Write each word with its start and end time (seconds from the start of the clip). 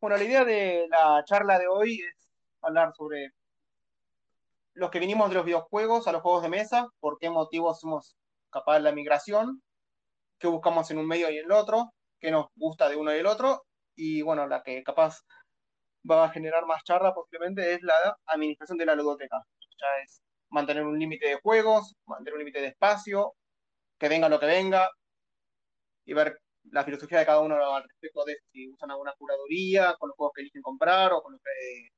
Bueno, 0.00 0.16
la 0.16 0.22
idea 0.22 0.44
de 0.44 0.86
la 0.88 1.24
charla 1.24 1.58
de 1.58 1.66
hoy 1.66 2.00
es 2.00 2.30
hablar 2.62 2.92
sobre 2.94 3.32
los 4.74 4.90
que 4.90 5.00
vinimos 5.00 5.28
de 5.28 5.34
los 5.34 5.44
videojuegos 5.44 6.06
a 6.06 6.12
los 6.12 6.22
juegos 6.22 6.42
de 6.44 6.48
mesa, 6.48 6.86
por 7.00 7.18
qué 7.18 7.30
motivos 7.30 7.80
somos 7.80 8.16
capaces 8.50 8.84
de 8.84 8.90
la 8.90 8.94
migración, 8.94 9.60
qué 10.38 10.46
buscamos 10.46 10.88
en 10.92 10.98
un 10.98 11.08
medio 11.08 11.28
y 11.30 11.38
en 11.38 11.46
el 11.46 11.52
otro, 11.52 11.92
qué 12.20 12.30
nos 12.30 12.46
gusta 12.54 12.88
de 12.88 12.94
uno 12.94 13.12
y 13.12 13.18
el 13.18 13.26
otro, 13.26 13.64
y 13.96 14.22
bueno, 14.22 14.46
la 14.46 14.62
que 14.62 14.84
capaz 14.84 15.22
va 16.08 16.26
a 16.26 16.30
generar 16.30 16.64
más 16.64 16.84
charla 16.84 17.12
posiblemente 17.12 17.74
es 17.74 17.82
la 17.82 17.94
administración 18.26 18.78
de 18.78 18.86
la 18.86 18.94
ludoteca. 18.94 19.42
Ya 19.80 20.02
es 20.04 20.22
mantener 20.50 20.84
un 20.84 20.96
límite 20.96 21.28
de 21.28 21.40
juegos, 21.40 21.96
mantener 22.06 22.34
un 22.34 22.40
límite 22.40 22.60
de 22.60 22.68
espacio, 22.68 23.34
que 23.98 24.08
venga 24.08 24.28
lo 24.28 24.38
que 24.38 24.46
venga, 24.46 24.88
y 26.04 26.14
ver 26.14 26.40
la 26.72 26.84
filosofía 26.84 27.20
de 27.20 27.26
cada 27.26 27.40
uno 27.40 27.54
al 27.74 27.82
respecto 27.82 28.24
de 28.24 28.38
si 28.50 28.68
usan 28.68 28.90
alguna 28.90 29.12
curaduría 29.18 29.94
con 29.98 30.08
los 30.08 30.16
juegos 30.16 30.32
que 30.34 30.42
eligen 30.42 30.62
comprar 30.62 31.12
o 31.12 31.22
con 31.22 31.32
los 31.32 31.40
que 31.42 31.88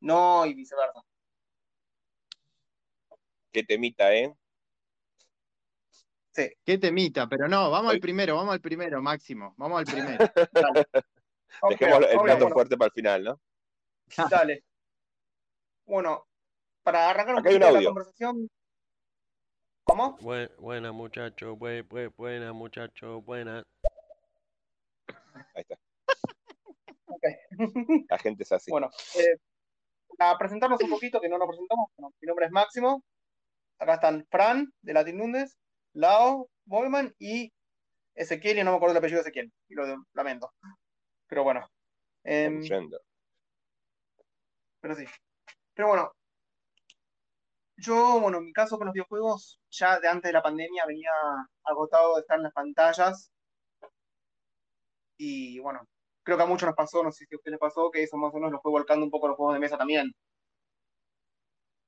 no 0.00 0.46
y 0.46 0.54
viceversa. 0.54 1.00
Qué 3.52 3.64
temita, 3.64 4.14
¿eh? 4.14 4.34
Sí. 6.32 6.48
Qué 6.64 6.78
temita, 6.78 7.28
pero 7.28 7.48
no, 7.48 7.70
vamos 7.70 7.92
al 7.92 8.00
primero, 8.00 8.36
vamos 8.36 8.54
al 8.54 8.60
primero, 8.60 9.02
Máximo, 9.02 9.54
vamos 9.56 9.80
al 9.80 9.84
primero. 9.86 10.24
Dejemos 11.70 12.06
el 12.08 12.20
plato 12.20 12.48
fuerte 12.48 12.76
para 12.76 12.86
el 12.86 12.92
final, 12.92 13.24
¿no? 13.24 13.40
Dale. 14.30 14.64
Bueno, 15.84 16.28
para 16.82 17.10
arrancar 17.10 17.34
un 17.34 17.42
poco 17.42 17.58
la 17.58 17.84
conversación. 17.84 18.48
¿Cómo? 19.84 20.16
buena, 20.58 20.92
muchacho, 20.92 21.56
buena, 21.56 22.52
muchacho, 22.52 23.22
buena. 23.22 23.64
Ahí 25.54 25.62
está. 25.62 25.78
La 28.08 28.18
gente 28.18 28.42
es 28.44 28.52
así. 28.52 28.70
Bueno, 28.70 28.90
eh, 29.18 29.36
para 30.16 30.38
presentarnos 30.38 30.82
un 30.82 30.90
poquito, 30.90 31.20
que 31.20 31.28
no 31.28 31.38
nos 31.38 31.48
presentamos, 31.48 31.90
mi 31.96 32.26
nombre 32.26 32.46
es 32.46 32.52
Máximo. 32.52 33.02
Acá 33.78 33.94
están 33.94 34.26
Fran, 34.30 34.72
de 34.82 34.92
Latin 34.92 35.18
Lundes, 35.18 35.56
Lao, 35.92 36.48
Moyman 36.66 37.14
y 37.18 37.52
Ezequiel, 38.14 38.58
y 38.58 38.64
no 38.64 38.72
me 38.72 38.76
acuerdo 38.76 38.92
el 38.92 38.98
apellido 38.98 39.18
de 39.18 39.22
Ezequiel, 39.22 39.52
y 39.68 39.74
lo 39.74 40.04
lamento. 40.12 40.52
Pero 41.26 41.44
bueno. 41.44 41.66
Eh, 42.24 42.50
pero 44.80 44.94
sí. 44.94 45.04
Pero 45.74 45.88
bueno, 45.88 46.12
yo, 47.76 48.20
bueno, 48.20 48.38
en 48.38 48.44
mi 48.44 48.52
caso 48.52 48.76
con 48.76 48.86
los 48.86 48.92
videojuegos, 48.92 49.58
ya 49.70 49.98
de 50.00 50.08
antes 50.08 50.28
de 50.28 50.32
la 50.34 50.42
pandemia 50.42 50.84
venía 50.86 51.10
agotado 51.64 52.16
de 52.16 52.20
estar 52.20 52.36
en 52.36 52.42
las 52.44 52.52
pantallas. 52.52 53.30
Y 55.22 55.58
bueno, 55.58 55.86
creo 56.22 56.38
que 56.38 56.44
a 56.44 56.46
muchos 56.46 56.66
nos 56.66 56.74
pasó, 56.74 57.04
no 57.04 57.12
sé 57.12 57.26
si 57.26 57.34
a 57.34 57.36
ustedes 57.36 57.52
les 57.52 57.60
pasó, 57.60 57.90
que 57.90 58.02
eso 58.02 58.16
más 58.16 58.32
o 58.32 58.36
menos 58.36 58.52
lo 58.52 58.60
fue 58.62 58.72
volcando 58.72 59.04
un 59.04 59.10
poco 59.10 59.28
los 59.28 59.36
juegos 59.36 59.52
de 59.52 59.60
mesa 59.60 59.76
también. 59.76 60.10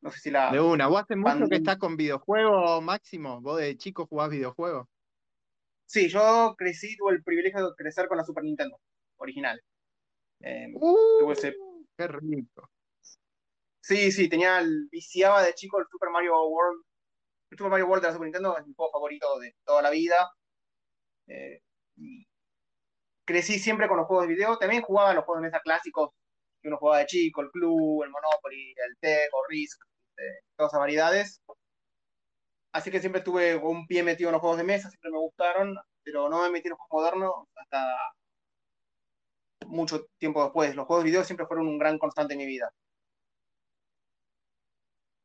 No 0.03 0.11
sé 0.11 0.21
si 0.21 0.31
la. 0.31 0.53
De 0.53 0.61
una, 0.61 0.87
¿vos 0.87 1.01
hace 1.01 1.17
mucho 1.17 1.49
que 1.49 1.57
estás 1.57 1.79
con 1.79 1.97
videojuegos, 1.97 2.83
Máximo? 2.83 3.41
¿Vos 3.41 3.59
de 3.59 3.75
chico 3.79 4.07
jugás 4.07 4.29
videojuegos? 4.29 4.87
Sí, 5.87 6.11
yo 6.11 6.55
crecí, 6.59 6.95
tuve 6.99 7.13
el 7.13 7.23
privilegio 7.23 7.71
de 7.71 7.75
crecer 7.75 8.07
con 8.07 8.19
la 8.19 8.25
Super 8.25 8.45
Nintendo 8.45 8.79
original. 9.17 9.59
Eh, 10.41 10.71
tuve 10.79 11.33
ese... 11.33 11.57
¡Qué 11.97 12.09
rico! 12.09 12.69
Sí, 13.81 14.13
sí, 14.13 14.29
tenía 14.29 14.59
el, 14.59 14.89
viciaba 14.91 15.43
de 15.43 15.55
chico 15.55 15.79
el 15.81 15.87
Super 15.91 16.11
Mario 16.11 16.39
World. 16.49 16.83
El 17.51 17.57
Super 17.57 17.71
Mario 17.71 17.87
World 17.87 18.03
de 18.03 18.09
la 18.09 18.13
Super 18.13 18.27
Nintendo 18.27 18.59
es 18.59 18.67
mi 18.67 18.75
juego 18.75 18.93
favorito 18.93 19.39
de 19.39 19.55
toda 19.65 19.81
la 19.81 19.91
vida. 19.91 20.31
Eh, 21.29 21.63
crecí 23.33 23.59
siempre 23.59 23.89
con 23.89 23.97
los 23.97 24.07
juegos 24.07 24.29
de 24.29 24.35
video. 24.35 24.59
También 24.59 24.83
jugaba 24.83 25.15
los 25.15 25.25
juegos 25.25 25.43
de 25.43 25.49
mesa 25.49 25.61
clásicos 25.61 26.11
que 26.61 26.69
uno 26.69 26.77
jugaba 26.77 26.99
de 26.99 27.07
chico, 27.07 27.41
el 27.41 27.51
Club, 27.51 28.05
el 28.05 28.11
Monopoly, 28.11 28.75
el 28.77 28.97
Tego, 29.01 29.39
Risk, 29.49 29.81
este, 30.11 30.45
todas 30.55 30.71
esas 30.71 30.81
variedades. 30.81 31.43
Así 32.73 32.91
que 32.91 33.01
siempre 33.01 33.21
estuve 33.21 33.57
un 33.57 33.87
pie 33.87 34.03
metido 34.03 34.29
en 34.29 34.33
los 34.33 34.41
juegos 34.41 34.59
de 34.59 34.65
mesa, 34.65 34.91
siempre 34.91 35.11
me 35.11 35.19
gustaron, 35.19 35.77
pero 36.03 36.29
no 36.29 36.43
me 36.43 36.51
metí 36.51 36.69
en 36.69 36.73
los 36.73 36.79
juegos 36.79 37.11
modernos 37.11 37.49
hasta 37.57 37.97
mucho 39.67 40.07
tiempo 40.19 40.43
después. 40.43 40.77
Los 40.77 40.87
juegos 40.87 41.05
de 41.05 41.11
video 41.11 41.25
siempre 41.25 41.47
fueron 41.47 41.67
un 41.69 41.79
gran 41.79 41.99
constante 41.99 42.35
en 42.35 42.39
mi 42.39 42.47
vida. 42.47 42.71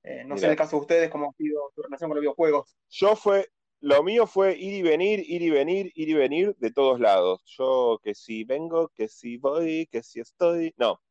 Eh, 0.03 0.23
no 0.23 0.37
sé 0.37 0.45
en 0.45 0.51
el 0.51 0.57
caso 0.57 0.77
de 0.77 0.81
ustedes 0.81 1.09
cómo 1.09 1.29
ha 1.29 1.33
sido 1.33 1.69
su 1.75 1.81
relación 1.81 2.09
con 2.09 2.15
los 2.15 2.21
videojuegos. 2.21 2.73
Yo 2.89 3.17
fue, 3.17 3.49
lo 3.81 4.03
mío 4.03 4.25
fue 4.27 4.57
ir 4.57 4.73
y 4.73 4.81
venir, 4.81 5.23
ir 5.27 5.41
y 5.41 5.49
venir, 5.49 5.91
ir 5.95 6.09
y 6.09 6.13
venir 6.13 6.55
de 6.57 6.71
todos 6.71 6.99
lados. 6.99 7.43
Yo 7.57 7.99
que 8.03 8.15
si 8.15 8.43
vengo, 8.43 8.89
que 8.89 9.07
si 9.07 9.37
voy, 9.37 9.87
que 9.87 10.03
si 10.03 10.19
estoy. 10.19 10.73
No, 10.77 11.01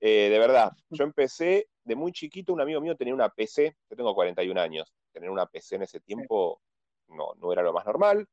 eh, 0.00 0.28
de 0.30 0.38
verdad, 0.38 0.72
yo 0.90 1.04
empecé 1.04 1.68
de 1.84 1.94
muy 1.94 2.12
chiquito, 2.12 2.52
un 2.52 2.60
amigo 2.60 2.80
mío 2.80 2.96
tenía 2.96 3.14
una 3.14 3.28
PC, 3.28 3.76
yo 3.88 3.96
tengo 3.96 4.14
41 4.14 4.60
años, 4.60 4.92
tener 5.12 5.30
una 5.30 5.46
PC 5.46 5.76
en 5.76 5.82
ese 5.82 6.00
tiempo 6.00 6.60
no, 7.08 7.34
no 7.36 7.52
era 7.52 7.62
lo 7.62 7.72
más 7.72 7.86
normal, 7.86 8.26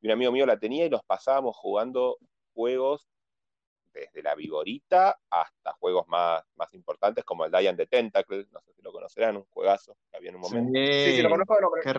y 0.00 0.06
un 0.06 0.12
amigo 0.12 0.32
mío 0.32 0.46
la 0.46 0.58
tenía 0.58 0.86
y 0.86 0.90
los 0.90 1.02
pasábamos 1.04 1.56
jugando 1.56 2.18
juegos 2.54 3.08
desde 3.92 4.22
la 4.22 4.34
vigorita 4.34 5.20
hasta 5.30 5.72
juegos 5.74 6.06
más, 6.08 6.42
más 6.56 6.72
importantes 6.74 7.24
como 7.24 7.44
el 7.44 7.52
Giant 7.52 7.78
the 7.78 7.86
Tentacle, 7.86 8.46
no 8.50 8.60
sé 8.60 8.72
si 8.72 8.82
lo 8.82 8.92
conocerán, 8.92 9.36
un 9.36 9.44
juegazo 9.44 9.96
que 10.10 10.16
había 10.16 10.30
en 10.30 10.36
un 10.36 10.42
momento. 10.42 10.72
Sí, 10.74 11.16
sí, 11.16 11.22
lo 11.22 11.30
conozco 11.30 11.54
de 11.54 11.60
nombre. 11.60 11.82
Qué 11.82 11.92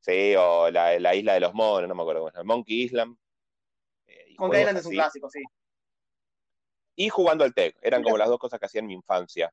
Sí, 0.00 0.34
o 0.36 0.70
la, 0.70 1.14
Isla 1.14 1.34
de 1.34 1.40
los 1.40 1.52
Monos, 1.54 1.88
no 1.88 1.94
me 1.94 2.02
acuerdo 2.02 2.22
cómo 2.22 2.28
es, 2.28 2.44
Monkey 2.44 2.82
Island. 2.82 3.16
Eh, 4.06 4.34
Monkey 4.38 4.60
Island 4.60 4.78
es 4.78 4.86
un 4.86 4.92
clásico, 4.92 5.28
sí. 5.28 5.42
Y 6.96 7.08
jugando 7.10 7.44
al 7.44 7.54
TEC, 7.54 7.76
eran 7.82 8.02
como 8.02 8.16
las 8.16 8.28
dos 8.28 8.38
cosas 8.38 8.58
que 8.58 8.66
hacía 8.66 8.80
en 8.80 8.86
mi 8.86 8.94
infancia. 8.94 9.52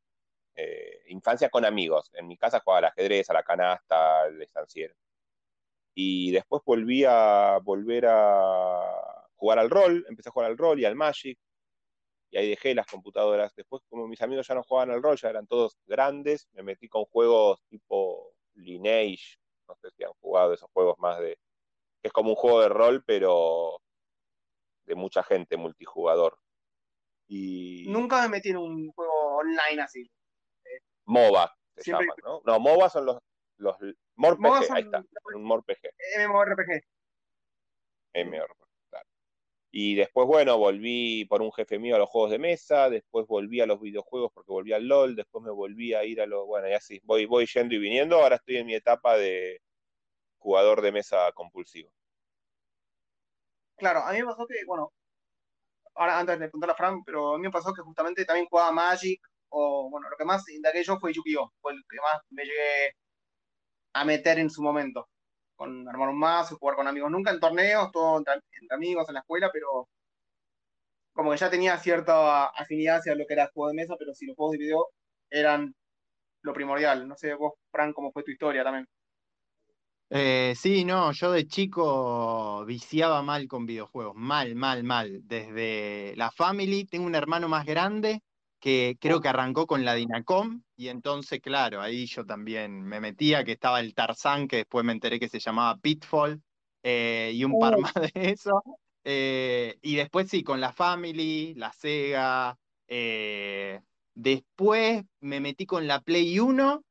Eh, 0.55 1.03
infancia 1.07 1.49
con 1.49 1.65
amigos. 1.65 2.09
En 2.13 2.27
mi 2.27 2.37
casa 2.37 2.59
jugaba 2.59 2.79
al 2.79 2.85
ajedrez, 2.85 3.29
a 3.29 3.33
la 3.33 3.43
canasta, 3.43 4.21
al 4.21 4.41
estanciero. 4.41 4.95
Y 5.93 6.31
después 6.31 6.61
volví 6.65 7.03
a 7.05 7.59
volver 7.61 8.05
a 8.07 9.14
jugar 9.35 9.59
al 9.59 9.69
rol, 9.69 10.05
empecé 10.09 10.29
a 10.29 10.31
jugar 10.31 10.49
al 10.49 10.57
rol 10.57 10.79
y 10.79 10.85
al 10.85 10.95
Magic, 10.95 11.37
y 12.31 12.37
ahí 12.37 12.49
dejé 12.49 12.75
las 12.75 12.87
computadoras. 12.87 13.53
Después, 13.55 13.83
como 13.89 14.07
mis 14.07 14.21
amigos 14.21 14.47
ya 14.47 14.55
no 14.55 14.63
jugaban 14.63 14.91
al 14.91 15.01
rol, 15.01 15.17
ya 15.17 15.29
eran 15.29 15.47
todos 15.47 15.77
grandes, 15.85 16.47
me 16.53 16.63
metí 16.63 16.87
con 16.87 17.05
juegos 17.05 17.63
tipo 17.69 18.35
Lineage, 18.55 19.37
no 19.67 19.75
sé 19.75 19.89
si 19.91 20.03
han 20.03 20.13
jugado 20.19 20.53
esos 20.53 20.69
juegos 20.71 20.97
más 20.99 21.19
de... 21.19 21.37
que 22.01 22.07
es 22.07 22.13
como 22.13 22.31
un 22.31 22.35
juego 22.35 22.61
de 22.61 22.69
rol, 22.69 23.03
pero 23.05 23.81
de 24.85 24.95
mucha 24.95 25.23
gente, 25.23 25.57
multijugador. 25.57 26.37
Y... 27.27 27.85
Nunca 27.89 28.21
me 28.23 28.29
metí 28.29 28.49
en 28.49 28.57
un 28.57 28.91
juego 28.91 29.37
online 29.37 29.81
así. 29.81 30.09
MOBA 31.05 31.55
se 31.77 31.91
llama, 31.91 32.13
¿no? 32.23 32.41
No, 32.45 32.59
MOBA 32.59 32.89
son 32.89 33.05
los, 33.05 33.17
los 33.57 33.75
MORPG, 34.15 34.71
ahí 34.71 34.83
está, 34.83 35.03
un 35.33 35.43
MORPG. 35.43 35.89
MMORPG. 36.17 36.83
MMORPG. 38.13 38.64
Y 39.77 39.95
después, 39.95 40.25
bueno, 40.25 40.57
volví 40.57 41.25
por 41.25 41.41
un 41.41 41.51
jefe 41.51 41.77
mío 41.79 41.97
a 41.97 41.99
los 41.99 42.07
juegos 42.07 42.31
de 42.31 42.39
mesa, 42.39 42.89
después 42.89 43.27
volví 43.27 43.59
a 43.59 43.65
los 43.65 43.81
videojuegos 43.81 44.31
porque 44.33 44.53
volví 44.53 44.71
al 44.71 44.87
LOL, 44.87 45.17
después 45.17 45.43
me 45.43 45.51
volví 45.51 45.93
a 45.93 46.05
ir 46.05 46.21
a 46.21 46.25
los, 46.25 46.45
bueno, 46.45 46.69
y 46.69 46.71
así, 46.71 47.01
voy, 47.03 47.25
voy 47.25 47.45
yendo 47.45 47.75
y 47.75 47.79
viniendo, 47.79 48.15
ahora 48.15 48.37
estoy 48.37 48.55
en 48.55 48.67
mi 48.67 48.73
etapa 48.73 49.17
de 49.17 49.61
jugador 50.37 50.81
de 50.81 50.93
mesa 50.93 51.29
compulsivo. 51.33 51.91
Claro, 53.75 53.99
a 53.99 54.13
mí 54.13 54.19
me 54.19 54.27
pasó 54.27 54.47
que, 54.47 54.63
bueno, 54.65 54.93
ahora 55.95 56.19
antes 56.19 56.39
de 56.39 56.47
preguntar 56.47 56.69
a 56.69 56.75
Fran, 56.75 57.03
pero 57.03 57.33
a 57.33 57.37
mí 57.37 57.43
me 57.43 57.51
pasó 57.51 57.73
que 57.73 57.81
justamente 57.81 58.23
también 58.23 58.47
jugaba 58.49 58.71
Magic, 58.71 59.19
o 59.49 59.89
bueno, 59.89 60.09
lo 60.09 60.15
que 60.15 60.23
más 60.23 60.47
indagué 60.47 60.85
yo 60.85 60.97
fue 60.99 61.11
Yu-Gi-Oh! 61.11 61.51
fue 61.59 61.73
el 61.73 61.83
que 61.89 61.97
más 61.97 62.21
me 62.29 62.45
llegué 62.45 62.93
a 63.91 64.05
meter 64.05 64.39
en 64.39 64.49
su 64.49 64.63
momento 64.63 65.09
con 65.55 65.87
armar 65.87 66.09
un 66.09 66.19
mazo, 66.19 66.57
jugar 66.57 66.75
con 66.75 66.87
amigos, 66.87 67.11
nunca 67.11 67.31
en 67.31 67.39
torneos, 67.39 67.91
todo 67.91 68.17
entre, 68.17 68.41
amigos 68.69 69.07
en 69.07 69.15
la 69.15 69.19
escuela, 69.21 69.49
pero 69.51 69.87
como 71.13 71.31
que 71.31 71.37
ya 71.37 71.49
tenía 71.49 71.77
cierta 71.77 72.45
afinidad 72.47 72.97
hacia 72.97 73.15
lo 73.15 73.25
que 73.25 73.33
era 73.33 73.43
el 73.43 73.51
juego 73.51 73.69
de 73.69 73.75
mesa, 73.75 73.95
pero 73.97 74.13
si 74.13 74.25
los 74.25 74.35
juegos 74.35 74.53
de 74.53 74.57
video 74.59 74.87
eran 75.29 75.73
lo 76.41 76.53
primordial. 76.53 77.07
No 77.07 77.15
sé 77.15 77.33
vos, 77.33 77.53
Fran, 77.71 77.93
cómo 77.93 78.11
fue 78.11 78.23
tu 78.23 78.31
historia 78.31 78.63
también. 78.63 78.87
Eh, 80.09 80.53
sí, 80.55 80.85
no, 80.85 81.11
yo 81.13 81.31
de 81.31 81.47
chico 81.47 82.63
viciaba 82.65 83.23
mal 83.23 83.47
con 83.47 83.65
videojuegos, 83.65 84.15
mal, 84.15 84.55
mal, 84.55 84.83
mal. 84.83 85.21
Desde 85.23 86.13
la 86.15 86.31
Family, 86.31 86.85
tengo 86.85 87.07
un 87.07 87.15
hermano 87.15 87.49
más 87.49 87.65
grande 87.65 88.21
que 88.65 88.97
creo 88.99 89.21
que 89.21 89.27
arrancó 89.27 89.67
con 89.67 89.85
la 89.85 89.93
Dinacom, 89.93 90.63
y 90.75 90.87
entonces, 90.87 91.39
claro, 91.39 91.81
ahí 91.81 92.07
yo 92.07 92.25
también 92.25 92.81
me 92.81 92.99
metía, 92.99 93.43
que 93.43 93.51
estaba 93.51 93.79
el 93.79 93.93
Tarzán, 93.93 94.47
que 94.47 94.55
después 94.57 94.83
me 94.83 94.91
enteré 94.91 95.19
que 95.19 95.29
se 95.29 95.39
llamaba 95.39 95.77
Pitfall, 95.77 96.41
eh, 96.81 97.31
y 97.35 97.43
un 97.43 97.59
par 97.59 97.77
más 97.77 97.93
de 97.93 98.11
eso. 98.15 98.63
Eh, 99.03 99.77
y 99.83 99.95
después 99.97 100.27
sí, 100.31 100.41
con 100.43 100.59
la 100.59 100.73
Family, 100.73 101.53
la 101.53 101.71
Sega. 101.73 102.57
Eh, 102.87 103.81
después 104.15 105.03
me 105.21 105.39
metí 105.39 105.67
con 105.67 105.85
la 105.85 106.01
Play 106.01 106.39
1 106.39 106.81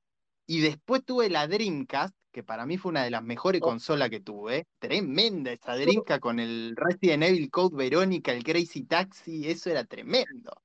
y 0.47 0.61
después 0.61 1.05
tuve 1.05 1.29
la 1.29 1.49
Dreamcast, 1.49 2.15
que 2.32 2.44
para 2.44 2.67
mí 2.67 2.79
fue 2.79 2.91
una 2.91 3.03
de 3.03 3.11
las 3.11 3.25
mejores 3.25 3.61
Oh. 3.62 3.65
consolas 3.65 4.11
que 4.11 4.21
tuve. 4.21 4.67
Tremenda 4.79 5.50
esa 5.50 5.75
Drinka 5.76 6.21
con 6.21 6.38
el 6.38 6.75
Resident 6.76 7.25
Evil 7.25 7.50
Code 7.50 7.76
Verónica, 7.76 8.32
el 8.32 8.44
Crazy 8.44 8.85
Taxi, 8.85 9.49
eso 9.50 9.71
era 9.71 9.85
tremendo. 9.85 10.63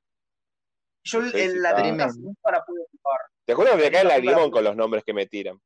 Yo 1.11 1.21
Sí, 1.23 1.29
sí, 1.31 1.39
en 1.41 1.61
la 1.61 1.69
está. 1.69 1.81
Dreamcast 1.81 2.19
nunca 2.19 2.51
la 2.51 2.63
pude 2.65 2.81
ocupar. 2.83 3.19
Te 3.45 3.53
juro 3.53 3.69
que 3.71 3.77
me 3.77 3.91
cae 3.91 4.01
el 4.01 4.07
lagrimón 4.07 4.51
con 4.51 4.63
los 4.63 4.75
nombres 4.75 5.03
que 5.03 5.13
me 5.13 5.25
tiran. 5.25 5.59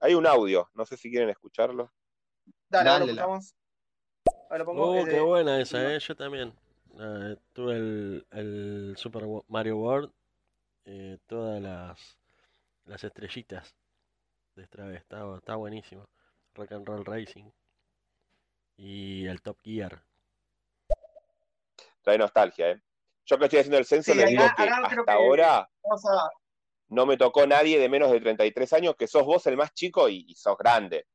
Hay 0.00 0.14
un 0.14 0.26
audio, 0.26 0.68
no 0.74 0.84
sé 0.86 0.96
si 0.96 1.10
quieren 1.10 1.28
escucharlo. 1.30 1.92
Dale, 2.68 3.06
lo 3.06 3.14
Dale. 3.14 3.22
Ahora 3.22 4.58
lo 4.58 4.64
pongo. 4.64 4.90
Oh, 5.00 5.04
qué 5.04 5.10
de- 5.12 5.20
buena 5.20 5.60
esa, 5.60 5.94
¿eh? 5.94 5.98
Yo 5.98 6.16
también. 6.16 6.52
Eh, 6.98 7.36
tuve 7.52 7.74
el, 7.74 8.26
el 8.32 8.94
Super 8.96 9.22
Mario 9.48 9.76
World, 9.76 10.12
eh, 10.86 11.18
todas 11.26 11.60
las, 11.62 12.18
las 12.84 13.04
estrellitas 13.04 13.74
de 14.56 14.62
esta 14.64 14.84
vez. 14.84 15.00
Está, 15.02 15.36
está 15.36 15.54
buenísimo. 15.56 16.08
Rock 16.54 16.72
and 16.72 16.86
Roll 16.86 17.04
Racing. 17.04 17.50
Y 18.76 19.26
el 19.26 19.40
Top 19.42 19.58
Gear. 19.62 20.02
Trae 22.02 22.18
nostalgia, 22.18 22.70
¿eh? 22.72 22.82
Yo 23.30 23.38
que 23.38 23.44
estoy 23.44 23.60
haciendo 23.60 23.78
el 23.78 23.84
censo 23.84 24.10
Sí, 24.12 24.18
les 24.18 24.24
acá- 24.24 24.30
digo 24.32 24.44
que 24.56 24.62
acá 24.64 24.76
hasta 24.82 25.04
que- 25.04 25.10
ahora 25.12 25.58
a. 25.60 25.68
no 26.88 27.06
me 27.06 27.16
tocó 27.16 27.46
nadie 27.46 27.78
de 27.78 27.88
menos 27.88 28.10
de 28.10 28.20
33 28.20 28.72
años, 28.72 28.96
que 28.98 29.06
sos 29.06 29.24
vos 29.24 29.46
el 29.46 29.56
más 29.56 29.72
chico 29.72 30.08
y, 30.08 30.24
y 30.26 30.34
sos 30.34 30.58
grande. 30.58 31.06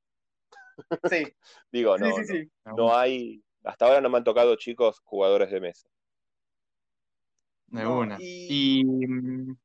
Sí, 1.04 1.26
Digo, 1.72 1.98
sí, 1.98 2.04
no, 2.06 2.16
sí, 2.16 2.22
no, 2.22 2.26
sí. 2.26 2.52
no 2.78 2.98
hay, 2.98 3.44
hasta 3.66 3.86
ahora 3.88 4.00
no 4.00 4.10
me 4.10 4.18
han 4.18 4.24
tocado 4.24 4.56
chicos 4.56 5.02
jugadores 5.04 5.52
de 5.52 5.60
mesa. 5.60 5.90
De 7.68 7.84
No, 7.84 8.00
una. 8.00 8.16
y- 8.18 8.80
Y 8.80 8.86
mm, 8.86 9.58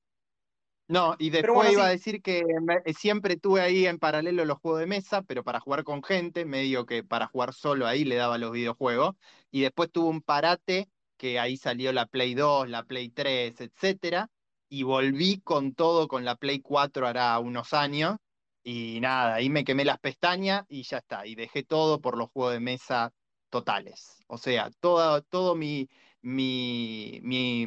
no, 0.88 1.14
y 1.20 1.30
después 1.30 1.54
bueno, 1.54 1.70
iba 1.70 1.86
a 1.86 1.90
decir 1.90 2.20
que 2.20 2.42
me- 2.62 2.82
siempre 2.94 3.36
tuve 3.36 3.60
ahí 3.60 3.86
en 3.86 4.00
paralelo 4.00 4.44
los 4.44 4.58
juegos 4.58 4.80
de 4.80 4.86
mesa, 4.86 5.22
pero 5.22 5.44
para 5.44 5.60
jugar 5.60 5.84
con 5.84 6.02
gente, 6.02 6.44
medio 6.44 6.84
que 6.84 7.04
para 7.04 7.28
jugar 7.28 7.52
solo 7.54 7.86
ahí 7.86 8.04
le 8.04 8.16
daba 8.16 8.38
los 8.38 8.50
videojuegos. 8.50 9.14
Y 9.52 9.60
después 9.60 9.88
tuve 9.92 10.08
un 10.08 10.20
parate 10.20 10.88
que 11.20 11.38
ahí 11.38 11.58
salió 11.58 11.92
la 11.92 12.06
Play 12.06 12.34
2, 12.34 12.70
la 12.70 12.84
Play 12.84 13.10
3, 13.10 13.60
etcétera. 13.60 14.30
Y 14.70 14.84
volví 14.84 15.42
con 15.42 15.74
todo 15.74 16.08
con 16.08 16.24
la 16.24 16.36
Play 16.36 16.60
4 16.62 17.06
hará 17.06 17.38
unos 17.40 17.74
años. 17.74 18.16
Y 18.62 19.00
nada, 19.00 19.34
ahí 19.34 19.50
me 19.50 19.64
quemé 19.64 19.84
las 19.84 19.98
pestañas 20.00 20.64
y 20.68 20.82
ya 20.84 20.98
está. 20.98 21.26
Y 21.26 21.34
dejé 21.34 21.62
todo 21.62 22.00
por 22.00 22.16
los 22.16 22.30
juegos 22.30 22.54
de 22.54 22.60
mesa 22.60 23.12
totales. 23.50 24.22
O 24.28 24.38
sea, 24.38 24.70
todo, 24.80 25.22
todo 25.22 25.56
mi, 25.56 25.90
mi, 26.22 27.20
mi, 27.22 27.66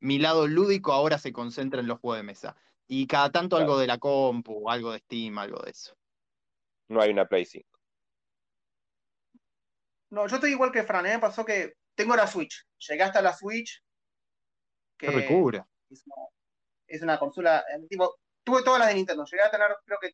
mi 0.00 0.18
lado 0.18 0.46
lúdico 0.46 0.92
ahora 0.92 1.16
se 1.18 1.32
concentra 1.32 1.80
en 1.80 1.86
los 1.88 1.98
juegos 1.98 2.18
de 2.18 2.24
mesa. 2.24 2.56
Y 2.86 3.06
cada 3.06 3.30
tanto 3.32 3.56
Claro. 3.56 3.72
algo 3.72 3.78
de 3.78 3.86
la 3.86 3.96
compu, 3.98 4.68
algo 4.68 4.92
de 4.92 4.98
Steam, 4.98 5.38
algo 5.38 5.62
de 5.62 5.70
eso. 5.70 5.94
No 6.88 7.00
hay 7.00 7.10
una 7.10 7.26
Play 7.26 7.44
5. 7.44 7.78
No, 10.10 10.26
yo 10.28 10.36
estoy 10.36 10.50
igual 10.52 10.72
que 10.72 10.82
Fran, 10.84 11.06
¿eh? 11.06 11.14
Me 11.14 11.18
pasó 11.18 11.44
que 11.44 11.74
tengo 11.94 12.16
la 12.16 12.26
Switch. 12.26 12.66
Llegué 12.88 13.02
hasta 13.02 13.22
la 13.22 13.32
Switch. 13.32 13.82
Que 14.96 15.10
recura. 15.10 15.66
es 15.90 16.02
una, 16.06 16.16
es 16.86 17.02
una 17.02 17.18
consola. 17.18 17.60
eh, 17.60 17.86
tipo, 17.88 18.16
tuve 18.44 18.62
todas 18.62 18.80
las 18.80 18.88
de 18.88 18.94
Nintendo. 18.94 19.24
Llegué 19.24 19.42
a 19.42 19.50
tener, 19.50 19.68
creo 19.84 19.98
que 20.00 20.10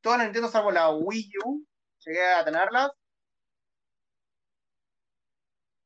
todas 0.00 0.18
las 0.18 0.26
de 0.26 0.28
Nintendo 0.28 0.48
salvo 0.48 0.70
la 0.70 0.90
Wii 0.90 1.30
U. 1.44 1.64
Llegué 2.04 2.32
a 2.32 2.44
tenerlas. 2.44 2.90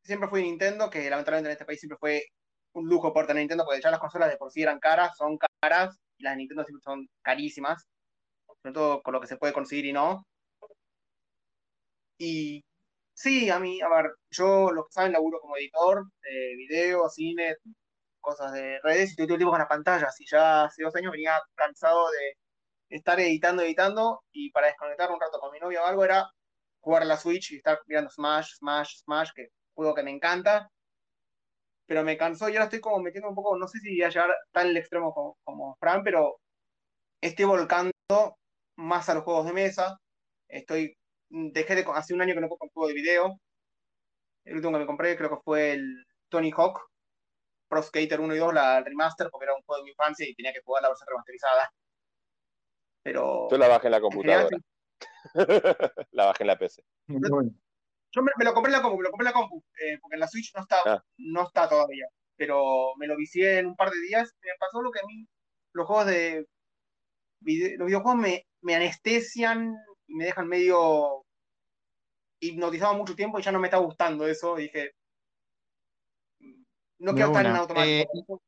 Siempre 0.02 0.28
fui 0.28 0.42
Nintendo, 0.42 0.88
que 0.88 1.08
lamentablemente 1.10 1.48
en 1.50 1.52
este 1.52 1.64
país 1.66 1.80
siempre 1.80 1.98
fue 1.98 2.24
un 2.72 2.88
lujo 2.88 3.12
por 3.12 3.26
tener 3.26 3.42
Nintendo, 3.42 3.64
porque 3.64 3.80
ya 3.80 3.90
las 3.90 4.00
consolas 4.00 4.30
de 4.30 4.36
por 4.36 4.50
sí 4.50 4.62
eran 4.62 4.78
caras, 4.80 5.16
son 5.16 5.38
caras, 5.60 5.98
y 6.16 6.24
las 6.24 6.32
de 6.32 6.38
Nintendo 6.38 6.64
siempre 6.64 6.82
son 6.82 7.08
carísimas. 7.22 7.86
Sobre 8.62 8.72
todo 8.74 9.02
con 9.02 9.14
lo 9.14 9.20
que 9.20 9.26
se 9.26 9.36
puede 9.36 9.52
conseguir 9.52 9.86
y 9.86 9.92
no. 9.92 10.24
Y 12.18 12.64
sí, 13.18 13.50
a 13.50 13.58
mí, 13.58 13.80
a 13.80 13.88
ver, 13.88 14.12
yo 14.30 14.70
lo 14.72 14.84
que 14.84 14.92
saben 14.92 15.12
laburo 15.12 15.40
como 15.40 15.56
editor 15.56 16.04
de 16.22 16.54
video, 16.56 17.08
cine, 17.10 17.56
cosas 18.20 18.52
de 18.52 18.80
redes 18.82 19.10
y 19.10 19.12
estoy 19.12 19.26
todo 19.26 19.34
el 19.36 19.38
tiempo 19.40 19.52
con 19.52 19.60
las 19.60 19.68
pantallas. 19.68 20.20
Y 20.20 20.26
ya 20.30 20.64
hace 20.64 20.82
dos 20.84 20.94
años 20.96 21.12
venía 21.12 21.38
cansado 21.54 22.10
de 22.10 22.34
estar 22.96 23.20
editando, 23.20 23.62
editando 23.62 24.22
y 24.32 24.50
para 24.52 24.68
desconectar 24.68 25.10
un 25.10 25.20
rato 25.20 25.40
con 25.40 25.52
mi 25.52 25.60
novia 25.60 25.82
o 25.82 25.86
algo 25.86 26.04
era 26.04 26.28
jugar 26.80 27.02
a 27.02 27.06
la 27.06 27.16
Switch 27.18 27.52
y 27.52 27.56
estar 27.58 27.80
mirando 27.86 28.10
Smash, 28.10 28.56
Smash, 28.58 28.98
Smash, 29.04 29.30
que 29.34 29.48
juego 29.74 29.94
que 29.94 30.02
me 30.04 30.12
encanta. 30.12 30.70
Pero 31.86 32.04
me 32.04 32.16
cansó 32.18 32.48
y 32.48 32.52
ahora 32.52 32.64
estoy 32.64 32.80
como 32.80 33.00
metiendo 33.00 33.28
un 33.30 33.34
poco, 33.34 33.56
no 33.56 33.66
sé 33.66 33.78
si 33.80 33.90
voy 33.90 34.02
a 34.02 34.08
llegar 34.10 34.30
tan 34.52 34.68
al 34.68 34.76
extremo 34.76 35.12
como, 35.14 35.38
como 35.44 35.76
Fran, 35.80 36.02
pero 36.04 36.38
estoy 37.22 37.46
volcando 37.46 37.92
más 38.76 39.08
a 39.08 39.14
los 39.14 39.24
juegos 39.24 39.46
de 39.46 39.52
mesa. 39.54 39.98
Estoy, 40.48 40.97
dejé 41.30 41.74
de, 41.74 41.84
hace 41.94 42.14
un 42.14 42.22
año 42.22 42.34
que 42.34 42.40
no 42.40 42.48
juego 42.48 42.58
con 42.58 42.68
juego 42.70 42.88
de 42.88 42.94
video. 42.94 43.40
El 44.44 44.56
último 44.56 44.72
que 44.72 44.78
me 44.80 44.86
compré 44.86 45.16
creo 45.16 45.30
que 45.30 45.42
fue 45.44 45.72
el 45.72 46.04
Tony 46.28 46.50
Hawk, 46.56 46.80
Pro 47.68 47.82
Skater 47.82 48.20
1 48.20 48.34
y 48.34 48.38
2, 48.38 48.54
la 48.54 48.80
remaster, 48.82 49.28
porque 49.30 49.44
era 49.44 49.54
un 49.54 49.62
juego 49.62 49.80
de 49.80 49.84
mi 49.84 49.90
infancia 49.90 50.26
y 50.28 50.34
tenía 50.34 50.52
que 50.52 50.62
jugar 50.62 50.82
la 50.82 50.88
versión 50.88 51.08
remasterizada. 51.08 51.70
Pero 53.02 53.48
Yo 53.50 53.58
la 53.58 53.68
bajé 53.68 53.86
en 53.88 53.90
la 53.92 53.96
en 53.98 54.10
general, 54.10 54.48
computadora. 54.50 54.58
la 56.12 56.26
bajé 56.26 56.42
en 56.42 56.46
la 56.46 56.58
PC. 56.58 56.82
yo 57.08 58.22
me, 58.22 58.32
me 58.36 58.44
lo 58.44 58.54
compré 58.54 58.70
en 58.70 58.76
la 58.78 58.82
compu, 58.82 58.96
me 58.98 59.04
lo 59.04 59.10
compré 59.10 59.28
en 59.28 59.32
la 59.34 59.40
compu, 59.40 59.64
eh, 59.80 59.98
porque 60.00 60.14
en 60.16 60.20
la 60.20 60.28
Switch 60.28 60.52
no 60.54 60.62
está, 60.62 60.76
Ah. 60.84 61.04
no 61.18 61.42
está 61.44 61.68
todavía. 61.68 62.06
Pero 62.36 62.94
me 62.96 63.06
lo 63.06 63.16
vicié 63.16 63.58
en 63.58 63.66
un 63.66 63.76
par 63.76 63.90
de 63.90 64.00
días. 64.00 64.34
Me 64.42 64.50
pasó 64.58 64.80
lo 64.80 64.90
que 64.90 65.00
a 65.00 65.06
mí, 65.06 65.26
los 65.72 65.86
juegos 65.86 66.06
de 66.06 66.46
los 67.40 67.86
videojuegos 67.86 68.16
me, 68.16 68.46
me 68.62 68.74
anestesian 68.74 69.76
me 70.08 70.24
dejan 70.24 70.48
medio 70.48 71.24
hipnotizado 72.40 72.94
mucho 72.94 73.14
tiempo 73.14 73.38
y 73.38 73.42
ya 73.42 73.52
no 73.52 73.58
me 73.60 73.68
está 73.68 73.78
gustando 73.78 74.26
eso. 74.26 74.56
Dije, 74.56 74.92
no 76.98 77.12
quiero 77.14 77.28
estar 77.28 77.46
en 77.46 77.56
automático. 77.56 78.42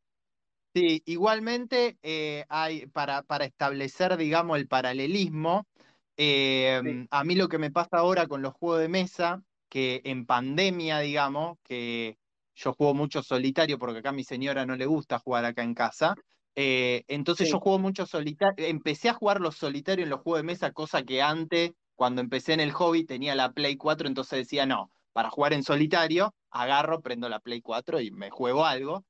Sí, 0.72 1.02
igualmente 1.06 1.98
eh, 2.02 2.44
hay 2.48 2.86
para, 2.86 3.22
para 3.22 3.44
establecer, 3.44 4.16
digamos, 4.16 4.56
el 4.56 4.68
paralelismo, 4.68 5.66
eh, 6.16 6.80
Sí. 6.84 7.06
a 7.10 7.24
mí 7.24 7.34
lo 7.34 7.48
que 7.48 7.58
me 7.58 7.72
pasa 7.72 7.98
ahora 7.98 8.28
con 8.28 8.42
los 8.42 8.52
juegos 8.54 8.80
de 8.80 8.88
mesa, 8.88 9.42
que 9.68 10.00
en 10.04 10.26
pandemia, 10.26 11.00
digamos, 11.00 11.58
que 11.64 12.18
yo 12.54 12.72
juego 12.74 12.94
mucho 12.94 13.22
solitario 13.22 13.78
porque 13.78 13.98
acá 13.98 14.10
a 14.10 14.12
mi 14.12 14.22
señora 14.22 14.66
no 14.66 14.76
le 14.76 14.86
gusta 14.86 15.18
jugar 15.18 15.44
acá 15.44 15.62
en 15.62 15.74
casa, 15.74 16.14
eh, 16.62 17.04
entonces 17.08 17.48
Sí. 17.48 17.50
yo 17.50 17.60
juego 17.60 17.78
mucho 17.78 18.06
solitario, 18.06 18.66
empecé 18.66 19.08
a 19.08 19.14
jugar 19.14 19.40
los 19.40 19.56
solitarios 19.56 20.04
en 20.06 20.10
los 20.10 20.20
juegos 20.20 20.40
de 20.40 20.44
mesa, 20.46 20.72
cosa 20.72 21.02
que 21.04 21.22
antes, 21.22 21.72
cuando 21.94 22.20
empecé 22.20 22.52
en 22.54 22.60
el 22.60 22.72
hobby, 22.72 23.04
tenía 23.06 23.34
la 23.34 23.52
Play 23.52 23.76
4, 23.76 24.08
entonces 24.08 24.38
decía, 24.40 24.66
no, 24.66 24.90
para 25.12 25.30
jugar 25.30 25.52
en 25.54 25.62
solitario, 25.62 26.34
agarro, 26.50 27.00
prendo 27.02 27.28
la 27.28 27.40
Play 27.40 27.60
4 27.62 28.00
y 28.00 28.10
me 28.10 28.30
juego 28.30 28.64
algo. 28.66 29.04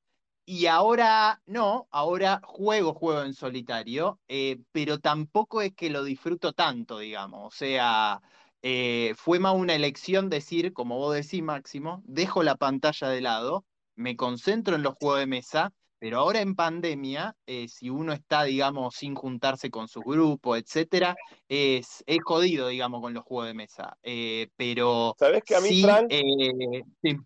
Y 0.47 0.66
ahora 0.66 1.40
no, 1.47 1.87
ahora 1.90 2.40
juego 2.45 2.95
juego 2.95 3.23
en 3.23 3.35
solitario, 3.35 4.21
eh, 4.28 4.59
pero 4.73 4.99
tampoco 4.99 5.62
es 5.62 5.75
que 5.75 5.90
lo 5.90 6.02
disfruto 6.04 6.52
tanto, 6.52 6.99
digamos. 6.99 7.54
O 7.54 7.57
sea, 7.57 8.21
eh, 8.62 9.14
fue 9.16 9.38
más 9.38 9.54
una 9.54 9.75
elección 9.75 10.28
decir, 10.30 10.73
como 10.73 10.99
vos 10.99 11.14
decís, 11.14 11.42
Máximo, 11.42 12.02
dejo 12.04 12.42
la 12.42 12.57
pantalla 12.57 13.09
de 13.09 13.21
lado, 13.21 13.64
me 13.95 14.16
concentro 14.16 14.75
en 14.76 14.83
los 14.83 14.95
juegos 14.95 15.21
de 15.21 15.26
mesa, 15.28 15.73
pero 16.00 16.19
ahora 16.19 16.40
en 16.40 16.54
pandemia, 16.57 17.37
eh, 17.47 17.69
si 17.69 17.90
uno 17.90 18.14
está, 18.14 18.45
digamos, 18.45 18.95
sin 18.95 19.14
juntarse 19.14 19.71
con 19.71 19.87
su 19.87 20.00
grupo, 20.00 20.57
etcétera, 20.57 21.14
es, 21.47 22.02
es 22.07 22.19
jodido, 22.25 22.69
digamos, 22.69 23.02
con 23.02 23.12
los 23.12 23.23
juegos 23.23 23.49
de 23.49 23.54
mesa. 23.54 23.99
Eh, 24.02 24.49
pero 24.57 25.14
¿Sabés 25.19 25.45
que 25.45 25.54
a 25.54 25.61
mí, 25.61 25.69
sí, 25.69 25.83
Fran, 25.83 26.07
eh, 26.09 26.83
sí. 27.02 27.16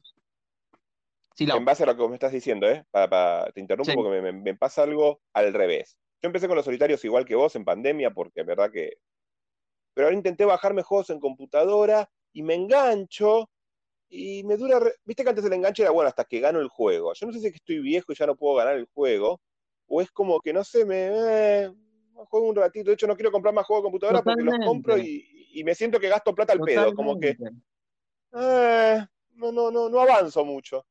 Sí, 1.36 1.46
Lau. 1.46 1.58
en 1.58 1.64
base 1.64 1.84
a 1.84 1.86
lo 1.86 1.96
que 1.96 2.08
me 2.08 2.14
estás 2.14 2.32
diciendo, 2.32 2.68
¿eh? 2.68 2.84
Pa- 2.90 3.08
pa- 3.08 3.50
te 3.54 3.60
interrumpo 3.60 3.94
porque 3.94 4.20
me, 4.20 4.32
me- 4.32 4.40
me 4.40 4.54
pasa 4.56 4.82
algo 4.82 5.20
al 5.32 5.52
revés. 5.54 5.96
Yo 6.20 6.26
empecé 6.28 6.48
con 6.48 6.56
los 6.56 6.64
solitarios 6.64 7.04
igual 7.04 7.24
que 7.24 7.34
vos 7.36 7.54
en 7.54 7.64
pandemia, 7.64 8.10
porque 8.12 8.40
es 8.40 8.46
verdad 8.46 8.70
que. 8.72 8.94
Pero 9.94 10.06
ahora 10.08 10.16
intenté 10.16 10.44
bajarme 10.44 10.82
juegos 10.82 11.10
en 11.10 11.20
computadora 11.20 12.10
y 12.32 12.42
me 12.42 12.54
engancho 12.54 13.48
y 14.08 14.42
me 14.44 14.56
dura. 14.56 14.78
re- 14.80 14.94
Viste 15.04 15.22
que 15.24 15.30
antes 15.30 15.44
el 15.44 15.52
enganche 15.52 15.82
era 15.82 15.90
bueno 15.92 16.08
hasta 16.08 16.24
que 16.24 16.40
gano 16.40 16.60
el 16.60 16.68
juego. 16.68 17.12
Yo 17.14 17.26
no 17.26 17.32
sé 17.32 17.40
si 17.40 17.46
es 17.46 17.52
que 17.52 17.58
estoy 17.58 17.78
viejo 17.80 18.12
y 18.12 18.14
ya 18.16 18.26
no 18.26 18.36
puedo 18.36 18.56
ganar 18.56 18.76
el 18.76 18.86
juego, 18.92 19.40
o 19.86 20.00
es 20.00 20.10
como 20.10 20.40
que 20.40 20.52
no 20.52 20.62
sé, 20.64 20.84
me. 20.84 21.08
eh, 21.12 21.72
juego 22.28 22.48
un 22.48 22.56
ratito. 22.56 22.90
De 22.90 22.94
hecho, 22.94 23.06
no 23.06 23.16
quiero 23.16 23.32
comprar 23.32 23.52
más 23.54 23.66
juegos 23.66 23.82
de 23.82 23.86
computadora 23.86 24.22
porque 24.22 24.42
los 24.42 24.54
compro 24.64 24.96
y, 24.98 25.50
y 25.52 25.64
me 25.64 25.74
siento 25.74 25.98
que 25.98 26.08
gasto 26.08 26.34
plata 26.34 26.52
al 26.52 26.60
pedo. 26.60 26.94
Como 26.94 27.18
que. 27.18 27.36
Eh, 28.32 29.06
no, 29.34 29.52
no, 29.52 29.70
no, 29.70 29.88
no 29.88 30.00
avanzo 30.00 30.44
mucho. 30.44 30.86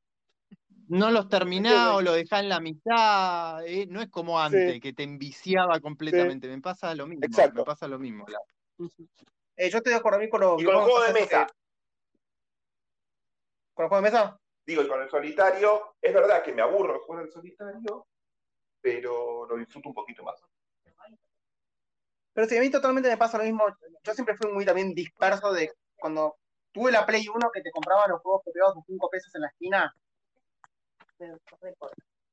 No 0.88 1.10
los 1.10 1.28
terminás 1.30 1.94
o 1.94 2.02
lo 2.02 2.12
dejás 2.12 2.42
en 2.42 2.50
la 2.50 2.60
mitad, 2.60 3.66
eh, 3.66 3.86
no 3.88 4.02
es 4.02 4.10
como 4.10 4.38
antes, 4.38 4.74
Sí. 4.74 4.80
que 4.80 4.92
te 4.92 5.02
enviciaba 5.02 5.80
completamente. 5.80 6.46
Me 6.46 6.60
pasa 6.60 6.94
lo 6.94 7.06
mismo, 7.06 7.24
Exacto. 7.24 7.60
me 7.60 7.64
pasa 7.64 7.88
lo 7.88 7.98
mismo. 7.98 8.26
Eh, 9.56 9.70
yo 9.70 9.78
estoy 9.78 9.92
de 9.92 9.98
acuerdo 9.98 10.18
a 10.18 10.20
mí 10.20 10.28
con 10.28 10.40
los 10.42 10.60
Y 10.60 10.64
con 10.64 10.74
el 10.74 10.80
juego 10.82 11.02
de 11.04 11.12
mesa. 11.14 11.46
¿Con 13.74 13.84
el 13.84 13.88
juego 13.88 14.04
de 14.04 14.10
mesa? 14.10 14.40
Digo, 14.66 14.82
y 14.82 14.88
con 14.88 15.02
el 15.02 15.10
solitario, 15.10 15.96
es 16.00 16.14
verdad 16.14 16.42
que 16.42 16.52
me 16.52 16.62
aburro 16.62 17.00
jugar 17.04 17.24
al 17.24 17.30
solitario, 17.30 18.06
pero 18.80 19.46
lo 19.46 19.56
disfruto 19.56 19.88
un 19.90 19.94
poquito 19.94 20.22
más. 20.22 20.42
Pero 22.32 22.48
sí, 22.48 22.56
a 22.56 22.60
mí 22.60 22.70
totalmente 22.70 23.08
me 23.08 23.16
pasa 23.16 23.38
lo 23.38 23.44
mismo. 23.44 23.64
Yo 24.02 24.14
siempre 24.14 24.36
fui 24.36 24.50
muy 24.52 24.64
también 24.64 24.94
disperso 24.94 25.52
de 25.52 25.72
cuando 25.96 26.36
tuve 26.72 26.90
la 26.90 27.06
Play 27.06 27.28
1 27.28 27.50
que 27.52 27.62
te 27.62 27.70
compraba 27.70 28.08
los 28.08 28.20
juegos 28.22 28.42
copiados 28.44 28.74
por 28.74 28.84
5 28.84 29.08
pesos 29.10 29.34
en 29.34 29.42
la 29.42 29.48
esquina. 29.48 29.94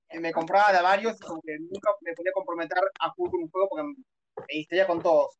Y 0.10 0.20
me 0.20 0.34
compraba 0.34 0.74
de 0.74 0.82
varios 0.82 1.18
y 1.22 1.26
como 1.26 1.42
que 1.42 1.58
nunca 1.60 1.92
me 2.02 2.14
podía 2.14 2.32
comprometer 2.34 2.80
a 3.00 3.10
jugar 3.12 3.32
con 3.32 3.44
un 3.44 3.50
juego 3.50 3.70
porque 3.70 3.84
me 3.84 3.96
distraía 4.50 4.88
con 4.88 5.02
todos. 5.02 5.38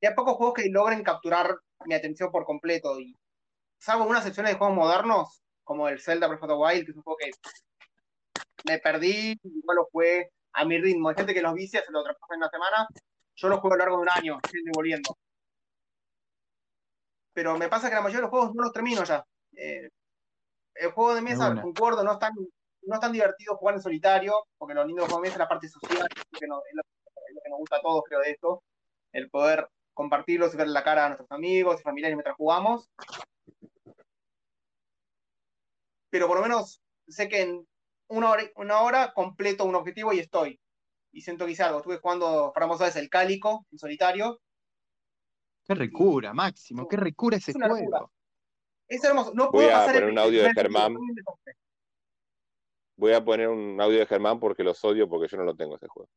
Y 0.00 0.06
hay 0.06 0.14
pocos 0.14 0.36
juegos 0.36 0.54
que 0.54 0.68
logren 0.68 1.02
capturar 1.02 1.56
mi 1.86 1.94
atención 1.94 2.30
por 2.30 2.44
completo. 2.44 3.00
Y 3.00 3.16
salvo 3.84 4.04
unas 4.04 4.24
secciones 4.24 4.52
de 4.52 4.58
juegos 4.58 4.76
modernos, 4.76 5.42
como 5.62 5.88
el 5.88 6.00
Zelda 6.00 6.26
Breath 6.26 6.42
of 6.42 6.48
the 6.48 6.54
Wild, 6.54 6.84
que 6.86 6.90
es 6.92 6.96
un 6.96 7.02
juego 7.02 7.18
que 7.18 7.30
me 8.64 8.78
perdí, 8.78 9.38
igual 9.42 9.76
lo 9.76 9.84
jugué 9.92 10.30
a 10.54 10.64
mi 10.64 10.80
ritmo. 10.80 11.10
Hay 11.10 11.16
gente 11.16 11.34
que 11.34 11.42
los 11.42 11.52
vicia, 11.52 11.82
se 11.84 11.92
lo 11.92 12.02
traspasa 12.02 12.34
en 12.34 12.38
una 12.38 12.48
semana. 12.48 12.88
Yo 13.36 13.48
los 13.48 13.60
juego 13.60 13.74
a 13.74 13.76
lo 13.76 13.84
largo 13.84 13.96
de 13.96 14.02
un 14.02 14.08
año, 14.10 14.38
estoy 14.42 14.62
volviendo. 14.72 15.14
Pero 17.34 17.58
me 17.58 17.68
pasa 17.68 17.88
que 17.88 17.94
la 17.96 18.00
mayoría 18.00 18.18
de 18.18 18.22
los 18.22 18.30
juegos 18.30 18.54
no 18.54 18.62
los 18.62 18.72
termino 18.72 19.04
ya. 19.04 19.22
Eh, 19.56 19.88
el 20.76 20.90
juego 20.92 21.14
de 21.14 21.20
mesa, 21.22 21.48
concuerdo, 21.62 22.02
no 22.04 22.12
es, 22.12 22.18
tan, 22.18 22.32
no 22.34 22.94
es 22.94 23.00
tan 23.00 23.12
divertido 23.12 23.56
jugar 23.56 23.74
en 23.74 23.82
solitario, 23.82 24.46
porque 24.56 24.74
lo 24.74 24.84
lindo 24.84 25.02
del 25.02 25.10
juego 25.10 25.22
de 25.22 25.26
mesa 25.28 25.34
es 25.34 25.40
la 25.40 25.48
parte 25.48 25.68
social, 25.68 26.06
que 26.38 26.46
no- 26.46 26.62
es, 26.68 26.74
lo, 26.74 26.82
es 26.82 27.34
lo 27.34 27.40
que 27.42 27.50
nos 27.50 27.58
gusta 27.58 27.76
a 27.76 27.80
todos, 27.82 28.02
creo, 28.08 28.20
de 28.20 28.30
esto. 28.30 28.62
El 29.12 29.28
poder 29.30 29.68
compartirlos 29.92 30.54
y 30.54 30.56
ver 30.56 30.68
la 30.68 30.82
cara 30.82 31.04
a 31.04 31.08
nuestros 31.08 31.30
amigos 31.30 31.80
y 31.80 31.82
familiares 31.82 32.16
mientras 32.16 32.36
jugamos. 32.36 32.88
Pero 36.14 36.28
por 36.28 36.36
lo 36.36 36.44
menos 36.44 36.80
sé 37.08 37.28
que 37.28 37.42
en 37.42 37.66
una 38.06 38.30
hora, 38.30 38.44
una 38.54 38.82
hora 38.82 39.12
completo 39.12 39.64
un 39.64 39.74
objetivo 39.74 40.12
y 40.12 40.20
estoy. 40.20 40.60
Y 41.10 41.22
siento 41.22 41.44
que 41.44 41.50
hice 41.50 41.64
algo. 41.64 41.78
Estuve 41.78 41.98
jugando, 41.98 42.52
para 42.54 42.66
vos 42.66 42.78
sabes, 42.78 42.94
el 42.94 43.10
Cálico 43.10 43.66
en 43.72 43.80
solitario. 43.80 44.40
Qué 45.64 45.74
recura, 45.74 46.32
Máximo, 46.32 46.86
qué 46.86 46.98
recura 46.98 47.38
ese 47.38 47.50
Es 47.50 47.56
una 47.56 47.66
locura. 47.66 47.98
juego. 47.98 48.12
Es 48.86 49.02
hermoso. 49.02 49.32
No 49.34 49.50
Voy 49.50 49.64
puedo 49.64 49.70
a 49.70 49.72
pasar 49.80 49.96
el 49.96 50.02
poner 50.02 50.12
un 50.12 50.18
audio 50.20 50.42
de 50.44 50.54
Germán. 50.54 50.96
Voy 52.94 53.12
a 53.12 53.24
poner 53.24 53.48
un 53.48 53.80
audio 53.80 53.98
de 53.98 54.06
Germán 54.06 54.38
porque 54.38 54.62
los 54.62 54.84
odio 54.84 55.08
porque 55.08 55.26
yo 55.26 55.36
no 55.36 55.42
lo 55.42 55.56
tengo 55.56 55.74
ese 55.74 55.88
juego. 55.88 56.08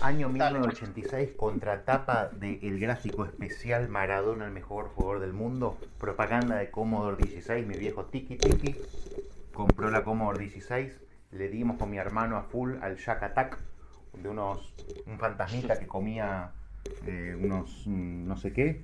Año 0.00 0.28
Dale. 0.28 0.58
1986, 0.58 1.30
contratapa 1.36 2.28
del 2.28 2.78
gráfico 2.78 3.24
especial 3.24 3.88
Maradona, 3.88 4.46
el 4.46 4.52
mejor 4.52 4.88
jugador 4.88 5.20
del 5.20 5.32
mundo. 5.32 5.76
Propaganda 5.98 6.56
de 6.56 6.70
Commodore 6.70 7.16
16, 7.16 7.66
mi 7.66 7.76
viejo 7.76 8.04
Tiki 8.06 8.36
Tiki. 8.36 8.76
Compró 9.52 9.90
la 9.90 10.04
Commodore 10.04 10.40
16. 10.40 10.96
Le 11.32 11.48
dimos 11.48 11.78
con 11.78 11.90
mi 11.90 11.98
hermano 11.98 12.36
a 12.36 12.42
full 12.42 12.76
al 12.80 12.96
Shack 12.96 13.22
Attack, 13.22 13.58
de 14.14 14.28
unos, 14.28 14.72
un 15.06 15.18
fantasmita 15.18 15.78
que 15.78 15.86
comía 15.86 16.52
eh, 17.06 17.36
unos 17.38 17.86
mm, 17.86 18.26
no 18.26 18.36
sé 18.36 18.52
qué. 18.52 18.82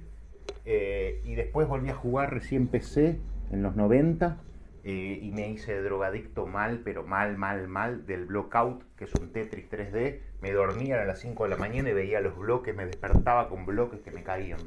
Eh, 0.64 1.22
y 1.24 1.34
después 1.34 1.68
volví 1.68 1.90
a 1.90 1.94
jugar 1.94 2.32
recién 2.32 2.66
PC 2.68 3.18
en 3.50 3.62
los 3.62 3.76
90 3.76 4.38
eh, 4.84 5.18
y 5.22 5.30
me 5.32 5.48
hice 5.48 5.80
drogadicto 5.82 6.46
mal, 6.46 6.82
pero 6.84 7.04
mal, 7.04 7.36
mal, 7.38 7.66
mal, 7.68 8.06
del 8.06 8.26
Blockout, 8.26 8.94
que 8.96 9.04
es 9.04 9.14
un 9.14 9.32
Tetris 9.32 9.68
3D. 9.70 10.20
Me 10.40 10.52
dormía 10.52 11.00
a 11.00 11.04
las 11.04 11.20
5 11.20 11.44
de 11.44 11.50
la 11.50 11.56
mañana 11.56 11.88
y 11.90 11.94
veía 11.94 12.20
los 12.20 12.36
bloques, 12.36 12.74
me 12.74 12.84
despertaba 12.86 13.48
con 13.48 13.64
bloques 13.64 14.00
que 14.00 14.10
me 14.10 14.22
caían. 14.22 14.60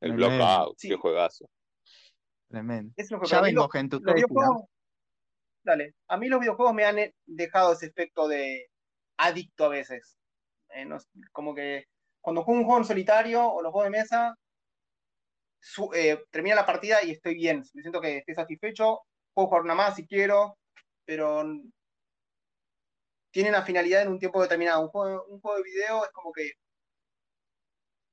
El. 0.00 0.12
Blockout, 0.12 0.78
Sí. 0.78 0.88
qué 0.88 0.96
juegazo. 0.96 1.46
Tremendo. 2.48 2.92
Es 2.96 3.08
Ya 3.28 3.40
vengo, 3.40 3.68
gente. 3.68 3.96
Ustedes. 3.96 4.24
Dale. 5.62 5.94
A 6.08 6.16
mí 6.16 6.28
los 6.28 6.40
videojuegos 6.40 6.74
me 6.74 6.84
han 6.84 6.98
eh, 6.98 7.14
dejado 7.26 7.74
ese 7.74 7.86
efecto 7.86 8.26
de 8.28 8.66
adicto 9.18 9.66
a 9.66 9.68
veces. 9.68 10.16
Eh, 10.70 10.84
no- 10.84 10.98
como 11.32 11.54
que 11.54 11.84
cuando 12.20 12.42
juego 12.42 12.60
un 12.60 12.64
juego 12.66 12.80
en 12.80 12.86
solitario 12.86 13.46
o 13.46 13.62
los 13.62 13.72
juegos 13.72 13.92
de 13.92 13.98
mesa, 13.98 14.34
su- 15.60 15.92
eh, 15.94 16.24
termina 16.30 16.56
la 16.56 16.66
partida 16.66 17.02
y 17.02 17.10
estoy 17.12 17.34
bien. 17.34 17.62
Me 17.74 17.82
siento 17.82 18.00
que 18.00 18.18
estoy 18.18 18.34
satisfecho. 18.34 19.00
Puedo 19.34 19.48
jugar 19.48 19.62
una 19.62 19.74
más 19.74 19.96
si 19.96 20.06
quiero, 20.06 20.58
pero 21.04 21.44
tiene 23.30 23.50
una 23.50 23.62
finalidad 23.62 24.02
en 24.02 24.08
un 24.08 24.18
tiempo 24.18 24.42
determinado. 24.42 24.82
Un 24.82 24.88
juego, 24.88 25.24
un 25.26 25.40
juego 25.40 25.58
de 25.58 25.62
video 25.64 26.04
es 26.04 26.10
como 26.10 26.32
que 26.32 26.52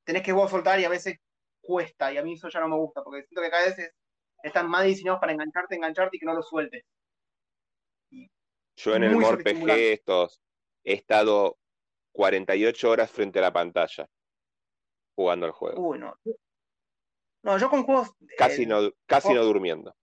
tenés 0.03 0.23
que 0.23 0.31
vos 0.33 0.49
soltar 0.51 0.79
y 0.79 0.85
a 0.85 0.89
veces 0.89 1.17
cuesta. 1.61 2.11
Y 2.13 2.17
a 2.17 2.23
mí 2.23 2.33
eso 2.33 2.49
ya 2.49 2.59
no 2.59 2.67
me 2.67 2.75
gusta, 2.77 3.03
porque 3.03 3.23
siento 3.23 3.41
que 3.41 3.49
cada 3.49 3.65
vez 3.65 3.79
es- 3.79 3.93
están 4.43 4.69
más 4.69 4.85
diseñados 4.85 5.19
para 5.19 5.31
engancharte, 5.33 5.75
engancharte 5.75 6.17
y 6.17 6.19
que 6.19 6.25
no 6.25 6.33
lo 6.33 6.41
sueltes. 6.43 6.83
Yo 8.75 8.95
en 8.95 9.03
el 9.03 9.15
MorPG 9.15 9.69
estos 9.93 10.39
he 10.83 10.93
estado 10.93 11.57
48 12.13 12.89
horas 12.91 13.09
frente 13.09 13.39
a 13.39 13.41
la 13.41 13.51
pantalla 13.53 14.07
jugando 15.15 15.47
al 15.47 15.51
juego. 15.51 15.81
Uy, 15.81 15.97
no. 15.99 16.15
No, 17.47 17.57
yo 17.57 17.69
con 17.69 17.83
juegos. 17.83 18.11
Casi 18.37 18.63
eh, 18.63 18.65
no, 18.65 18.91
casi 19.05 19.33
no 19.33 19.41
durmiendo. 19.45 19.95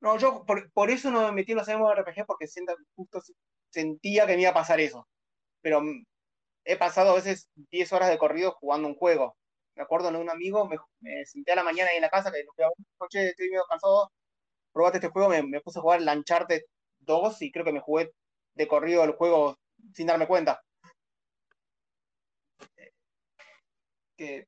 No, 0.00 0.16
yo 0.16 0.46
por, 0.46 0.70
por 0.70 0.90
eso 0.90 1.10
no 1.10 1.22
me 1.22 1.32
metí 1.32 1.50
en 1.50 1.58
los 1.58 1.66
MMORPG 1.66 2.24
porque 2.24 2.46
siento, 2.46 2.76
justo 2.94 3.20
sentía 3.68 4.28
que 4.28 4.36
me 4.36 4.42
iba 4.42 4.50
a 4.50 4.54
pasar 4.54 4.78
eso. 4.78 5.08
Pero 5.60 5.80
mm, 5.80 6.04
he 6.64 6.76
pasado 6.76 7.10
a 7.10 7.14
veces 7.16 7.50
10 7.72 7.92
horas 7.92 8.10
de 8.10 8.18
corrido 8.18 8.52
jugando 8.60 8.86
un 8.86 8.94
juego. 8.94 9.36
Me 9.74 9.82
acuerdo 9.82 10.12
de 10.12 10.18
un 10.18 10.30
amigo, 10.30 10.68
me, 10.68 10.76
me 11.00 11.26
senté 11.26 11.50
a 11.50 11.56
la 11.56 11.64
mañana 11.64 11.90
ahí 11.90 11.96
en 11.96 12.02
la 12.02 12.10
casa, 12.10 12.30
que 12.30 12.44
nos 12.44 12.72
noche 13.00 13.30
estoy 13.30 13.50
medio 13.50 13.64
cansado, 13.68 14.12
probate 14.72 14.98
este 14.98 15.08
juego, 15.08 15.30
me, 15.30 15.42
me 15.42 15.60
puse 15.60 15.80
a 15.80 15.82
jugar 15.82 16.00
el 16.00 16.08
Uncharted 16.08 16.62
2 17.00 17.42
y 17.42 17.50
creo 17.50 17.64
que 17.64 17.72
me 17.72 17.80
jugué 17.80 18.12
de 18.54 18.68
corrido 18.68 19.02
el 19.02 19.12
juego 19.12 19.58
sin 19.94 20.06
darme 20.06 20.28
cuenta. 20.28 20.62
Que... 24.16 24.46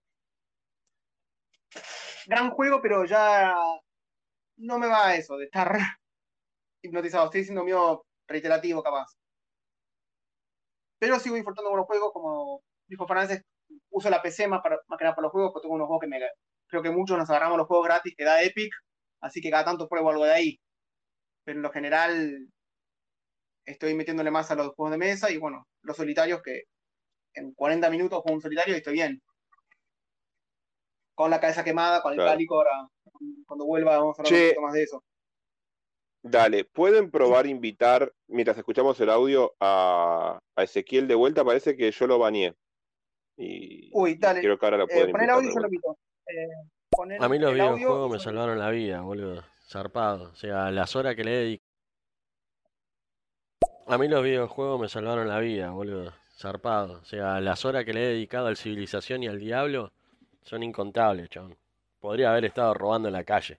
Gran 2.27 2.51
juego, 2.51 2.81
pero 2.83 3.05
ya 3.05 3.55
no 4.57 4.79
me 4.79 4.87
va 4.87 5.09
a 5.09 5.17
eso 5.17 5.37
de 5.37 5.45
estar 5.47 5.73
hipnotizado. 6.83 7.27
Estoy 7.27 7.45
siendo 7.45 7.65
mío 7.65 8.05
reiterativo, 8.29 8.83
capaz. 8.83 9.07
Pero 10.99 11.19
sigo 11.19 11.35
disfrutando 11.35 11.71
con 11.71 11.79
los 11.79 11.87
juegos, 11.87 12.13
como 12.13 12.63
dijo 12.87 13.07
Fernández, 13.07 13.43
uso 13.91 14.11
la 14.11 14.23
PC 14.23 14.47
más, 14.49 14.61
para, 14.63 14.79
más 14.89 14.99
que 14.99 15.05
nada 15.05 15.17
para 15.17 15.25
los 15.27 15.33
juegos, 15.33 15.53
porque 15.53 15.65
tengo 15.65 15.75
unos 15.75 15.87
juegos 15.87 16.01
que 16.03 16.07
me. 16.09 16.21
Creo 16.69 16.83
que 16.83 16.91
muchos 16.91 17.19
nos 17.19 17.29
agarramos 17.29 17.59
los 17.59 17.67
juegos 17.67 17.87
gratis 17.87 18.15
que 18.17 18.25
da 18.25 18.43
Epic, 18.43 18.73
así 19.21 19.41
que 19.41 19.51
cada 19.51 19.65
tanto 19.65 19.89
pruebo 19.89 20.11
algo 20.11 20.25
de 20.25 20.33
ahí. 20.33 20.61
Pero 21.45 21.59
en 21.59 21.63
lo 21.63 21.73
general 21.73 22.49
estoy 23.65 23.95
metiéndole 23.95 24.31
más 24.31 24.51
a 24.51 24.55
los 24.55 24.75
juegos 24.75 24.93
de 24.93 24.99
mesa 24.99 25.31
y 25.31 25.39
bueno, 25.39 25.67
los 25.83 25.97
solitarios 25.97 26.43
que 26.43 26.63
en 27.35 27.53
40 27.55 27.91
minutos 27.91 28.21
juego 28.23 28.37
un 28.37 28.43
solitario 28.43 28.75
y 28.75 28.79
estoy 28.79 28.95
bien. 28.95 29.23
Con 31.15 31.31
la 31.31 31.41
cabeza 31.41 31.63
quemada, 31.65 32.03
con 32.03 32.13
el 32.13 32.17
Claro. 32.19 32.31
cálico, 32.33 32.55
ahora 32.57 32.89
cuando 33.47 33.65
vuelva 33.67 33.99
vamos 33.99 34.19
a 34.19 34.23
hablar 34.23 34.33
Che. 34.33 34.41
un 34.43 34.49
poquito 34.49 34.63
más 34.63 34.73
de 34.75 34.83
eso. 34.83 35.05
Dale, 36.25 36.65
¿pueden 36.65 37.11
probar 37.11 37.47
invitar, 37.47 38.13
mientras 38.29 38.57
escuchamos 38.57 38.99
el 39.01 39.11
audio, 39.11 39.55
a, 39.61 40.39
a 40.57 40.63
Ezequiel 40.63 41.09
de 41.09 41.15
vuelta? 41.17 41.45
Parece 41.45 41.77
que 41.77 41.91
yo 41.91 42.07
lo 42.07 42.19
baneé. 42.19 42.55
Y 43.37 43.91
Uy, 43.93 44.15
dale. 44.17 44.41
creo 44.41 44.59
que 44.59 44.67
ahora 44.67 44.77
lo 44.79 44.85
Eh, 44.85 44.89
pueden 44.93 45.11
pon 45.13 45.21
el 45.23 45.31
audio 45.31 45.51
y 45.51 45.55
yo 45.55 45.61
lo 45.61 45.67
invito. 45.67 45.99
Eh, 46.27 47.17
A 47.21 47.29
mí 47.29 47.39
los 47.39 47.51
audio 47.51 47.75
videojuegos 47.75 48.09
y 48.09 48.13
me 48.13 48.19
salvaron 48.21 48.59
la 48.59 48.71
vida, 48.71 49.01
boludo. 49.01 49.43
Zarpado. 49.69 50.31
O 50.31 50.37
sea, 50.37 50.71
las 50.71 50.95
horas 50.95 51.17
que 51.17 51.25
le 51.25 51.31
dedico. 51.31 51.65
A 53.89 53.99
mí 53.99 54.07
los 54.09 54.23
videojuegos 54.23 54.81
me 54.81 54.89
salvaron 54.89 55.27
la 55.29 55.39
vida, 55.41 55.71
boludo. 55.71 56.13
Zarpado. 56.39 57.01
O 57.01 57.05
sea, 57.05 57.41
las 57.41 57.65
horas 57.65 57.85
que 57.85 57.93
le 57.95 58.05
he 58.05 58.09
dedicado 58.09 58.47
al 58.47 58.57
civilización 58.57 59.23
y 59.23 59.29
al 59.29 59.39
diablo 59.41 59.93
son 60.45 60.63
incontables, 60.63 61.31
chabón. 61.31 61.57
Podría 62.01 62.31
haber 62.31 62.47
estado 62.47 62.75
robando 62.75 63.09
en 63.09 63.15
la 63.15 63.25
calle. 63.25 63.59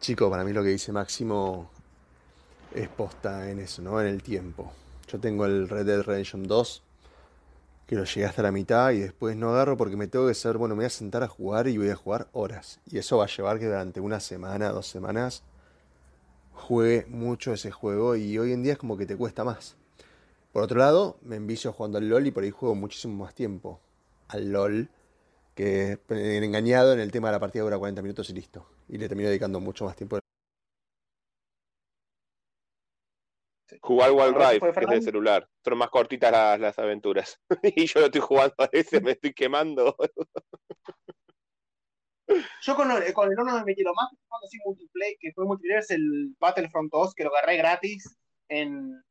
Chico, 0.00 0.30
para 0.30 0.44
mí 0.44 0.52
lo 0.52 0.62
que 0.62 0.70
dice 0.70 0.92
Máximo 0.92 1.70
es 2.74 2.88
posta 2.88 3.50
en 3.50 3.60
eso, 3.60 3.82
¿no? 3.82 4.00
En 4.00 4.08
el 4.08 4.22
tiempo. 4.22 4.72
Yo 5.10 5.18
tengo 5.18 5.46
el 5.46 5.68
Red 5.68 5.86
Dead 5.86 6.02
Redemption 6.02 6.46
2, 6.46 6.82
que 7.86 7.96
lo 7.96 8.04
llegué 8.04 8.26
hasta 8.26 8.42
la 8.42 8.52
mitad 8.52 8.90
y 8.90 9.00
después 9.00 9.36
no 9.36 9.50
agarro 9.50 9.76
porque 9.76 9.96
me 9.96 10.08
tengo 10.08 10.28
que 10.28 10.34
ser, 10.34 10.58
bueno, 10.58 10.74
me 10.74 10.80
voy 10.80 10.86
a 10.86 10.90
sentar 10.90 11.22
a 11.22 11.28
jugar 11.28 11.68
y 11.68 11.78
voy 11.78 11.90
a 11.90 11.96
jugar 11.96 12.28
horas. 12.32 12.80
Y 12.86 12.98
eso 12.98 13.18
va 13.18 13.24
a 13.24 13.28
llevar 13.28 13.58
que 13.58 13.66
durante 13.66 14.00
una 14.00 14.20
semana, 14.20 14.70
dos 14.70 14.86
semanas, 14.86 15.42
juegue 16.52 17.06
mucho 17.08 17.52
ese 17.52 17.70
juego 17.70 18.16
y 18.16 18.38
hoy 18.38 18.52
en 18.52 18.62
día 18.62 18.74
es 18.74 18.78
como 18.78 18.96
que 18.96 19.06
te 19.06 19.16
cuesta 19.16 19.44
más. 19.44 19.76
Por 20.52 20.62
otro 20.62 20.78
lado, 20.78 21.18
me 21.22 21.36
envicio 21.36 21.72
jugando 21.72 21.98
al 21.98 22.08
LOL 22.08 22.26
y 22.26 22.30
por 22.30 22.42
ahí 22.42 22.50
juego 22.50 22.74
muchísimo 22.74 23.24
más 23.24 23.34
tiempo 23.34 23.80
al 24.28 24.52
LOL 24.52 24.90
que 25.54 25.98
eh, 26.08 26.40
engañado 26.42 26.92
en 26.92 27.00
el 27.00 27.10
tema 27.10 27.28
de 27.28 27.32
la 27.32 27.40
partida 27.40 27.64
dura 27.64 27.78
40 27.78 28.02
minutos 28.02 28.30
y 28.30 28.34
listo. 28.34 28.66
Y 28.88 28.98
le 28.98 29.08
termino 29.08 29.28
dedicando 29.28 29.60
mucho 29.60 29.84
más 29.84 29.96
tiempo. 29.96 30.18
Jugar 33.82 34.12
Wild 34.12 34.36
Rift, 34.36 34.58
fue 34.60 34.60
que 34.60 34.68
es 34.68 34.74
de 34.74 34.80
Fernando. 34.80 35.04
celular. 35.04 35.48
Son 35.64 35.78
más 35.78 35.90
cortitas 35.90 36.32
las, 36.32 36.60
las 36.60 36.78
aventuras. 36.78 37.40
y 37.62 37.86
yo 37.86 38.00
lo 38.00 38.06
estoy 38.06 38.20
jugando 38.20 38.54
a 38.58 38.68
veces, 38.72 39.02
me 39.02 39.12
estoy 39.12 39.32
quemando. 39.34 39.96
Yo 42.60 42.76
con, 42.76 42.90
el- 42.90 43.12
con 43.14 43.30
el 43.30 43.36
no 43.36 43.44
me 43.44 43.64
metí 43.64 43.82
lo 43.82 43.94
más 43.94 44.10
jugando 44.10 44.46
así 44.46 44.58
multiplayer, 44.62 45.16
que 45.18 45.32
fue 45.32 45.46
multiplayer, 45.46 45.82
es 45.82 45.90
el 45.90 46.36
Battlefront 46.38 46.92
2, 46.92 47.14
que 47.14 47.24
lo 47.24 47.30
agarré 47.34 47.56
gratis 47.56 48.18
en, 48.48 49.02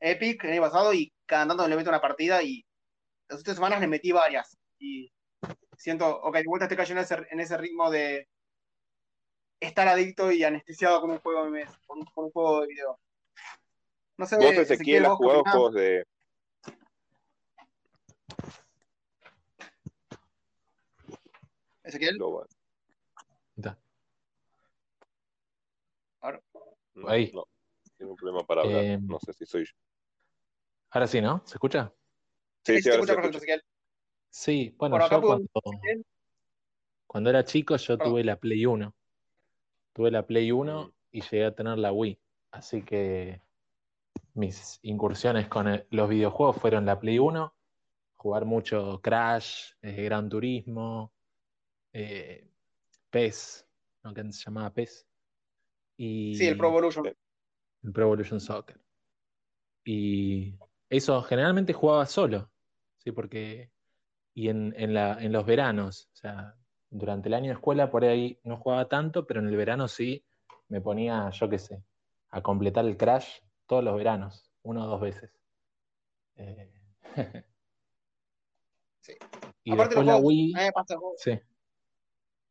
Epic 0.00 0.44
el 0.44 0.52
año 0.52 0.62
pasado 0.62 0.94
y 0.94 1.12
cada 1.26 1.46
tanto 1.46 1.68
le 1.68 1.76
meto 1.76 1.90
una 1.90 2.00
partida 2.00 2.42
y 2.42 2.64
las 3.28 3.40
otras 3.40 3.56
semanas 3.56 3.80
le 3.80 3.86
metí 3.86 4.12
varias. 4.12 4.56
Y 4.80 5.12
siento, 5.76 6.20
ok, 6.22 6.36
de 6.36 6.44
vuelta 6.46 6.64
estoy 6.64 6.78
cayendo 6.78 7.00
en 7.00 7.04
ese, 7.04 7.26
en 7.30 7.40
ese 7.40 7.56
ritmo 7.58 7.90
de 7.90 8.26
estar 9.60 9.86
adicto 9.86 10.32
y 10.32 10.42
anestesiado 10.42 11.00
con 11.02 11.10
un 11.10 11.18
juego 11.20 11.44
de 11.44 11.50
mes, 11.50 11.70
con 11.86 11.98
un, 11.98 12.04
con 12.06 12.24
un 12.24 12.30
juego 12.30 12.62
de 12.62 12.66
video. 12.66 12.98
No 14.16 14.26
sé, 14.26 14.36
Vos, 14.36 14.52
Ezequiel, 14.52 15.04
has 15.04 15.12
jugado 15.12 15.44
juegos 15.44 15.74
de. 15.74 16.04
Ezequiel, 21.84 22.16
Global. 22.16 22.46
Está. 23.56 23.78
No, 26.94 27.08
Ahí. 27.08 27.30
No, 27.32 27.46
tiene 27.96 28.12
un 28.12 28.16
problema 28.16 28.46
para 28.46 28.62
hablar. 28.62 28.84
Eh, 28.84 28.98
no 29.00 29.18
sé 29.20 29.32
si 29.32 29.46
soy 29.46 29.64
yo. 29.64 29.72
Ahora 30.90 31.06
sí, 31.06 31.20
¿no? 31.20 31.42
¿Se 31.46 31.54
escucha? 31.54 31.92
Sí, 32.64 32.80
sí, 32.82 32.88
ahora 32.90 33.02
escucho 33.02 33.12
sí 33.12 33.16
perfecto, 33.16 33.38
escucho. 33.38 33.38
Ezequiel. 33.38 33.69
Sí, 34.30 34.74
bueno, 34.78 34.94
Por 34.94 35.02
acá 35.02 35.16
yo 35.16 35.22
cuando, 35.22 35.48
cuando 37.06 37.30
era 37.30 37.44
chico 37.44 37.76
yo 37.76 37.98
Perdón. 37.98 38.12
tuve 38.12 38.24
la 38.24 38.36
Play 38.36 38.64
1. 38.66 38.94
Tuve 39.92 40.10
la 40.10 40.24
Play 40.26 40.52
1 40.52 40.86
Mm. 40.86 40.92
y 41.12 41.20
llegué 41.22 41.44
a 41.46 41.54
tener 41.54 41.78
la 41.78 41.92
Wii. 41.92 42.18
Así 42.52 42.82
que 42.82 43.40
mis 44.34 44.78
incursiones 44.82 45.48
con 45.48 45.66
el- 45.68 45.86
los 45.90 46.08
videojuegos 46.08 46.56
fueron 46.56 46.86
la 46.86 47.00
Play 47.00 47.18
1, 47.18 47.54
jugar 48.16 48.44
mucho 48.44 49.00
Crash, 49.02 49.72
eh, 49.82 50.04
Gran 50.04 50.28
Turismo, 50.28 51.12
eh, 51.92 52.48
PES, 53.10 53.66
¿no? 54.04 54.14
que 54.14 54.20
antes 54.20 54.36
se 54.38 54.44
llamaba 54.44 54.70
PES. 54.72 55.06
Y 55.96 56.36
Sí, 56.36 56.46
el 56.46 56.56
Pro 56.56 56.68
Evolution. 56.68 57.06
el 57.82 57.92
Pro 57.92 58.04
Evolution 58.04 58.40
Soccer. 58.40 58.80
Y 59.84 60.54
eso 60.88 61.20
generalmente 61.22 61.72
jugaba 61.72 62.06
solo, 62.06 62.50
¿sí? 62.98 63.10
Porque, 63.12 63.70
y 64.40 64.48
en, 64.48 64.74
en 64.78 64.94
la, 64.94 65.18
en 65.20 65.32
los 65.32 65.44
veranos, 65.44 66.08
o 66.14 66.16
sea, 66.16 66.54
durante 66.88 67.28
el 67.28 67.34
año 67.34 67.48
de 67.48 67.52
escuela 67.52 67.90
por 67.90 68.06
ahí 68.06 68.40
no 68.42 68.56
jugaba 68.56 68.88
tanto, 68.88 69.26
pero 69.26 69.40
en 69.40 69.48
el 69.48 69.56
verano 69.56 69.86
sí 69.86 70.24
me 70.68 70.80
ponía, 70.80 71.28
yo 71.28 71.50
qué 71.50 71.58
sé, 71.58 71.84
a 72.30 72.40
completar 72.40 72.86
el 72.86 72.96
Crash 72.96 73.40
todos 73.66 73.84
los 73.84 73.94
veranos, 73.94 74.50
una 74.62 74.86
o 74.86 74.88
dos 74.88 75.00
veces. 75.02 75.30
Eh, 76.36 76.72
Sí. 79.02 79.12
Y 79.62 79.72
Aparte 79.72 79.96
después 79.96 80.06
los 80.06 80.20
la 80.20 80.26
Wii, 80.26 80.54
pasa 80.72 80.96
sí, 81.18 81.38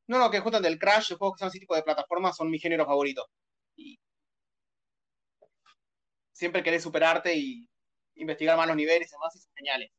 No, 0.05 0.19
no, 0.19 0.29
que 0.29 0.41
justamente 0.41 0.72
el 0.72 0.77
Crash, 0.77 1.10
los 1.10 1.17
juegos 1.17 1.38
que 1.38 1.39
son 1.39 1.48
así 1.48 1.60
tipo 1.60 1.74
de 1.74 1.81
plataformas 1.81 2.38
son 2.38 2.51
mi 2.51 2.60
género 2.60 2.86
favorito. 2.86 3.27
Y 3.75 4.00
siempre 6.31 6.62
querés 6.62 6.84
superarte 6.84 7.36
y 7.36 7.67
investigar 8.13 8.58
más 8.58 8.67
los 8.67 8.75
niveles 8.75 9.10
y 9.10 9.15
demás, 9.15 9.36
y 9.36 9.39
son 9.39 9.51
geniales. 9.55 9.91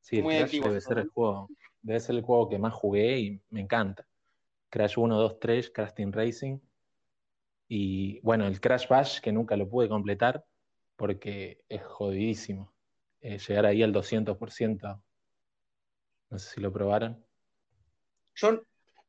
Sí, 0.00 0.18
el 0.18 0.24
Crash 0.24 0.60
debe 0.60 0.80
ser 0.80 0.98
el 0.98 1.08
juego, 1.08 1.48
debe 1.82 2.00
ser 2.00 2.16
el 2.16 2.22
juego 2.22 2.48
que 2.48 2.58
más 2.58 2.74
jugué 2.74 3.18
y 3.18 3.42
me 3.50 3.60
encanta. 3.60 4.06
Crash 4.70 4.98
1, 4.98 5.16
2, 5.16 5.40
3, 5.40 5.70
Crash 5.70 5.94
Team 5.94 6.12
Racing. 6.12 6.58
Y 7.68 8.20
bueno, 8.20 8.46
el 8.46 8.60
Crash 8.60 8.88
Bash, 8.88 9.20
que 9.20 9.32
nunca 9.32 9.56
lo 9.56 9.68
pude 9.68 9.88
completar 9.88 10.44
porque 10.96 11.64
es 11.68 11.82
jodidísimo. 11.82 12.72
Eh, 13.20 13.38
llegar 13.38 13.66
ahí 13.66 13.82
al 13.82 13.92
200%. 13.92 15.02
No 16.30 16.38
sé 16.38 16.54
si 16.54 16.60
lo 16.60 16.72
probaron. 16.72 17.24
Yo, 18.34 18.62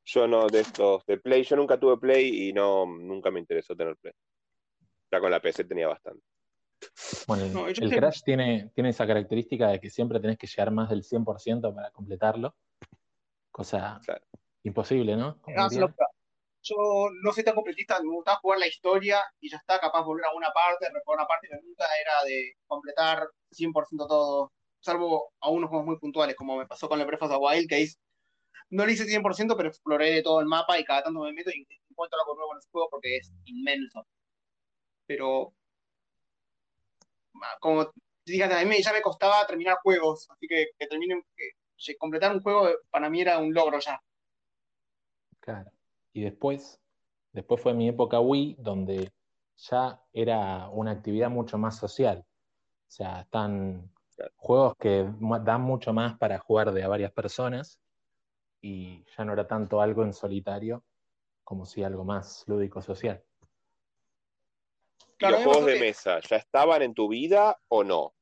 Yo 0.05 0.27
no, 0.27 0.47
de 0.47 0.61
estos, 0.61 1.05
de 1.05 1.17
Play, 1.17 1.43
yo 1.43 1.55
nunca 1.55 1.79
tuve 1.79 1.97
Play 1.97 2.49
y 2.49 2.53
no, 2.53 2.85
nunca 2.85 3.29
me 3.31 3.39
interesó 3.39 3.75
tener 3.75 3.95
Play. 3.97 4.13
Ya 5.11 5.19
con 5.19 5.31
la 5.31 5.41
PC 5.41 5.65
tenía 5.65 5.87
bastante. 5.87 6.23
Bueno, 7.27 7.45
el, 7.45 7.53
No, 7.53 7.67
el 7.67 7.89
Crash 7.95 8.21
tiene, 8.23 8.71
tiene 8.73 8.89
esa 8.89 9.07
característica 9.07 9.67
de 9.67 9.79
que 9.79 9.89
siempre 9.89 10.19
tenés 10.19 10.37
que 10.37 10.47
llegar 10.47 10.71
más 10.71 10.89
del 10.89 11.03
100% 11.03 11.73
para 11.73 11.91
completarlo. 11.91 12.55
Cosa 13.51 13.99
Claro. 14.03 14.25
imposible, 14.63 15.15
¿no? 15.15 15.39
Ah, 15.55 15.69
yo 16.61 17.09
no 17.23 17.31
soy 17.31 17.43
tan 17.43 17.55
completista, 17.55 18.01
me 18.01 18.09
gustaba 18.09 18.39
jugar 18.39 18.59
la 18.59 18.67
historia 18.67 19.23
y 19.39 19.49
ya 19.49 19.57
está, 19.57 19.79
capaz 19.79 20.03
volver 20.03 20.25
a 20.25 20.33
una 20.33 20.51
parte, 20.51 20.89
reprobar 20.91 21.19
una 21.19 21.27
parte, 21.27 21.47
pero 21.49 21.61
nunca 21.63 21.85
era 22.01 22.23
de 22.25 22.57
completar 22.67 23.29
100% 23.51 24.07
todo, 24.07 24.51
salvo 24.79 25.33
a 25.39 25.49
unos 25.49 25.69
juegos 25.69 25.87
muy 25.87 25.97
puntuales, 25.97 26.35
como 26.35 26.57
me 26.57 26.67
pasó 26.67 26.89
con 26.89 26.99
el 26.99 27.07
Breath 27.07 27.23
of 27.23 27.31
the 27.31 27.37
Wild, 27.37 27.67
que 27.69 27.81
es, 27.83 27.97
no 28.69 28.85
lo 28.85 28.91
hice 28.91 29.05
100%, 29.05 29.55
pero 29.55 29.69
exploré 29.69 30.21
todo 30.21 30.41
el 30.41 30.47
mapa 30.47 30.77
y 30.77 30.83
cada 30.83 31.03
tanto 31.03 31.21
me 31.21 31.33
meto 31.33 31.49
y 31.49 31.65
encuentro 31.89 32.19
algo 32.19 32.35
nuevo 32.35 32.53
en 32.53 32.59
ese 32.59 32.69
juego 32.71 32.89
porque 32.91 33.17
es 33.17 33.31
inmenso. 33.45 34.05
Pero, 35.07 35.53
como 37.59 37.91
fíjate, 38.25 38.55
a 38.55 38.65
mí 38.65 38.81
ya 38.81 38.93
me 38.93 39.01
costaba 39.01 39.45
terminar 39.47 39.77
juegos, 39.83 40.29
así 40.29 40.47
que 40.47 40.67
que 40.77 40.87
terminen, 40.87 41.23
que, 41.35 41.95
completar 41.97 42.33
un 42.33 42.41
juego 42.41 42.69
para 42.89 43.09
mí 43.09 43.21
era 43.21 43.39
un 43.39 43.53
logro 43.53 43.79
ya. 43.79 44.01
Claro. 45.39 45.71
Y 46.13 46.21
después, 46.23 46.79
después 47.31 47.61
fue 47.61 47.73
mi 47.73 47.87
época 47.87 48.19
Wii, 48.19 48.57
donde 48.59 49.11
ya 49.57 50.01
era 50.13 50.69
una 50.69 50.91
actividad 50.91 51.29
mucho 51.29 51.57
más 51.57 51.77
social. 51.77 52.25
O 52.87 52.91
sea, 52.91 53.21
están 53.21 53.91
Claro. 54.19 54.33
juegos 54.35 54.75
que 54.77 55.09
dan 55.45 55.61
mucho 55.61 55.93
más 55.93 56.17
para 56.17 56.39
jugar 56.39 56.73
de 56.73 56.83
a 56.83 56.89
varias 56.89 57.13
personas 57.13 57.79
y 58.59 59.05
ya 59.17 59.23
no 59.23 59.31
era 59.31 59.47
tanto 59.47 59.79
algo 59.79 60.03
en 60.03 60.11
solitario 60.11 60.83
como 61.45 61.65
si 61.65 61.83
algo 61.83 62.03
más 62.03 62.43
lúdico 62.45 62.81
social. 62.81 63.23
¿Y 65.21 65.25
Claro, 65.25 65.35
los 65.35 65.43
juegos 65.43 65.65
de 65.65 65.73
que- 65.73 65.79
mesa 65.81 66.19
ya 66.21 66.37
estaban 66.37 66.81
en 66.81 66.93
tu 66.93 67.09
vida 67.09 67.59
o 67.67 67.83
no? 67.83 68.13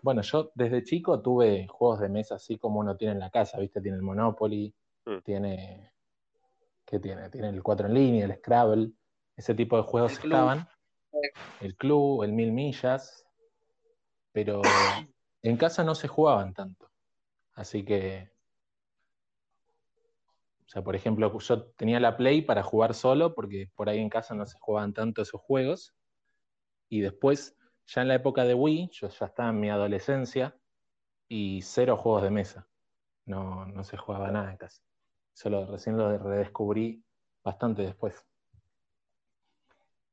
Bueno, 0.00 0.22
yo 0.22 0.50
desde 0.54 0.82
chico 0.82 1.20
tuve 1.20 1.66
juegos 1.68 2.00
de 2.00 2.08
mesa 2.08 2.36
así 2.36 2.56
como 2.56 2.80
uno 2.80 2.96
tiene 2.96 3.12
en 3.12 3.20
la 3.20 3.28
casa, 3.30 3.58
¿viste? 3.58 3.82
Tiene 3.82 3.98
el 3.98 4.02
Monopoly, 4.02 4.74
Mm. 5.04 5.18
tiene. 5.18 5.92
¿Qué 6.86 6.98
tiene? 7.00 7.28
Tiene 7.28 7.50
el 7.50 7.62
4 7.62 7.86
en 7.86 7.94
línea, 7.94 8.24
el 8.24 8.34
Scrabble, 8.36 8.92
ese 9.36 9.54
tipo 9.54 9.76
de 9.76 9.82
juegos 9.82 10.12
El 10.18 10.24
estaban. 10.24 10.66
El 11.60 11.76
club, 11.76 12.22
el 12.22 12.32
Mil 12.32 12.50
Millas, 12.52 13.26
pero 14.32 14.62
en 15.42 15.56
casa 15.58 15.84
no 15.84 15.94
se 15.94 16.08
jugaban 16.08 16.54
tanto. 16.54 16.90
Así 17.54 17.84
que. 17.84 18.30
O 20.74 20.76
sea, 20.76 20.82
por 20.82 20.96
ejemplo, 20.96 21.38
yo 21.38 21.66
tenía 21.76 22.00
la 22.00 22.16
Play 22.16 22.42
para 22.42 22.64
jugar 22.64 22.94
solo, 22.94 23.32
porque 23.32 23.70
por 23.76 23.88
ahí 23.88 24.00
en 24.00 24.08
casa 24.08 24.34
no 24.34 24.44
se 24.44 24.58
jugaban 24.58 24.92
tanto 24.92 25.22
esos 25.22 25.40
juegos. 25.40 25.94
Y 26.88 27.00
después, 27.00 27.56
ya 27.86 28.02
en 28.02 28.08
la 28.08 28.16
época 28.16 28.42
de 28.42 28.54
Wii, 28.54 28.90
yo 28.90 29.08
ya 29.08 29.26
estaba 29.26 29.50
en 29.50 29.60
mi 29.60 29.70
adolescencia 29.70 30.58
y 31.28 31.62
cero 31.62 31.96
juegos 31.96 32.24
de 32.24 32.30
mesa. 32.30 32.68
No, 33.24 33.66
no 33.66 33.84
se 33.84 33.96
jugaba 33.96 34.32
nada 34.32 34.50
en 34.50 34.56
casa. 34.56 34.82
Solo 35.32 35.64
recién 35.64 35.96
lo 35.96 36.18
redescubrí 36.18 37.04
bastante 37.44 37.82
después. 37.82 38.26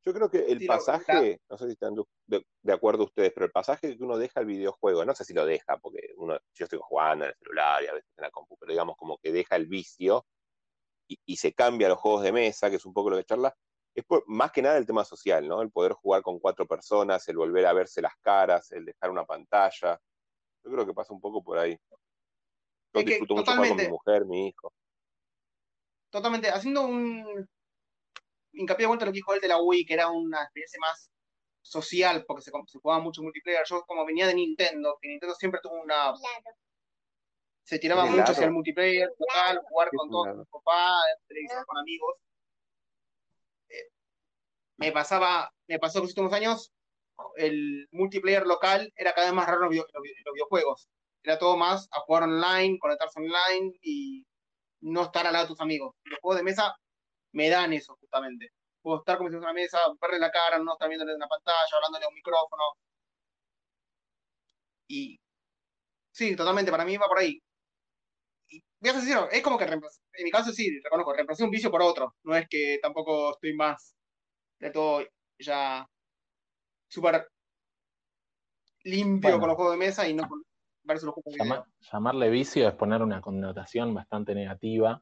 Yo 0.05 0.13
creo 0.13 0.29
que 0.29 0.45
el 0.45 0.63
pasaje, 0.67 1.41
no 1.49 1.57
sé 1.57 1.65
si 1.65 1.71
están 1.71 1.95
de, 2.27 2.45
de 2.61 2.71
acuerdo 2.71 3.05
ustedes, 3.05 3.31
pero 3.33 3.47
el 3.47 3.51
pasaje 3.51 3.97
que 3.97 4.03
uno 4.03 4.15
deja 4.15 4.41
al 4.41 4.45
videojuego, 4.45 5.05
no 5.05 5.15
sé 5.15 5.25
si 5.25 5.33
lo 5.33 5.43
deja, 5.43 5.77
porque 5.77 6.13
uno, 6.17 6.37
yo 6.53 6.65
estoy 6.65 6.77
jugando 6.83 7.25
en 7.25 7.31
el 7.31 7.37
celular 7.37 7.83
y 7.83 7.87
a 7.87 7.93
veces 7.93 8.11
en 8.15 8.21
la 8.21 8.29
compu, 8.29 8.57
pero 8.59 8.71
digamos 8.73 8.95
como 8.95 9.17
que 9.17 9.31
deja 9.31 9.55
el 9.55 9.65
vicio 9.65 10.23
y, 11.13 11.19
y 11.25 11.37
se 11.37 11.53
cambia 11.53 11.87
a 11.87 11.91
los 11.91 11.99
juegos 11.99 12.23
de 12.23 12.31
mesa, 12.31 12.69
que 12.69 12.77
es 12.77 12.85
un 12.85 12.93
poco 12.93 13.09
lo 13.09 13.17
que 13.17 13.25
charla, 13.25 13.55
es 13.93 14.03
por- 14.05 14.23
más 14.27 14.51
que 14.51 14.61
nada 14.61 14.77
el 14.77 14.85
tema 14.85 15.03
social, 15.03 15.47
¿no? 15.47 15.61
El 15.61 15.71
poder 15.71 15.93
jugar 15.93 16.21
con 16.21 16.39
cuatro 16.39 16.65
personas, 16.65 17.27
el 17.27 17.37
volver 17.37 17.65
a 17.65 17.73
verse 17.73 18.01
las 18.01 18.15
caras, 18.21 18.71
el 18.71 18.85
dejar 18.85 19.09
una 19.11 19.25
pantalla. 19.25 19.99
Yo 20.63 20.71
creo 20.71 20.85
que 20.85 20.93
pasa 20.93 21.13
un 21.13 21.21
poco 21.21 21.43
por 21.43 21.57
ahí. 21.57 21.77
Yo 22.93 22.99
Es 22.99 23.05
que 23.05 23.11
disfruto 23.11 23.35
mucho 23.35 23.53
jugar 23.53 23.69
con 23.69 23.77
mi 23.77 23.87
mujer, 23.89 24.25
mi 24.25 24.47
hijo. 24.47 24.73
Totalmente, 26.09 26.49
haciendo 26.49 26.81
un 26.85 27.47
hincapié 28.53 28.83
de 28.83 28.87
vuelta 28.87 29.05
a 29.05 29.07
lo 29.07 29.11
que 29.11 29.17
dijo 29.17 29.33
él 29.33 29.41
de 29.41 29.47
la 29.47 29.61
Wii, 29.61 29.85
que 29.85 29.93
era 29.93 30.09
una 30.09 30.43
experiencia 30.43 30.79
más 30.79 31.09
social, 31.61 32.25
porque 32.27 32.41
se, 32.43 32.51
se 32.67 32.79
jugaba 32.79 33.01
mucho 33.01 33.21
multiplayer. 33.21 33.63
Yo, 33.65 33.83
como 33.85 34.05
venía 34.05 34.27
de 34.27 34.33
Nintendo, 34.35 34.97
que 35.01 35.09
Nintendo 35.09 35.35
siempre 35.35 35.61
tuvo 35.63 35.81
una. 35.81 36.13
Se 37.71 37.79
tiraba 37.79 38.03
¿Un 38.03 38.17
mucho 38.17 38.33
hacia 38.33 38.47
el 38.47 38.51
multiplayer, 38.51 39.07
local, 39.17 39.61
jugar 39.63 39.89
¿Qué 39.89 39.95
es 39.95 39.99
con 40.01 40.09
todos 40.09 40.27
helado? 40.27 40.43
tus 40.43 40.51
papás, 40.61 41.03
televisor 41.25 41.65
con 41.65 41.77
amigos. 41.77 42.17
Eh, 43.69 43.87
me 44.75 44.91
pasaba, 44.91 45.49
me 45.67 45.79
pasó 45.79 45.99
que 45.99 46.01
los 46.01 46.09
últimos 46.09 46.33
años, 46.33 46.73
el 47.37 47.87
multiplayer 47.91 48.45
local 48.45 48.91
era 48.93 49.13
cada 49.13 49.27
vez 49.27 49.35
más 49.37 49.47
raro 49.47 49.71
en 49.71 49.77
los, 49.77 49.87
videojuegos. 50.33 50.89
Era 51.23 51.39
todo 51.39 51.55
más 51.55 51.87
a 51.93 52.01
jugar 52.01 52.23
online, 52.23 52.77
conectarse 52.77 53.21
online 53.21 53.71
y 53.81 54.27
no 54.81 55.03
estar 55.03 55.25
al 55.25 55.31
lado 55.31 55.45
de 55.45 55.51
tus 55.51 55.61
amigos. 55.61 55.95
Los 56.03 56.19
juegos 56.19 56.39
de 56.39 56.43
mesa 56.43 56.75
me 57.31 57.47
dan 57.47 57.71
eso, 57.71 57.95
justamente. 58.01 58.51
Puedo 58.81 58.97
estar 58.99 59.17
con 59.17 59.27
mis 59.27 59.33
amigos 59.33 59.45
en 59.45 59.49
una 59.49 59.61
mesa, 59.61 59.79
verle 60.01 60.19
la 60.19 60.29
cara, 60.29 60.59
no 60.59 60.73
estar 60.73 60.89
viéndole 60.89 61.13
en 61.13 61.15
una 61.19 61.29
pantalla, 61.29 61.73
hablándole 61.73 62.03
a 62.03 62.09
un 62.09 62.15
micrófono. 62.15 62.63
Y 64.89 65.17
sí, 66.11 66.35
totalmente, 66.35 66.69
para 66.69 66.83
mí 66.83 66.97
va 66.97 67.07
por 67.07 67.19
ahí. 67.19 67.41
Y 68.81 68.85
voy 68.85 68.89
a 68.89 68.93
ser 68.93 69.01
sincero, 69.03 69.29
es 69.31 69.41
como 69.43 69.57
que 69.59 69.67
reemplaz- 69.67 70.01
en 70.13 70.23
mi 70.23 70.31
caso 70.31 70.51
sí, 70.51 70.79
reconozco, 70.83 71.13
reemplacé 71.13 71.43
un 71.43 71.51
vicio 71.51 71.69
por 71.69 71.83
otro. 71.83 72.15
No 72.23 72.35
es 72.35 72.47
que 72.49 72.79
tampoco 72.81 73.31
estoy 73.33 73.53
más 73.55 73.95
de 74.59 74.71
todo 74.71 75.03
ya 75.39 75.87
súper 76.87 77.27
limpio 78.83 79.29
Bueno. 79.29 79.39
con 79.39 79.47
los 79.49 79.55
juegos 79.55 79.73
de 79.73 79.77
mesa 79.85 80.07
y 80.07 80.13
no 80.13 80.27
con 80.27 80.43
versus 80.83 81.05
los 81.05 81.13
juegos 81.13 81.33
de 81.37 81.43
video. 81.43 81.65
llamarle 81.91 82.29
vicio 82.31 82.67
es 82.67 82.73
poner 82.73 83.03
una 83.03 83.21
connotación 83.21 83.93
bastante 83.93 84.33
negativa 84.33 85.01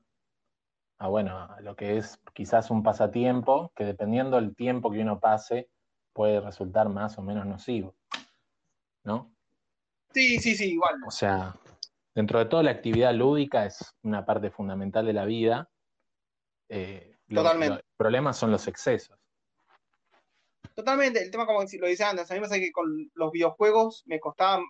a, 0.98 1.08
bueno, 1.08 1.38
a 1.38 1.62
lo 1.62 1.78
que 1.78 1.96
es 1.98 2.20
quizás 2.34 2.70
un 2.72 2.84
pasatiempo 2.84 3.72
que 3.74 3.86
dependiendo 3.86 4.36
del 4.36 4.54
tiempo 4.56 4.92
que 4.92 5.00
uno 5.00 5.22
pase 5.22 5.70
puede 6.12 6.42
resultar 6.42 6.90
más 6.90 7.18
o 7.18 7.22
menos 7.22 7.46
nocivo, 7.46 7.96
¿no? 9.06 9.34
Sí, 10.14 10.40
sí, 10.40 10.56
sí, 10.56 10.74
igual. 10.74 10.96
O 11.08 11.12
sea, 11.12 11.56
dentro 12.16 12.40
de 12.40 12.46
toda 12.46 12.64
la 12.64 12.72
actividad 12.72 13.14
lúdica 13.14 13.66
es 13.66 13.94
una 14.04 14.26
parte 14.26 14.52
fundamental 14.52 15.06
de 15.06 15.14
la 15.14 15.26
vida. 15.26 15.70
Eh, 16.70 17.18
Totalmente. 17.34 17.70
lo- 17.70 17.76
el 17.80 17.86
problema 17.98 18.34
son 18.34 18.52
los 18.52 18.68
excesos. 18.68 19.18
Totalmente, 20.76 21.22
el 21.22 21.32
tema 21.32 21.46
como 21.46 21.62
lo 21.62 21.88
dice 21.88 22.04
antes, 22.04 22.30
a 22.30 22.34
mí 22.34 22.40
me 22.40 22.48
parece 22.48 22.66
que 22.66 22.72
con 22.72 23.10
los 23.14 23.32
videojuegos 23.32 24.04
me 24.06 24.20
costaba, 24.20 24.64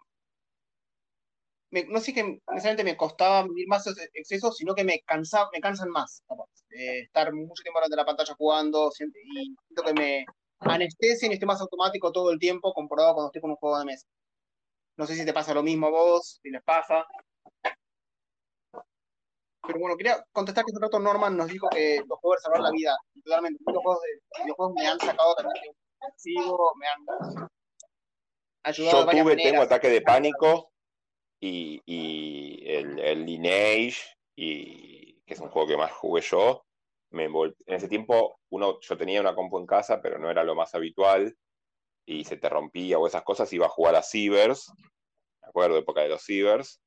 me- 1.71 1.85
no 1.85 1.99
sé 1.99 2.13
que 2.13 2.23
necesariamente 2.23 2.83
me 2.83 2.97
costaba 2.97 3.45
medir 3.45 3.67
más 3.67 3.85
esos 3.85 3.99
excesos, 4.13 4.57
sino 4.57 4.73
que 4.73 4.83
me 4.83 5.01
cansa, 5.01 5.47
me 5.53 5.59
cansan 5.59 5.89
más. 5.89 6.23
Eh, 6.71 7.01
estar 7.01 7.31
mucho 7.33 7.61
tiempo 7.61 7.79
delante 7.79 7.93
de 7.95 8.01
la 8.01 8.05
pantalla 8.05 8.33
jugando, 8.35 8.89
y 8.89 8.95
siento 8.95 9.83
que 9.85 9.93
me 9.93 10.25
anestesian 10.61 11.31
y 11.31 11.35
estoy 11.35 11.47
más 11.47 11.61
automático 11.61 12.11
todo 12.11 12.31
el 12.31 12.39
tiempo 12.39 12.73
comparado 12.73 13.13
cuando 13.13 13.27
estoy 13.27 13.41
con 13.41 13.51
un 13.51 13.57
juego 13.57 13.77
de 13.79 13.85
mesa. 13.85 14.07
No 14.97 15.05
sé 15.05 15.15
si 15.15 15.25
te 15.25 15.33
pasa 15.33 15.53
lo 15.53 15.63
mismo 15.63 15.87
a 15.87 15.91
vos, 15.91 16.39
si 16.41 16.49
les 16.49 16.63
pasa. 16.63 17.05
Pero 19.65 19.79
bueno, 19.79 19.97
quería 19.97 20.25
contestar 20.31 20.65
que 20.65 20.71
hace 20.71 20.81
rato 20.81 20.99
Norman 20.99 21.37
nos 21.37 21.47
dijo 21.47 21.69
que 21.69 22.01
los 22.07 22.17
juegos 22.19 22.37
de 22.37 22.41
salvar 22.41 22.61
la 22.61 22.71
vida. 22.71 22.97
Totalmente, 23.23 23.63
los 23.67 23.83
juegos 23.83 24.01
de 24.01 24.81
me 24.81 24.87
han 24.87 24.99
sacado 24.99 25.35
también 25.35 25.75
agresivo, 26.01 26.73
me 26.75 26.87
han 26.87 27.49
ayudado 28.63 29.05
de 29.05 29.17
Yo 29.17 29.23
tuve, 29.23 29.35
tengo 29.35 29.61
ataque 29.61 29.89
de 29.89 30.01
pánico 30.01 30.71
y, 31.39 31.81
y 31.85 32.63
el, 32.67 32.99
el 32.99 33.25
Lineage, 33.25 33.99
y, 34.35 35.21
que 35.21 35.33
es 35.35 35.39
un 35.39 35.49
juego 35.49 35.67
que 35.67 35.77
más 35.77 35.91
jugué 35.91 36.21
yo. 36.21 36.65
Me 37.11 37.25
en 37.25 37.53
ese 37.67 37.87
tiempo 37.87 38.39
uno, 38.49 38.79
yo 38.81 38.97
tenía 38.97 39.21
una 39.21 39.35
compu 39.35 39.59
en 39.59 39.65
casa, 39.65 40.01
pero 40.01 40.19
no 40.19 40.29
era 40.29 40.43
lo 40.43 40.55
más 40.55 40.73
habitual, 40.73 41.37
y 42.05 42.23
se 42.23 42.37
te 42.37 42.49
rompía 42.49 42.97
o 42.97 43.05
esas 43.05 43.23
cosas, 43.23 43.53
iba 43.53 43.67
a 43.67 43.69
jugar 43.69 43.95
a 43.95 44.01
Cibers, 44.01 44.71
me 45.41 45.47
acuerdo, 45.47 45.77
época 45.77 46.01
de 46.01 46.09
los 46.09 46.23
Cibers, 46.23 46.81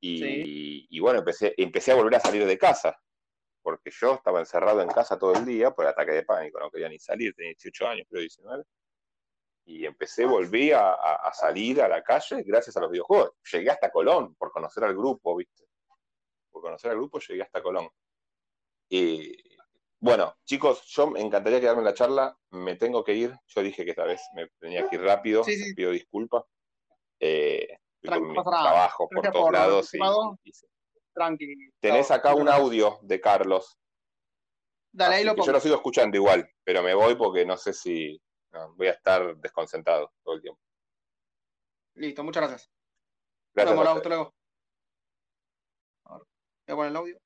y, 0.00 0.86
y 0.90 1.00
bueno, 1.00 1.18
empecé, 1.20 1.54
empecé 1.56 1.92
a 1.92 1.96
volver 1.96 2.14
a 2.16 2.20
salir 2.20 2.44
de 2.46 2.56
casa, 2.58 2.98
porque 3.62 3.90
yo 3.90 4.14
estaba 4.14 4.40
encerrado 4.40 4.80
en 4.80 4.88
casa 4.88 5.18
todo 5.18 5.34
el 5.34 5.44
día 5.44 5.70
por 5.72 5.84
el 5.84 5.90
ataque 5.90 6.12
de 6.12 6.22
pánico, 6.24 6.58
no 6.58 6.70
quería 6.70 6.88
ni 6.88 6.98
salir, 6.98 7.34
tenía 7.34 7.50
18 7.50 7.86
años, 7.86 8.06
creo 8.08 8.20
19 8.22 8.64
y 9.66 9.84
empecé, 9.86 10.24
volví 10.24 10.72
a, 10.72 10.88
a- 10.94 11.28
a 11.28 11.32
salir 11.32 11.80
a 11.82 11.86
la 11.88 12.02
calle 12.02 12.42
gracias 12.42 12.76
a 12.76 12.80
los 12.80 12.90
videojuegos. 12.90 13.32
Llegué 13.52 13.70
hasta 13.70 13.90
Colón 13.90 14.34
por 14.34 14.50
conocer 14.50 14.82
al 14.84 14.94
grupo, 14.96 15.36
¿viste? 15.36 15.64
Por 16.50 16.62
conocer 16.62 16.90
al 16.90 16.96
grupo 16.96 17.20
llegué 17.20 17.42
hasta 17.42 17.62
Colón. 17.62 17.88
Y 18.88 19.36
bueno, 20.00 20.34
chicos, 20.44 20.82
yo 20.86 21.08
me 21.10 21.20
encantaría 21.20 21.60
quedarme 21.60 21.80
en 21.82 21.84
la 21.86 21.94
charla, 21.94 22.36
me 22.50 22.76
tengo 22.76 23.04
que 23.04 23.14
ir. 23.14 23.32
Yo 23.46 23.62
dije 23.62 23.84
que 23.84 23.90
esta 23.90 24.04
vez 24.04 24.20
me 24.34 24.48
tenía 24.58 24.88
que 24.88 24.96
ir 24.96 25.02
rápido, 25.02 25.44
Sí, 25.44 25.56
sí. 25.56 25.74
pido 25.74 25.90
disculpas. 25.92 26.44
Eh, 27.20 27.68
con 28.02 28.34
por 28.34 29.30
todos 29.30 29.44
por 29.44 29.52
lados. 29.52 29.94
y- 29.94 29.98
Tranqui. 31.12 31.70
tenés 31.80 32.10
acá 32.10 32.34
un 32.34 32.48
audio 32.48 32.98
de 33.02 33.20
Carlos. 33.20 33.76
Dale, 34.92 35.16
ahí 35.16 35.24
lo 35.24 35.32
que 35.34 35.40
yo 35.40 35.44
pongo. 35.46 35.52
lo 35.52 35.60
sigo 35.60 35.74
escuchando 35.76 36.16
igual, 36.16 36.48
pero 36.64 36.82
me 36.82 36.94
voy 36.94 37.14
porque 37.16 37.44
no 37.44 37.56
sé 37.56 37.72
si 37.72 38.20
no, 38.52 38.74
voy 38.74 38.88
a 38.88 38.92
estar 38.92 39.36
desconcentrado 39.36 40.12
todo 40.24 40.34
el 40.36 40.42
tiempo. 40.42 40.60
Listo, 41.94 42.24
muchas 42.24 42.42
gracias. 42.42 42.70
Nos 43.54 43.64
Gracias. 43.64 43.78
ustedes. 43.78 43.96
hasta 43.96 44.08
luego. 44.08 44.34
Voy 46.04 46.20
a 46.68 46.74
poner 46.76 46.90
el 46.90 46.96
audio. 46.96 47.18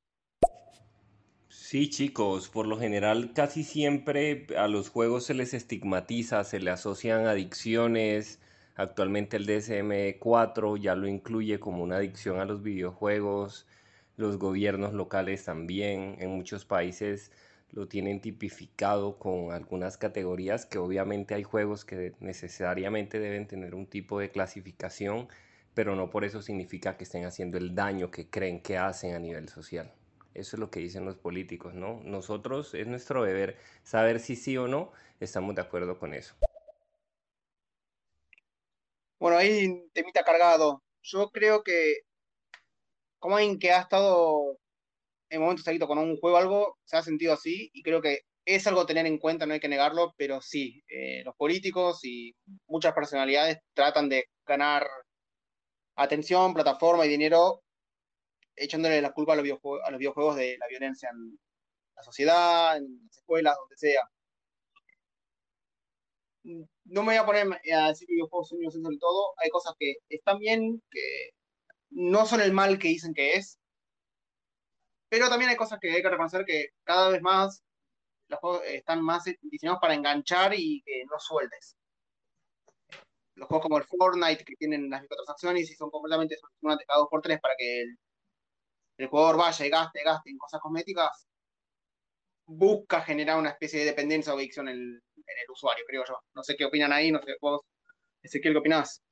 Sí, 1.49 1.89
chicos, 1.91 2.49
por 2.49 2.67
lo 2.67 2.79
general 2.79 3.33
casi 3.35 3.63
siempre 3.65 4.47
a 4.57 4.69
los 4.69 4.89
juegos 4.91 5.25
se 5.25 5.35
les 5.35 5.55
estigmatiza, 5.55 6.45
se 6.45 6.61
le 6.61 6.71
asocian 6.71 7.27
adicciones. 7.27 8.41
Actualmente 8.77 9.37
el 9.37 9.47
DSM-4 9.47 10.81
ya 10.81 10.97
lo 10.97 11.07
incluye 11.07 11.61
como 11.61 11.85
una 11.85 11.97
adicción 11.97 12.41
a 12.41 12.45
los 12.45 12.63
videojuegos. 12.63 13.67
Los 14.17 14.37
gobiernos 14.37 14.95
locales 14.95 15.45
también, 15.45 16.17
en 16.19 16.31
muchos 16.31 16.65
países 16.65 17.31
lo 17.71 17.89
tienen 17.89 18.21
tipificado 18.21 19.19
con 19.19 19.53
algunas 19.53 19.97
categorías 19.97 20.67
que 20.67 20.79
obviamente 20.79 21.35
hay 21.35 21.43
juegos 21.43 21.85
que 21.85 22.15
necesariamente 22.21 23.19
deben 23.19 23.49
tener 23.49 23.75
un 23.75 23.87
tipo 23.87 24.21
de 24.21 24.31
clasificación, 24.31 25.29
pero 25.75 25.97
no 25.97 26.11
por 26.11 26.25
eso 26.25 26.41
significa 26.41 26.97
que 26.97 27.05
estén 27.05 27.25
haciendo 27.25 27.59
el 27.59 27.75
daño 27.75 28.11
que 28.11 28.29
creen 28.29 28.61
que 28.61 28.79
hacen 28.79 29.15
a 29.15 29.19
nivel 29.19 29.49
social. 29.49 29.93
Eso 30.35 30.57
es 30.57 30.61
lo 30.61 30.71
que 30.71 30.81
dicen 30.81 31.05
los 31.05 31.17
políticos, 31.17 31.75
¿no? 31.75 32.01
Nosotros 32.05 32.75
es 32.75 32.87
nuestro 32.87 33.25
deber 33.25 33.57
saber 33.83 34.21
si 34.21 34.37
sí 34.37 34.57
o 34.57 34.69
no 34.69 34.93
estamos 35.21 35.55
de 35.55 35.63
acuerdo 35.63 35.99
con 35.99 36.15
eso. 36.15 36.35
Bueno, 39.25 39.39
ahí 39.39 39.89
temita 39.95 40.23
cargado. 40.23 40.83
Yo 41.03 41.31
creo 41.31 41.63
que 41.65 42.01
como 43.19 43.37
alguien 43.39 43.59
que 43.59 43.73
ha 43.73 43.81
estado 43.81 44.59
en 45.31 45.41
momentos 45.41 45.67
adicto 45.67 45.87
con 45.87 45.97
un 45.97 46.19
juego 46.19 46.37
algo, 46.37 46.77
se 46.85 46.99
ha 46.99 47.03
sentido 47.03 47.33
así 47.33 47.71
y 47.73 47.83
creo 47.83 48.03
que 48.03 48.21
es 48.45 48.67
algo 48.67 48.83
a 48.83 48.87
tener 48.87 49.07
en 49.07 49.17
cuenta, 49.17 49.47
no 49.47 49.55
hay 49.55 49.61
que 49.61 49.69
negarlo, 49.69 50.13
pero 50.19 50.43
sí, 50.43 50.85
eh, 50.89 51.23
los 51.25 51.35
políticos 51.37 52.01
y 52.05 52.35
muchas 52.67 52.93
personalidades 52.93 53.61
tratan 53.73 54.11
de 54.11 54.27
ganar 54.47 54.87
atención, 55.97 56.53
plataforma 56.53 57.07
y 57.07 57.09
dinero 57.09 57.63
echándole 58.57 59.01
la 59.01 59.13
culpa 59.13 59.33
a 59.33 59.37
los 59.37 59.99
videojuegos 59.99 60.37
de 60.37 60.59
la 60.59 60.69
violencia 60.69 61.09
en 61.11 61.39
la 61.97 62.03
sociedad, 62.03 62.77
en 62.77 63.07
las 63.07 63.17
escuelas, 63.17 63.57
donde 63.59 63.77
sea. 63.79 64.03
No 66.45 67.03
me 67.03 67.03
voy 67.03 67.17
a 67.17 67.27
poner 67.27 67.47
a 67.75 67.89
decir 67.89 68.07
que 68.07 68.15
videojuegos 68.15 68.51
son 68.51 68.61
inocentes 68.61 68.91
del 68.91 68.99
todo, 69.01 69.33
hay 69.39 69.51
cosas 69.51 69.75
que 69.79 69.97
están 70.09 70.39
bien, 70.39 70.83
que 70.91 71.31
no 71.91 72.27
son 72.27 72.41
el 72.41 72.53
mal 72.53 72.79
que 72.79 72.89
dicen 72.89 73.15
que 73.15 73.35
es, 73.35 73.59
pero 75.09 75.29
también 75.29 75.51
hay 75.51 75.57
cosas 75.57 75.79
que 75.81 75.91
hay 75.91 76.03
que 76.03 76.11
reconocer 76.11 76.45
que 76.45 76.71
cada 76.85 77.09
vez 77.09 77.23
más 77.23 77.63
los 78.29 78.41
juegos 78.41 78.63
están 78.67 79.03
más 79.03 79.25
diseñados 79.43 79.81
para 79.81 79.95
enganchar 79.95 80.53
y 80.55 80.83
que 80.85 81.05
no 81.11 81.19
sueltes. 81.19 81.77
Los 83.37 83.49
juegos 83.49 83.63
como 83.63 83.79
el 83.79 83.85
Fortnite, 83.85 84.45
que 84.45 84.57
tienen 84.57 84.91
las 84.91 85.03
microtransacciones 85.03 85.71
y 85.71 85.75
son 85.75 85.91
completamente 85.91 86.37
solucionantes 86.37 86.87
cada 86.87 87.01
dos 87.01 87.09
por 87.11 87.23
tres 87.23 87.41
para 87.41 87.55
que 87.57 87.83
el, 87.83 87.99
el 88.99 89.09
jugador 89.09 89.37
vaya 89.39 89.67
y 89.67 89.71
gaste, 89.71 90.03
gaste 90.05 90.31
en 90.31 90.39
cosas 90.39 90.61
cosméticas, 90.61 91.27
busca 92.47 93.01
generar 93.03 93.39
una 93.39 93.51
especie 93.51 93.81
de 93.81 93.87
dependencia 93.87 94.35
o 94.35 94.37
adicción 94.37 94.69
en 94.69 94.75
el, 94.77 95.03
en 95.27 95.39
el 95.45 95.51
usuario, 95.51 95.85
creo 95.87 96.05
yo. 96.07 96.19
No 96.35 96.43
sé 96.43 96.57
qué 96.57 96.65
opinan 96.65 96.93
ahí, 96.93 97.11
no 97.11 97.21
sé 97.23 97.37
vos, 97.41 97.63
Ezequiel, 98.23 98.55
¿qué 98.55 98.59
opinás? 98.59 99.03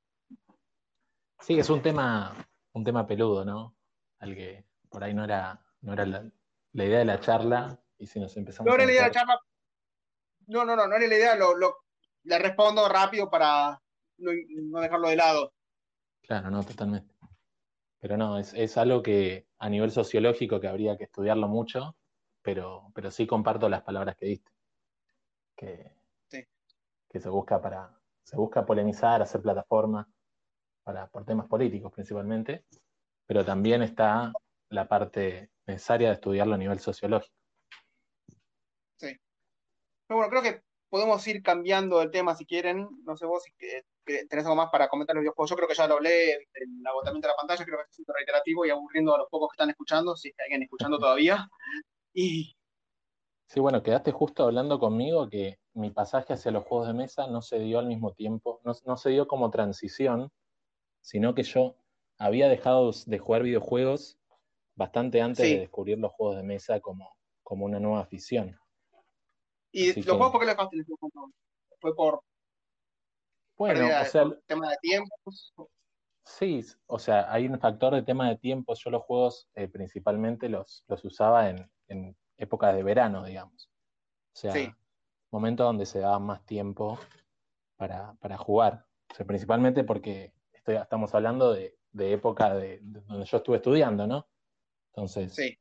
Sí, 1.40 1.58
es 1.58 1.68
un 1.70 1.82
tema, 1.82 2.34
un 2.72 2.84
tema 2.84 3.06
peludo, 3.06 3.44
¿no? 3.44 3.74
Al 4.20 4.34
que 4.34 4.64
por 4.88 5.02
ahí 5.02 5.12
no 5.14 5.24
era, 5.24 5.60
no 5.80 5.92
era 5.92 6.06
la, 6.06 6.30
la 6.72 6.84
idea 6.84 6.98
de 7.00 7.04
la 7.04 7.20
charla, 7.20 7.78
y 7.98 8.06
si 8.06 8.20
nos 8.20 8.36
empezamos 8.36 8.68
No 8.68 8.72
a 8.72 8.76
era 8.76 8.84
la 8.86 8.92
idea 8.92 9.02
de 9.02 9.08
la 9.08 9.14
charla. 9.14 9.40
No, 10.46 10.64
no, 10.64 10.76
no, 10.76 10.86
no 10.86 10.96
era 10.96 11.06
la 11.06 11.14
idea, 11.16 11.36
lo, 11.36 11.56
lo- 11.56 11.78
le 12.24 12.38
respondo 12.38 12.88
rápido 12.88 13.28
para 13.28 13.80
no, 14.18 14.30
no 14.70 14.80
dejarlo 14.80 15.08
de 15.08 15.16
lado. 15.16 15.52
Claro, 16.22 16.50
no, 16.50 16.62
totalmente. 16.62 17.12
Pero 17.98 18.16
no, 18.16 18.38
es, 18.38 18.54
es 18.54 18.76
algo 18.76 19.02
que 19.02 19.46
a 19.58 19.68
nivel 19.68 19.90
sociológico 19.90 20.60
que 20.60 20.68
habría 20.68 20.96
que 20.96 21.04
estudiarlo 21.04 21.48
mucho, 21.48 21.96
pero, 22.42 22.90
pero 22.94 23.10
sí 23.10 23.26
comparto 23.26 23.68
las 23.68 23.82
palabras 23.82 24.16
que 24.16 24.26
diste. 24.26 24.50
Que. 25.56 25.92
Que 27.12 27.20
se 27.20 27.28
busca 27.28 27.60
para, 27.60 27.94
se 28.24 28.36
busca 28.36 28.64
polemizar, 28.64 29.20
hacer 29.20 29.42
plataforma 29.42 30.08
para, 30.82 31.06
por 31.08 31.24
temas 31.24 31.46
políticos 31.46 31.92
principalmente, 31.92 32.64
pero 33.26 33.44
también 33.44 33.82
está 33.82 34.32
la 34.70 34.88
parte 34.88 35.50
necesaria 35.66 36.08
de 36.08 36.14
estudiarlo 36.14 36.54
a 36.54 36.58
nivel 36.58 36.80
sociológico. 36.80 37.36
Pero 40.12 40.18
bueno, 40.18 40.30
creo 40.30 40.42
que 40.42 40.62
podemos 40.90 41.26
ir 41.26 41.42
cambiando 41.42 42.02
el 42.02 42.10
tema 42.10 42.34
si 42.34 42.44
quieren. 42.44 42.86
No 43.04 43.16
sé 43.16 43.24
vos 43.24 43.42
si 43.44 43.52
tenés 44.28 44.44
algo 44.44 44.56
más 44.56 44.70
para 44.70 44.88
comentar 44.88 45.16
los 45.16 45.22
videojuegos. 45.22 45.48
Yo 45.48 45.56
creo 45.56 45.68
que 45.68 45.74
ya 45.74 45.86
lo 45.86 45.94
hablé, 45.94 46.34
el 46.34 46.86
agotamiento 46.86 47.28
de 47.28 47.32
la 47.32 47.36
pantalla, 47.36 47.64
creo 47.64 47.78
que 47.78 47.84
es 47.90 48.06
reiterativo 48.06 48.66
y 48.66 48.70
aburriendo 48.70 49.14
a 49.14 49.18
los 49.18 49.28
pocos 49.30 49.48
que 49.50 49.54
están 49.54 49.70
escuchando, 49.70 50.16
si 50.16 50.28
es 50.28 50.34
hay 50.38 50.44
alguien 50.44 50.64
escuchando 50.64 50.98
todavía. 50.98 51.48
Y 52.12 52.54
Sí, 53.52 53.60
bueno, 53.60 53.82
quedaste 53.82 54.12
justo 54.12 54.44
hablando 54.44 54.78
conmigo 54.78 55.28
que 55.28 55.58
mi 55.74 55.90
pasaje 55.90 56.32
hacia 56.32 56.50
los 56.50 56.64
juegos 56.64 56.86
de 56.86 56.94
mesa 56.94 57.26
no 57.26 57.42
se 57.42 57.58
dio 57.58 57.78
al 57.80 57.86
mismo 57.86 58.14
tiempo, 58.14 58.62
no, 58.64 58.72
no 58.86 58.96
se 58.96 59.10
dio 59.10 59.28
como 59.28 59.50
transición, 59.50 60.32
sino 61.02 61.34
que 61.34 61.42
yo 61.42 61.76
había 62.16 62.48
dejado 62.48 62.90
de 63.04 63.18
jugar 63.18 63.42
videojuegos 63.42 64.18
bastante 64.74 65.20
antes 65.20 65.46
Sí. 65.46 65.52
de 65.52 65.60
descubrir 65.60 65.98
los 65.98 66.12
juegos 66.12 66.36
de 66.36 66.44
mesa 66.44 66.80
como, 66.80 67.14
como 67.42 67.66
una 67.66 67.78
nueva 67.78 68.00
afición. 68.00 68.58
y 69.70 69.90
Así 69.90 70.00
los 70.00 70.06
que- 70.06 70.12
juegos, 70.12 70.30
¿por 70.32 70.40
qué 70.40 70.46
los 70.46 70.56
dejaste? 70.56 70.84
¿Fue 71.78 71.94
por, 71.94 72.22
Bueno, 73.58 73.84
o 73.84 74.04
sea, 74.06 74.22
por 74.22 74.40
tema 74.46 74.70
de 74.70 74.76
tiempos. 74.80 75.52
sí, 76.24 76.64
o 76.86 76.98
sea, 76.98 77.30
hay 77.30 77.48
un 77.48 77.60
factor 77.60 77.92
de 77.94 78.02
tema 78.02 78.30
de 78.30 78.38
tiempo. 78.38 78.72
Yo 78.74 78.88
los 78.88 79.02
juegos 79.02 79.46
eh, 79.54 79.68
principalmente 79.68 80.48
los, 80.48 80.84
los 80.88 81.04
usaba 81.04 81.50
en, 81.50 81.70
en 81.88 82.16
épocas 82.42 82.74
de 82.74 82.82
verano, 82.82 83.24
digamos. 83.24 83.70
O 84.34 84.36
sea, 84.36 84.52
Sí. 84.52 84.72
momento 85.30 85.64
donde 85.64 85.86
se 85.86 86.00
daba 86.00 86.18
más 86.18 86.44
tiempo 86.44 86.98
para, 87.76 88.14
para 88.14 88.36
jugar. 88.36 88.86
O 89.10 89.14
sea, 89.14 89.26
principalmente 89.26 89.84
porque 89.84 90.32
estoy, 90.52 90.76
estamos 90.76 91.14
hablando 91.14 91.52
de, 91.52 91.78
de 91.92 92.12
época 92.12 92.54
de, 92.54 92.80
de 92.82 93.00
donde 93.02 93.24
yo 93.24 93.36
estuve 93.36 93.56
estudiando, 93.56 94.06
¿no? 94.06 94.26
Entonces, 94.88 95.34
Sí. 95.34 95.58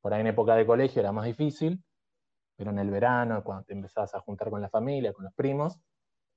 por 0.00 0.14
ahí 0.14 0.20
en 0.20 0.28
época 0.28 0.54
de 0.56 0.66
colegio 0.66 1.00
era 1.00 1.12
más 1.12 1.26
difícil, 1.26 1.82
pero 2.56 2.70
en 2.70 2.78
el 2.78 2.90
verano, 2.90 3.42
cuando 3.44 3.64
te 3.64 3.72
empezabas 3.72 4.14
a 4.14 4.20
juntar 4.20 4.50
con 4.50 4.60
la 4.60 4.68
familia, 4.68 5.12
con 5.12 5.24
los 5.24 5.34
primos, 5.34 5.78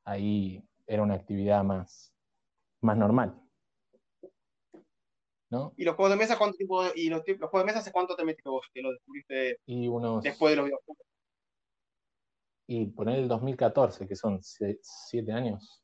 ahí 0.03 0.63
era 0.85 1.03
una 1.03 1.13
actividad 1.15 1.63
más, 1.63 2.13
más 2.81 2.97
normal. 2.97 3.39
¿No? 5.49 5.73
¿Y 5.77 5.85
los 5.85 5.95
juegos 5.95 6.11
de 6.11 6.17
mesa 6.17 6.37
cuánto 6.37 6.57
tiempo? 6.57 6.83
¿Y 6.95 7.09
los, 7.09 7.21
los 7.25 7.49
juegos 7.49 7.61
de 7.61 7.65
mesa 7.65 7.79
hace 7.79 7.91
cuánto 7.91 8.15
te 8.15 8.25
metiste 8.25 8.49
vos 8.49 8.65
que 8.73 8.81
lo 8.81 8.91
descubriste 8.91 9.59
Y 9.65 9.87
unos, 9.87 10.23
después 10.23 10.51
de 10.51 10.55
los 10.57 10.65
videojuegos? 10.65 11.03
y 12.69 12.85
poner 12.87 13.19
el 13.19 13.29
2014, 13.29 14.05
que 14.07 14.15
son 14.17 14.39
sie- 14.41 14.77
siete 14.81 15.31
años. 15.31 15.81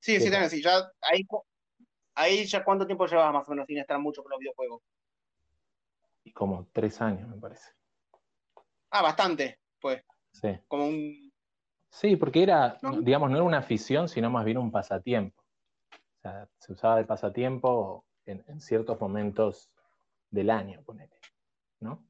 Sí, 0.00 0.16
Siete. 0.18 0.30
tenés, 0.32 0.50
sí, 0.50 0.60
ya 0.60 0.90
ahí, 1.02 1.22
ahí 2.16 2.44
ya 2.46 2.64
cuánto 2.64 2.84
tiempo 2.84 3.06
llevas 3.06 3.32
más 3.32 3.46
o 3.46 3.50
menos 3.52 3.66
sin 3.68 3.78
estar 3.78 3.96
mucho 4.00 4.22
con 4.22 4.30
los 4.30 4.40
videojuegos. 4.40 4.82
y 6.24 6.32
como 6.32 6.66
tres 6.72 7.00
años, 7.00 7.28
me 7.28 7.36
parece. 7.36 7.70
Ah, 8.90 9.02
bastante, 9.02 9.58
pues, 9.80 10.02
Sí. 10.32 10.48
como 10.68 10.86
un... 10.88 11.32
Sí, 11.90 12.16
porque 12.16 12.42
era, 12.42 12.78
No. 12.82 13.00
digamos, 13.00 13.30
no 13.30 13.36
era 13.36 13.44
una 13.44 13.58
afición, 13.58 14.08
sino 14.08 14.30
más 14.30 14.44
bien 14.44 14.58
un 14.58 14.70
pasatiempo. 14.72 15.40
O 15.42 16.20
sea, 16.22 16.48
se 16.58 16.72
usaba 16.72 16.96
de 16.96 17.04
pasatiempo 17.04 18.04
en, 18.26 18.44
en 18.48 18.60
ciertos 18.60 19.00
momentos 19.00 19.70
del 20.30 20.50
año, 20.50 20.82
ponele, 20.84 21.18
¿no? 21.80 22.08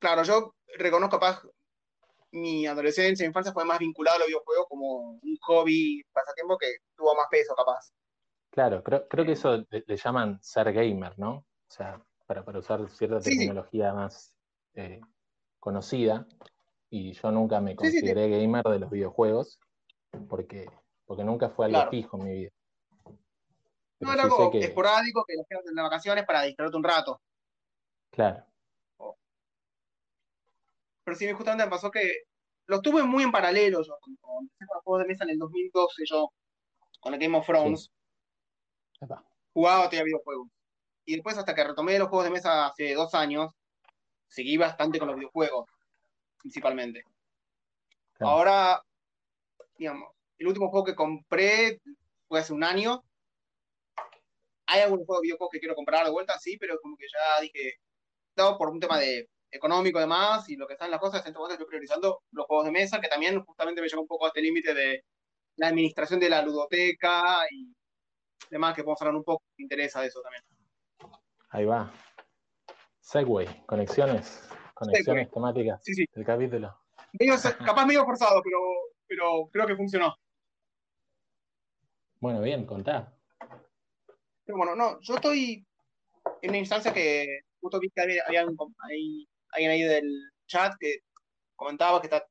Claro, 0.00 0.22
yo 0.24 0.54
reconozco 0.76 1.18
capaz 1.18 1.42
mi 2.32 2.66
adolescencia, 2.66 3.24
mi 3.24 3.28
infancia 3.28 3.52
fue 3.52 3.64
más 3.66 3.78
vinculada 3.78 4.16
a 4.16 4.20
los 4.20 4.28
videojuegos 4.28 4.66
como 4.68 4.96
un 5.22 5.38
hobby, 5.42 6.02
pasatiempo 6.12 6.58
que 6.58 6.68
tuvo 6.96 7.14
más 7.16 7.26
peso 7.30 7.54
capaz. 7.56 7.92
Claro, 8.50 8.82
creo, 8.82 9.06
creo 9.08 9.24
que 9.24 9.32
eso 9.32 9.58
le, 9.70 9.84
le 9.86 9.96
llaman 9.96 10.38
ser 10.42 10.72
gamer, 10.72 11.18
¿no? 11.18 11.32
O 11.36 11.46
sea, 11.70 12.04
para, 12.26 12.44
para 12.44 12.58
usar 12.58 12.88
cierta 12.90 13.20
Sí, 13.20 13.30
sí. 13.32 13.36
terminología 13.36 13.92
más 13.94 14.36
eh, 14.74 15.00
conocida. 15.60 16.26
Y 16.90 17.12
yo 17.12 17.30
nunca 17.32 17.60
me 17.60 17.76
sí, 17.76 17.76
consideré 17.76 18.28
gamer 18.30 18.64
de 18.64 18.78
los 18.80 18.90
videojuegos, 18.90 19.60
porque, 20.28 20.70
porque 21.06 21.24
nunca 21.24 21.50
fue 21.50 21.66
algo 21.66 21.76
Claro. 21.76 21.90
fijo 21.90 22.16
en 22.18 22.24
mi 22.24 22.32
vida. 22.32 22.50
No 24.00 24.12
era 24.12 24.24
sí 24.24 24.50
que, 24.52 24.58
esporádico 24.60 25.24
que 25.26 25.34
lo 25.34 25.42
hacías 25.42 25.66
en 25.66 25.74
las 25.74 25.84
vacaciones 25.84 26.24
para 26.24 26.42
distraerte 26.42 26.76
un 26.76 26.84
rato. 26.84 27.20
claro, 28.10 28.44
Pero 31.04 31.16
sí, 31.16 31.32
justamente 31.32 31.64
me 31.64 31.70
pasó 31.70 31.90
que 31.90 32.24
los 32.66 32.82
tuve 32.82 33.02
muy 33.02 33.24
en 33.24 33.32
paralelo. 33.32 33.82
Yo 33.82 33.96
cuando 34.00 34.42
empecé 34.42 34.66
con 34.66 34.76
los 34.76 34.84
juegos 34.84 35.02
de 35.02 35.08
mesa 35.08 35.24
en 35.24 35.30
el 35.30 35.38
2012, 35.38 36.02
yo 36.06 36.32
con 37.00 37.14
el 37.14 37.20
Game 37.20 37.36
of 37.36 37.46
Thrones, 37.46 37.90
Epa, 39.00 39.24
jugaba 39.52 39.84
todavía 39.84 40.04
videojuegos. 40.04 40.48
Y 41.04 41.14
después, 41.14 41.38
hasta 41.38 41.54
que 41.54 41.64
retomé 41.64 41.98
los 41.98 42.08
juegos 42.08 42.26
de 42.26 42.30
mesa 42.30 42.66
hace 42.66 42.94
dos 42.94 43.14
años, 43.14 43.52
seguí 44.28 44.56
bastante 44.58 44.98
con 44.98 45.08
los 45.08 45.16
videojuegos, 45.16 45.70
principalmente. 46.38 47.02
claro. 48.12 48.32
Ahora, 48.32 48.82
digamos, 49.78 50.12
el 50.38 50.46
último 50.46 50.68
juego 50.68 50.84
que 50.84 50.94
compré 50.94 51.80
fue 52.28 52.40
hace 52.40 52.52
un 52.52 52.64
año. 52.64 53.02
Hay 54.70 54.82
algunos 54.82 55.06
juegos 55.06 55.22
de 55.22 55.26
videojuegos 55.26 55.50
que 55.52 55.60
quiero 55.60 55.74
comprar 55.74 56.04
de 56.04 56.10
vuelta, 56.10 56.38
sí, 56.38 56.56
pero 56.58 56.78
como 56.80 56.96
que 56.96 57.06
ya 57.10 57.40
dije, 57.40 57.76
dado 58.36 58.58
por 58.58 58.68
un 58.68 58.78
tema 58.78 58.98
de 58.98 59.28
económico 59.50 59.96
además 59.98 60.46
y 60.50 60.56
lo 60.56 60.66
que 60.66 60.74
están 60.74 60.90
las 60.90 61.00
cosas, 61.00 61.22
en 61.22 61.28
este 61.28 61.38
momento 61.38 61.54
estoy 61.54 61.66
priorizando 61.66 62.20
los 62.32 62.46
juegos 62.46 62.66
de 62.66 62.72
mesa, 62.72 63.00
que 63.00 63.08
también 63.08 63.42
justamente 63.44 63.80
me 63.80 63.88
lleva 63.88 64.02
un 64.02 64.06
poco 64.06 64.26
a 64.26 64.28
este 64.28 64.42
límite 64.42 64.74
de 64.74 65.04
la 65.56 65.68
administración 65.68 66.20
de 66.20 66.28
la 66.28 66.42
ludoteca 66.42 67.46
y 67.50 67.74
demás, 68.50 68.74
que 68.74 68.82
podemos 68.84 69.00
hablar 69.00 69.16
un 69.16 69.24
poco, 69.24 69.42
me 69.56 69.62
interesa 69.62 70.02
de 70.02 70.08
eso 70.08 70.20
también. 70.20 70.42
Ahí 71.48 71.64
va. 71.64 71.90
Segway, 73.00 73.64
conexiones, 73.64 74.46
conexiones 74.74 75.30
temáticas 75.30 75.80
Sí, 75.82 75.94
sí, 75.94 76.04
del 76.12 76.26
capítulo. 76.26 76.76
medio, 77.18 77.34
capaz 77.64 77.86
medio 77.86 78.04
forzado, 78.04 78.42
pero, 78.44 78.58
pero 79.06 79.48
creo 79.50 79.66
que 79.66 79.76
funcionó. 79.76 80.14
Bueno, 82.20 82.42
bien, 82.42 82.66
contá. 82.66 83.17
Pero 84.48 84.56
bueno, 84.56 84.74
no, 84.74 84.98
yo 85.02 85.16
estoy 85.16 85.66
en 86.40 86.48
una 86.48 86.58
instancia 86.58 86.90
que 86.94 87.40
justo 87.60 87.78
vi 87.78 87.90
que 87.90 88.00
había, 88.00 88.24
había 88.26 88.40
alguien 88.40 89.70
ahí 89.70 89.82
del 89.82 90.10
chat 90.46 90.72
que 90.80 91.00
comentaba 91.54 92.00
que 92.00 92.06
está 92.06 92.26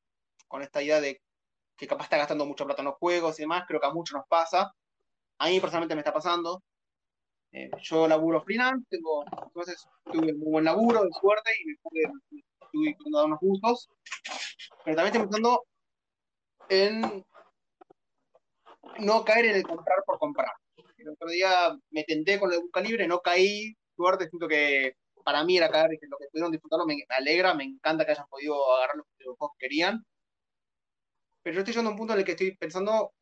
con 0.47 0.63
esta 0.63 0.81
idea 0.81 0.99
de 0.99 1.21
que 1.77 1.85
capaz 1.85 2.05
está 2.05 2.17
gastando 2.17 2.43
mucha 2.47 2.65
plata 2.65 2.81
en 2.81 2.87
los 2.87 2.95
juegos 2.95 3.37
y 3.37 3.43
demás, 3.43 3.65
creo 3.67 3.79
que 3.79 3.85
a 3.85 3.93
muchos 3.93 4.17
nos 4.17 4.27
pasa. 4.27 4.73
A 5.37 5.47
mí 5.47 5.59
personalmente 5.59 5.93
me 5.93 6.01
está 6.01 6.11
pasando. 6.11 6.63
Eh, 7.51 7.69
yo 7.83 8.07
laburo 8.07 8.41
freelance, 8.41 8.87
tengo, 8.89 9.23
entonces 9.45 9.87
tuve 10.05 10.33
un 10.33 10.39
muy 10.39 10.51
buen 10.53 10.65
laburo, 10.65 11.03
de 11.03 11.11
suerte, 11.21 11.51
y 11.61 11.65
me 11.67 11.75
pude, 11.83 12.01
estuve 12.89 13.25
unos 13.25 13.39
gustos. 13.39 13.89
Pero 14.83 14.95
también 14.95 15.13
estoy 15.13 15.21
pensando 15.21 15.67
en 16.69 17.23
no 19.01 19.23
caer 19.23 19.45
en 19.45 19.55
el 19.57 19.67
comprar 19.67 20.03
por 20.03 20.17
comprar. 20.17 20.51
El 21.07 21.13
otro 21.13 21.29
día 21.29 21.73
me 21.91 22.03
tenté 22.03 22.37
con 22.37 22.51
el 22.51 22.59
Busca 22.59 22.81
Libre, 22.81 23.07
no 23.07 23.21
caí, 23.21 23.73
suerte, 23.95 24.27
siento 24.29 24.47
que 24.47 24.93
para 25.23 25.43
mí 25.45 25.57
era 25.57 25.69
caer, 25.69 25.91
lo 26.01 26.17
que 26.17 26.27
pudieron 26.31 26.51
disfrutarlo 26.51 26.85
me, 26.85 26.95
me 26.95 27.15
alegra, 27.15 27.53
me 27.53 27.63
encanta 27.63 28.05
que 28.05 28.11
hayan 28.11 28.27
podido 28.27 28.55
agarrar 28.75 28.97
los, 28.97 29.05
juegos 29.37 29.51
que 29.57 29.67
querían. 29.67 30.03
Pero 31.41 31.55
yo 31.55 31.59
estoy 31.61 31.73
llegando 31.73 31.89
a 31.89 31.93
un 31.93 31.97
punto 31.97 32.13
en 32.13 32.19
el 32.19 32.25
que 32.25 32.31
estoy 32.31 32.57
pensando, 32.57 33.13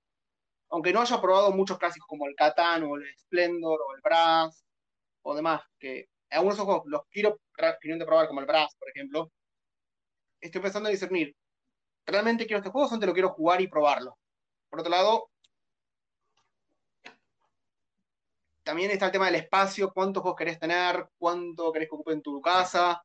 aunque 0.70 0.94
no 0.94 1.02
haya 1.02 1.22
probado 1.22 1.52
muchos 1.52 1.78
clásicos 1.78 2.08
como 2.08 2.26
el 2.28 2.36
Catán 2.36 2.84
o 2.84 2.96
el 2.96 3.04
Splendor 3.20 3.80
o 3.82 3.96
el 3.96 4.02
Brass 4.02 4.66
o 5.24 5.36
demás, 5.36 5.62
que 5.80 6.08
algunos 6.32 6.58
de 6.58 6.64
juegos 6.64 6.84
los 6.88 7.02
quiero 7.12 7.40
finalmente 7.82 8.06
probar, 8.06 8.28
como 8.28 8.40
el 8.42 8.48
Brass, 8.48 8.76
por 8.80 8.90
ejemplo, 8.90 9.32
estoy 10.42 10.62
pensando 10.62 10.90
en 10.90 10.94
discernir, 10.96 11.36
¿realmente 12.08 12.46
quiero 12.48 12.60
este 12.60 12.72
juego 12.72 12.86
o 12.86 12.90
solamente 12.90 13.08
lo 13.08 13.14
quiero 13.14 13.30
jugar 13.30 13.62
y 13.62 13.68
probarlo? 13.68 14.18
Por 14.70 14.80
otro 14.80 14.92
lado, 14.92 15.30
también 18.66 18.90
está 18.90 19.06
el 19.06 19.12
tema 19.12 19.28
del 19.28 19.36
espacio, 19.36 19.94
cuántos 19.94 20.22
juegos 20.24 20.38
querés 20.38 20.60
tener, 20.60 21.08
cuánto 21.20 21.72
querés 21.72 21.88
que 21.88 21.96
ocupen 21.96 22.22
tu 22.24 22.42
casa, 22.42 23.02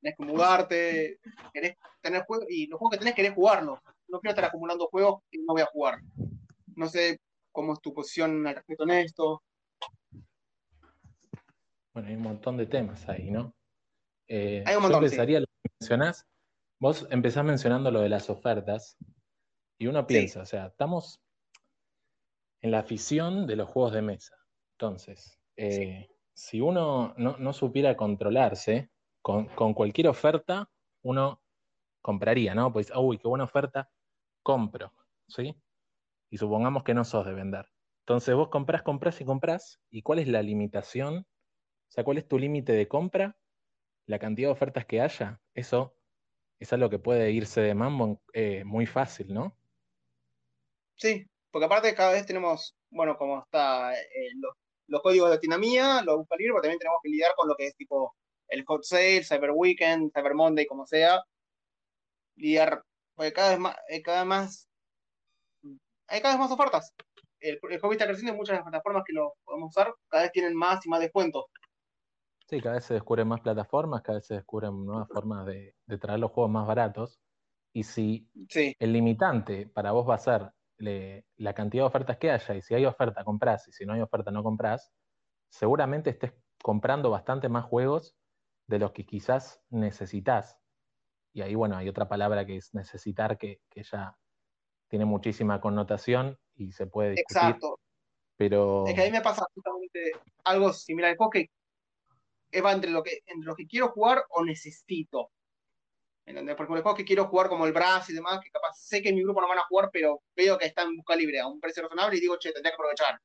tenés 0.00 0.16
que 0.16 0.24
mudarte, 0.24 1.18
querés 1.52 1.76
tener 2.00 2.24
juegos, 2.24 2.46
y 2.48 2.68
los 2.68 2.78
juegos 2.78 2.92
que 2.92 2.98
tenés 2.98 3.14
querés 3.14 3.34
jugarlos. 3.34 3.80
No 4.06 4.20
quiero 4.20 4.30
estar 4.30 4.44
acumulando 4.44 4.86
juegos 4.86 5.22
que 5.28 5.38
no 5.38 5.54
voy 5.54 5.62
a 5.62 5.66
jugar. 5.66 5.98
No 6.76 6.86
sé 6.86 7.20
cómo 7.50 7.72
es 7.72 7.80
tu 7.80 7.92
posición 7.92 8.46
al 8.46 8.54
respecto 8.54 8.84
en 8.84 8.90
esto. 8.90 9.42
Bueno, 11.92 12.08
hay 12.08 12.14
un 12.14 12.22
montón 12.22 12.56
de 12.56 12.66
temas 12.66 13.06
ahí, 13.08 13.30
¿no? 13.30 13.54
Eh, 14.28 14.62
Hay 14.64 14.76
un 14.76 14.82
yo 14.82 14.88
montón, 14.88 15.00
sí. 15.00 15.06
empezaría 15.06 15.40
lo 15.40 15.46
que 15.46 15.70
mencionás. 15.80 16.26
Vos 16.78 17.06
empezás 17.10 17.44
mencionando 17.44 17.90
lo 17.90 18.00
de 18.00 18.08
las 18.08 18.30
ofertas 18.30 18.96
y 19.78 19.88
uno 19.88 20.06
piensa, 20.06 20.42
o 20.42 20.46
sea, 20.46 20.66
estamos 20.66 21.20
en 22.60 22.70
la 22.70 22.78
afición 22.78 23.46
de 23.48 23.56
los 23.56 23.68
juegos 23.68 23.92
de 23.92 24.02
mesa. 24.02 24.36
Entonces, 24.82 25.38
eh, 25.56 26.08
si 26.34 26.60
uno 26.60 27.14
no, 27.16 27.36
no 27.38 27.52
supiera 27.52 27.96
controlarse, 27.96 28.90
con, 29.20 29.46
con 29.46 29.74
cualquier 29.74 30.08
oferta 30.08 30.68
uno 31.02 31.40
compraría, 32.00 32.52
¿no? 32.56 32.72
Pues, 32.72 32.92
uy, 32.96 33.18
qué 33.18 33.28
buena 33.28 33.44
oferta, 33.44 33.92
compro, 34.42 34.92
¿sí? 35.28 35.54
Y 36.30 36.36
supongamos 36.38 36.82
que 36.82 36.94
no 36.94 37.04
sos 37.04 37.24
de 37.24 37.32
vender. 37.32 37.68
Entonces 38.00 38.34
vos 38.34 38.48
comprás, 38.48 38.82
comprás 38.82 39.20
y 39.20 39.24
comprás, 39.24 39.80
¿y 39.88 40.02
cuál 40.02 40.18
es 40.18 40.26
la 40.26 40.42
limitación? 40.42 41.18
O 41.18 41.90
sea, 41.92 42.02
¿cuál 42.02 42.18
es 42.18 42.26
tu 42.26 42.36
límite 42.36 42.72
de 42.72 42.88
compra? 42.88 43.36
La 44.06 44.18
cantidad 44.18 44.48
de 44.48 44.52
ofertas 44.52 44.84
que 44.84 45.00
haya, 45.00 45.40
eso 45.54 45.94
es 46.58 46.72
algo 46.72 46.90
que 46.90 46.98
puede 46.98 47.30
irse 47.30 47.60
de 47.60 47.76
mambo 47.76 48.20
eh, 48.32 48.64
muy 48.64 48.86
fácil, 48.86 49.32
¿no? 49.32 49.56
Sí, 50.96 51.24
porque 51.52 51.66
aparte 51.66 51.94
cada 51.94 52.14
vez 52.14 52.26
tenemos, 52.26 52.74
bueno, 52.90 53.16
como 53.16 53.44
está 53.44 53.94
eh, 53.94 54.30
los, 54.34 54.56
los 54.86 55.02
códigos 55.02 55.30
de 55.30 55.38
dinamía, 55.38 56.02
los 56.02 56.18
busca 56.18 56.36
libre, 56.36 56.52
pero 56.54 56.62
también 56.62 56.78
tenemos 56.78 56.98
que 57.02 57.10
lidiar 57.10 57.32
con 57.36 57.48
lo 57.48 57.54
que 57.54 57.66
es 57.68 57.76
tipo 57.76 58.14
el 58.48 58.64
hot 58.66 58.84
sale, 58.84 59.24
Cyber 59.24 59.52
Weekend, 59.52 60.12
Cyber 60.12 60.34
Monday, 60.34 60.66
como 60.66 60.86
sea. 60.86 61.22
Lidiar, 62.36 62.82
porque 63.14 63.32
cada 63.32 63.50
vez 63.50 63.58
más, 63.58 63.76
eh, 63.88 64.02
cada 64.02 64.20
vez 64.20 64.26
más, 64.28 64.68
hay 66.08 66.20
cada 66.20 66.34
vez 66.34 66.40
más 66.40 66.50
ofertas. 66.50 66.92
El, 67.40 67.58
el 67.70 67.80
hobby 67.80 67.94
está 67.94 68.06
creciendo 68.06 68.34
y 68.34 68.36
muchas 68.36 68.52
de 68.52 68.58
las 68.58 68.64
plataformas 68.64 69.04
que 69.06 69.14
lo 69.14 69.34
podemos 69.44 69.70
usar 69.70 69.94
cada 70.08 70.24
vez 70.24 70.32
tienen 70.32 70.54
más 70.54 70.84
y 70.84 70.88
más 70.88 71.00
descuentos. 71.00 71.46
Sí, 72.48 72.60
cada 72.60 72.74
vez 72.74 72.84
se 72.84 72.94
descubren 72.94 73.26
más 73.28 73.40
plataformas, 73.40 74.02
cada 74.02 74.18
vez 74.18 74.26
se 74.26 74.34
descubren 74.34 74.84
nuevas 74.84 75.08
formas 75.08 75.46
de, 75.46 75.74
de 75.86 75.98
traer 75.98 76.20
los 76.20 76.30
juegos 76.30 76.52
más 76.52 76.66
baratos. 76.66 77.18
Y 77.72 77.84
si 77.84 78.28
Sí, 78.50 78.76
el 78.78 78.92
limitante 78.92 79.66
para 79.66 79.92
vos 79.92 80.08
va 80.08 80.16
a 80.16 80.18
ser 80.18 80.52
le- 80.82 81.24
la 81.36 81.54
cantidad 81.54 81.84
de 81.84 81.86
ofertas 81.86 82.18
que 82.18 82.30
haya, 82.30 82.54
y 82.56 82.60
si 82.62 82.74
hay 82.74 82.84
oferta 82.86 83.24
compras, 83.24 83.68
y 83.68 83.72
si 83.72 83.86
no 83.86 83.92
hay 83.92 84.00
oferta 84.00 84.30
no 84.32 84.42
compras, 84.42 84.92
seguramente 85.48 86.10
estés 86.10 86.32
comprando 86.62 87.08
bastante 87.10 87.48
más 87.48 87.64
juegos 87.64 88.16
de 88.66 88.78
los 88.80 88.90
que 88.92 89.06
quizás 89.06 89.62
necesitas. 89.70 90.58
Y 91.32 91.42
ahí, 91.42 91.54
bueno, 91.54 91.76
hay 91.76 91.88
otra 91.88 92.08
palabra 92.08 92.44
que 92.44 92.56
es 92.56 92.74
necesitar, 92.74 93.38
que, 93.38 93.60
que 93.70 93.84
ya 93.84 94.18
tiene 94.88 95.04
muchísima 95.04 95.60
connotación 95.60 96.38
y 96.54 96.72
se 96.72 96.86
puede 96.86 97.10
discutir, 97.12 97.50
Exacto. 97.50 97.78
pero 98.36 98.84
Es 98.86 98.94
que 98.94 99.02
a 99.02 99.04
mí 99.04 99.12
me 99.12 99.22
pasa 99.22 99.46
justamente 99.54 100.12
algo 100.44 100.72
similar. 100.72 101.16
Juego 101.16 101.30
que 101.30 101.50
es 102.50 102.64
va 102.64 102.72
entre 102.72 102.90
lo 102.90 103.02
que, 103.02 103.20
entre 103.26 103.46
lo 103.46 103.54
que 103.54 103.66
quiero 103.66 103.88
jugar 103.90 104.24
o 104.30 104.44
necesito. 104.44 105.30
¿Entendés? 106.24 106.54
Porque 106.56 106.72
los 106.72 106.82
juegos 106.82 106.98
que 106.98 107.04
quiero 107.04 107.26
jugar 107.26 107.48
como 107.48 107.66
el 107.66 107.72
Brass 107.72 108.10
y 108.10 108.14
demás, 108.14 108.40
que 108.42 108.50
capaz 108.50 108.74
sé 108.76 109.02
que 109.02 109.08
en 109.08 109.16
mi 109.16 109.22
grupo 109.24 109.40
no 109.40 109.48
van 109.48 109.58
a 109.58 109.66
jugar, 109.68 109.90
pero 109.92 110.22
veo 110.36 110.56
que 110.56 110.66
están 110.66 110.88
en 110.88 110.96
busca 110.96 111.16
libre 111.16 111.40
a 111.40 111.48
un 111.48 111.60
precio 111.60 111.82
razonable 111.82 112.16
y 112.16 112.20
digo, 112.20 112.36
che, 112.38 112.52
tendría 112.52 112.70
que 112.72 112.76
aprovechar. 112.76 113.20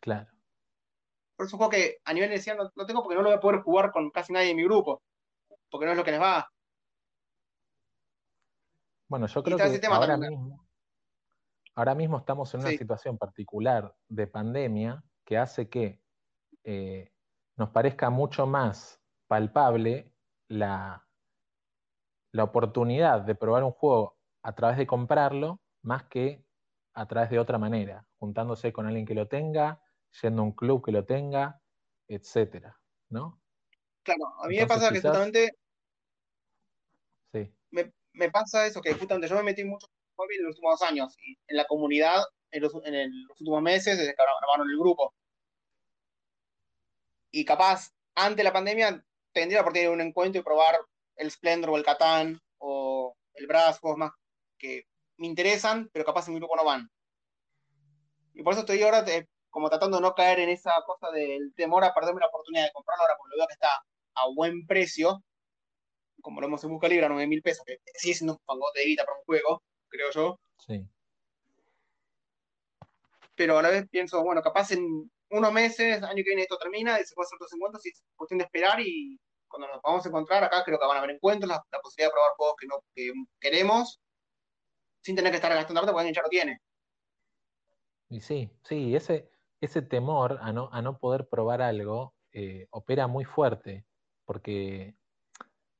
claro. 0.00 0.28
Por 1.36 1.44
eso 1.46 1.50
es 1.50 1.52
un 1.54 1.58
juego 1.58 1.70
que 1.70 1.98
a 2.04 2.14
nivel 2.14 2.30
inicial 2.30 2.56
no, 2.56 2.70
no 2.74 2.86
tengo 2.86 3.02
porque 3.02 3.14
no 3.16 3.22
lo 3.22 3.28
voy 3.28 3.36
a 3.36 3.40
poder 3.40 3.60
jugar 3.60 3.92
con 3.92 4.10
casi 4.10 4.32
nadie 4.32 4.50
en 4.50 4.56
mi 4.56 4.64
grupo. 4.64 5.02
Porque 5.70 5.84
no 5.84 5.92
es 5.92 5.98
lo 5.98 6.04
que 6.04 6.12
les 6.12 6.20
va. 6.20 6.50
Bueno, 9.08 9.26
yo 9.26 9.42
creo 9.42 9.56
que 9.58 9.80
ahora 9.86 10.06
también. 10.06 10.32
mismo, 10.32 10.66
ahora 11.74 11.94
mismo 11.94 12.18
estamos 12.18 12.52
en 12.54 12.60
una 12.60 12.70
Sí. 12.70 12.78
situación 12.78 13.18
particular 13.18 13.94
de 14.08 14.26
pandemia 14.26 15.04
que 15.24 15.36
hace 15.38 15.68
que 15.68 16.00
eh, 16.64 17.12
nos 17.56 17.70
parezca 17.70 18.10
mucho 18.10 18.46
más 18.46 19.00
palpable 19.28 20.12
la, 20.48 21.05
la 22.36 22.44
oportunidad 22.44 23.22
de 23.22 23.34
probar 23.34 23.64
un 23.64 23.72
juego 23.72 24.18
a 24.42 24.54
través 24.54 24.76
de 24.76 24.86
comprarlo 24.86 25.60
más 25.82 26.04
que 26.04 26.44
a 26.92 27.06
través 27.06 27.30
de 27.30 27.38
otra 27.38 27.58
manera, 27.58 28.06
juntándose 28.18 28.72
con 28.72 28.86
alguien 28.86 29.06
que 29.06 29.14
lo 29.14 29.26
tenga, 29.26 29.82
yendo 30.22 30.42
a 30.42 30.44
un 30.44 30.52
club 30.52 30.84
que 30.84 30.92
lo 30.92 31.04
tenga, 31.04 31.62
etcétera, 32.08 32.78
¿no? 33.08 33.40
Claro, 34.02 34.26
a 34.42 34.48
mí 34.48 34.56
me 34.56 34.66
pasa 34.66 34.90
que 34.92 35.00
justamente 35.00 35.50
sí, 37.32 37.52
me, 37.70 37.92
me 38.12 38.30
pasa 38.30 38.66
eso, 38.66 38.80
que 38.82 38.92
justamente 38.94 39.28
yo 39.28 39.36
me 39.36 39.42
metí 39.42 39.64
mucho 39.64 39.86
en 39.86 40.14
móvil 40.16 40.38
en 40.40 40.46
los 40.46 40.56
últimos 40.56 40.80
dos 40.80 40.88
años 40.88 41.14
y 41.18 41.38
en 41.48 41.56
la 41.56 41.64
comunidad 41.66 42.22
en 42.50 42.62
los, 42.62 42.72
en 42.84 42.94
el- 42.94 43.22
los 43.28 43.40
últimos 43.40 43.62
meses 43.62 43.98
desde 43.98 44.14
que 44.14 44.22
armaron 44.22 44.70
el 44.70 44.78
grupo. 44.78 45.12
Y 47.30 47.44
capaz, 47.44 47.92
antes 48.16 48.38
de 48.38 48.44
la 48.44 48.52
pandemia, 48.52 49.04
tendría 49.32 49.58
la 49.58 49.62
oportunidad 49.62 49.90
de 49.90 49.94
ir 49.94 50.00
a 50.00 50.02
un 50.02 50.08
encuentro 50.08 50.40
y 50.40 50.44
probar 50.44 50.76
el 51.16 51.30
Splendor 51.30 51.70
o 51.70 51.76
el 51.76 51.84
Catán 51.84 52.40
o 52.58 53.16
el 53.34 53.46
juegos 53.80 53.98
más 53.98 54.12
que 54.58 54.84
me 55.18 55.26
interesan, 55.26 55.88
pero 55.92 56.04
capaz 56.04 56.28
en 56.28 56.34
mi 56.34 56.40
grupo 56.40 56.56
no 56.56 56.64
van. 56.64 56.90
Y 58.34 58.42
por 58.42 58.52
eso 58.52 58.60
estoy 58.60 58.82
ahora 58.82 59.04
eh, 59.06 59.26
como 59.50 59.70
tratando 59.70 59.96
de 59.96 60.02
no 60.02 60.14
caer 60.14 60.40
en 60.40 60.50
esa 60.50 60.72
cosa 60.84 61.10
del 61.10 61.54
temor 61.54 61.84
a 61.84 61.94
perderme 61.94 62.20
la 62.20 62.28
oportunidad 62.28 62.64
de 62.64 62.72
comprarlo 62.72 63.02
ahora, 63.02 63.14
porque 63.18 63.30
lo 63.32 63.38
veo 63.38 63.46
que 63.46 63.54
está 63.54 63.70
a 64.14 64.28
buen 64.34 64.66
precio, 64.66 65.22
como 66.20 66.40
lo 66.40 66.46
hemos 66.46 66.62
en 66.64 66.70
Busca 66.70 66.88
Libre, 66.88 67.06
a 67.06 67.08
9 67.08 67.26
mil 67.26 67.42
pesos, 67.42 67.64
que 67.64 67.78
sigue 67.94 68.14
siendo 68.14 68.34
un 68.34 68.40
fangote 68.44 68.80
de 68.80 68.86
guita 68.86 69.04
para 69.04 69.18
un 69.18 69.24
juego, 69.24 69.62
creo 69.88 70.10
yo. 70.12 70.40
sí. 70.58 70.86
Pero 73.34 73.58
a 73.58 73.62
la 73.62 73.68
vez 73.68 73.86
pienso, 73.90 74.22
bueno, 74.22 74.40
capaz 74.40 74.72
en 74.72 75.10
unos 75.28 75.52
meses, 75.52 76.02
año 76.02 76.16
que 76.16 76.22
viene 76.22 76.42
esto 76.42 76.56
termina 76.56 76.98
y 76.98 77.04
se 77.04 77.14
puede 77.14 77.26
hacer 77.26 77.36
otros 77.36 77.52
encuentros 77.52 77.84
y 77.84 77.90
es 77.90 78.02
cuestión 78.16 78.38
de 78.38 78.44
esperar 78.44 78.80
y 78.80 79.20
cuando 79.48 79.68
nos 79.68 79.82
vamos 79.82 80.04
a 80.04 80.08
encontrar 80.08 80.44
acá 80.44 80.62
creo 80.64 80.78
que 80.78 80.86
van 80.86 80.96
a 80.96 80.98
haber 81.00 81.16
encuentros, 81.16 81.48
la, 81.48 81.80
posibilidad 81.80 82.08
de 82.08 82.12
probar 82.12 82.32
juegos 82.36 82.56
que 82.58 82.66
no 82.66 82.76
que 82.94 83.12
queremos 83.40 84.00
sin 85.02 85.16
tener 85.16 85.30
que 85.30 85.36
estar 85.36 85.52
gastando 85.52 85.80
plata 85.80 85.92
porque 85.92 86.00
alguien 86.00 86.14
ya 86.14 86.22
lo 86.22 86.28
tiene. 86.28 86.60
Y 88.08 88.20
sí, 88.20 88.50
sí, 88.62 88.94
ese, 88.94 89.30
ese 89.60 89.82
temor 89.82 90.38
a 90.40 90.52
no, 90.52 90.68
a 90.72 90.82
no 90.82 90.98
poder 90.98 91.28
probar 91.28 91.62
algo 91.62 92.14
eh, 92.32 92.66
opera 92.70 93.06
muy 93.06 93.24
fuerte, 93.24 93.86
porque, 94.24 94.94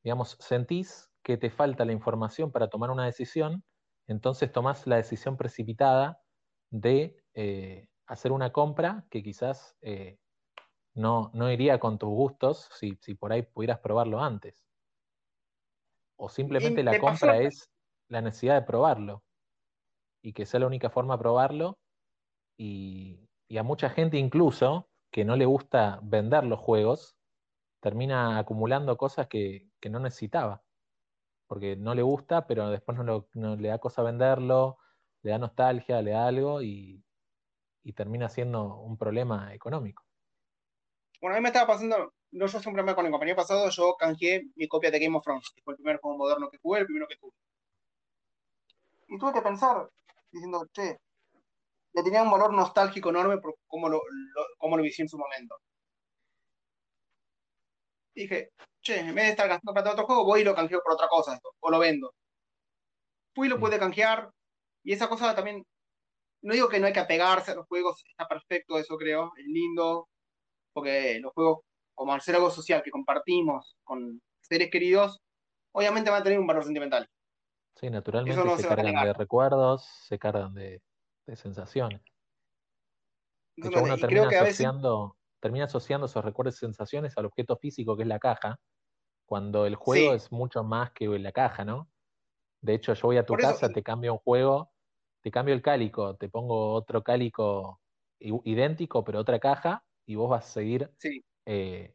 digamos, 0.03 0.37
sentís 0.41 1.11
que 1.23 1.37
te 1.37 1.51
falta 1.51 1.85
la 1.85 1.93
información 1.93 2.51
para 2.53 2.69
tomar 2.69 2.91
una 2.91 3.05
decisión, 3.05 3.65
entonces 4.07 4.51
tomás 4.51 4.87
la 4.87 4.97
decisión 4.97 5.37
precipitada 5.37 6.21
de 6.71 7.23
eh, 7.35 7.89
hacer 8.07 8.33
una 8.33 8.53
compra 8.53 9.05
que 9.11 9.23
quizás 9.23 9.77
eh, 9.83 10.19
no, 10.97 11.31
no 11.35 11.51
iría 11.53 11.81
con 11.81 11.99
tus 11.99 12.11
gustos 12.11 12.69
si, 12.75 12.97
si 13.03 13.15
por 13.15 13.33
ahí 13.33 13.43
pudieras 13.43 13.81
probarlo 13.81 14.21
antes. 14.21 14.67
O 16.19 16.29
simplemente 16.29 16.83
la 16.83 16.93
pasó, 16.97 16.99
compra 16.99 17.39
es 17.39 17.71
la 18.09 18.21
necesidad 18.21 18.55
de 18.61 18.67
probarlo 18.67 19.25
y 20.23 20.33
que 20.33 20.47
sea 20.47 20.61
la 20.61 20.67
única 20.67 20.91
forma 20.91 21.15
de 21.17 21.21
probarlo 21.21 21.79
y, 22.59 23.29
y 23.49 23.59
a 23.59 23.63
mucha 23.63 23.91
gente 23.91 24.19
incluso 24.19 24.91
que 25.13 25.25
no 25.25 25.37
le 25.37 25.47
gusta 25.47 26.01
vender 26.03 26.45
los 26.45 26.61
juegos, 26.61 27.17
termina 27.81 28.39
acumulando 28.39 28.97
cosas 28.99 29.29
que, 29.29 29.71
que 29.81 29.91
no 29.91 30.01
necesitaba, 30.01 30.65
porque 31.49 31.77
no 31.77 31.95
le 31.95 32.03
gusta, 32.03 32.47
pero 32.49 32.71
después 32.71 32.99
no, 32.99 33.05
lo- 33.05 33.31
no 33.35 33.57
le 33.57 33.69
da 33.71 33.79
cosa 33.79 34.03
venderlo, 34.03 34.79
le 35.23 35.33
da 35.33 35.39
nostalgia, 35.39 36.03
le 36.03 36.13
da 36.13 36.29
algo 36.29 36.63
y, 36.63 37.05
y 37.85 37.95
termina 37.95 38.29
siendo 38.31 38.77
un 38.81 38.99
problema 38.99 39.55
económico. 39.55 40.06
Bueno, 41.21 41.37
a 41.37 41.39
mí 41.39 41.43
me 41.43 41.49
estaba 41.49 41.67
pasando, 41.69 42.13
no 42.33 42.47
yo 42.47 42.61
siempre 42.61 42.83
me 42.83 42.95
con 42.95 43.07
el 43.07 43.13
compañero 43.13 43.37
pasado, 43.37 43.69
yo 43.71 43.95
canjeé 43.99 44.45
mi 44.57 44.69
copia 44.69 44.91
de 44.91 44.99
Game 45.01 45.17
of 45.17 45.25
Thrones, 45.25 45.51
que 45.55 45.63
fue 45.63 45.75
el 45.75 45.79
primer 45.79 45.99
juego 46.01 46.19
moderno 46.19 46.51
que 46.51 46.59
jugué, 46.59 46.81
el 46.81 46.87
primero 46.87 47.07
que 47.09 47.17
tuve. 47.17 47.33
Y 49.09 49.19
tuve 49.19 49.33
que 49.33 49.43
pensar, 49.43 49.91
diciendo, 50.31 50.65
che, 50.73 50.99
le 51.95 52.03
tenía 52.05 52.23
un 52.23 52.31
valor 52.31 52.53
nostálgico 52.55 53.11
enorme 53.11 53.39
por 53.39 53.57
cómo 53.67 53.89
lo, 53.89 53.99
lo- 54.35 54.47
cómo 54.59 54.77
lo 54.77 54.83
viví 54.85 54.95
en 54.99 55.09
su 55.09 55.19
momento. 55.19 55.57
Y 58.17 58.23
dije, 58.23 58.51
che, 58.83 58.99
en 58.99 59.15
vez 59.15 59.27
de 59.27 59.31
estar 59.31 59.49
gastando 59.49 59.73
plata 59.73 59.91
en 59.91 59.93
otro 59.95 60.07
juego, 60.07 60.25
voy 60.25 60.41
y 60.41 60.45
lo 60.45 60.57
canjeo 60.57 60.83
por 60.83 60.95
otra 60.95 61.07
cosa 61.09 61.35
esto, 61.35 61.51
o 61.61 61.71
lo 61.71 61.79
vendo. 61.79 62.13
Fui 63.35 63.47
y 63.47 63.51
lo 63.51 63.61
pude 63.61 63.79
canjear, 63.79 64.31
y 64.85 64.93
esa 64.93 65.09
cosa 65.09 65.35
también, 65.35 65.65
no 66.43 66.55
digo 66.55 66.69
que 66.69 66.81
no 66.81 66.87
hay 66.87 66.93
que 66.95 67.01
apegarse 67.01 67.53
a 67.53 67.57
los 67.57 67.67
juegos, 67.69 68.05
está 68.11 68.29
perfecto 68.29 68.79
eso 68.79 68.97
creo, 68.99 69.33
es 69.39 69.47
lindo, 69.47 70.09
porque 70.77 71.19
los 71.21 71.33
juegos, 71.33 71.61
como 71.95 72.13
al 72.13 72.21
ser 72.21 72.37
algo 72.37 72.51
social 72.51 72.83
que 72.85 72.93
compartimos 72.93 73.77
con 73.85 74.21
seres 74.43 74.71
queridos, 74.71 75.19
obviamente 75.73 76.11
van 76.11 76.21
a 76.21 76.25
tener 76.25 76.39
un 76.39 76.47
valor 76.47 76.65
sentimental. 76.65 77.09
Sí, 77.77 77.91
naturalmente 77.91 78.49
no 78.49 78.57
se 78.57 78.63
se 78.63 78.69
cargan 78.69 78.99
de 78.99 79.13
recuerdos, 79.13 79.85
se 80.09 80.19
cargan 80.19 80.55
de, 80.55 80.83
de 81.27 81.37
sensaciones. 81.37 82.03
De 83.61 83.69
hecho, 83.69 83.81
no- 83.81 83.85
uno 83.85 83.99
termina 83.99 84.29
que 84.29 84.37
a 84.37 84.43
veces, 84.43 84.59
asociando, 84.61 85.17
termina 85.41 85.65
asociando 85.67 86.07
esos 86.07 86.25
recuerdos 86.25 86.57
y 86.57 86.59
sensaciones 86.59 87.17
al 87.19 87.27
objeto 87.27 87.57
físico 87.57 87.97
que 87.97 88.03
es 88.03 88.09
la 88.09 88.19
caja, 88.19 88.61
cuando 89.27 89.67
el 89.67 89.77
juego 89.77 90.13
sí, 90.13 90.17
es 90.17 90.33
mucho 90.33 90.65
más 90.65 90.93
que 90.93 91.07
la 91.09 91.33
caja, 91.33 91.65
¿no? 91.65 91.91
De 92.63 92.75
hecho, 92.75 92.95
yo 92.95 93.09
voy 93.09 93.19
a 93.19 93.27
tu 93.27 93.35
por 93.35 93.41
casa, 93.41 93.73
te 93.73 93.85
cambio 93.85 94.15
un 94.15 94.21
juego, 94.21 94.73
te 95.23 95.33
cambio 95.33 95.55
el 95.55 95.63
cálico, 95.63 96.17
te 96.17 96.31
pongo 96.31 96.75
otro 96.75 97.05
cálico 97.05 97.83
idéntico, 98.21 99.05
pero 99.05 99.21
otra 99.21 99.41
caja, 99.41 99.86
y 100.07 100.15
vos 100.15 100.31
vas 100.31 100.47
a 100.47 100.53
seguir 100.53 100.91
sí, 100.99 101.25
eh, 101.47 101.95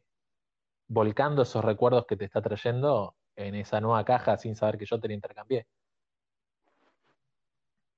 volcando 0.88 1.42
esos 1.42 1.64
recuerdos 1.64 2.06
que 2.06 2.16
te 2.16 2.26
está 2.26 2.42
trayendo 2.42 3.16
en 3.36 3.54
esa 3.54 3.80
nueva 3.80 4.04
caja 4.04 4.36
sin 4.38 4.54
saber 4.56 4.78
que 4.78 4.86
yo 4.86 5.00
te 5.00 5.08
la 5.08 5.14
intercambié. 5.14 5.66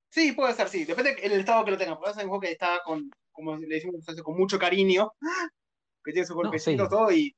sí, 0.09 0.31
puede 0.31 0.53
ser, 0.53 0.69
sí, 0.69 0.85
depende 0.85 1.15
del 1.15 1.39
estado 1.41 1.65
que 1.65 1.71
lo 1.71 1.77
tengas, 1.77 1.97
porque 1.97 2.11
es 2.11 2.17
un 2.17 2.29
juego 2.29 2.41
que 2.41 2.51
está 2.51 2.81
con, 2.83 3.09
como 3.31 3.57
le 3.57 3.67
decimos, 3.67 4.05
con 4.23 4.37
mucho 4.37 4.57
cariño, 4.57 5.11
que 6.03 6.13
tiene 6.13 6.27
No, 6.29 6.35
golpecitos, 6.35 6.87
sí, 6.87 6.89
todo, 6.89 7.11
y 7.11 7.35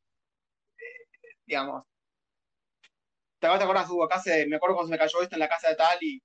digamos, 1.46 1.84
te 3.40 3.48
vas 3.48 3.60
a 3.60 3.64
acordar, 3.64 3.86
Hugo, 3.90 4.04
acá 4.06 4.22
me 4.48 4.56
acuerdo 4.56 4.76
cuando 4.76 4.88
se 4.88 4.92
me 4.92 4.98
cayó 4.98 5.22
esto 5.22 5.36
en 5.36 5.40
la 5.40 5.50
casa 5.50 5.70
de 5.70 5.76
tal 5.76 5.98
y 6.02 6.22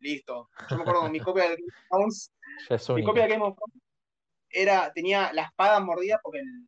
listo. 0.00 0.50
Yo 0.68 0.76
me 0.76 0.82
acuerdo 0.82 1.02
con 1.02 1.12
mi 1.12 1.20
copia 1.20 1.44
de 1.44 1.56
Game 1.56 1.64
of 1.66 1.74
Thrones, 1.88 2.32
mi 2.94 3.04
copia 3.04 3.22
de 3.24 3.28
Game 3.28 3.44
of 3.44 3.56
Thrones 3.56 3.79
era, 4.50 4.92
tenía 4.92 5.32
la 5.32 5.42
espada 5.44 5.80
mordida 5.80 6.20
porque 6.22 6.40
el- 6.40 6.66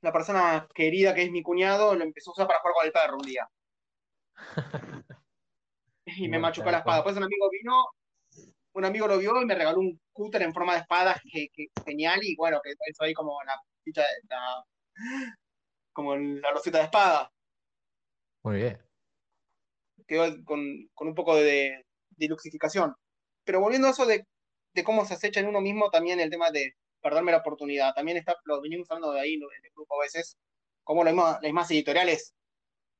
la 0.00 0.12
persona 0.12 0.68
querida 0.74 1.14
que 1.14 1.22
es 1.22 1.30
mi 1.30 1.42
cuñado 1.42 1.94
lo 1.94 2.04
empezó 2.04 2.30
a 2.30 2.32
usar 2.34 2.46
para 2.46 2.60
jugar 2.60 2.74
con 2.74 2.86
el 2.86 2.92
perro 2.92 3.16
un 3.16 3.22
día. 3.26 3.48
Y 6.06 6.28
me 6.28 6.38
machucó 6.38 6.70
la 6.70 6.78
espada. 6.78 6.98
Después 6.98 7.16
un 7.16 7.22
amigo 7.24 7.48
vino, 7.50 7.82
un 8.74 8.84
amigo 8.84 9.06
lo 9.08 9.18
vio 9.18 9.40
y 9.40 9.46
me 9.46 9.54
regaló 9.54 9.78
un 9.78 9.98
cúter 10.12 10.42
en 10.42 10.52
forma 10.52 10.74
de 10.74 10.80
espada 10.80 11.18
que, 11.32 11.48
que 11.52 11.68
genial 11.86 12.20
y 12.22 12.36
bueno, 12.36 12.60
que 12.62 12.72
eso 12.86 13.04
ahí 13.04 13.14
como 13.14 13.42
la 13.44 13.58
ficha 13.82 14.02
de- 14.02 14.28
la- 14.28 14.64
como 15.94 16.14
la 16.16 16.50
rosita 16.50 16.78
de 16.78 16.84
espada. 16.84 17.32
Muy 18.42 18.56
bien. 18.56 18.78
Quedó 20.06 20.44
con, 20.44 20.60
con 20.92 21.08
un 21.08 21.14
poco 21.14 21.36
de, 21.36 21.86
de 22.10 22.28
luxificación. 22.28 22.94
Pero 23.44 23.60
volviendo 23.60 23.88
a 23.88 23.92
eso 23.92 24.04
de, 24.04 24.26
de 24.74 24.84
cómo 24.84 25.04
se 25.04 25.14
acecha 25.14 25.40
en 25.40 25.46
uno 25.48 25.60
mismo, 25.60 25.90
también 25.90 26.20
el 26.20 26.30
tema 26.30 26.50
de 26.50 26.74
perderme 27.00 27.32
la 27.32 27.38
oportunidad. 27.38 27.94
También 27.94 28.16
está, 28.16 28.36
lo 28.44 28.60
venimos 28.60 28.90
hablando 28.90 29.12
de 29.12 29.20
ahí 29.20 29.34
en 29.34 29.42
el 29.42 29.70
grupo 29.74 29.94
a 30.00 30.04
veces, 30.04 30.36
como 30.82 31.04
las 31.04 31.14
mismas, 31.14 31.32
las 31.34 31.42
mismas 31.42 31.70
editoriales 31.70 32.34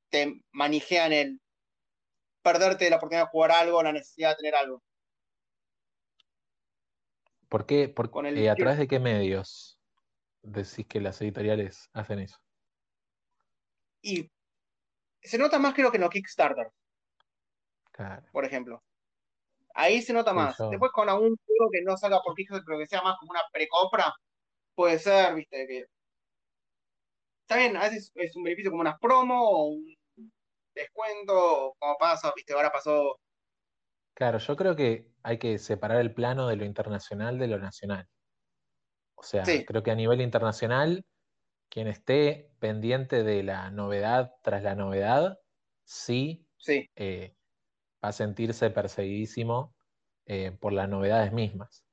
te 0.09 0.41
manejan 0.51 1.11
el 1.13 1.41
perderte 2.41 2.89
la 2.89 2.97
oportunidad 2.97 3.25
de 3.25 3.31
jugar 3.31 3.51
algo, 3.51 3.83
la 3.83 3.91
necesidad 3.91 4.29
de 4.31 4.35
tener 4.37 4.55
algo. 4.55 4.83
¿Por 7.49 7.65
qué? 7.65 7.89
Por- 7.89 8.09
Con 8.11 8.25
el 8.25 8.37
eh, 8.37 8.49
¿A 8.49 8.55
través 8.55 8.77
de 8.77 8.87
qué 8.87 8.99
medios 8.99 9.79
decís 10.41 10.85
que 10.87 11.01
las 11.01 11.21
editoriales 11.21 11.89
hacen 11.93 12.19
eso? 12.19 12.37
Y 14.01 14.29
se 15.21 15.37
nota 15.37 15.57
más 15.57 15.73
creo 15.73 15.89
que 15.91 15.97
en 15.97 16.01
los 16.01 16.11
Kickstarter, 16.11 16.67
Claro. 17.91 18.27
por 18.31 18.45
ejemplo. 18.45 18.83
Ahí 19.75 20.01
se 20.01 20.13
nota 20.13 20.33
más. 20.33 20.57
Después 20.71 20.91
con 20.93 21.09
algún 21.09 21.35
juego 21.45 21.71
que 21.71 21.81
no 21.83 21.97
salga 21.97 22.21
por 22.23 22.35
Kickstarter, 22.35 22.65
pero 22.65 22.79
que 22.79 22.87
sea 22.87 23.01
más 23.01 23.17
como 23.19 23.31
una 23.31 23.43
precompra, 23.51 24.13
puede 24.75 24.99
ser, 24.99 25.35
viste, 25.35 25.67
que... 25.67 25.85
Está 27.43 27.57
bien, 27.57 27.77
a 27.77 27.81
veces 27.83 28.11
es 28.15 28.35
un 28.35 28.43
beneficio 28.43 28.71
como 28.71 28.81
unas 28.81 28.99
promo 28.99 29.49
o 29.49 29.65
un 29.67 29.95
descuento, 30.75 31.75
como 31.79 31.97
pasa, 31.99 32.33
viste, 32.35 32.53
ahora 32.53 32.71
pasó... 32.71 33.17
Claro, 34.15 34.37
yo 34.39 34.55
creo 34.55 34.75
que 34.75 35.11
hay 35.23 35.37
que 35.39 35.57
separar 35.59 35.99
el 36.01 36.13
plano 36.13 36.47
de 36.47 36.55
lo 36.55 36.65
internacional 36.65 37.37
de 37.37 37.47
lo 37.47 37.59
nacional. 37.59 38.07
O 39.17 39.23
sea, 39.23 39.45
Sí. 39.45 39.65
creo 39.65 39.83
que 39.83 39.91
a 39.91 39.95
nivel 39.95 40.21
internacional, 40.21 41.05
quien 41.69 41.87
esté 41.87 42.51
pendiente 42.59 43.23
de 43.23 43.43
la 43.43 43.71
novedad 43.71 44.31
tras 44.43 44.63
la 44.63 44.75
novedad, 44.75 45.37
sí 45.85 46.47
Sí, 46.57 46.89
eh, 46.95 47.35
a 48.07 48.11
sentirse 48.11 48.69
perseguidísimo 48.69 49.73
eh, 50.25 50.51
por 50.59 50.73
las 50.73 50.89
novedades 50.89 51.31
mismas. 51.33 51.83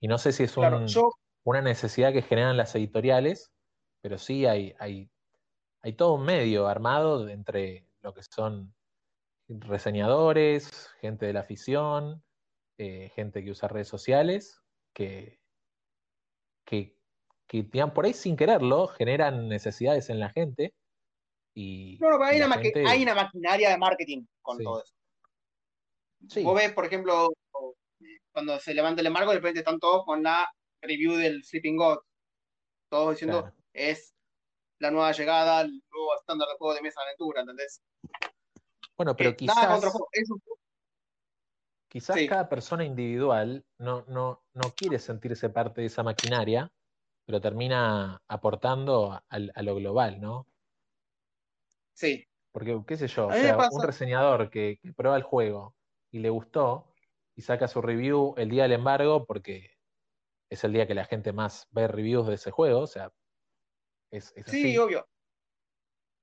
Y 0.00 0.08
no 0.08 0.18
sé 0.18 0.32
si 0.32 0.44
es 0.44 0.52
claro, 0.52 0.78
un- 0.78 0.86
yo... 0.86 1.10
una 1.44 1.60
necesidad 1.62 2.12
que 2.12 2.22
generan 2.22 2.56
las 2.56 2.74
editoriales, 2.74 3.52
pero 4.00 4.18
sí 4.18 4.46
hay, 4.46 4.74
hay, 4.78 5.10
hay 5.82 5.92
todo 5.94 6.14
un 6.14 6.24
medio 6.24 6.66
armado 6.68 7.28
entre 7.28 7.86
lo 8.00 8.14
que 8.14 8.22
son 8.22 8.74
reseñadores, 9.48 10.90
gente 11.00 11.26
de 11.26 11.32
la 11.32 11.40
afición, 11.40 12.22
eh, 12.78 13.10
gente 13.14 13.42
que 13.42 13.50
usa 13.50 13.68
redes 13.68 13.88
sociales, 13.88 14.60
que, 14.92 15.40
que, 16.64 16.96
que 17.46 17.62
digamos, 17.64 17.94
por 17.94 18.04
ahí 18.04 18.12
sin 18.12 18.36
quererlo 18.36 18.88
generan 18.88 19.48
necesidades 19.48 20.10
en 20.10 20.20
la 20.20 20.30
gente. 20.30 20.74
Y, 21.54 21.98
No, 22.00 22.10
no, 22.10 22.18
pero 22.18 22.28
hay 22.30 22.36
una, 22.36 22.48
la 22.48 22.56
maqui- 22.56 22.62
gente- 22.64 22.86
hay 22.86 23.02
una 23.02 23.14
maquinaria 23.14 23.70
de 23.70 23.78
marketing 23.78 24.26
con 24.42 24.58
Sí. 24.58 24.64
todo 24.64 24.82
eso. 24.82 24.94
Sí. 26.28 26.42
Vos 26.42 26.54
ves, 26.56 26.72
por 26.72 26.86
ejemplo, 26.86 27.32
cuando 28.32 28.58
se 28.58 28.74
levanta 28.74 29.00
el 29.00 29.06
embargo, 29.06 29.30
de 29.30 29.38
repente 29.38 29.60
están 29.60 29.78
todos 29.78 30.04
con 30.04 30.22
la 30.22 30.50
review 30.80 31.14
del 31.14 31.44
Sleeping 31.44 31.76
God. 31.76 31.98
Todos 32.90 33.12
diciendo, 33.12 33.42
Claro. 33.42 33.56
es 33.72 34.14
la 34.80 34.90
nueva 34.90 35.12
llegada, 35.12 35.60
el 35.62 35.82
nuevo 35.90 36.14
estándar 36.18 36.48
de 36.48 36.56
juego 36.56 36.74
de 36.74 36.82
mesa 36.82 37.00
de 37.00 37.06
aventura, 37.08 37.40
¿entendés? 37.40 37.82
Bueno, 38.96 39.14
pero 39.16 39.30
nada 39.30 39.76
quizás, 39.76 39.94
es 40.12 40.30
un 40.30 40.42
quizás 41.88 42.16
Sí. 42.16 42.28
cada 42.28 42.48
persona 42.48 42.84
individual 42.84 43.64
no, 43.78 44.04
no, 44.08 44.44
no 44.52 44.70
quiere 44.76 44.98
sentirse 44.98 45.48
parte 45.50 45.80
de 45.80 45.86
esa 45.86 46.02
maquinaria, 46.02 46.70
pero 47.24 47.40
termina 47.40 48.22
aportando 48.28 49.12
a, 49.12 49.24
a 49.28 49.62
lo 49.62 49.74
global, 49.76 50.20
¿no? 50.20 50.46
Sí, 51.94 52.24
Porque, 52.52 52.80
qué 52.86 52.96
sé 52.96 53.08
yo, 53.08 53.26
o 53.28 53.32
sea, 53.32 53.56
un 53.70 53.82
reseñador 53.82 54.50
que, 54.50 54.78
que 54.80 54.92
prueba 54.92 55.16
el 55.16 55.22
juego 55.22 55.74
y 56.10 56.18
le 56.20 56.30
gustó 56.30 56.94
y 57.34 57.42
saca 57.42 57.68
su 57.68 57.80
review 57.82 58.34
el 58.36 58.48
día 58.50 58.64
del 58.64 58.72
embargo 58.72 59.24
porque 59.26 59.70
es 60.50 60.64
el 60.64 60.72
día 60.72 60.86
que 60.86 60.94
la 60.94 61.04
gente 61.04 61.32
más 61.32 61.66
ve 61.70 61.86
reviews 61.88 62.26
de 62.26 62.34
ese 62.34 62.50
juego, 62.50 62.80
o 62.80 62.86
sea, 62.86 63.12
es, 64.10 64.32
es 64.36 64.46
sí, 64.46 64.60
así. 64.60 64.78
obvio. 64.78 65.06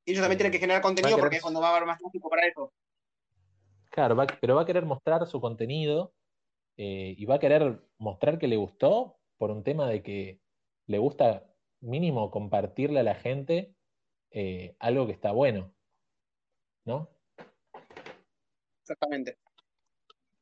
Y 0.05 0.11
ellos 0.11 0.21
también 0.21 0.35
Eh, 0.37 0.39
tienen 0.39 0.51
que 0.51 0.59
generar 0.59 0.79
va 0.81 0.85
a 0.85 0.89
contenido 0.89 1.15
querer- 1.15 1.21
porque 1.21 1.35
es 1.37 1.41
cuando 1.41 1.61
va 1.61 1.69
a 1.69 1.71
haber 1.75 1.85
más 1.85 1.99
tráfico 1.99 2.29
para 2.29 2.47
eso. 2.47 2.73
Claro, 3.91 4.15
va- 4.15 4.27
pero 4.41 4.55
va 4.55 4.63
a 4.63 4.65
querer 4.65 4.85
mostrar 4.85 5.25
su 5.27 5.39
contenido 5.39 6.13
eh, 6.77 7.15
y 7.17 7.25
va 7.25 7.35
a 7.35 7.39
querer 7.39 7.81
mostrar 7.97 8.37
que 8.37 8.47
le 8.47 8.57
gustó 8.57 9.17
por 9.37 9.51
un 9.51 9.63
tema 9.63 9.87
de 9.87 10.03
que 10.03 10.41
le 10.87 10.97
gusta 10.97 11.49
mínimo 11.79 12.29
compartirle 12.31 12.99
a 12.99 13.03
la 13.03 13.15
gente 13.15 13.73
eh, 14.31 14.75
algo 14.79 15.05
que 15.05 15.13
está 15.13 15.31
bueno, 15.31 15.73
¿no? 16.83 17.09
Exactamente. 18.81 19.37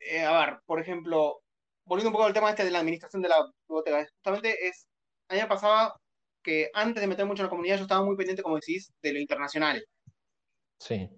Eh, 0.10 0.24
a 0.24 0.46
ver, 0.46 0.60
por 0.66 0.80
ejemplo, 0.80 1.42
volviendo 1.86 2.10
un 2.10 2.14
poco 2.14 2.26
al 2.26 2.34
tema 2.34 2.50
este 2.50 2.66
de 2.66 2.72
la 2.72 2.80
administración 2.80 3.22
de 3.22 3.30
la 3.30 3.46
biblioteca, 3.68 4.06
justamente 4.16 4.68
es, 4.68 4.88
a 5.30 5.36
mí 5.36 5.42
me 5.42 5.48
pasaba 5.48 5.96
que 6.44 6.70
antes 6.74 7.02
de 7.02 7.08
meter 7.08 7.26
mucho 7.26 7.42
en 7.42 7.46
la 7.46 7.50
comunidad 7.50 7.78
yo 7.78 7.84
estaba 7.84 8.06
muy 8.06 8.16
pendiente, 8.16 8.44
como 8.44 8.56
decís, 8.56 8.92
de 9.02 9.14
lo 9.14 9.20
internacional, 9.20 9.84
Sí, 10.80 11.10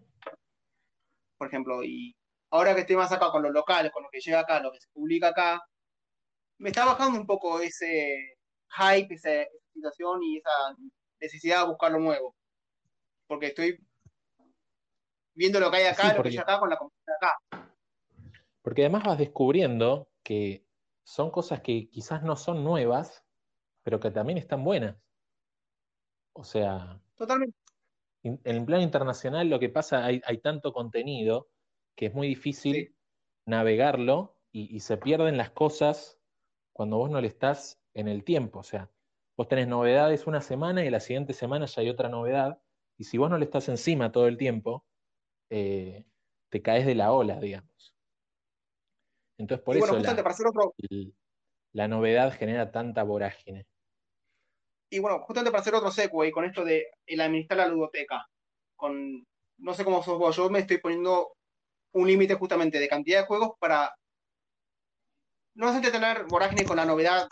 por 1.39 1.47
ejemplo, 1.47 1.83
y 1.83 2.15
ahora 2.51 2.75
que 2.75 2.81
estoy 2.81 2.95
más 2.95 3.11
acá 3.11 3.31
con 3.31 3.41
los 3.41 3.51
locales, 3.51 3.91
con 3.91 4.03
lo 4.03 4.09
que 4.11 4.19
llega 4.19 4.41
acá, 4.41 4.59
lo 4.59 4.71
que 4.71 4.79
se 4.79 4.89
publica 4.93 5.29
acá, 5.29 5.59
me 6.59 6.69
está 6.69 6.85
bajando 6.85 7.19
un 7.19 7.25
poco 7.25 7.59
ese 7.59 8.37
hype, 8.69 9.13
esa, 9.15 9.41
esa 9.41 9.49
situación 9.73 10.21
y 10.21 10.37
esa 10.37 10.51
necesidad 11.19 11.61
de 11.61 11.69
buscar 11.69 11.91
lo 11.91 11.99
nuevo, 11.99 12.35
porque 13.27 13.47
estoy 13.47 13.79
viendo 15.33 15.59
lo 15.59 15.71
que 15.71 15.77
hay 15.77 15.85
acá, 15.85 16.11
Sí, 16.11 16.17
lo 16.17 16.23
que 16.23 16.29
llega 16.29 16.43
acá 16.43 16.59
con 16.59 16.69
la 16.69 16.77
comunidad 16.77 17.15
acá. 17.19 17.74
Porque 18.65 18.81
además 18.81 19.03
vas 19.03 19.19
descubriendo 19.19 20.09
que 20.23 20.65
son 21.03 21.29
cosas 21.29 21.61
que 21.61 21.87
quizás 21.87 22.23
no 22.23 22.35
son 22.35 22.63
nuevas, 22.63 23.23
pero 23.83 23.99
que 23.99 24.09
también 24.09 24.39
están 24.39 24.63
buenas. 24.63 24.97
O 26.33 26.43
sea, 26.43 26.99
Totalmente. 27.15 27.55
en 28.23 28.39
el 28.43 28.65
plano 28.65 28.81
internacional 28.81 29.51
lo 29.51 29.59
que 29.59 29.69
pasa, 29.69 30.03
hay, 30.03 30.19
hay 30.25 30.39
tanto 30.39 30.73
contenido 30.73 31.51
que 31.95 32.07
es 32.07 32.15
muy 32.15 32.27
difícil 32.27 32.73
Sí. 32.73 32.95
navegarlo 33.45 34.39
y, 34.51 34.75
y 34.75 34.79
se 34.79 34.97
pierden 34.97 35.37
las 35.37 35.51
cosas 35.51 36.19
cuando 36.73 36.97
vos 36.97 37.11
no 37.11 37.21
le 37.21 37.27
estás 37.27 37.79
en 37.93 38.07
el 38.07 38.23
tiempo. 38.23 38.57
O 38.61 38.63
sea, 38.63 38.91
vos 39.37 39.47
tenés 39.47 39.67
novedades 39.67 40.25
una 40.25 40.41
semana 40.41 40.83
y 40.83 40.89
la 40.89 41.01
siguiente 41.01 41.33
semana 41.33 41.67
ya 41.67 41.81
hay 41.83 41.89
otra 41.89 42.09
novedad. 42.09 42.63
Y 42.97 43.03
si 43.03 43.19
vos 43.19 43.29
no 43.29 43.37
le 43.37 43.45
estás 43.45 43.69
encima 43.69 44.11
todo 44.11 44.25
el 44.27 44.37
tiempo, 44.37 44.87
eh, 45.51 46.07
te 46.49 46.63
caes 46.63 46.87
de 46.87 46.95
la 46.95 47.13
ola, 47.13 47.39
digamos. 47.39 47.94
Entonces, 49.37 49.63
por 49.63 49.75
y 49.75 49.79
bueno, 49.79 49.93
eso 49.93 49.99
justamente 49.99 50.21
la, 50.21 50.23
para 50.23 50.33
hacer 50.33 50.47
otro, 50.47 50.73
la 51.73 51.87
novedad 51.87 52.33
genera 52.37 52.71
tanta 52.71 53.03
vorágine. 53.03 53.67
Y 54.89 54.99
bueno, 54.99 55.19
justamente 55.19 55.51
para 55.51 55.61
hacer 55.61 55.75
otro 55.75 55.91
segue 55.91 56.31
con 56.31 56.45
esto 56.45 56.63
de 56.63 56.87
el 57.05 57.19
administrar 57.19 57.57
la 57.59 57.67
ludoteca, 57.67 58.25
con, 58.75 59.25
no 59.57 59.73
sé 59.73 59.83
cómo 59.83 60.01
sos 60.03 60.17
vos, 60.17 60.35
yo 60.35 60.49
me 60.49 60.59
estoy 60.59 60.77
poniendo 60.77 61.33
un 61.93 62.07
límite 62.07 62.35
justamente 62.35 62.79
de 62.79 62.87
cantidad 62.87 63.21
de 63.21 63.27
juegos 63.27 63.53
para 63.59 63.93
no 65.55 65.67
solamente 65.67 65.91
tener 65.91 66.25
vorágine 66.25 66.65
con 66.65 66.77
la 66.77 66.85
novedad 66.85 67.27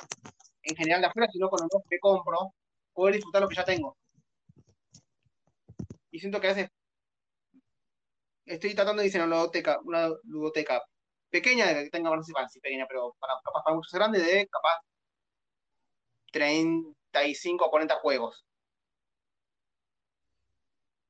en 0.64 0.76
general 0.76 1.02
de 1.02 1.08
afuera, 1.08 1.30
sino 1.32 1.50
con 1.50 1.62
los 1.62 1.84
que 1.90 2.00
compro, 2.00 2.54
poder 2.94 3.16
disfrutar 3.16 3.42
lo 3.42 3.50
que 3.50 3.56
ya 3.56 3.66
tengo. 3.66 3.98
Y 6.12 6.20
siento 6.20 6.40
que 6.40 6.48
a 6.48 6.54
veces 6.54 6.70
estoy 8.46 8.76
tratando 8.76 9.02
de 9.02 9.06
diseñar 9.06 9.28
una 9.28 9.38
ludoteca, 9.38 9.80
una 9.84 10.10
ludoteca 10.24 10.82
pequeña, 11.38 11.68
de 11.68 11.84
que 11.86 11.90
tenga, 11.96 12.12
sé 12.24 12.34
si 12.54 12.60
pequeña, 12.62 12.86
pero 12.90 13.16
para, 13.20 13.34
capaz 13.46 13.64
para 13.64 13.76
muchos 13.78 13.94
grandes, 13.94 14.26
de 14.26 14.48
capaz 14.48 14.78
35 16.34 17.66
o 17.66 17.70
40 17.72 17.96
juegos. 18.02 18.46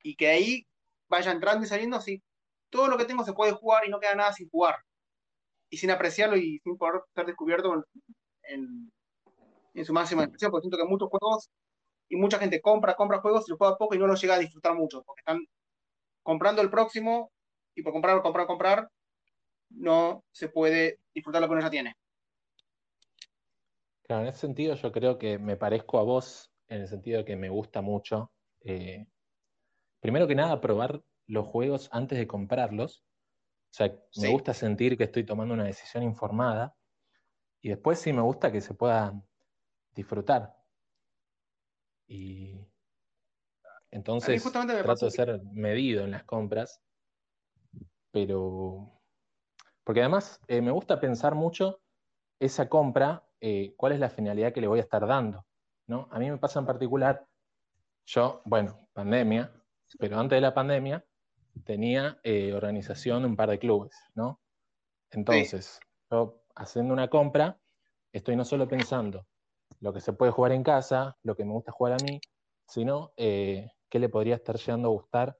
Y 0.03 0.15
que 0.15 0.28
ahí 0.28 0.63
vaya 1.09 1.32
entrando 1.32 1.65
y 1.65 1.67
saliendo 1.67 1.97
así. 1.97 2.21
Todo 2.69 2.88
lo 2.88 2.97
que 2.97 3.05
tengo 3.05 3.24
se 3.24 3.34
puede 3.34 3.53
jugar 3.53 3.86
y 3.86 3.89
no 3.89 3.99
queda 3.99 4.15
nada 4.15 4.34
sin 4.34 4.49
jugar. 4.49 4.76
Y 5.69 5.78
sin 5.78 5.91
apreciarlo 5.91 6.38
y 6.38 6.59
sin 6.63 6.78
poder 6.78 7.03
ser 7.15 7.26
descubierto 7.28 7.74
en, 7.76 7.84
en- 8.43 8.93
en 9.76 9.86
su 9.86 9.93
máxima 9.93 10.24
expresión. 10.24 10.51
Porque 10.51 10.63
siento 10.65 10.78
que 10.78 10.86
muchos 10.89 11.09
juegos 11.09 11.49
y 12.09 12.17
mucha 12.17 12.39
gente 12.39 12.61
compra, 12.61 12.95
compra 12.95 13.21
juegos 13.21 13.45
y 13.47 13.51
los 13.51 13.57
juega 13.59 13.78
poco 13.78 13.95
y 13.95 13.99
no 13.99 14.07
los 14.07 14.21
llega 14.21 14.36
a 14.36 14.39
disfrutar 14.39 14.76
mucho. 14.76 15.03
Porque 15.03 15.21
están 15.21 15.39
comprando 16.24 16.61
el 16.61 16.69
próximo 16.71 17.32
y 17.76 17.84
por 17.84 17.93
comprar, 17.93 18.21
comprar, 18.21 18.47
comprar, 18.47 18.89
no 19.74 20.24
se 20.32 20.49
puede 20.49 20.99
disfrutar 21.13 21.41
lo 21.41 21.47
que 21.47 21.53
uno 21.53 21.61
ya 21.61 21.69
tiene. 21.69 21.95
Claro, 24.03 24.24
en 24.24 24.28
ese 24.30 24.39
sentido 24.39 24.76
yo 24.76 24.91
creo 24.91 25.17
que 25.17 25.38
me 25.39 25.55
parezco 25.55 25.99
a 25.99 26.03
vos, 26.03 26.51
en 26.67 26.82
el 26.82 26.88
sentido 26.88 27.19
de 27.19 27.26
que 27.26 27.36
me 27.36 27.49
gusta 27.49 27.82
mucho, 27.82 28.32
eh, 28.61 29.05
primero 29.99 30.28
que 30.28 30.36
nada, 30.36 30.59
probar 30.59 31.01
los 31.28 31.47
juegos 31.47 31.89
antes 31.91 32.17
de 32.17 32.28
comprarlos. 32.28 33.05
O 33.71 33.76
sea, 33.76 33.91
me 34.17 34.30
gusta 34.30 34.53
sentir 34.53 34.97
que 34.97 35.05
estoy 35.05 35.26
tomando 35.26 35.53
una 35.53 35.63
decisión 35.63 36.03
informada. 36.03 36.76
Y 37.61 37.69
después 37.69 37.99
sí 37.99 38.13
me 38.13 38.21
gusta 38.21 38.51
que 38.51 38.61
se 38.61 38.74
puedan 38.74 39.26
disfrutar. 39.95 40.55
Y 42.07 42.59
entonces 43.89 44.43
trato 44.43 45.05
de 45.05 45.11
ser 45.11 45.41
medido 45.43 46.03
en 46.03 46.11
las 46.11 46.24
compras. 46.24 46.82
Pero, 48.11 48.93
porque 49.84 50.02
además 50.02 50.40
eh, 50.48 50.62
me 50.62 50.72
gusta 50.72 51.00
pensar 51.00 51.36
mucho 51.36 51.82
esa 52.40 52.70
compra, 52.70 53.24
eh, 53.42 53.74
cuál 53.78 53.94
es 53.94 54.00
la 54.00 54.10
finalidad 54.10 54.54
que 54.54 54.62
le 54.62 54.68
voy 54.68 54.80
a 54.80 54.84
estar 54.84 55.06
dando, 55.06 55.46
¿no? 55.88 56.08
A 56.12 56.20
mí 56.20 56.30
me 56.30 56.38
pasa 56.38 56.60
en 56.60 56.66
particular, 56.66 57.26
yo, 58.06 58.42
bueno, 58.46 58.88
pandemia, 58.94 59.52
pero 60.00 60.20
antes 60.20 60.38
de 60.38 60.42
la 60.42 60.54
pandemia 60.54 61.06
tenía 61.66 62.20
eh, 62.24 62.54
organización 62.54 63.22
de 63.24 63.30
un 63.30 63.36
par 63.36 63.50
de 63.50 63.60
clubes, 63.60 63.96
¿no? 64.16 64.40
Entonces, 65.12 65.80
yo 66.10 66.44
haciendo 66.56 66.94
una 66.94 67.10
compra, 67.10 67.60
estoy 68.12 68.36
no 68.36 68.46
solo 68.46 68.68
pensando 68.68 69.28
lo 69.80 69.94
que 69.94 70.02
se 70.02 70.14
puede 70.14 70.32
jugar 70.32 70.54
en 70.54 70.64
casa, 70.64 71.18
lo 71.24 71.36
que 71.36 71.46
me 71.46 71.52
gusta 71.52 71.72
jugar 71.72 71.94
a 71.94 72.04
mí, 72.04 72.20
sino 72.68 73.14
qué 73.16 73.70
le 73.92 74.10
podría 74.10 74.36
estar 74.36 74.58
llegando 74.58 74.88
a 74.88 74.92
gustar 74.92 75.38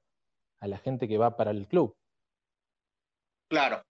a 0.60 0.68
la 0.68 0.78
gente 0.78 1.08
que 1.08 1.18
va 1.18 1.36
para 1.36 1.50
el 1.50 1.66
club. 1.66 1.96
Claro. 3.48 3.82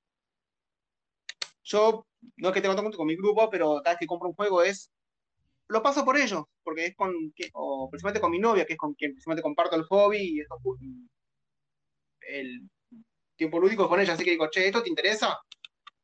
Yo, 1.64 2.06
no 2.36 2.48
es 2.48 2.54
que 2.54 2.60
tengo 2.60 2.76
tanto 2.76 2.96
con 2.96 3.06
mi 3.06 3.16
grupo, 3.16 3.48
pero 3.50 3.80
cada 3.82 3.94
vez 3.94 4.00
que 4.00 4.06
compro 4.06 4.28
un 4.28 4.34
juego 4.34 4.62
es. 4.62 4.90
Lo 5.68 5.82
paso 5.82 6.04
por 6.04 6.16
ellos, 6.18 6.44
porque 6.62 6.86
es 6.86 6.96
con. 6.96 7.12
O 7.54 7.88
principalmente 7.90 8.20
con 8.20 8.30
mi 8.30 8.38
novia, 8.38 8.66
que 8.66 8.74
es 8.74 8.78
con 8.78 8.94
quien 8.94 9.12
principalmente 9.12 9.42
comparto 9.42 9.76
el 9.76 9.84
hobby 9.84 10.18
y 10.18 10.40
esto, 10.40 10.58
el 12.28 12.68
tiempo 13.36 13.60
lúdico 13.60 13.88
con 13.88 14.00
ella. 14.00 14.14
Así 14.14 14.24
que 14.24 14.32
digo, 14.32 14.48
che, 14.50 14.66
¿esto 14.66 14.82
te 14.82 14.90
interesa? 14.90 15.38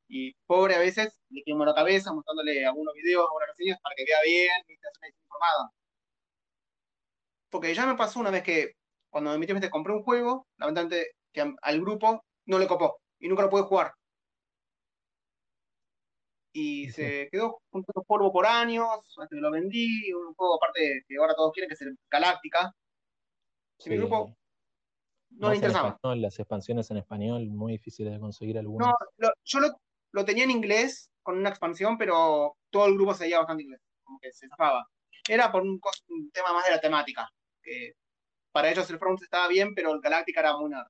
Y 0.08 0.34
pobre 0.46 0.74
a 0.74 0.78
veces 0.80 1.18
le 1.30 1.42
quemo 1.44 1.64
la 1.64 1.74
cabeza 1.74 2.12
mostrándole 2.12 2.66
algunos 2.66 2.94
videos, 2.94 3.24
algunas 3.26 3.48
reseñas 3.48 3.80
para 3.82 3.94
que 3.96 4.04
vea 4.04 4.18
bien 4.24 4.50
y 4.68 4.72
esté 4.72 5.08
informada. 5.08 5.70
Porque 7.50 7.74
ya 7.74 7.86
me 7.86 7.96
pasó 7.96 8.20
una 8.20 8.30
vez 8.30 8.42
que 8.42 8.74
cuando 9.10 9.30
me 9.36 9.38
metí 9.38 9.68
compré 9.70 9.92
un 9.92 10.02
juego, 10.02 10.46
lamentablemente 10.56 11.12
que 11.32 11.54
al 11.62 11.80
grupo 11.80 12.24
no 12.46 12.58
le 12.58 12.66
copó 12.66 13.00
y 13.18 13.28
nunca 13.28 13.42
lo 13.42 13.50
pude 13.50 13.62
jugar. 13.62 13.92
Y 16.52 16.90
se 16.90 17.28
quedó 17.30 17.60
con 17.70 17.84
todo 17.84 18.02
polvo 18.04 18.32
por 18.32 18.46
años, 18.46 18.86
hasta 19.18 19.28
que 19.28 19.40
lo 19.40 19.50
vendí, 19.50 20.12
un 20.12 20.34
juego 20.34 20.56
aparte 20.56 21.04
que 21.06 21.16
ahora 21.16 21.34
todos 21.34 21.52
quieren, 21.52 21.68
que 21.68 21.74
es 21.74 21.82
el 21.82 21.96
Galáctica. 22.10 22.74
mi 23.86 23.96
grupo 23.96 24.34
no 25.30 25.50
le 25.50 25.56
interesaba. 25.56 25.96
las 26.16 26.38
expansiones 26.38 26.90
en 26.90 26.96
español, 26.96 27.48
muy 27.50 27.72
difíciles 27.72 28.12
de 28.12 28.18
conseguir 28.18 28.58
algunas. 28.58 28.92
No, 29.18 29.28
yo 29.44 29.60
lo, 29.60 29.68
lo 30.12 30.24
tenía 30.24 30.44
en 30.44 30.50
inglés 30.50 31.08
con 31.22 31.38
una 31.38 31.50
expansión, 31.50 31.96
pero 31.96 32.56
todo 32.70 32.86
el 32.86 32.94
grupo 32.94 33.14
se 33.14 33.24
veía 33.24 33.38
bastante 33.38 33.62
inglés, 33.62 33.80
como 34.02 34.18
que 34.18 34.32
se 34.32 34.48
zafaba. 34.48 34.86
Era 35.28 35.52
por 35.52 35.62
un, 35.62 35.80
tema 36.32 36.52
más 36.52 36.64
de 36.64 36.72
la 36.72 36.80
temática, 36.80 37.28
que 37.62 37.92
para 38.52 38.70
ellos 38.70 38.90
el 38.90 38.98
Front 38.98 39.22
estaba 39.22 39.46
bien, 39.48 39.74
pero 39.74 39.92
el 39.92 40.00
Galáctica 40.00 40.40
era 40.40 40.56
muy 40.56 40.70
nerd. 40.70 40.88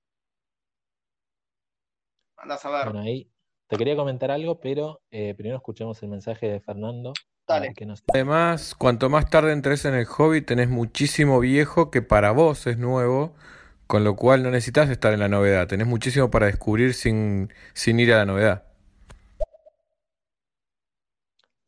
Anda 2.37 2.55
a 2.55 2.59
saber. 2.59 2.85
Bueno, 2.87 3.01
ahí 3.01 3.31
te 3.71 3.77
quería 3.77 3.95
comentar 3.95 4.33
algo, 4.33 4.59
pero 4.59 5.01
eh, 5.13 5.33
primero 5.37 5.57
escuchemos 5.57 6.03
el 6.03 6.09
mensaje 6.09 6.49
de 6.49 6.59
Fernando. 6.59 7.13
Dale. 7.47 7.73
Además, 8.13 8.75
cuanto 8.75 9.09
más 9.09 9.31
tarde 9.31 9.53
entres 9.53 9.85
en 9.85 9.95
el 9.95 10.07
hobby, 10.07 10.43
tenés 10.43 10.69
muchísimo 10.69 11.39
viejo 11.39 11.89
que 11.89 12.03
para 12.03 12.33
vos 12.33 12.67
es 12.67 12.79
nuevo, 12.79 13.33
con 13.87 14.03
lo 14.03 14.17
cual 14.17 14.43
no 14.43 14.51
necesitas 14.51 14.91
estar 14.91 15.13
en 15.13 15.21
la 15.21 15.29
novedad. 15.29 15.69
Tenés 15.69 15.87
muchísimo 15.87 16.33
para 16.33 16.47
descubrir 16.47 16.95
sin, 16.95 17.53
sin 17.73 18.01
ir 18.01 18.13
a 18.13 18.19
la 18.19 18.27
novedad. 18.27 18.65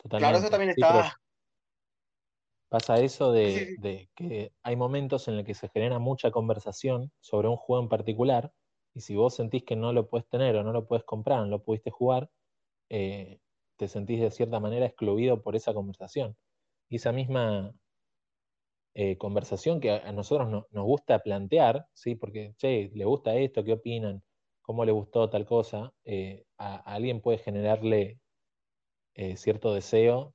Claro, 0.08 0.38
eso 0.38 0.50
también 0.50 0.70
está. 0.70 1.16
pasa 2.68 2.98
eso 2.98 3.30
de, 3.30 4.08
que 4.16 4.50
hay 4.64 4.74
momentos 4.74 5.28
en 5.28 5.36
los 5.36 5.46
que 5.46 5.54
se 5.54 5.68
genera 5.68 6.00
mucha 6.00 6.32
conversación 6.32 7.12
sobre 7.20 7.46
un 7.46 7.56
juego 7.56 7.80
en 7.80 7.88
particular, 7.88 8.52
y 8.94 9.00
si 9.00 9.14
vos 9.16 9.34
sentís 9.34 9.64
que 9.64 9.76
no 9.76 9.92
lo 9.92 10.08
puedes 10.08 10.28
tener 10.28 10.56
o 10.56 10.62
no 10.62 10.72
lo 10.72 10.86
puedes 10.86 11.04
comprar, 11.04 11.40
no 11.40 11.46
lo 11.46 11.62
pudiste 11.62 11.90
jugar, 11.90 12.30
eh, 12.90 13.40
te 13.76 13.88
sentís 13.88 14.20
de 14.20 14.30
cierta 14.30 14.60
manera 14.60 14.86
excluido 14.86 15.42
por 15.42 15.56
esa 15.56 15.74
conversación. 15.74 16.36
Y 16.88 16.96
esa 16.96 17.12
misma 17.12 17.74
eh, 18.94 19.16
conversación 19.18 19.80
que 19.80 19.92
a, 19.92 20.12
nosotros 20.12 20.50
nos 20.50 20.84
gusta 20.84 21.20
plantear, 21.20 21.86
¿sí? 21.94 22.14
porque, 22.14 22.54
che, 22.58 22.90
¿le 22.94 23.04
gusta 23.04 23.34
esto? 23.36 23.64
¿Qué 23.64 23.72
opinan? 23.72 24.22
¿Cómo 24.60 24.84
le 24.84 24.92
gustó 24.92 25.30
tal 25.30 25.46
cosa? 25.46 25.92
Eh, 26.04 26.44
a 26.58 26.76
alguien 26.76 27.20
puede 27.20 27.38
generarle 27.38 28.18
cierto 29.36 29.74
deseo 29.74 30.34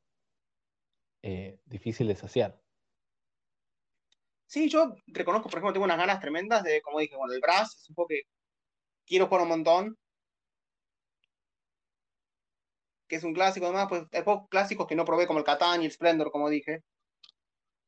difícil 1.66 2.08
de 2.08 2.16
saciar. 2.16 2.62
Sí, 4.45 4.70
yo 4.70 4.95
reconozco, 5.08 5.49
por 5.49 5.60
ejemplo, 5.60 5.74
tengo 5.74 5.86
unas 5.86 5.97
ganas 5.97 6.22
tremendas 6.22 6.64
de, 6.64 6.82
como 6.82 6.99
dije, 6.99 7.18
bueno, 7.18 7.34
el 7.34 7.41
Brass 7.41 7.76
es 7.76 7.89
un 7.89 7.95
juego 7.95 8.08
que 8.08 8.22
quiero 9.08 9.28
jugar 9.28 9.43
un 9.43 9.49
montón. 9.49 9.97
Que 13.08 13.16
es 13.16 13.24
un 13.24 13.34
clásico, 13.34 13.66
además, 13.66 13.88
pues 13.88 14.03
hay 14.12 14.24
juegos 14.24 14.47
clásicos 14.49 14.86
que 14.86 14.95
no 14.95 15.05
probé, 15.05 15.28
como 15.28 15.39
el 15.39 15.45
Catán 15.45 15.82
y 15.82 15.86
el 15.86 15.91
Splendor, 15.91 16.30
como 16.30 16.49
dije. 16.49 16.84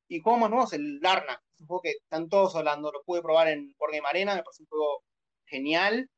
Y 0.08 0.22
juegos 0.22 0.40
más 0.40 0.50
nuevos, 0.50 0.74
el 0.74 1.00
Darna, 1.02 1.34
es 1.54 1.60
un 1.60 1.68
juego 1.68 1.82
que 1.82 1.92
están 1.92 2.30
todos 2.30 2.56
hablando, 2.56 2.92
lo 2.92 3.04
pude 3.04 3.22
probar 3.22 3.50
en 3.50 3.76
Board 3.78 3.92
Game 3.92 4.08
Arena, 4.08 4.34
me 4.34 4.44
parece 4.44 4.64
un 4.64 4.70
juego 4.70 5.04
genial. 5.46 6.10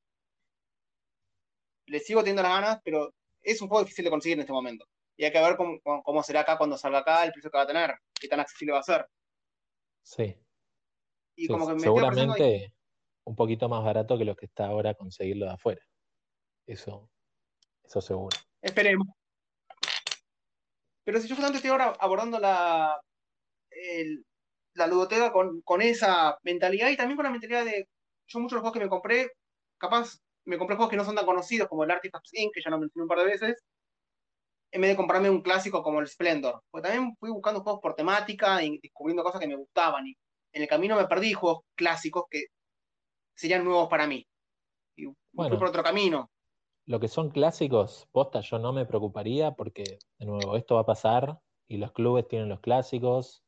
Le 1.88 2.00
sigo 2.00 2.22
teniendo 2.22 2.44
las 2.44 2.54
ganas, 2.54 2.80
pero 2.84 3.14
es 3.42 3.62
un 3.62 3.68
juego 3.68 3.84
difícil 3.84 4.06
de 4.06 4.12
conseguir 4.12 4.38
en 4.38 4.42
este 4.42 4.54
momento. 4.54 4.86
Y 5.18 5.26
hay 5.26 5.32
que 5.32 5.42
ver 5.42 5.58
cómo, 5.58 6.24
será 6.24 6.42
acá 6.42 6.58
cuando 6.58 6.78
salga 6.78 7.00
acá, 7.00 7.26
el 7.26 7.32
precio 7.32 7.52
que 7.52 7.58
va 7.58 7.64
a 7.64 7.68
tener, 7.68 7.96
qué 8.14 8.28
tan 8.28 8.40
accesible 8.40 8.74
va 8.74 8.80
a 8.80 8.84
ser. 8.84 9.08
Sí. 10.04 10.36
Y 11.36 11.48
como 11.48 11.68
que 11.68 11.74
me 11.74 11.80
seguramente 11.80 12.74
un 13.24 13.36
poquito 13.36 13.70
más 13.70 13.84
barato 13.84 14.18
que 14.18 14.26
lo 14.26 14.36
que 14.36 14.46
está 14.46 14.68
ahora 14.68 14.94
conseguirlo 14.94 15.46
de 15.46 15.54
afuera. 15.54 15.82
Eso, 16.66 17.10
eso 17.84 18.02
seguro. 18.02 18.38
Esperemos. 18.62 19.08
Pero 21.04 21.20
si 21.20 21.28
yo 21.28 21.36
justamente 21.36 21.58
estoy 21.58 21.72
ahora 21.72 21.96
abordando 22.00 22.40
la, 22.40 23.00
la 24.74 24.88
ludoteca 24.88 25.32
con, 25.32 25.62
con 25.62 25.82
esa 25.82 26.38
mentalidad 26.44 26.90
y 26.90 26.98
también 26.98 27.18
con 27.18 27.26
la 27.26 27.32
mentalidad 27.32 27.66
de 27.66 27.88
yo 28.28 28.40
muchos 28.40 28.52
de 28.52 28.56
los 28.58 28.62
juegos 28.62 28.74
que 28.74 28.84
me 28.84 28.90
compré, 28.90 29.32
capaz 29.78 30.20
me 30.46 30.58
compré 30.58 30.76
juegos 30.76 30.90
que 30.90 30.98
no 30.98 31.06
son 31.06 31.16
tan 31.16 31.26
conocidos 31.26 31.68
como 31.68 31.84
el 31.84 31.92
Artifacts 31.92 32.34
Inc., 32.34 32.54
que 32.54 32.62
ya 32.62 32.70
lo 32.70 32.80
mencioné 32.80 33.04
un 33.04 33.10
par 33.10 33.20
de 33.20 33.26
veces, 33.26 33.64
en 34.72 34.82
vez 34.82 34.92
de 34.92 34.96
comprarme 34.96 35.30
un 35.30 35.42
clásico 35.42 35.84
como 35.84 36.00
el 36.00 36.08
Splendor. 36.08 36.64
Porque 36.72 36.88
también 36.88 37.16
fui 37.20 37.30
buscando 37.30 37.62
juegos 37.62 37.82
por 37.82 37.94
temática 37.96 38.64
y 38.64 38.80
descubriendo 38.80 39.24
cosas 39.24 39.42
que 39.42 39.48
me 39.48 39.56
gustaban. 39.56 40.08
Y 40.08 40.16
en 40.54 40.62
el 40.62 40.68
camino 40.68 40.96
me 40.96 41.08
perdí 41.08 41.34
juegos 41.34 41.64
clásicos 41.76 42.24
que 42.30 42.46
serían 43.36 43.64
nuevos 43.64 43.88
para 43.90 44.08
mí. 44.08 44.28
Y 44.96 45.06
fui 45.06 45.58
por 45.58 45.66
otro 45.66 45.84
camino. 45.84 46.30
Lo 46.86 47.00
que 47.00 47.08
son 47.08 47.30
clásicos, 47.30 48.08
posta, 48.12 48.42
yo 48.42 48.60
no 48.60 48.74
me 48.74 48.86
preocuparía 48.86 49.52
porque, 49.52 50.00
de 50.18 50.26
nuevo, 50.26 50.58
esto 50.58 50.76
va 50.76 50.82
a 50.82 50.86
pasar 50.86 51.40
y 51.68 51.78
los 51.78 51.92
clubes 51.92 52.28
tienen 52.28 52.50
los 52.50 52.60
clásicos 52.60 53.44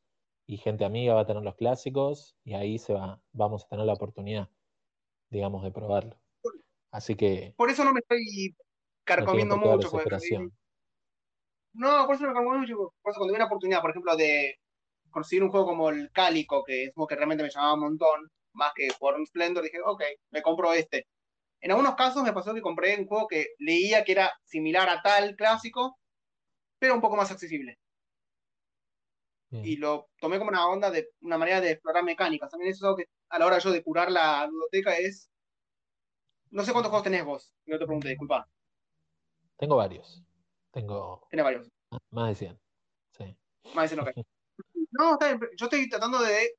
y 0.46 0.56
gente 0.58 0.84
amiga 0.84 1.14
va 1.14 1.22
a 1.22 1.26
tener 1.26 1.42
los 1.42 1.56
clásicos 1.56 2.36
y 2.44 2.54
ahí 2.54 2.78
se 2.78 2.94
va, 2.94 3.20
vamos 3.32 3.64
a 3.64 3.68
tener 3.68 3.86
la 3.86 3.94
oportunidad, 3.94 4.48
digamos, 5.30 5.62
de 5.62 5.72
probarlo. 5.72 6.18
Así 6.90 7.16
que. 7.16 7.54
Por 7.56 7.70
eso 7.70 7.84
no 7.84 7.92
me 7.92 8.00
estoy 8.00 8.56
carcomiendo 9.04 9.56
mucho. 9.56 9.90
no, 11.72 12.06
por 12.06 12.14
eso 12.14 12.22
no 12.22 12.28
me 12.28 12.34
carcomiendo 12.34 12.58
mucho. 12.60 12.94
Por 13.02 13.10
eso 13.10 13.18
cuando 13.18 13.32
tuve 13.32 13.36
una 13.36 13.46
oportunidad, 13.46 13.80
por 13.80 13.90
ejemplo, 13.90 14.16
de 14.16 14.60
conseguir 15.10 15.42
un 15.42 15.50
juego 15.50 15.66
como 15.66 15.90
el 15.90 16.10
Cálico, 16.12 16.62
que 16.64 16.84
es 16.84 16.88
un 16.90 16.94
juego 16.94 17.08
que 17.08 17.16
realmente 17.16 17.42
me 17.42 17.50
llamaba 17.50 17.74
un 17.74 17.80
montón, 17.80 18.30
más 18.54 18.72
que 18.74 18.88
jugar 18.90 19.16
un 19.16 19.26
Splendor, 19.26 19.64
dije, 19.64 19.78
ok, 19.84 20.02
me 20.30 20.42
compro 20.42 20.72
este. 20.72 21.06
En 21.60 21.70
algunos 21.70 21.94
casos 21.94 22.22
me 22.22 22.32
pasó 22.32 22.54
que 22.54 22.60
compré 22.60 22.98
un 22.98 23.06
juego 23.06 23.26
que 23.26 23.48
leía 23.58 24.04
que 24.04 24.12
era 24.12 24.32
similar 24.44 24.88
a 24.88 25.02
tal 25.02 25.36
clásico, 25.36 25.98
pero 26.78 26.94
un 26.94 27.00
poco 27.00 27.16
más 27.16 27.30
accesible. 27.30 27.78
Y 29.62 29.76
lo 29.76 30.08
tomé 30.18 30.38
como 30.38 30.50
una 30.50 30.66
onda 30.66 30.90
de 30.90 31.10
una 31.20 31.38
manera 31.38 31.60
de 31.60 31.70
explorar 31.70 32.02
mecánicas. 32.02 32.50
También 32.50 32.72
eso 32.72 32.78
es 32.78 32.82
algo 32.82 32.96
que 32.96 33.04
a 33.28 33.38
la 33.38 33.46
hora 33.46 33.58
yo 33.60 33.70
de 33.70 33.84
curar 33.84 34.10
la 34.10 34.48
biblioteca 34.48 34.96
es 34.96 35.30
no 36.54 36.62
sé 36.62 36.70
cuántos 36.70 36.90
juegos 36.90 37.02
tenés 37.02 37.24
vos. 37.24 37.52
No 37.66 37.78
te 37.78 37.84
pregunté, 37.84 38.10
disculpa. 38.10 38.48
Tengo 39.56 39.74
varios. 39.74 40.22
Tengo. 40.70 41.26
Tiene 41.28 41.42
varios. 41.42 41.68
Más 42.10 42.28
de 42.28 42.34
100. 42.34 42.60
Sí. 43.10 43.36
Más 43.74 43.90
de 43.90 43.96
100, 43.96 44.00
ok. 44.00 44.26
no, 44.92 45.12
está 45.14 45.26
bien. 45.26 45.40
Yo 45.56 45.66
estoy 45.66 45.88
tratando 45.88 46.22
de, 46.22 46.54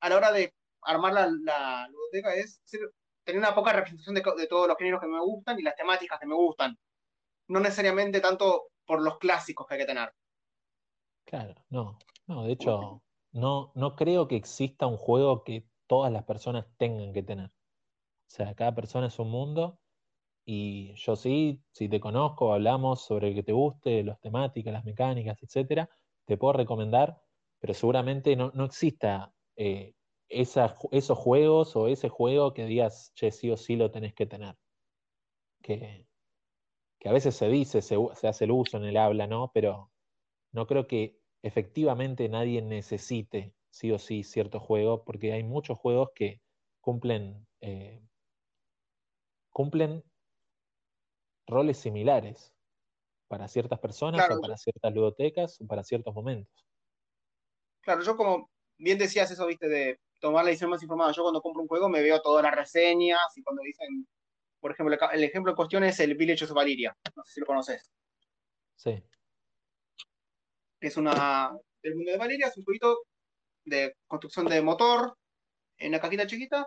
a 0.00 0.08
la 0.10 0.16
hora 0.16 0.32
de 0.32 0.52
armar 0.88 1.12
la, 1.12 1.86
biblioteca, 1.88 2.34
es 2.34 2.60
tener 3.24 3.38
una 3.38 3.54
poca 3.54 3.72
representación 3.72 4.14
de, 4.14 4.46
todos 4.48 4.68
los 4.68 4.76
géneros 4.76 5.00
que 5.00 5.06
me 5.06 5.20
gustan 5.20 5.58
y 5.58 5.62
las 5.62 5.76
temáticas 5.76 6.18
que 6.18 6.26
me 6.26 6.34
gustan. 6.34 6.78
No 7.48 7.60
necesariamente 7.60 8.20
tanto 8.20 8.68
por 8.86 9.02
los 9.02 9.18
clásicos 9.18 9.66
que 9.66 9.74
hay 9.74 9.80
que 9.80 9.86
tener. 9.86 10.12
Claro, 11.24 11.54
no. 11.68 11.98
No, 12.26 12.44
de 12.44 12.52
hecho, 12.52 13.02
no, 13.32 13.72
no 13.74 13.96
creo 13.96 14.28
que 14.28 14.36
exista 14.36 14.86
un 14.86 14.98
juego 14.98 15.44
que 15.44 15.66
todas 15.86 16.12
las 16.12 16.24
personas 16.24 16.66
tengan 16.76 17.12
que 17.12 17.22
tener. 17.22 17.46
O 17.48 18.30
sea, 18.30 18.54
cada 18.54 18.74
persona 18.74 19.06
es 19.06 19.18
un 19.18 19.30
mundo 19.30 19.80
y 20.44 20.94
yo 20.94 21.16
sí, 21.16 21.62
si 21.72 21.88
te 21.88 22.00
conozco, 22.00 22.54
hablamos 22.54 23.02
sobre 23.02 23.28
el 23.28 23.34
que 23.34 23.42
te 23.42 23.52
guste, 23.52 24.02
las 24.02 24.20
temáticas, 24.20 24.72
las 24.72 24.84
mecánicas, 24.84 25.42
etcétera, 25.42 25.90
te 26.24 26.36
puedo 26.38 26.54
recomendar, 26.54 27.20
pero 27.58 27.74
seguramente 27.74 28.36
no, 28.36 28.52
exista 28.64 29.32
eh, 29.56 29.94
esos 30.28 31.18
juegos 31.18 31.76
o 31.76 31.88
ese 31.88 32.08
juego 32.08 32.54
que 32.54 32.66
digas, 32.66 33.12
che, 33.14 33.30
sí 33.30 33.50
o 33.50 33.56
sí 33.56 33.76
lo 33.76 33.90
tenés 33.90 34.14
que 34.14 34.26
tener. 34.26 34.56
Que, 35.62 36.06
que 37.00 37.08
a 37.08 37.12
veces 37.12 37.36
se 37.36 37.48
dice, 37.48 37.82
se, 37.82 37.96
se 38.14 38.28
hace 38.28 38.44
el 38.44 38.52
uso 38.52 38.76
en 38.78 38.84
el 38.84 38.96
habla, 38.96 39.26
¿no? 39.26 39.50
Pero 39.54 39.92
no 40.52 40.66
creo 40.66 40.86
que 40.86 41.20
efectivamente 41.42 42.28
nadie 42.28 42.62
necesite 42.62 43.54
sí 43.70 43.92
o 43.92 43.98
sí 43.98 44.24
cierto 44.24 44.60
juego, 44.60 45.04
porque 45.04 45.32
hay 45.32 45.44
muchos 45.44 45.78
juegos 45.78 46.10
que 46.14 46.42
cumplen 46.80 47.46
eh, 47.60 48.02
cumplen 49.50 50.02
roles 51.48 51.78
similares. 51.78 52.52
para 53.28 53.48
ciertas 53.48 53.78
personas 53.80 54.26
Claro, 54.26 54.38
o 54.38 54.40
para 54.40 54.56
ciertas 54.56 54.94
ludotecas 54.94 55.60
o 55.60 55.66
para 55.66 55.84
ciertos 55.84 56.14
momentos. 56.14 56.66
Claro, 57.82 58.02
yo 58.02 58.16
como 58.16 58.50
bien 58.78 58.98
decías 58.98 59.30
eso, 59.30 59.46
viste, 59.46 59.68
de 59.68 60.00
tomar 60.18 60.44
la 60.44 60.50
edición 60.50 60.70
más 60.70 60.82
informada. 60.82 61.12
Yo 61.12 61.22
cuando 61.22 61.40
compro 61.40 61.62
un 61.62 61.68
juego 61.68 61.88
me 61.88 62.02
veo 62.02 62.20
todas 62.20 62.42
las 62.42 62.54
reseñas 62.54 63.36
y 63.36 63.42
cuando 63.42 63.62
dicen, 63.62 64.06
por 64.60 64.72
ejemplo, 64.72 64.94
el 64.94 65.18
el 65.18 65.24
ejemplo 65.24 65.52
en 65.52 65.56
cuestión 65.56 65.84
es 65.84 66.00
el 66.00 66.14
Village 66.14 66.44
of 66.44 66.52
Valeria. 66.52 66.96
No 67.16 67.24
sé 67.24 67.34
si 67.34 67.40
lo 67.40 67.46
conoces. 67.46 67.90
Sí, 68.76 69.02
es 70.80 70.96
una 70.96 71.56
del 71.82 71.96
mundo 71.96 72.12
de 72.12 72.18
Valeria, 72.18 72.48
es 72.48 72.56
un 72.56 72.64
jueguito 72.64 73.02
de 73.64 73.96
construcción 74.06 74.46
de 74.46 74.62
motor 74.62 75.16
en 75.78 75.88
una 75.90 76.00
cajita 76.00 76.26
chiquita 76.26 76.66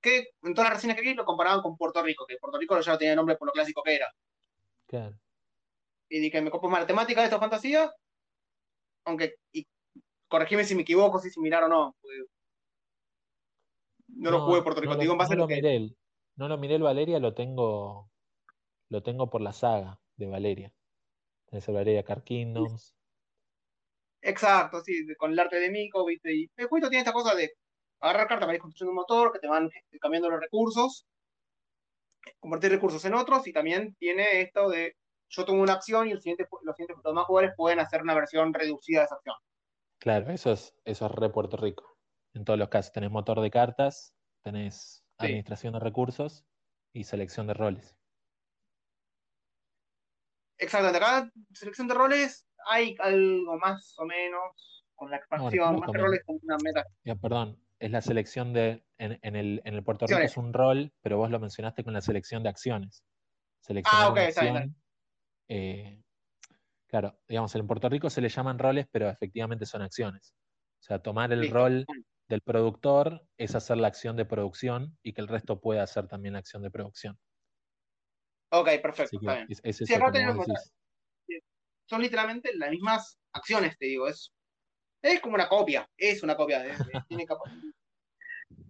que 0.00 0.30
en 0.42 0.54
todas 0.54 0.70
las 0.70 0.78
reseñas 0.78 0.96
que 0.96 1.02
vi 1.02 1.14
lo 1.14 1.24
comparaban 1.24 1.60
con 1.60 1.76
Puerto 1.76 2.02
Rico, 2.02 2.24
que 2.26 2.36
Puerto 2.38 2.58
Rico 2.58 2.80
ya 2.80 2.92
no 2.92 2.98
tenía 2.98 3.16
nombre 3.16 3.36
por 3.36 3.46
lo 3.46 3.52
clásico 3.52 3.82
que 3.82 3.96
era. 3.96 4.12
claro. 4.86 5.18
Y 6.10 6.20
dije, 6.20 6.40
me 6.40 6.50
compro 6.50 6.70
más 6.70 6.80
la 6.80 6.86
temática 6.86 7.20
de 7.20 7.26
esta 7.26 7.38
fantasía, 7.38 7.92
aunque, 9.04 9.34
y 9.52 9.66
corregime 10.26 10.64
si 10.64 10.74
me 10.74 10.80
equivoco, 10.80 11.18
si 11.18 11.28
es 11.28 11.34
similar 11.34 11.64
o 11.64 11.68
no. 11.68 11.94
porque 12.00 12.24
No, 14.18 14.30
lo 14.30 14.44
jugué 14.44 14.62
Puerto 14.62 14.80
Rico, 14.80 14.92
no 14.92 14.98
te 14.98 15.02
digo 15.02 15.12
en 15.12 15.18
base 15.18 15.34
no 15.34 15.34
a 15.34 15.36
lo 15.36 15.42
lo 15.44 15.48
que... 15.48 15.54
miré 15.56 15.76
el, 15.76 15.96
no 16.36 16.48
lo 16.48 16.58
miré 16.58 16.74
el 16.74 16.82
Valeria, 16.82 17.18
lo 17.18 17.34
tengo, 17.34 18.10
lo 18.88 19.02
tengo 19.02 19.30
por 19.30 19.40
la 19.40 19.52
saga 19.52 20.00
de 20.16 20.26
Valeria. 20.26 20.72
El 21.50 21.74
Valeria 21.74 22.02
Car 22.02 22.22
Kingdoms. 22.22 22.94
Exacto, 24.20 24.80
sí, 24.82 25.06
con 25.16 25.32
el 25.32 25.38
arte 25.38 25.60
de 25.60 25.70
Mico, 25.70 26.04
¿viste? 26.04 26.34
Y 26.34 26.50
el 26.56 26.68
tiene 26.68 26.98
esta 26.98 27.12
cosa 27.12 27.34
de 27.34 27.52
agarrar 28.00 28.28
cartas 28.28 28.46
para 28.46 28.56
ir 28.56 28.60
construyendo 28.60 28.90
un 28.90 28.96
motor, 28.96 29.32
que 29.32 29.38
te 29.38 29.48
van 29.48 29.70
cambiando 30.00 30.28
los 30.28 30.40
recursos, 30.40 31.06
convertir 32.40 32.70
recursos 32.70 33.04
en 33.04 33.14
otros, 33.14 33.46
y 33.46 33.52
también 33.52 33.94
tiene 33.98 34.40
esto 34.40 34.68
de 34.68 34.96
yo 35.30 35.44
tomo 35.44 35.62
una 35.62 35.74
acción 35.74 36.08
y 36.08 36.12
el 36.12 36.20
siguiente, 36.20 36.46
los 36.62 36.74
siguientes 36.76 36.96
los 36.96 37.04
demás 37.04 37.26
jugadores 37.26 37.54
pueden 37.56 37.80
hacer 37.80 38.02
una 38.02 38.14
versión 38.14 38.52
reducida 38.52 39.00
de 39.00 39.04
esa 39.06 39.14
acción. 39.14 39.36
Claro, 39.98 40.30
eso 40.30 40.52
es, 40.52 40.74
eso 40.84 41.06
es 41.06 41.12
re 41.12 41.30
Puerto 41.30 41.56
Rico. 41.56 41.87
En 42.38 42.44
todos 42.44 42.56
los 42.56 42.68
casos, 42.68 42.92
tenés 42.92 43.10
motor 43.10 43.40
de 43.40 43.50
cartas, 43.50 44.14
tenés 44.44 45.04
Sí. 45.18 45.26
administración 45.26 45.72
de 45.72 45.80
recursos 45.80 46.46
y 46.92 47.02
selección 47.02 47.48
de 47.48 47.54
roles. 47.54 47.96
Exactamente, 50.56 51.04
acá 51.04 51.32
selección 51.52 51.88
de 51.88 51.94
roles 51.94 52.46
hay 52.70 52.94
algo 53.00 53.58
más 53.58 53.92
o 53.98 54.04
menos 54.04 54.84
con 54.94 55.10
la 55.10 55.16
No, 55.16 55.18
expansión, 55.18 55.80
más 55.80 55.90
que 55.90 55.98
roles 55.98 56.22
como 56.24 56.38
una 56.44 56.58
meta. 56.58 56.84
Ya, 57.04 57.16
perdón, 57.16 57.60
es 57.80 57.90
la 57.90 58.00
selección 58.02 58.52
de. 58.52 58.84
En, 58.98 59.18
en 59.22 59.34
el, 59.34 59.60
en 59.64 59.74
el 59.74 59.82
Puerto 59.82 60.06
Rico 60.06 60.20
es 60.20 60.36
un 60.36 60.52
rol, 60.52 60.92
pero 61.02 61.18
vos 61.18 61.30
lo 61.30 61.40
mencionaste 61.40 61.82
con 61.82 61.92
la 61.92 62.00
selección 62.00 62.44
de 62.44 62.50
acciones. 62.50 63.04
Seleccionar 63.60 64.06
Ah, 64.06 64.10
ok, 64.12 64.18
está 64.18 64.42
bien, 64.42 64.76
eh, 65.48 66.02
claro, 66.86 67.20
digamos, 67.28 67.54
en 67.54 67.66
Puerto 67.66 67.88
Rico 67.88 68.10
se 68.10 68.20
le 68.20 68.28
llaman 68.28 68.58
roles, 68.58 68.86
pero 68.90 69.08
efectivamente 69.08 69.66
son 69.66 69.82
acciones. 69.82 70.34
O 70.80 70.82
sea, 70.82 71.00
tomar 71.00 71.32
el 71.32 71.50
rol 71.50 71.86
del 72.28 72.42
productor 72.42 73.22
es 73.36 73.54
hacer 73.54 73.78
la 73.78 73.88
acción 73.88 74.16
de 74.16 74.24
producción 74.26 74.98
y 75.02 75.12
que 75.12 75.20
el 75.20 75.28
resto 75.28 75.60
pueda 75.60 75.82
hacer 75.82 76.06
también 76.08 76.34
la 76.34 76.40
acción 76.40 76.62
de 76.62 76.70
producción. 76.70 77.18
Ok, 78.50 78.68
perfecto, 78.82 79.18
está 79.18 79.34
bien. 79.34 79.48
es, 79.50 79.60
es 79.64 79.88
Sí, 79.88 79.94
acá 79.94 80.10
tenemos 80.12 80.36
son 81.86 82.02
literalmente 82.02 82.54
las 82.56 82.70
mismas 82.70 83.18
acciones, 83.32 83.76
te 83.78 83.86
digo, 83.86 84.08
es, 84.08 84.30
es 85.02 85.20
como 85.20 85.34
una 85.36 85.48
copia, 85.48 85.86
es 85.96 86.22
una 86.22 86.36
copia, 86.36 86.60
de- 86.60 86.76
tiene 87.08 87.26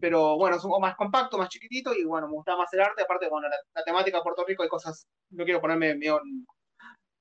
pero 0.01 0.37
bueno, 0.37 0.57
es 0.57 0.65
un 0.65 0.71
poco 0.71 0.81
más 0.81 0.97
compacto, 0.97 1.39
más 1.39 1.49
chiquitito 1.49 1.93
y 1.95 2.05
bueno, 2.05 2.29
me 2.29 2.35
gusta 2.35 2.57
más 2.57 2.73
el 2.73 2.81
arte, 2.81 3.03
aparte, 3.03 3.29
bueno, 3.29 3.49
la, 3.49 3.57
la 3.75 3.85
temática 3.85 4.19
de 4.19 4.23
Puerto 4.23 4.45
Rico 4.47 4.63
hay 4.63 4.69
cosas, 4.69 5.07
no 5.31 5.45
quiero 5.45 5.61
ponerme 5.61 5.95
medio 5.95 6.21
en 6.23 6.47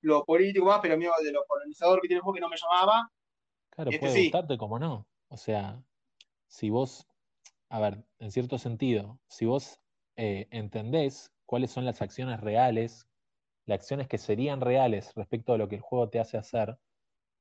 lo 0.04 0.24
político 0.26 0.66
más, 0.66 0.80
pero 0.82 0.98
medio 0.98 1.12
de 1.24 1.32
lo 1.32 1.44
colonizador 1.48 2.02
que 2.02 2.08
tiene 2.08 2.20
el 2.20 2.24
juego 2.24 2.36
que 2.36 2.42
no 2.42 2.50
me 2.50 2.58
llamaba, 2.58 3.10
Claro, 3.70 3.92
este 3.92 4.00
puede 4.02 4.14
sí. 4.14 4.24
gustarte 4.24 4.58
como 4.58 4.80
no. 4.80 5.08
O 5.30 5.38
sea, 5.38 5.84
si 6.48 6.70
vos, 6.70 7.08
a 7.70 7.80
ver, 7.80 8.06
en 8.20 8.32
cierto 8.32 8.58
sentido, 8.60 9.20
si 9.30 9.46
vos 9.46 9.82
eh, 10.18 10.48
entendés 10.52 11.34
cuáles 11.46 11.72
son 11.72 11.86
las 11.86 12.02
acciones 12.02 12.42
reales, 12.42 13.08
las 13.66 13.78
acciones 13.82 14.08
que 14.08 14.18
serían 14.20 14.62
reales 14.62 15.14
respecto 15.16 15.54
a 15.54 15.60
lo 15.60 15.70
que 15.70 15.76
el 15.78 15.82
juego 15.82 16.10
te 16.10 16.20
hace 16.20 16.38
hacer, 16.38 16.80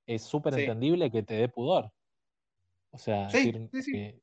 es 0.07 0.22
súper 0.22 0.54
Sí. 0.54 0.61
entendible 0.61 1.11
que 1.11 1.22
te 1.24 1.34
dé 1.34 1.48
pudor. 1.48 1.92
O 2.92 2.98
sea, 2.98 3.28
Sí, 3.28 3.38
decir 3.42 3.70
sí. 3.72 3.92
que 3.92 4.22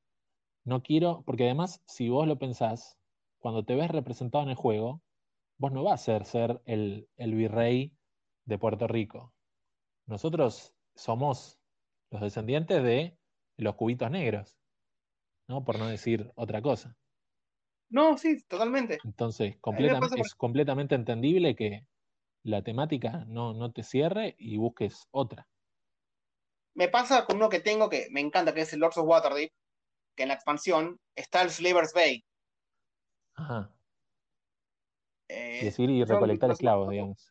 no 0.66 0.84
quiero, 0.84 1.24
porque 1.26 1.46
además, 1.46 1.84
si 1.88 2.10
vos 2.10 2.28
lo 2.28 2.40
pensás, 2.40 3.00
cuando 3.40 3.66
te 3.66 3.76
ves 3.76 3.92
representado 3.92 4.44
en 4.46 4.52
el 4.52 4.56
juego, 4.56 5.04
vos 5.60 5.72
no 5.74 5.84
vas 5.84 6.02
a 6.02 6.06
ser, 6.06 6.26
ser 6.26 6.62
el, 6.66 7.10
el 7.18 7.36
virrey 7.36 7.98
de 8.46 8.60
Puerto 8.60 8.88
Rico. 8.88 9.34
Nosotros 10.08 10.76
somos 10.96 11.60
los 12.12 12.22
descendientes 12.22 12.84
de 12.84 13.20
los 13.58 13.76
cubitos 13.76 14.12
negros, 14.12 14.60
¿no? 15.48 15.64
Por 15.64 15.80
no 15.80 15.88
decir 15.88 16.32
otra 16.36 16.62
cosa. 16.62 16.96
No, 17.90 18.18
sí, 18.18 18.42
totalmente. 18.48 19.00
Entonces, 19.04 19.56
por- 19.62 20.20
es 20.20 20.34
completamente 20.36 20.96
entendible 20.96 21.56
que 21.56 21.86
la 22.44 22.62
temática 22.64 23.26
no, 23.28 23.54
no 23.54 23.72
te 23.72 23.84
cierre 23.84 24.36
y 24.38 24.58
busques 24.58 25.08
otra. 25.12 25.48
Me 26.76 26.88
pasa 26.88 27.26
con 27.26 27.36
uno 27.38 27.50
que 27.50 27.60
tengo 27.60 27.90
que 27.90 28.08
me 28.10 28.20
encanta, 28.20 28.54
que 28.54 28.62
es 28.62 28.74
el 28.74 28.80
Lords 28.80 28.98
of 28.98 29.08
Waterdeep, 29.08 29.52
que 30.16 30.24
en 30.24 30.30
la 30.30 30.36
expansión 30.36 31.00
está 31.16 31.42
el 31.44 31.52
Slaver's 31.52 31.94
Bay. 31.94 32.24
Ajá. 33.36 33.72
Eh, 35.30 35.60
Y 35.62 35.66
decir 35.66 35.90
y 35.90 36.00
son 36.00 36.08
recolectar 36.16 36.50
los- 36.50 36.58
esclavos, 36.58 36.90
digamos. 36.90 37.30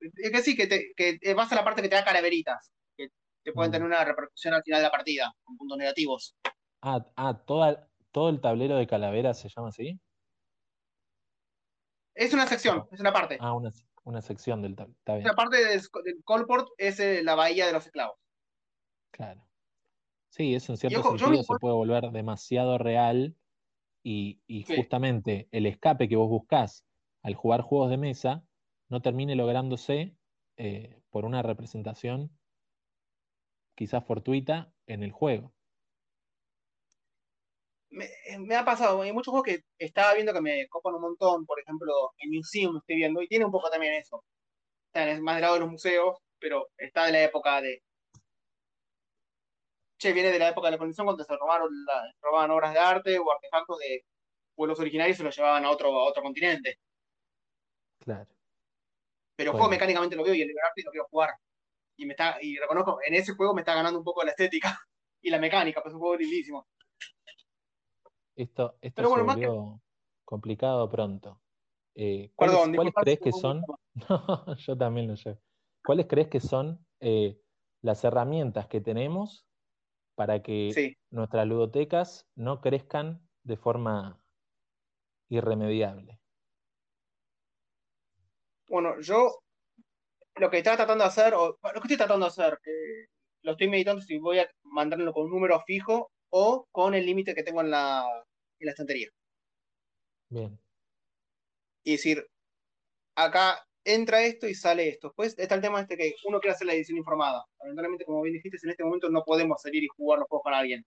Es 0.00 0.30
que 0.30 0.42
sí, 0.42 0.56
que, 0.56 0.66
te, 0.66 0.92
que 0.94 1.34
vas 1.34 1.50
a 1.50 1.56
la 1.56 1.64
parte 1.64 1.82
que 1.82 1.88
te 1.88 1.96
da 1.96 2.04
calaveritas, 2.04 2.70
que 2.96 3.08
te 3.42 3.52
pueden 3.52 3.70
Mm. 3.70 3.72
tener 3.72 3.86
una 3.86 4.04
repercusión 4.04 4.54
al 4.54 4.62
final 4.62 4.80
de 4.80 4.84
la 4.84 4.90
partida, 4.90 5.32
con 5.42 5.56
puntos 5.56 5.78
negativos. 5.78 6.36
Ah, 6.82 7.06
ah, 7.16 7.42
toda, 7.46 7.90
todo 8.12 8.28
el 8.30 8.40
tablero 8.40 8.76
de 8.76 8.86
calaveras 8.86 9.38
se 9.38 9.48
llama 9.48 9.68
así. 9.68 10.00
Es 12.14 12.32
una 12.32 12.46
sección, 12.46 12.86
es 12.90 13.00
una 13.00 13.12
parte. 13.12 13.36
Ah, 13.40 13.52
una, 13.52 13.70
una 14.04 14.22
sección 14.22 14.62
del 14.62 14.74
tablero. 14.74 14.98
Está 14.98 15.14
bien, 15.16 15.26
La 15.26 15.34
parte 15.34 15.56
del, 15.64 15.80
del 16.04 16.24
Colport 16.24 16.68
es 16.78 16.98
eh, 17.00 17.22
la 17.22 17.34
bahía 17.34 17.66
de 17.66 17.72
los 17.72 17.86
esclavos. 17.86 18.16
claro. 19.10 19.42
Sí, 20.30 20.54
eso 20.54 20.72
en 20.72 20.78
cierto 20.78 21.00
ojo, 21.00 21.18
sentido 21.18 21.42
se 21.44 21.56
puede 21.56 21.74
volver 21.74 22.10
demasiado 22.12 22.78
real 22.78 23.36
y, 24.04 24.42
y 24.46 24.64
Sí. 24.64 24.76
justamente 24.76 25.48
el 25.52 25.66
escape 25.66 26.08
que 26.08 26.16
vos 26.16 26.28
buscás 26.28 26.86
al 27.22 27.34
jugar 27.34 27.62
juegos 27.62 27.90
de 27.90 27.98
mesa 27.98 28.46
no 28.88 29.02
termine 29.02 29.36
lográndose 29.36 30.16
eh, 30.58 31.02
por 31.10 31.24
una 31.26 31.42
representación 31.42 32.38
quizás 33.76 34.04
fortuita 34.04 34.74
en 34.86 35.02
el 35.02 35.12
juego. 35.12 35.54
Me, 37.96 38.08
me 38.40 38.54
ha 38.56 38.64
pasado, 38.64 39.00
hay 39.02 39.12
muchos 39.12 39.32
juegos 39.32 39.46
que 39.46 39.60
estaba 39.78 40.12
viendo 40.14 40.32
que 40.34 40.40
me 40.42 40.68
copan 40.68 40.94
un 40.96 41.00
montón, 41.00 41.46
por 41.46 41.58
ejemplo, 41.60 42.12
en 42.18 42.30
Museum 42.30 42.76
estoy 42.76 42.96
viendo, 42.96 43.22
y 43.22 43.28
tiene 43.28 43.46
un 43.46 43.50
poco 43.52 43.70
también 43.70 43.94
eso. 43.94 44.22
Está 44.88 45.10
en- 45.10 45.22
más 45.22 45.36
del 45.36 45.42
lado 45.42 45.54
de 45.54 45.60
los 45.60 45.70
museos, 45.70 46.18
pero 46.38 46.68
está 46.76 47.06
de 47.06 47.12
la 47.12 47.22
época 47.24 47.60
de... 47.62 47.82
Che, 49.98 50.12
viene 50.12 50.30
de 50.30 50.38
la 50.38 50.48
época 50.50 50.66
de 50.68 50.72
la 50.72 50.78
colonización 50.78 51.06
cuando 51.06 51.24
se 51.24 51.36
robaron, 51.36 51.70
la- 51.86 52.12
robaban 52.20 52.50
obras 52.50 52.74
de 52.74 52.78
arte 52.80 53.18
o 53.18 53.32
artefactos 53.32 53.78
de 53.78 54.04
pueblos 54.54 54.78
originarios 54.80 55.16
y 55.16 55.18
se 55.18 55.24
los 55.24 55.34
llevaban 55.36 55.64
a 55.64 55.70
otro, 55.70 55.88
a 55.98 56.04
otro 56.04 56.22
continente. 56.22 56.78
Claro. 58.00 58.26
Pero 59.36 59.50
el 59.50 59.52
Bueno. 59.52 59.58
juego 59.64 59.70
mecánicamente 59.70 60.16
lo 60.16 60.24
veo 60.24 60.34
y 60.34 60.42
el 60.42 60.50
arte 60.62 60.82
lo 60.84 60.90
quiero 60.90 61.06
jugar. 61.10 61.30
Y 61.96 62.04
me 62.06 62.12
está, 62.12 62.36
y 62.42 62.56
reconozco, 62.58 62.98
en 63.06 63.14
ese 63.14 63.32
juego 63.34 63.54
me 63.54 63.62
está 63.62 63.74
ganando 63.74 63.98
un 63.98 64.04
poco 64.04 64.22
la 64.22 64.32
estética 64.32 64.78
y 65.22 65.30
la 65.30 65.38
mecánica, 65.38 65.80
pues 65.82 65.92
es 65.92 65.94
un 65.94 66.00
juego 66.00 66.16
lindísimo. 66.16 66.66
Esto, 68.36 68.76
esto 68.82 68.96
Pero 68.96 69.08
bueno, 69.08 69.32
se 69.34 69.40
que- 69.40 69.46
volvió 69.48 69.80
complicado 70.24 70.88
pronto. 70.90 71.40
Eh, 71.94 72.30
¿cuáles, 72.34 72.56
Perdón, 72.58 72.76
cuáles 72.76 72.94
crees 72.94 73.20
que 73.20 73.32
son? 73.32 73.62
No, 74.10 74.56
yo 74.56 74.76
también 74.76 75.08
lo 75.08 75.16
sé. 75.16 75.38
¿Cuáles 75.82 76.06
crees 76.06 76.28
que 76.28 76.40
son 76.40 76.86
eh, 77.00 77.40
las 77.80 78.04
herramientas 78.04 78.66
que 78.66 78.82
tenemos 78.82 79.46
para 80.14 80.42
que 80.42 80.70
Sí. 80.74 80.96
nuestras 81.10 81.46
ludotecas 81.46 82.28
no 82.34 82.60
crezcan 82.60 83.26
de 83.42 83.56
forma 83.56 84.20
irremediable? 85.30 86.20
Bueno, 88.68 89.00
yo 89.00 89.38
lo 90.36 90.50
que 90.50 90.58
estaba 90.58 90.76
tratando 90.76 91.04
de 91.04 91.08
hacer, 91.08 91.32
o 91.34 91.58
lo 91.62 91.72
que 91.80 91.86
estoy 91.86 91.96
tratando 91.96 92.26
de 92.26 92.30
hacer, 92.30 92.58
lo 93.42 93.52
estoy 93.52 93.68
meditando 93.68 94.02
si 94.02 94.18
voy 94.18 94.40
a 94.40 94.50
mandarlo 94.64 95.12
con 95.14 95.24
un 95.24 95.30
número 95.30 95.58
fijo 95.62 96.10
o 96.30 96.66
con 96.70 96.94
el 96.94 97.06
límite 97.06 97.34
que 97.34 97.42
tengo 97.42 97.62
en 97.62 97.70
la, 97.70 98.04
en 98.58 98.66
la 98.66 98.72
estantería. 98.72 99.08
Bien, 100.30 100.58
Y 101.84 101.92
decir, 101.92 102.26
acá 103.16 103.58
entra 103.84 104.22
esto 104.24 104.48
y 104.48 104.54
sale 104.54 104.88
esto. 104.88 105.08
Después 105.08 105.38
está 105.38 105.54
el 105.54 105.60
tema 105.60 105.80
este 105.80 105.96
que 105.96 106.14
uno 106.26 106.40
quiere 106.40 106.54
hacer 106.54 106.66
la 106.66 106.74
edición 106.74 106.98
informada. 106.98 107.44
Lamentablemente, 107.60 108.04
como 108.04 108.22
bien 108.22 108.34
dijiste, 108.34 108.58
en 108.62 108.70
este 108.70 108.84
momento 108.84 109.08
no 109.10 109.22
podemos 109.24 109.60
salir 109.62 109.84
y 109.84 109.88
jugar 109.88 110.20
los 110.20 110.28
juegos 110.28 110.44
con 110.44 110.54
alguien. 110.54 110.84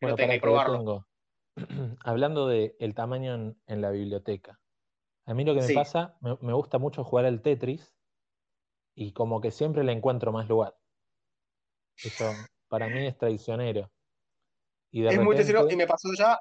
Que 0.00 0.06
bueno, 0.06 0.16
para 0.16 0.34
que 0.34 0.40
probarlo. 0.40 1.06
Hablando 2.04 2.48
de 2.48 2.76
el 2.80 2.94
tamaño 2.94 3.34
en, 3.34 3.62
en 3.66 3.80
la 3.80 3.90
biblioteca. 3.90 4.60
A 5.26 5.34
mí 5.34 5.44
lo 5.44 5.54
que 5.54 5.60
me 5.60 5.66
Sí. 5.68 5.74
pasa, 5.74 6.18
me, 6.20 6.36
me 6.42 6.52
gusta 6.52 6.78
mucho 6.78 7.04
jugar 7.04 7.24
al 7.24 7.40
Tetris 7.42 7.94
y 8.94 9.12
como 9.12 9.40
que 9.40 9.50
siempre 9.50 9.84
le 9.84 9.92
encuentro 9.92 10.32
más 10.32 10.48
lugar. 10.48 10.76
Eso 12.02 12.24
para 12.68 12.88
mí 12.88 13.06
es 13.06 13.16
traicionero. 13.16 13.90
Y 14.90 15.02
de 15.02 15.08
Es 15.10 15.20
muy 15.20 15.34
tercero 15.36 15.68
y 15.70 15.76
me 15.76 15.86
pasó 15.86 16.08
ya. 16.16 16.38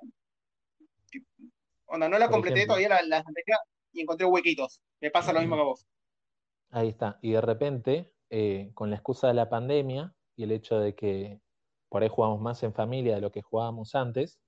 Onda, 1.86 2.09
no 2.09 2.18
la 2.18 2.30
por 2.30 2.34
completé 2.36 2.64
ejemplo, 2.64 2.76
todavía 2.76 2.89
la, 2.89 3.01
la 3.03 3.24
y 3.91 4.01
encontré 4.01 4.26
huequitos. 4.26 4.82
Me 5.01 5.11
pasa 5.11 5.34
lo 5.34 5.39
mismo 5.39 5.55
que 5.55 5.61
a 5.61 5.66
vos. 5.66 5.88
ahí 6.72 6.89
está, 6.89 7.20
y 7.22 7.32
de 7.32 7.41
repente, 7.41 8.14
eh, 8.30 8.72
con 8.74 8.89
la 8.89 8.95
excusa 8.97 9.28
de 9.28 9.34
la 9.36 9.49
pandemia 9.49 10.14
y 10.36 10.43
el 10.43 10.51
hecho 10.51 10.80
de 10.80 10.95
que 10.95 11.39
por 11.89 12.01
ahí 12.03 12.09
jugamos 12.09 12.41
más 12.41 12.64
en 12.64 12.74
familia 12.74 13.16
de 13.16 13.22
lo 13.22 13.32
que 13.32 13.41
jugábamos 13.43 13.95
antes, 13.95 14.39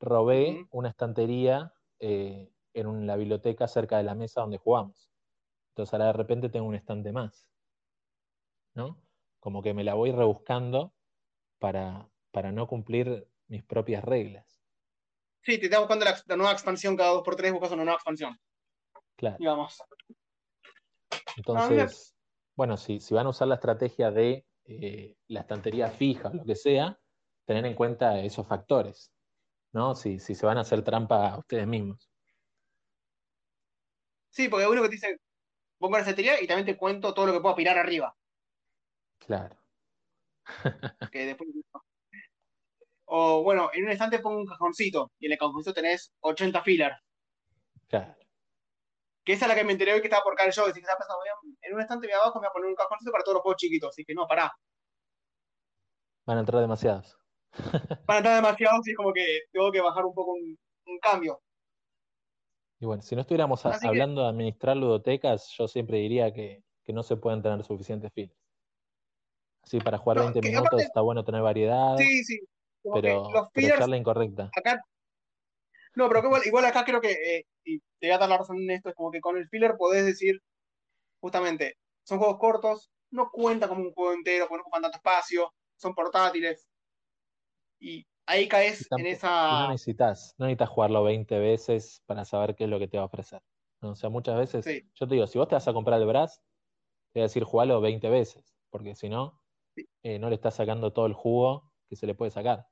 robé 0.00 0.66
una 0.70 0.90
estantería 0.90 1.72
eh, 2.00 2.50
en 2.74 3.06
la 3.06 3.16
biblioteca 3.16 3.68
cerca 3.68 3.96
de 3.98 4.04
la 4.04 4.14
mesa 4.14 4.40
donde 4.40 4.58
jugamos. 4.58 5.10
Entonces 5.70 5.92
ahora 5.94 6.06
de 6.06 6.12
repente 6.14 6.48
tengo 6.48 6.66
un 6.66 6.74
estante 6.74 7.12
más, 7.12 7.48
¿no? 8.74 9.00
Como 9.40 9.62
que 9.62 9.74
me 9.74 9.84
la 9.84 9.94
voy 9.94 10.12
rebuscando 10.12 10.92
para, 11.60 12.08
para 12.32 12.52
no 12.52 12.66
cumplir 12.66 13.28
mis 13.46 13.62
propias 13.62 14.04
reglas. 14.04 14.53
Sí, 15.44 15.58
te 15.58 15.66
estás 15.66 15.80
buscando 15.80 16.04
la, 16.04 16.18
la 16.26 16.36
nueva 16.36 16.52
expansión 16.52 16.96
cada 16.96 17.10
dos 17.10 17.22
por 17.22 17.36
tres, 17.36 17.52
buscas 17.52 17.70
una 17.72 17.84
nueva 17.84 17.96
expansión. 17.96 18.38
Claro. 19.16 19.36
Digamos. 19.38 19.82
Entonces, 21.36 22.16
bueno, 22.56 22.76
si, 22.76 23.00
si 23.00 23.14
van 23.14 23.26
a 23.26 23.30
usar 23.30 23.48
la 23.48 23.56
estrategia 23.56 24.10
de 24.10 24.46
eh, 24.64 25.16
la 25.28 25.40
estantería 25.40 25.90
fija 25.90 26.28
o 26.28 26.34
lo 26.34 26.44
que 26.44 26.56
sea, 26.56 26.98
tener 27.44 27.66
en 27.66 27.74
cuenta 27.74 28.18
esos 28.20 28.46
factores, 28.46 29.12
¿no? 29.72 29.94
Si, 29.94 30.18
si 30.18 30.34
se 30.34 30.46
van 30.46 30.58
a 30.58 30.62
hacer 30.62 30.82
trampa 30.82 31.28
a 31.28 31.38
ustedes 31.38 31.66
mismos. 31.66 32.10
Sí, 34.30 34.48
porque 34.48 34.64
hay 34.64 34.70
uno 34.70 34.82
que 34.82 34.88
te 34.88 34.94
dice, 34.94 35.20
pongo 35.78 35.96
la 35.96 36.00
estantería 36.00 36.40
y 36.42 36.46
también 36.46 36.66
te 36.66 36.76
cuento 36.76 37.12
todo 37.12 37.26
lo 37.26 37.32
que 37.32 37.40
puedo 37.40 37.52
aspirar 37.52 37.76
arriba. 37.76 38.16
Claro. 39.18 39.56
Que 41.12 41.26
después... 41.26 41.50
O 43.06 43.42
bueno, 43.42 43.70
en 43.72 43.84
un 43.84 43.90
estante 43.90 44.18
pongo 44.18 44.38
un 44.38 44.46
cajoncito 44.46 45.12
y 45.18 45.26
en 45.26 45.32
el 45.32 45.38
cajoncito 45.38 45.74
tenés 45.74 46.12
80 46.20 46.62
fillers. 46.62 46.96
Claro. 47.88 48.14
Que 49.24 49.32
esa 49.34 49.44
es 49.46 49.48
la 49.48 49.54
que 49.54 49.64
me 49.64 49.72
enteré 49.72 49.92
hoy 49.94 50.00
que 50.00 50.06
estaba 50.08 50.22
por 50.22 50.34
caer 50.34 50.52
yo. 50.52 50.64
Que 50.72 50.80
estaba 50.80 50.98
pensando, 50.98 51.20
en 51.62 51.74
un 51.74 51.80
estante 51.80 52.06
de 52.06 52.14
abajo 52.14 52.34
me 52.40 52.46
voy 52.46 52.48
a 52.48 52.52
poner 52.52 52.68
un 52.68 52.74
cajoncito 52.74 53.10
para 53.10 53.24
todos 53.24 53.34
los 53.36 53.42
juegos 53.42 53.60
chiquitos. 53.60 53.88
Así 53.90 54.04
que 54.04 54.14
no, 54.14 54.26
pará. 54.26 54.52
Van 56.26 56.36
a 56.38 56.40
entrar 56.40 56.60
demasiados. 56.60 57.16
Van 58.06 58.16
a 58.16 58.18
estar 58.18 58.34
demasiados 58.36 58.86
y 58.88 58.90
es 58.92 58.96
como 58.96 59.12
que 59.12 59.40
tengo 59.52 59.70
que 59.70 59.80
bajar 59.80 60.04
un 60.04 60.14
poco 60.14 60.32
un, 60.32 60.58
un 60.86 60.98
cambio. 60.98 61.40
Y 62.80 62.86
bueno, 62.86 63.02
si 63.02 63.14
no 63.14 63.20
estuviéramos 63.20 63.64
a- 63.64 63.70
Así 63.70 63.80
que- 63.82 63.88
hablando 63.88 64.22
de 64.22 64.28
administrar 64.28 64.76
ludotecas, 64.76 65.48
yo 65.56 65.68
siempre 65.68 65.98
diría 65.98 66.32
que, 66.32 66.62
que 66.84 66.92
no 66.92 67.02
se 67.02 67.16
pueden 67.16 67.42
tener 67.42 67.62
suficientes 67.64 68.12
filas. 68.12 68.36
Así 69.62 69.78
para 69.80 69.96
jugar 69.98 70.18
No, 70.18 70.22
20 70.24 70.40
que 70.40 70.48
minutos 70.48 70.66
aparte- 70.68 70.84
está 70.84 71.00
bueno 71.00 71.24
tener 71.24 71.40
variedad, 71.42 71.96
Sí, 71.96 72.24
sí. 72.24 72.38
Como 72.84 73.00
pero, 73.00 73.32
los 73.32 73.48
pero 73.52 73.96
incorrecta. 73.96 74.50
acá. 74.56 74.80
No, 75.94 76.08
pero 76.08 76.24
igual, 76.24 76.42
igual 76.44 76.64
acá 76.66 76.84
creo 76.84 77.00
que, 77.00 77.12
eh, 77.12 77.44
y 77.64 77.78
te 77.98 78.06
voy 78.08 78.10
a 78.10 78.18
dar 78.18 78.28
la 78.28 78.38
razón 78.38 78.58
en 78.60 78.70
esto, 78.70 78.88
es 78.90 78.94
como 78.94 79.10
que 79.10 79.20
con 79.20 79.36
el 79.36 79.48
filler 79.48 79.76
podés 79.78 80.04
decir, 80.04 80.40
justamente, 81.20 81.76
son 82.04 82.18
juegos 82.18 82.38
cortos, 82.38 82.90
no 83.10 83.30
cuenta 83.32 83.68
como 83.68 83.82
un 83.84 83.92
juego 83.94 84.12
entero, 84.14 84.46
porque 84.48 84.58
no 84.58 84.62
ocupan 84.62 84.82
tanto 84.82 84.98
espacio, 84.98 85.52
son 85.76 85.94
portátiles. 85.94 86.68
Y 87.80 88.06
ahí 88.26 88.48
caes 88.48 88.88
en 88.92 89.06
y 89.06 89.56
no 89.56 89.66
esa. 89.66 89.68
necesitas, 89.68 90.34
no 90.38 90.46
necesitas 90.46 90.68
jugarlo 90.70 91.02
20 91.04 91.38
veces 91.38 92.02
para 92.06 92.24
saber 92.24 92.54
qué 92.54 92.64
es 92.64 92.70
lo 92.70 92.78
que 92.78 92.88
te 92.88 92.96
va 92.96 93.04
a 93.04 93.06
ofrecer. 93.06 93.42
¿no? 93.80 93.90
O 93.90 93.94
sea, 93.96 94.10
muchas 94.10 94.36
veces, 94.38 94.64
Sí. 94.64 94.82
yo 94.94 95.06
te 95.08 95.14
digo, 95.14 95.26
si 95.26 95.38
vos 95.38 95.48
te 95.48 95.54
vas 95.54 95.68
a 95.68 95.72
comprar 95.72 96.00
el 96.00 96.06
Brass, 96.06 96.40
te 97.12 97.20
voy 97.20 97.22
a 97.24 97.26
decir 97.28 97.44
jugalo 97.44 97.80
20 97.80 98.08
veces, 98.10 98.56
porque 98.70 98.94
si 98.96 99.08
no, 99.08 99.42
Sí. 99.76 99.84
eh, 100.04 100.18
no 100.18 100.28
le 100.30 100.36
estás 100.36 100.54
sacando 100.56 100.92
todo 100.92 101.06
el 101.06 101.14
jugo 101.14 101.72
que 101.88 101.96
se 101.96 102.06
le 102.06 102.14
puede 102.14 102.30
sacar. 102.30 102.68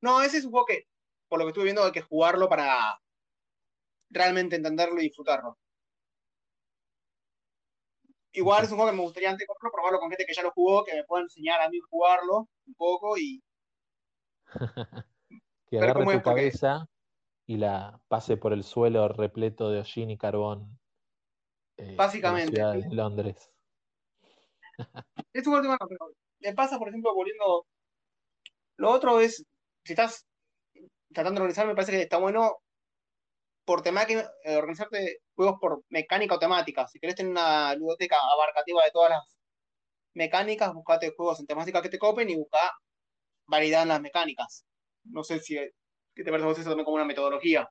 No, 0.00 0.22
ese 0.22 0.38
es 0.38 0.44
un 0.44 0.50
juego 0.52 0.66
que, 0.66 0.86
por 1.28 1.38
lo 1.38 1.44
que 1.44 1.50
estuve 1.50 1.64
viendo, 1.64 1.84
hay 1.84 1.92
que 1.92 2.00
jugarlo 2.02 2.48
para 2.48 3.00
realmente 4.10 4.56
entenderlo 4.56 5.00
y 5.00 5.04
disfrutarlo. 5.04 5.58
Igual 8.32 8.64
es 8.64 8.70
un 8.70 8.76
juego 8.76 8.90
que 8.92 8.96
me 8.96 9.02
gustaría 9.02 9.30
antes 9.30 9.46
comprarlo, 9.46 9.72
probarlo 9.72 9.98
con 9.98 10.10
gente 10.10 10.24
que 10.24 10.34
ya 10.34 10.42
lo 10.42 10.52
jugó, 10.52 10.84
que 10.84 10.94
me 10.94 11.04
pueda 11.04 11.24
enseñar 11.24 11.60
a 11.60 11.68
mí 11.68 11.78
jugarlo 11.90 12.48
un 12.66 12.74
poco 12.74 13.18
y 13.18 13.42
Que 15.66 15.78
agarre 15.78 16.04
tu 16.04 16.10
es, 16.10 16.22
porque- 16.22 16.22
cabeza 16.22 16.86
y 17.46 17.56
la 17.56 18.00
pase 18.08 18.36
por 18.36 18.52
el 18.52 18.62
suelo 18.62 19.08
repleto 19.08 19.70
de 19.70 19.80
hollín 19.80 20.10
y 20.10 20.16
carbón 20.18 20.78
eh, 21.76 21.82
de 21.84 21.90
la 21.92 21.96
Básicamente. 21.96 22.54
ciudad 22.56 22.72
de 22.74 22.94
Londres. 22.94 23.50
Es 25.32 25.46
un 25.46 25.54
juego 25.54 25.76
que, 25.88 25.96
me 26.40 26.54
pasa, 26.54 26.78
por 26.78 26.88
ejemplo, 26.88 27.12
volviendo. 27.14 27.66
Lo 28.76 28.90
otro 28.90 29.20
es, 29.20 29.44
si 29.84 29.92
estás 29.92 30.26
tratando 31.12 31.40
de 31.40 31.44
organizar, 31.44 31.66
me 31.66 31.74
parece 31.74 31.92
que 31.92 32.02
está 32.02 32.18
bueno 32.18 32.58
por 33.64 33.82
temática, 33.82 34.32
eh, 34.44 34.56
organizarte 34.56 35.18
juegos 35.34 35.58
por 35.60 35.84
mecánica 35.88 36.34
o 36.34 36.38
temática. 36.38 36.88
Si 36.88 36.98
querés 36.98 37.16
tener 37.16 37.30
una 37.30 37.74
ludoteca 37.74 38.16
abarcativa 38.32 38.84
de 38.84 38.90
todas 38.90 39.10
las 39.10 39.38
mecánicas, 40.14 40.74
buscate 40.74 41.12
juegos 41.16 41.40
en 41.40 41.46
temática 41.46 41.82
que 41.82 41.88
te 41.88 41.98
copen 41.98 42.30
y 42.30 42.36
busca 42.36 42.58
variedad 43.46 43.82
en 43.82 43.88
las 43.88 44.00
mecánicas. 44.00 44.64
No 45.04 45.22
sé 45.24 45.40
si 45.40 45.56
¿qué 46.14 46.24
te 46.24 46.30
parece 46.30 46.46
vos 46.46 46.58
eso 46.58 46.68
también 46.70 46.84
como 46.84 46.96
una 46.96 47.04
metodología. 47.04 47.70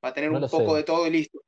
Para 0.00 0.14
tener 0.14 0.30
No 0.30 0.38
un 0.38 0.48
poco 0.48 0.72
sé. 0.72 0.76
de 0.78 0.84
todo 0.84 1.06
y 1.06 1.10
listo. 1.10 1.40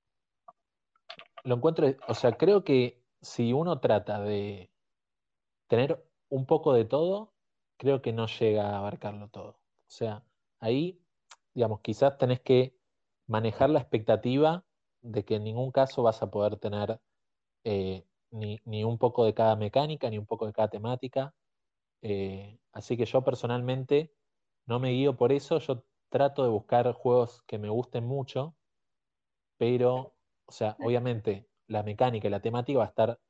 Lo 1.45 1.57
encuentro, 1.57 1.87
o 2.07 2.15
sea, 2.15 2.33
creo 2.33 2.65
que 2.65 3.03
si 3.23 3.53
uno 3.53 3.81
trata 3.81 4.21
de 4.21 4.71
tener 5.69 6.05
un 6.29 6.47
poco 6.47 6.73
de 6.75 6.85
todo, 6.85 7.33
creo 7.81 8.03
que 8.03 8.13
no 8.13 8.27
llega 8.27 8.69
a 8.71 8.79
abarcarlo 8.79 9.29
todo. 9.29 9.53
O 9.53 9.59
sea, 9.89 10.23
ahí, 10.61 11.01
digamos, 11.55 11.81
quizás 11.81 12.19
tenés 12.19 12.41
que 12.41 12.77
manejar 13.27 13.71
la 13.71 13.81
expectativa 13.81 14.67
de 15.01 15.25
que 15.25 15.37
en 15.37 15.45
ningún 15.45 15.73
caso 15.73 16.03
vas 16.03 16.23
a 16.23 16.31
poder 16.31 16.59
tener 16.59 17.01
eh, 17.65 18.07
ni, 18.31 18.61
ni 18.67 18.85
un 18.85 18.99
poco 18.99 19.25
de 19.25 19.33
cada 19.33 19.57
mecánica, 19.57 20.11
ni 20.11 20.19
un 20.19 20.27
poco 20.27 20.47
de 20.47 20.53
cada 20.53 20.69
temática. 20.69 21.35
Eh, 22.03 22.61
así 22.73 22.99
que 22.99 23.07
yo 23.07 23.25
personalmente 23.25 24.13
no 24.67 24.79
me 24.79 24.91
guío 24.91 25.17
por 25.17 25.33
eso, 25.33 25.59
yo 25.59 25.87
trato 26.11 26.43
de 26.45 26.51
buscar 26.51 26.93
juegos 26.93 27.43
que 27.47 27.59
me 27.59 27.71
gusten 27.71 28.05
mucho, 28.05 28.57
pero, 29.57 30.17
o 30.45 30.53
sea, 30.53 30.77
obviamente 30.81 31.49
la 31.67 31.83
mecánica 31.83 32.29
y 32.29 32.31
la 32.31 32.43
temática 32.43 32.81
va 32.81 32.85
a 32.85 32.89
estar 32.89 33.21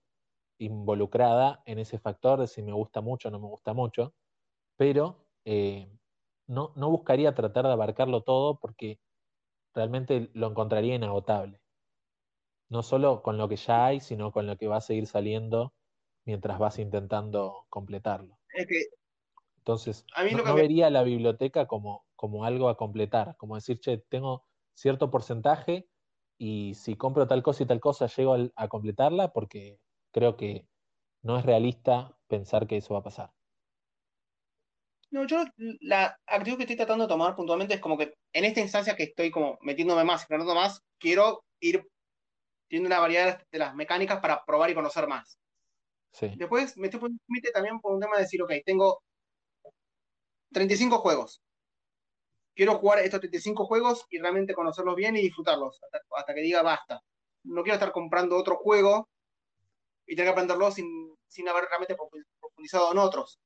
involucrada 0.58 1.62
en 1.66 1.78
ese 1.78 2.00
factor 2.00 2.40
de 2.40 2.48
si 2.48 2.62
me 2.62 2.72
gusta 2.72 3.00
mucho 3.00 3.28
o 3.28 3.30
no 3.30 3.38
me 3.38 3.46
gusta 3.46 3.74
mucho, 3.74 4.12
pero 4.80 5.26
eh, 5.44 5.90
no, 6.46 6.72
no 6.74 6.88
buscaría 6.88 7.34
tratar 7.34 7.66
de 7.66 7.72
abarcarlo 7.72 8.22
todo 8.22 8.58
porque 8.58 8.98
realmente 9.74 10.30
lo 10.32 10.46
encontraría 10.46 10.94
inagotable. 10.94 11.60
No 12.70 12.82
solo 12.82 13.20
con 13.20 13.36
lo 13.36 13.46
que 13.46 13.56
ya 13.56 13.84
hay, 13.84 14.00
sino 14.00 14.32
con 14.32 14.46
lo 14.46 14.56
que 14.56 14.68
va 14.68 14.78
a 14.78 14.80
seguir 14.80 15.06
saliendo 15.06 15.74
mientras 16.24 16.58
vas 16.58 16.78
intentando 16.78 17.66
completarlo. 17.68 18.38
Es 18.54 18.66
que 18.66 18.84
Entonces, 19.58 20.06
A 20.14 20.24
mí 20.24 20.30
no, 20.32 20.54
vería 20.54 20.88
la 20.88 21.02
biblioteca 21.02 21.66
como, 21.66 22.06
como 22.16 22.46
algo 22.46 22.70
a 22.70 22.78
completar, 22.78 23.36
como 23.36 23.56
decir, 23.56 23.80
che, 23.80 23.98
tengo 24.08 24.46
cierto 24.72 25.10
porcentaje 25.10 25.90
y 26.38 26.72
si 26.72 26.96
compro 26.96 27.28
tal 27.28 27.42
cosa 27.42 27.64
y 27.64 27.66
tal 27.66 27.80
cosa 27.80 28.06
llego 28.06 28.34
a 28.56 28.68
completarla 28.68 29.34
porque 29.34 29.78
creo 30.10 30.38
que 30.38 30.66
no 31.20 31.36
es 31.36 31.44
realista 31.44 32.16
pensar 32.28 32.66
que 32.66 32.78
eso 32.78 32.94
va 32.94 33.00
a 33.00 33.04
pasar. 33.04 33.30
No, 35.10 35.26
yo 35.26 35.44
la 35.80 36.16
actitud 36.26 36.56
que 36.56 36.62
estoy 36.62 36.76
tratando 36.76 37.04
de 37.04 37.08
tomar 37.08 37.34
puntualmente 37.34 37.74
es 37.74 37.80
como 37.80 37.98
que 37.98 38.14
en 38.32 38.44
esta 38.44 38.60
instancia 38.60 38.94
que 38.94 39.04
estoy 39.04 39.30
como 39.30 39.58
metiéndome 39.62 40.04
más, 40.04 40.22
explorando 40.22 40.54
más, 40.54 40.82
quiero 40.98 41.42
ir 41.60 41.84
teniendo 42.68 42.86
una 42.86 43.00
variedad 43.00 43.42
de 43.50 43.58
las 43.58 43.74
mecánicas 43.74 44.20
para 44.20 44.44
probar 44.44 44.70
y 44.70 44.74
conocer 44.74 45.08
más. 45.08 45.38
Sí, 46.12 46.32
Después 46.36 46.76
me 46.76 46.86
estoy 46.86 47.00
poniendo 47.00 47.50
también 47.52 47.80
por 47.80 47.92
un 47.92 48.00
tema 48.00 48.16
de 48.16 48.22
decir, 48.22 48.42
ok, 48.42 48.52
tengo 48.64 49.02
35 50.52 50.98
juegos. 50.98 51.40
Quiero 52.54 52.76
jugar 52.76 53.00
estos 53.00 53.20
35 53.20 53.64
juegos 53.66 54.06
y 54.10 54.18
realmente 54.18 54.54
conocerlos 54.54 54.94
bien 54.94 55.16
y 55.16 55.22
disfrutarlos 55.22 55.80
hasta, 55.82 56.00
hasta 56.16 56.34
que 56.34 56.40
diga 56.40 56.62
basta. 56.62 57.00
No 57.44 57.62
quiero 57.62 57.74
estar 57.74 57.92
comprando 57.92 58.36
otro 58.36 58.56
juego 58.56 59.08
y 60.06 60.14
tener 60.14 60.28
que 60.28 60.32
aprenderlo 60.32 60.70
sin, 60.70 60.86
sin 61.28 61.48
haber 61.48 61.64
realmente 61.64 61.96
profundizado 62.40 62.92
en 62.92 62.98
otros. 62.98 63.40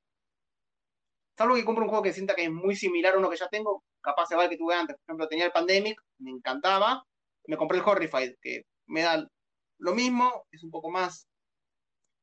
Salvo 1.36 1.54
que 1.56 1.64
compre 1.64 1.82
un 1.84 1.88
juego 1.88 2.04
que 2.04 2.12
sienta 2.12 2.34
que 2.34 2.44
es 2.44 2.50
muy 2.52 2.76
similar 2.76 3.14
a 3.14 3.18
uno 3.18 3.28
que 3.30 3.36
ya 3.36 3.48
tengo, 3.48 3.82
capaz 4.00 4.26
se 4.26 4.36
va 4.36 4.44
el 4.44 4.50
que 4.50 4.56
tuve 4.56 4.74
antes. 4.74 4.96
Por 4.96 5.04
ejemplo, 5.12 5.28
tenía 5.28 5.46
el 5.46 5.52
Pandemic, 5.52 6.00
me 6.18 6.30
encantaba. 6.30 7.02
Me 7.46 7.56
compré 7.56 7.78
el 7.78 7.84
Horrified, 7.84 8.34
que 8.40 8.62
me 8.86 9.02
da 9.02 9.26
lo 9.78 9.94
mismo, 9.94 10.44
es 10.50 10.62
un 10.64 10.70
poco 10.70 10.90
más 10.90 11.26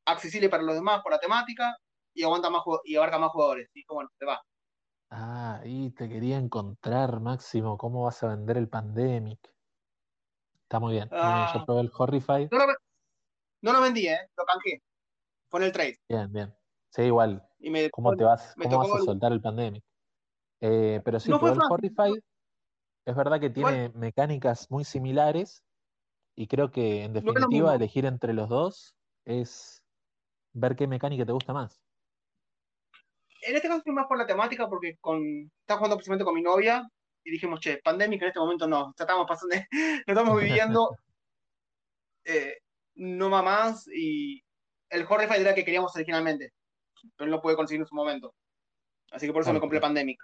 accesible 0.06 0.50
para 0.50 0.64
los 0.64 0.76
demás 0.76 1.02
por 1.04 1.12
la 1.12 1.20
temática 1.20 1.76
y 2.14 2.24
aguanta 2.24 2.50
más 2.50 2.64
y 2.86 2.96
abarca 2.96 3.20
más 3.20 3.32
jugadores. 3.32 3.70
Y 3.74 3.84
bueno, 3.88 4.10
se 4.18 4.26
va. 4.26 4.42
Ah, 5.10 5.62
y 5.66 5.92
te 5.92 6.08
quería 6.08 6.38
encontrar, 6.38 7.20
Máximo, 7.20 7.78
¿cómo 7.78 8.04
vas 8.06 8.24
a 8.24 8.30
vender 8.30 8.58
el 8.58 8.70
Pandemic? 8.70 9.40
Está 10.64 10.80
muy 10.80 10.94
bien, 10.94 11.10
muy 11.12 11.20
bien. 11.20 11.48
Yo 11.54 11.60
Ah. 11.60 11.64
probé 11.66 11.82
el 11.82 11.92
Horrified 11.96 12.48
No 12.50 12.66
lo, 12.66 12.74
No 13.62 13.74
lo 13.74 13.82
vendí, 13.82 14.08
¿eh? 14.08 14.20
Lo 14.38 14.46
canjeé. 14.46 14.82
En 15.54 15.64
el 15.64 15.72
trade. 15.74 16.00
Bien, 16.08 16.32
bien. 16.32 16.56
Sí, 16.90 17.02
igual. 17.04 17.46
Y 17.62 17.70
me 17.70 17.90
¿Cómo 17.92 18.16
te 18.16 18.24
vas, 18.24 18.54
me 18.58 18.66
cómo 18.66 18.80
vas 18.80 19.02
a 19.02 19.06
soltar 19.06 19.32
el 19.32 19.42
Pandemic? 19.42 19.84
Eh, 20.62 21.02
pero 21.06 21.20
sí, 21.20 21.30
No 21.30 21.40
el. 21.48 21.60
Horrified. 21.70 22.22
Es 23.06 23.16
verdad 23.16 23.40
que 23.40 23.50
tiene 23.50 23.90
mecánicas 23.90 24.70
muy 24.70 24.84
similares 24.84 25.64
y 26.36 26.48
creo 26.48 26.72
que 26.72 27.04
en 27.04 27.14
lo 27.14 27.22
definitiva 27.22 27.76
elegir 27.76 28.06
entre 28.06 28.34
los 28.34 28.48
dos 28.48 28.96
es 29.26 29.84
ver 30.54 30.76
qué 30.76 30.88
mecánica 30.88 31.26
te 31.26 31.32
gusta 31.32 31.54
más. 31.54 31.82
En 33.42 33.56
este 33.56 33.68
caso 33.68 33.82
fui 33.82 33.92
más 33.92 34.06
por 34.08 34.20
la 34.20 34.28
temática 34.28 34.70
porque 34.70 34.98
con, 35.02 35.52
estaba 35.62 35.80
jugando 35.80 35.98
precisamente 35.98 36.26
con 36.26 36.36
mi 36.36 36.44
novia 36.44 36.88
y 37.24 37.32
dijimos, 37.32 37.60
che, 37.60 37.78
pandemia 37.84 38.18
en 38.18 38.24
este 38.24 38.40
momento 38.40 38.68
no, 38.68 38.94
estamos 38.98 39.26
pasando, 39.28 39.56
no 40.08 40.14
estamos 40.14 40.40
viviendo, 40.40 40.96
eh, 42.26 42.58
no 42.96 43.30
va 43.32 43.42
más 43.42 43.88
y 43.88 44.44
el 44.90 45.06
Horrified 45.10 45.42
era 45.42 45.50
el 45.52 45.56
que 45.56 45.66
queríamos 45.66 45.96
originalmente, 45.96 46.54
pero 47.16 47.30
no 47.30 47.38
lo 47.38 47.42
pude 47.42 47.56
conseguir 47.56 47.82
en 47.82 47.88
su 47.88 47.96
momento. 47.96 48.34
Así 49.12 49.28
que 49.28 49.34
por 49.34 49.42
eso 49.42 49.48
Claro, 49.50 49.56
me 49.56 49.62
compré 49.62 49.80
Pandemic. 49.82 50.20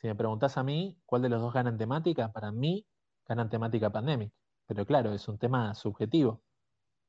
Si 0.00 0.06
me 0.06 0.14
preguntás 0.14 0.56
a 0.58 0.62
mí 0.62 0.96
cuál 1.06 1.22
de 1.22 1.28
los 1.28 1.40
dos 1.40 1.52
gana 1.52 1.70
en 1.70 1.78
temática, 1.78 2.32
para 2.32 2.52
mí 2.52 2.86
ganan 3.26 3.48
temática 3.50 3.90
Pandemic. 3.90 4.32
Pero 4.66 4.86
claro, 4.86 5.12
es 5.12 5.26
un 5.28 5.38
tema 5.38 5.74
subjetivo. 5.74 6.42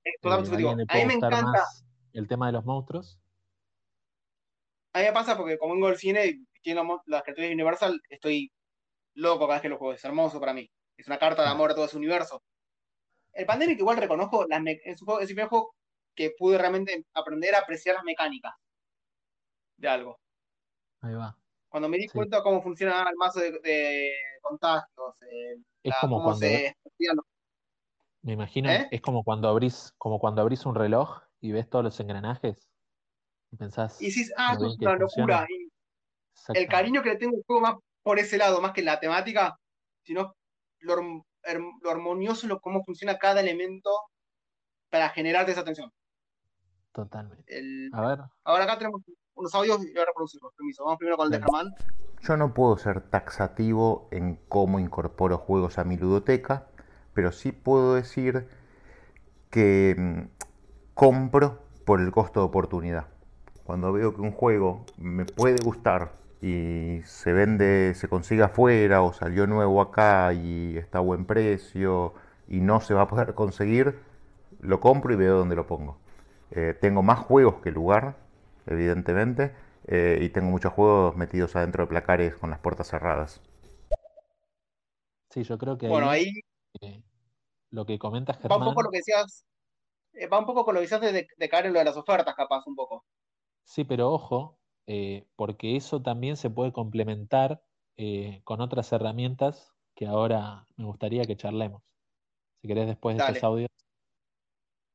Es 0.03 0.13
Eh, 0.13 0.17
totalmente 0.21 0.49
subjetivo. 0.49 0.71
A 0.71 0.95
mí 0.97 1.05
me 1.05 1.13
encanta, 1.13 1.41
más 1.41 1.85
el 2.13 2.27
tema 2.27 2.47
de 2.47 2.53
los 2.53 2.65
monstruos. 2.65 3.19
a 4.93 4.99
mí 4.99 5.05
me 5.05 5.11
pasa 5.13 5.35
porque 5.35 5.57
como 5.57 5.73
vengo 5.73 5.87
del 5.87 5.97
cine 5.97 6.25
y 6.27 6.45
tiene 6.61 6.81
las 7.05 7.23
criaturas 7.23 7.49
de 7.49 7.53
Universal, 7.53 8.01
estoy 8.09 8.51
loco 9.13 9.41
cada 9.45 9.55
vez 9.55 9.61
que 9.61 9.69
lo 9.69 9.77
juego, 9.77 9.93
es 9.93 10.03
hermoso 10.05 10.39
para 10.39 10.53
mí. 10.53 10.69
Es 10.97 11.07
una 11.07 11.17
carta 11.17 11.43
de 11.43 11.49
amor 11.49 11.71
a 11.71 11.75
todo 11.75 11.85
ese 11.85 11.97
universo. 11.97 12.41
El 13.33 13.45
Pandemic 13.45 13.77
igual 13.79 13.97
reconozco, 13.97 14.45
las 14.47 14.61
es, 14.85 15.01
un 15.01 15.05
juego, 15.05 15.19
es 15.19 15.29
el 15.29 15.35
primer 15.35 15.49
juego 15.49 15.75
que 16.15 16.31
pude 16.37 16.57
realmente 16.57 17.05
aprender 17.13 17.53
a 17.55 17.59
apreciar 17.59 17.95
las 17.95 18.05
mecánicas 18.05 18.53
de 19.77 19.87
algo. 19.87 20.19
Ahí 21.01 21.13
va. 21.13 21.37
Cuando 21.69 21.89
me 21.89 21.97
di 21.97 22.07
Sí. 22.07 22.13
cuenta 22.17 22.41
cómo 22.41 22.61
funciona 22.61 23.07
el 23.09 23.15
mazo 23.17 23.39
de, 23.39 23.51
de 23.59 24.11
contagios, 24.41 25.21
eh, 25.23 25.55
Es 25.83 25.91
la- 25.91 25.97
como 26.01 26.17
cómo 26.17 26.25
cuando, 26.29 26.47
se... 26.47 26.75
me 28.21 28.33
imagino, 28.33 28.69
¿Eh? 28.69 28.87
es 28.91 29.01
como 29.01 29.23
cuando 29.23 29.49
abrís, 29.49 29.93
como 29.97 30.19
cuando 30.19 30.41
abrís 30.41 30.65
un 30.65 30.75
reloj 30.75 31.21
y 31.41 31.51
ves 31.51 31.69
todos 31.69 31.83
los 31.83 31.99
engranajes 31.99 32.67
y 33.51 33.57
pensás 33.57 34.01
Y 34.01 34.05
dices, 34.05 34.33
ah, 34.37 34.53
esto 34.53 34.67
es 34.67 34.77
una 34.79 34.95
locura. 34.95 35.47
Y 35.49 35.69
el 36.57 36.67
cariño 36.67 37.03
que 37.03 37.09
le 37.09 37.15
tengo 37.17 37.37
al 37.37 37.43
juego 37.45 37.61
más 37.61 37.75
por 38.01 38.19
ese 38.19 38.37
lado, 38.37 38.61
más 38.61 38.71
que 38.71 38.81
la 38.83 38.99
temática, 38.99 39.57
sino 40.03 40.35
lo, 40.79 40.95
lo 41.01 41.89
armonioso, 41.89 42.47
lo, 42.47 42.59
cómo 42.61 42.83
funciona 42.83 43.17
cada 43.17 43.41
elemento 43.41 43.89
para 44.89 45.09
generarte 45.09 45.51
esa 45.51 45.63
tensión. 45.63 45.91
Totalmente. 46.93 47.43
El- 47.47 47.89
A 47.93 48.01
ver, 48.07 48.19
Ahora 48.43 48.63
acá 48.63 48.77
tenemos 48.77 49.01
unos 49.35 49.53
audios 49.55 49.85
y 49.85 49.93
voy 49.93 50.01
a 50.01 50.05
reproducirlos. 50.05 50.53
Permiso. 50.53 50.83
Vamos 50.83 50.97
primero 50.97 51.17
con 51.17 51.25
el 51.27 51.31
de. 51.31 51.39
Germán. 51.39 51.75
Yo 52.21 52.37
no 52.37 52.53
puedo 52.53 52.77
ser 52.77 53.01
taxativo 53.01 54.07
en 54.11 54.39
cómo 54.47 54.79
incorporo 54.79 55.37
juegos 55.37 55.77
a 55.77 55.83
mi 55.83 55.97
ludoteca, 55.97 56.67
pero 57.13 57.31
sí 57.31 57.51
puedo 57.51 57.93
decir 57.93 58.47
que 59.51 59.95
mm, 59.97 60.21
compro 60.93 61.59
por 61.85 62.01
el 62.01 62.11
costo 62.11 62.39
de 62.39 62.47
oportunidad. 62.47 63.07
Cuando 63.63 63.93
veo 63.93 64.15
que 64.15 64.21
un 64.21 64.31
juego 64.31 64.85
me 64.97 65.25
puede 65.25 65.57
gustar 65.63 66.13
y 66.41 67.01
se 67.05 67.33
vende, 67.33 67.93
se 67.95 68.07
consigue 68.07 68.43
afuera 68.43 69.01
o 69.01 69.13
salió 69.13 69.47
nuevo 69.47 69.81
acá 69.81 70.33
y 70.33 70.77
está 70.77 70.99
a 70.99 71.01
buen 71.01 71.25
precio 71.25 72.13
y 72.47 72.59
no 72.59 72.81
se 72.81 72.93
va 72.93 73.03
a 73.03 73.07
poder 73.07 73.33
conseguir, 73.35 73.99
lo 74.61 74.79
compro 74.79 75.13
y 75.13 75.15
veo 75.15 75.37
dónde 75.37 75.55
lo 75.55 75.67
pongo. 75.67 75.97
Eh, 76.51 76.75
tengo 76.79 77.03
más 77.03 77.19
juegos 77.19 77.55
que 77.61 77.71
lugar, 77.71 78.15
evidentemente, 78.67 79.53
eh, 79.87 80.19
y 80.21 80.29
tengo 80.29 80.49
muchos 80.49 80.73
juegos 80.73 81.15
metidos 81.15 81.55
adentro 81.55 81.83
de 81.83 81.89
placares 81.89 82.35
con 82.35 82.49
las 82.49 82.59
puertas 82.59 82.87
cerradas. 82.89 83.41
sí, 85.29 85.43
yo 85.43 85.57
creo 85.57 85.77
que 85.77 85.87
Bueno, 85.87 86.09
ahí 86.09 86.09
ahí 86.09 86.31
eh, 86.81 87.03
lo 87.71 87.85
que 87.85 87.99
comentas, 87.99 88.39
va 88.51 88.57
un 88.57 88.63
Germán, 88.63 88.67
poco 88.67 88.81
lo 88.83 88.89
que 88.91 88.97
decías. 88.99 89.45
eh, 90.13 90.27
va 90.27 90.39
un 90.39 90.45
poco 90.47 90.65
con 90.65 90.75
lo 90.75 90.79
que 90.81 90.87
decías 90.87 91.01
de, 91.01 91.27
de 91.37 91.49
caer 91.49 91.67
en 91.67 91.73
lo 91.73 91.79
de 91.79 91.85
las 91.85 91.97
ofertas, 91.97 92.35
capaz, 92.35 92.65
un 92.67 92.75
poco. 92.75 93.05
sí, 93.63 93.83
pero 93.83 94.11
ojo, 94.11 94.59
eh, 94.87 95.27
porque 95.35 95.75
eso 95.75 96.01
también 96.01 96.37
se 96.37 96.49
puede 96.49 96.71
complementar 96.73 97.63
eh, 97.97 98.41
con 98.43 98.61
otras 98.61 98.91
herramientas 98.91 99.73
que 99.95 100.07
ahora 100.07 100.67
me 100.77 100.85
gustaría 100.85 101.25
que 101.27 101.37
charlemos. 101.37 101.83
Si 102.61 102.67
querés, 102.69 102.87
después 102.87 103.15
de 103.15 103.17
Dale. 103.17 103.29
estos 103.33 103.43
audios. 103.43 103.69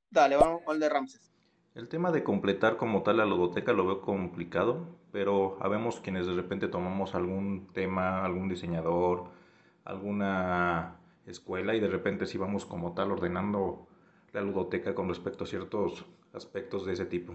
Dale, 0.08 0.36
vamos 0.36 0.62
con 0.64 0.74
el 0.74 0.80
de 0.80 0.88
Ramses. 0.88 1.32
El 1.74 1.88
tema 1.88 2.12
de 2.12 2.22
completar 2.22 2.76
como 2.76 3.02
tal 3.02 3.16
la 3.16 3.26
ludoteca 3.26 3.72
lo 3.72 3.84
veo 3.84 4.00
complicado, 4.02 4.86
pero 5.10 5.56
habemos 5.60 5.98
quienes 5.98 6.26
de 6.26 6.34
repente 6.34 6.68
tomamos 6.68 7.16
algún 7.16 7.72
tema, 7.72 8.24
algún 8.24 8.48
diseñador, 8.48 9.30
alguna 9.84 11.00
escuela 11.26 11.74
y 11.74 11.80
de 11.80 11.88
repente 11.88 12.26
sí 12.26 12.38
vamos 12.38 12.66
como 12.66 12.94
tal 12.94 13.10
ordenando 13.10 13.88
la 14.32 14.42
ludoteca 14.42 14.94
con 14.94 15.08
respecto 15.08 15.42
a 15.42 15.46
ciertos 15.48 16.06
aspectos 16.32 16.86
de 16.86 16.92
ese 16.92 17.06
tipo. 17.06 17.34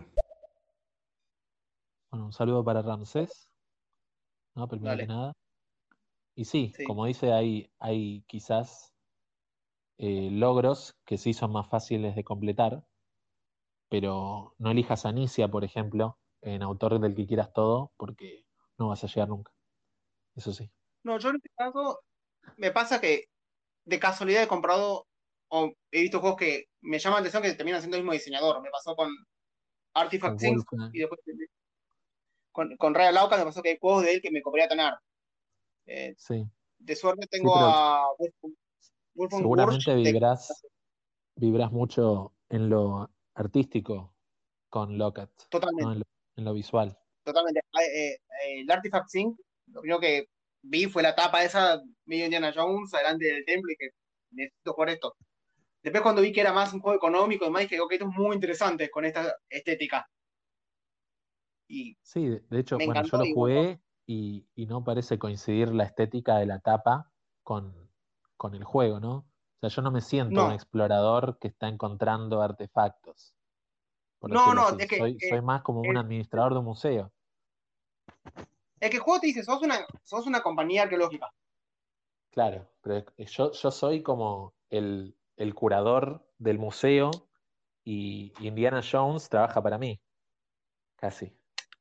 Bueno, 2.10 2.26
un 2.26 2.32
saludo 2.34 2.64
para 2.64 2.82
Ramsés, 2.82 3.52
¿no? 4.56 4.68
Primero 4.68 4.90
Dale. 4.92 5.04
que 5.04 5.08
nada. 5.08 5.34
Y 6.36 6.46
sí, 6.46 6.74
Sí. 6.78 6.84
como 6.86 7.06
dice, 7.06 7.34
hay, 7.34 7.70
hay 7.80 8.24
quizás 8.28 8.94
eh, 9.98 10.30
logros 10.32 10.96
que 11.06 11.18
sí 11.18 11.34
son 11.34 11.52
más 11.52 11.68
fáciles 11.68 12.16
de 12.16 12.24
completar, 12.24 12.86
pero 13.90 14.56
no 14.58 14.72
elijas 14.72 15.06
a 15.06 15.10
Anicia, 15.10 15.48
por 15.48 15.64
ejemplo, 15.64 16.18
en 16.42 16.62
autor 16.62 17.00
del 17.00 17.16
que 17.16 17.26
quieras 17.28 17.54
todo, 17.54 17.92
porque 17.98 18.46
no 18.78 18.90
vas 18.90 19.04
a 19.04 19.08
llegar 19.08 19.30
nunca. 19.30 19.52
Eso 20.36 20.52
sí. 20.54 20.70
No, 21.04 21.18
yo 21.20 21.30
en 21.30 21.36
este 21.38 21.50
caso 21.56 22.00
me 22.58 22.72
pasa 22.72 23.00
que 23.00 23.26
de 23.86 24.00
casualidad 24.00 24.44
he 24.44 24.48
comprado 24.48 25.08
o 25.50 25.72
he 25.92 26.02
visto 26.02 26.20
juegos 26.20 26.38
que 26.38 26.66
me 26.82 27.00
llaman 27.00 27.18
la 27.18 27.30
atención 27.30 27.44
que 27.44 27.54
terminan 27.54 27.82
siendo 27.82 27.98
el 27.98 28.04
mismo 28.04 28.14
diseñador. 28.14 28.62
Me 28.62 28.70
pasó 28.72 28.96
con 28.96 29.10
Artifact 29.94 30.42
y 30.94 31.00
después 31.00 31.20
con, 32.52 32.76
con 32.78 32.94
Raya 32.96 33.12
Lauca 33.12 33.38
me 33.38 33.44
pasó 33.46 33.62
que 33.62 33.70
hay 33.70 33.78
juegos 33.80 34.04
de 34.04 34.14
él 34.14 34.22
que 34.22 34.32
me 34.32 34.42
podría 34.42 34.68
tener. 34.68 34.94
Eh, 35.86 36.16
Sí. 36.18 36.46
de 36.80 36.96
suerte 36.96 37.28
tengo 37.28 37.56
a 37.56 38.08
Wolf- 39.16 39.38
Seguramente 39.38 39.92
de- 39.96 40.12
vibrás, 40.12 40.66
vibrás 41.36 41.72
mucho 41.72 42.34
en 42.50 42.70
lo 42.70 43.10
artístico 43.36 44.14
con 44.70 44.98
Lockat, 44.98 45.30
totalmente, 45.50 45.84
¿no? 45.84 45.94
En 45.94 46.00
lo, 46.00 46.06
en 46.38 46.46
lo 46.46 46.54
visual. 46.54 46.98
totalmente. 47.24 47.62
Ah, 47.74 47.84
eh, 47.84 48.14
eh, 48.14 48.62
el 48.62 48.72
Artifact 48.72 49.10
Things, 49.12 49.40
lo 49.68 49.82
primero 49.82 50.00
que 50.00 50.28
vi 50.62 50.86
fue 50.88 51.04
la 51.04 51.16
tapa 51.16 51.44
esa 51.44 51.82
medio 52.06 52.26
Indiana 52.26 52.54
Jones 52.56 52.92
delante 52.92 53.26
del 53.26 53.46
templo 53.46 53.72
y 53.72 53.76
que 53.76 53.90
necesito 54.32 54.74
jugar 54.74 54.90
esto. 54.90 55.16
Después 55.84 56.02
cuando 56.02 56.22
vi 56.22 56.32
que 56.32 56.42
era 56.42 56.52
más 56.52 56.74
un 56.74 56.80
juego 56.80 56.98
económico 56.98 57.46
y 57.46 57.48
demás, 57.48 57.62
dije, 57.64 57.80
ok, 57.80 57.92
esto 57.92 58.10
es 58.10 58.18
muy 58.18 58.36
interesante 58.36 58.90
con 58.90 59.06
esta 59.06 59.36
estética. 59.50 60.10
Y 61.68 61.98
Sí, 62.02 62.28
de, 62.28 62.60
hecho, 62.60 62.78
bueno, 62.78 63.04
yo 63.04 63.18
lo 63.18 63.26
jugué 63.34 63.80
y, 64.06 64.48
y 64.56 64.66
no 64.66 64.84
parece 64.84 65.20
coincidir 65.20 65.70
la 65.70 65.84
estética 65.84 66.38
de 66.38 66.48
la 66.48 66.60
tapa 66.60 67.12
con, 67.44 67.92
con 68.36 68.56
el 68.56 68.64
juego, 68.64 69.00
¿no? 69.00 69.28
Sea, 69.70 69.76
yo 69.76 69.82
no 69.82 69.91
me 69.91 70.01
siento 70.01 70.41
No. 70.41 70.47
un 70.47 70.53
explorador 70.53 71.38
que 71.39 71.47
está 71.47 71.68
encontrando 71.68 72.41
artefactos. 72.41 73.34
No, 74.22 74.53
no, 74.53 74.68
así. 74.68 74.78
es 74.80 74.88
que, 74.88 74.97
soy, 74.97 75.18
eh, 75.22 75.30
soy 75.30 75.41
más 75.41 75.61
como 75.61 75.82
un 75.82 75.97
administrador 75.97 76.53
de 76.53 76.59
un 76.59 76.66
museo. 76.66 77.11
es 78.80 78.89
que 78.89 78.97
el 78.97 79.01
juego 79.01 79.20
te 79.20 79.28
dice, 79.28 79.43
sos 79.43 79.61
una, 79.61 79.86
sos 80.03 80.26
una 80.28 80.41
compañía 80.41 80.84
arqueológica. 80.84 81.32
Claro, 82.32 82.68
pero 82.82 83.05
yo, 83.18 83.51
yo 83.51 83.72
soy 83.72 84.03
como 84.03 84.53
el, 84.70 85.16
el 85.38 85.53
curador 85.53 86.28
del 86.38 86.59
museo 86.59 87.11
y 87.84 88.34
Indiana 88.39 88.82
Jones 88.89 89.30
trabaja 89.30 89.61
para 89.61 89.78
mí. 89.78 89.99
Casi, 90.95 91.36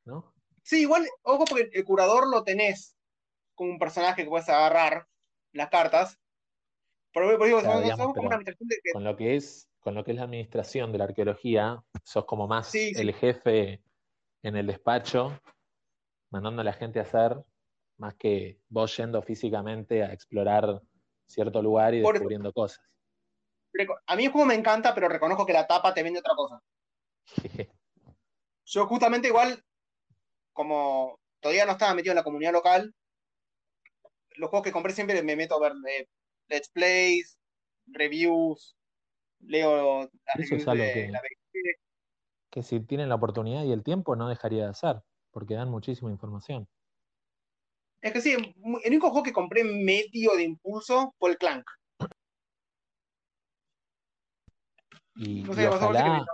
¿no? 0.05 0.32
Sí, 0.62 0.82
igual, 0.82 1.07
ojo, 1.22 1.45
porque 1.45 1.70
el 1.72 1.85
curador 1.85 2.28
lo 2.28 2.45
tenés 2.45 2.97
como 3.55 3.70
un 3.70 3.78
personaje 3.78 4.22
que 4.22 4.28
puedes 4.28 4.49
agarrar 4.49 5.07
las 5.53 5.68
cartas. 5.70 6.18
Pero, 7.15 7.29
pero 7.29 7.45
digo, 7.45 7.61
Claro, 7.61 7.75
sos, 7.75 7.83
digamos, 7.85 8.05
sos 8.05 8.07
como 8.07 8.15
pero 8.15 8.27
una 8.27 8.37
administración 8.37 8.69
de 8.69 8.77
que 8.83 8.93
con 8.93 9.05
lo 9.05 9.17
que 9.17 9.37
es, 9.37 9.69
con 9.81 9.95
lo 9.95 10.05
que 10.05 10.11
es 10.11 10.17
la 10.17 10.25
administración 10.25 10.93
de 10.93 10.99
la 10.99 11.05
arqueología, 11.05 11.83
sos 12.03 12.25
como 12.25 12.49
más 12.49 12.71
Sí, 12.71 12.93
sí. 12.93 13.01
el 13.01 13.15
jefe 13.15 13.83
en 14.43 14.57
el 14.57 14.67
despacho, 14.67 15.41
mandando 16.31 16.61
a 16.62 16.65
la 16.65 16.73
gente 16.73 16.99
a 16.99 17.03
hacer, 17.03 17.37
más 17.97 18.15
que 18.15 18.59
vos 18.69 18.97
yendo 18.97 19.23
físicamente 19.23 20.03
a 20.03 20.12
explorar 20.12 20.83
cierto 21.27 21.62
lugar 21.62 21.95
y 21.95 22.03
Por 22.03 22.17
eso. 22.17 22.21
descubriendo 22.21 22.53
cosas. 22.53 22.85
A 24.07 24.17
mí 24.17 24.27
el 24.27 24.33
juego 24.33 24.47
me 24.47 24.55
encanta, 24.55 24.95
pero 24.95 25.09
reconozco 25.09 25.47
que 25.47 25.53
la 25.53 25.67
tapa 25.67 25.95
te 25.95 26.03
vende 26.03 26.21
otra 26.21 26.35
cosa. 26.35 26.61
Yo 28.67 28.87
justamente 28.87 29.29
igual, 29.29 29.62
como 30.53 31.21
todavía 31.41 31.67
no 31.67 31.73
estaba 31.73 31.95
metido 31.95 32.12
en 32.12 32.17
la 32.17 32.25
comunidad 32.25 32.53
local, 32.53 32.95
los 34.37 34.51
juegos 34.51 34.65
que 34.65 34.73
compré 34.73 34.93
siempre 34.93 35.23
me 35.23 35.37
meto 35.37 35.57
a 35.57 35.61
ver 35.61 35.73
eh, 35.89 36.09
let's 36.49 36.69
plays, 36.69 37.39
reviews, 37.87 38.77
leo 39.41 40.03
las 40.03 40.37
Eso 40.39 40.57
es 40.57 40.69
algo 40.69 40.85
de 40.85 40.93
que, 40.93 41.09
la 41.09 41.21
que 42.51 42.63
si 42.63 42.81
tienen 42.81 43.09
la 43.09 43.17
oportunidad 43.17 43.65
y 43.65 43.73
el 43.73 43.83
tiempo 43.83 44.15
no 44.17 44.29
dejaría 44.29 44.65
de 44.65 44.71
hacer, 44.71 45.03
porque 45.31 45.55
dan 45.55 45.71
muchísima 45.71 46.11
información. 46.11 46.69
Es 48.01 48.13
que 48.13 48.21
sí, 48.21 48.33
el 48.33 48.55
único 48.87 49.09
juego 49.11 49.23
que 49.23 49.33
compré 49.33 49.65
medio 49.65 50.37
de 50.37 50.45
impulso 50.45 51.15
fue 51.19 51.31
el 51.31 51.39
Clank. 51.39 51.65
Y, 55.17 55.43
No 55.43 55.55
sé, 55.55 55.63
que 55.63 55.69
ojalá, 55.69 56.27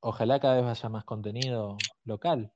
ojalá 0.00 0.40
cada 0.40 0.60
vez 0.60 0.66
haya 0.66 0.88
más 0.88 1.04
contenido 1.04 1.78
local 2.04 2.52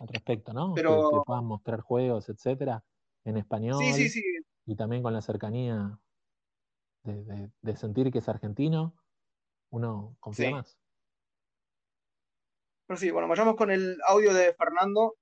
al 0.00 0.08
respecto, 0.08 0.52
¿no? 0.52 0.74
Que, 0.74 0.82
Pero- 0.82 1.10
que 1.10 1.16
puedan 1.26 1.44
mostrar 1.44 1.80
juegos, 1.80 2.28
etcétera, 2.28 2.84
en 3.24 3.36
español 3.36 3.78
Sí, 3.80 3.92
sí, 3.92 4.08
sí. 4.08 4.22
y 4.66 4.76
también 4.76 5.02
con 5.02 5.12
la 5.12 5.20
cercanía 5.20 5.98
de, 7.04 7.22
de- 7.24 7.50
de 7.62 7.76
sentir 7.76 8.10
que 8.10 8.18
es 8.18 8.28
argentino, 8.28 8.94
uno 9.70 10.16
confía 10.20 10.46
Sí. 10.48 10.52
más. 10.52 10.78
Pero 12.86 12.98
sí, 12.98 13.10
bueno, 13.10 13.28
vayamos 13.28 13.56
con 13.56 13.70
el 13.70 13.96
audio 14.08 14.34
de 14.34 14.52
Fernando. 14.54 15.14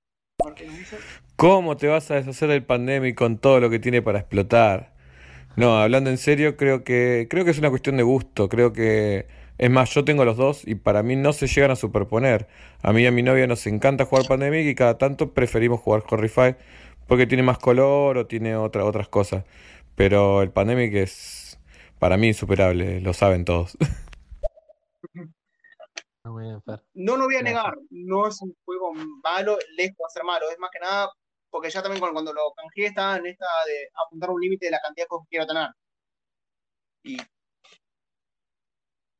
¿Cómo 1.35 1.77
te 1.77 1.87
vas 1.87 2.09
a 2.11 2.15
deshacer 2.15 2.49
del 2.49 2.65
pandemic 2.65 3.15
con 3.15 3.37
todo 3.37 3.59
lo 3.59 3.69
que 3.69 3.79
tiene 3.79 4.01
para 4.01 4.19
explotar? 4.19 4.93
No, 5.55 5.77
hablando 5.79 6.09
en 6.09 6.17
serio, 6.17 6.57
creo 6.57 6.83
que 6.83 7.27
creo 7.29 7.45
que 7.45 7.51
es 7.51 7.59
una 7.59 7.69
cuestión 7.69 7.95
de 7.97 8.03
gusto. 8.03 8.49
Creo 8.49 8.73
que 8.73 9.27
es 9.57 9.69
más, 9.69 9.91
yo 9.93 10.03
tengo 10.03 10.25
los 10.25 10.35
dos 10.35 10.67
y 10.67 10.75
para 10.75 11.03
mí 11.03 11.15
no 11.15 11.31
se 11.31 11.47
llegan 11.47 11.71
a 11.71 11.75
superponer. 11.75 12.47
A 12.81 12.91
mí 12.91 13.03
y 13.03 13.05
a 13.05 13.11
mi 13.11 13.21
novia 13.21 13.47
nos 13.47 13.65
encanta 13.67 14.05
jugar 14.05 14.25
Pandemic 14.27 14.65
y 14.65 14.75
cada 14.75 14.97
tanto 14.97 15.33
preferimos 15.33 15.79
jugar 15.79 16.03
Horrify 16.09 16.55
porque 17.07 17.27
tiene 17.27 17.43
más 17.43 17.59
color 17.59 18.17
o 18.17 18.25
tiene 18.27 18.55
otra, 18.55 18.83
otras 18.83 19.07
cosas. 19.07 19.45
Pero 19.95 20.41
el 20.41 20.49
Pandemic 20.51 20.93
es 20.95 21.42
para 22.03 22.17
mí 22.17 22.27
insuperable, 22.27 22.99
lo 22.99 23.13
saben 23.13 23.45
todos. 23.45 23.77
No 26.93 27.15
lo 27.15 27.25
voy 27.25 27.35
a 27.35 27.41
negar, 27.41 27.75
no 27.91 28.27
es 28.27 28.41
un 28.41 28.53
juego 28.65 28.93
malo, 29.23 29.57
lejos 29.77 29.97
de 29.97 30.13
ser 30.13 30.25
malo, 30.25 30.49
es 30.49 30.59
más 30.59 30.69
que 30.69 30.79
nada 30.79 31.09
porque 31.49 31.69
ya 31.69 31.81
también 31.81 32.01
cuando, 32.01 32.13
cuando 32.13 32.33
lo 32.33 32.51
canjeé 32.55 32.87
estaba 32.87 33.15
en 33.15 33.27
esta 33.27 33.45
de 33.67 33.87
apuntar 33.93 34.31
un 34.31 34.41
límite 34.41 34.65
de 34.65 34.71
la 34.71 34.81
cantidad 34.81 35.05
de 35.05 35.07
cosas 35.07 35.27
que 35.27 35.37
quiero 35.37 35.47
tener. 35.47 35.69
Y 37.03 37.17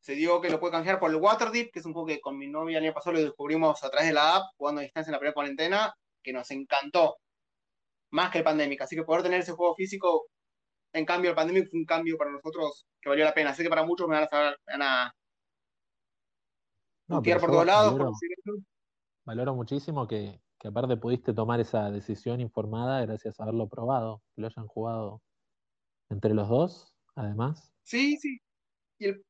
se 0.02 0.16
dio 0.16 0.42
que 0.42 0.50
lo 0.50 0.60
puede 0.60 0.74
canjear 0.74 1.00
por 1.00 1.12
el 1.12 1.18
Waterdeep, 1.18 1.72
que 1.72 1.80
es 1.80 1.86
un 1.86 1.94
juego 1.94 2.08
que 2.08 2.20
con 2.20 2.38
mi 2.38 2.48
novia 2.48 2.80
el 2.80 2.84
año 2.84 2.94
pasado 2.94 3.14
lo 3.14 3.22
descubrimos 3.22 3.82
a 3.82 3.90
través 3.90 4.10
de 4.10 4.16
la 4.16 4.36
app, 4.36 4.44
jugando 4.58 4.82
a 4.82 4.84
distancia 4.84 5.10
en 5.10 5.14
la 5.14 5.20
primera 5.20 5.34
cuarentena, 5.34 5.94
que 6.22 6.34
nos 6.34 6.52
encantó. 6.52 7.16
Más 8.12 8.30
que 8.32 8.40
el 8.40 8.44
Pandemic. 8.44 8.82
Así 8.82 8.96
que 8.96 9.04
poder 9.04 9.24
tener 9.24 9.40
ese 9.40 9.54
juego 9.54 9.74
físico, 9.76 10.26
en 10.94 11.06
cambio 11.06 11.32
el 11.32 11.36
Pandemic 11.36 11.70
fue 11.70 11.80
un 11.80 11.86
cambio 11.86 12.18
para 12.18 12.32
nosotros 12.32 12.86
que 13.02 13.10
valió 13.10 13.26
la 13.26 13.34
pena. 13.34 13.50
Así 13.50 13.64
que 13.64 13.70
para 13.70 13.84
muchos 13.84 14.08
me 14.08 14.16
van 14.16 14.24
a, 14.24 14.28
saber- 14.28 14.58
me 14.68 14.74
van 14.74 14.82
a 14.84 15.16
No, 17.08 17.22
pero 17.22 17.40
por 17.40 17.50
todos 17.52 17.66
lados 17.66 18.00
valoro, 19.26 19.56
muchísimo 19.56 20.08
que, 20.08 20.42
que 20.60 20.68
aparte 20.68 20.98
pudiste 20.98 21.34
tomar 21.34 21.60
esa 21.60 21.90
decisión 21.92 22.42
informada 22.42 23.06
gracias 23.06 23.40
a 23.40 23.44
haberlo 23.44 23.68
probado, 23.68 24.22
que 24.36 24.42
lo 24.42 24.48
hayan 24.48 24.68
jugado 24.68 25.22
entre 26.10 26.34
los 26.34 26.50
dos, 26.50 26.94
además. 27.16 27.74
Sí, 27.84 28.18
sí. 28.18 28.40
Y 29.00 29.06
el, 29.06 29.26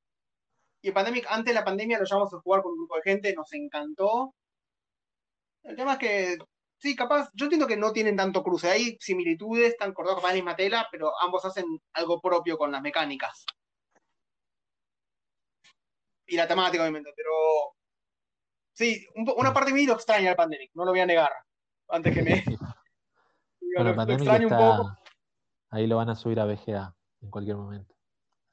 y 0.82 0.88
el 0.89 0.93
Pandemic, 0.93 1.26
antes 1.30 1.53
de 1.53 1.59
la 1.59 1.64
pandemia 1.64 1.99
lo 1.99 2.05
llevamos 2.05 2.34
a 2.34 2.39
jugar 2.39 2.61
con 2.61 2.74
un 2.74 2.80
grupo 2.80 2.95
de 2.97 3.03
gente, 3.03 3.34
nos 3.36 3.53
encantó. 3.53 4.34
El 5.64 5.76
tema 5.76 5.93
es 5.93 5.99
que, 5.99 6.38
sí, 6.84 6.95
capaz, 6.97 7.29
yo 7.34 7.45
entiendo 7.45 7.65
que 7.65 7.77
no 7.77 7.93
tienen 7.93 8.17
tanto 8.17 8.43
cruce. 8.43 8.69
Hay 8.69 8.97
similitudes, 8.99 9.69
están 9.71 9.93
cortados 9.93 10.19
con 10.19 10.29
la 10.29 10.36
misma 10.36 10.53
tela, 10.55 10.86
pero 10.91 11.13
ambos 11.21 11.45
hacen 11.45 11.65
algo 11.93 12.19
propio 12.19 12.57
con 12.57 12.73
las 12.73 12.81
mecánicas. 12.81 13.45
Y 16.27 16.36
la 16.36 16.45
temática, 16.47 16.84
obviamente, 16.84 17.11
pero. 17.15 17.31
Sí, 18.73 19.05
un 19.15 19.31
una 19.38 19.53
parte 19.53 19.69
de 19.71 19.75
mí 19.75 19.86
lo 19.86 19.93
extraña 19.93 20.31
el 20.31 20.36
Pandemic, 20.36 20.71
no 20.73 20.84
lo 20.84 20.91
voy 20.91 20.99
a 20.99 21.05
negar. 21.05 21.31
Antes 21.88 22.13
que 22.13 22.21
me. 22.21 22.31
Digo, 22.45 22.59
Bueno, 23.61 23.84
lo, 23.84 23.89
lo 23.91 23.95
Pandemic 23.95 24.21
extraño 24.21 24.47
un 24.47 24.53
está, 24.53 24.77
poco. 24.77 24.97
ahí 25.69 25.88
lo 25.88 25.95
van 25.97 26.09
a 26.09 26.15
subir 26.15 26.39
a 26.41 26.45
VGA 26.45 26.93
en 27.21 27.29
cualquier 27.29 27.55
momento. 27.57 27.95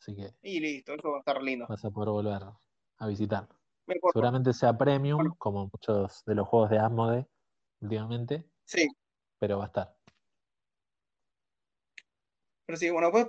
Así 0.01 0.15
que 0.15 0.31
Y 0.43 0.61
listo, 0.61 0.95
eso 0.95 1.11
va 1.11 1.17
a 1.17 1.21
estar 1.21 1.43
lindo. 1.43 1.67
vas 1.69 1.85
a 1.85 1.91
poder 1.91 2.11
volver 2.11 2.43
a 2.99 3.07
visitar. 3.09 3.49
Seguramente 4.13 4.53
sea 4.53 4.77
premium, 4.79 5.17
Bueno. 5.19 5.35
como 5.37 5.69
muchos 5.73 6.23
de 6.27 6.35
los 6.37 6.47
juegos 6.47 6.71
de 6.71 6.79
Asmode 6.79 7.27
últimamente, 7.81 8.49
Sí, 8.65 8.89
pero 9.39 9.59
va 9.59 9.65
a 9.65 9.67
estar. 9.69 9.97
pero 12.67 12.79
sí, 12.79 12.91
bueno, 12.91 13.11
pues. 13.11 13.27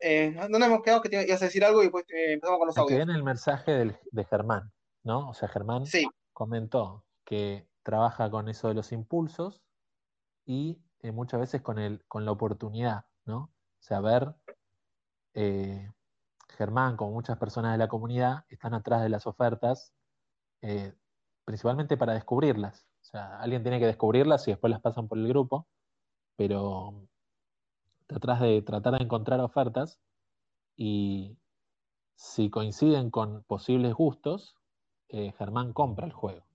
Eh, 0.00 0.34
¿Dónde 0.50 0.66
hemos 0.66 0.82
quedado? 0.82 1.00
Que 1.00 1.08
te 1.08 1.24
ibas 1.26 1.40
a 1.40 1.46
decir 1.46 1.64
algo 1.64 1.80
y 1.80 1.84
después 1.84 2.04
eh, 2.10 2.34
empezamos 2.34 2.58
con 2.58 2.66
los 2.66 2.74
quedé 2.74 2.82
audios. 2.84 3.02
en 3.02 3.10
el 3.10 3.22
mensaje 3.22 3.70
del- 3.72 3.96
de 4.10 4.24
Germán, 4.24 4.72
¿no? 5.02 5.30
O 5.30 5.34
sea, 5.34 5.48
Germán 5.48 5.86
Sí, 5.86 6.06
comentó 6.34 7.04
que 7.24 7.66
trabaja 7.82 8.28
con 8.30 8.48
eso 8.48 8.68
de 8.68 8.74
los 8.74 8.92
impulsos 8.92 9.62
y 10.44 10.82
eh, 11.00 11.12
muchas 11.12 11.40
veces 11.40 11.62
con 11.62 11.78
el, 11.78 12.04
con 12.06 12.24
la 12.26 12.32
oportunidad, 12.32 13.06
¿no? 13.24 13.38
O 13.44 13.82
sea, 13.82 14.00
ver, 14.00 14.34
eh, 15.34 15.90
Germán, 16.50 16.96
como 16.96 17.12
muchas 17.12 17.38
personas 17.38 17.72
de 17.72 17.78
la 17.78 17.88
comunidad, 17.88 18.44
están 18.48 18.74
atrás 18.74 19.02
de 19.02 19.08
las 19.08 19.26
ofertas, 19.26 19.94
eh, 20.60 20.92
principalmente 21.44 21.96
para 21.96 22.12
descubrirlas. 22.14 22.84
O 23.04 23.06
sea, 23.06 23.38
alguien 23.38 23.62
tiene 23.62 23.78
que 23.78 23.86
descubrirlas 23.86 24.48
y 24.48 24.52
después 24.52 24.70
las 24.70 24.80
pasan 24.80 25.08
por 25.08 25.18
el 25.18 25.28
grupo, 25.28 25.68
pero 26.36 27.06
atrás 28.08 28.40
de 28.40 28.62
tratar 28.62 28.94
de 28.96 29.04
encontrar 29.04 29.40
ofertas 29.40 30.00
y 30.74 31.36
si 32.16 32.48
coinciden 32.48 33.10
con 33.10 33.44
posibles 33.44 33.92
gustos, 33.92 34.56
eh, 35.10 35.32
Germán 35.38 35.74
compra 35.74 36.06
el 36.06 36.14
juego. 36.14 36.46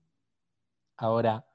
Ahora, 0.96 1.46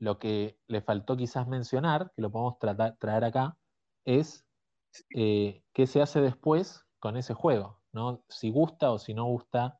lo 0.00 0.18
que 0.18 0.58
le 0.66 0.82
faltó 0.82 1.16
quizás 1.16 1.46
mencionar, 1.46 2.12
que 2.16 2.22
lo 2.22 2.32
podemos 2.32 2.58
tratar, 2.58 2.96
traer 2.98 3.24
acá, 3.24 3.56
es 4.04 4.44
eh, 5.14 5.62
qué 5.72 5.86
se 5.86 6.02
hace 6.02 6.20
después 6.20 6.84
con 6.98 7.16
ese 7.16 7.34
juego, 7.34 7.80
¿no? 7.92 8.24
Si 8.28 8.50
gusta 8.50 8.90
o 8.90 8.98
si 8.98 9.14
no 9.14 9.26
gusta, 9.26 9.78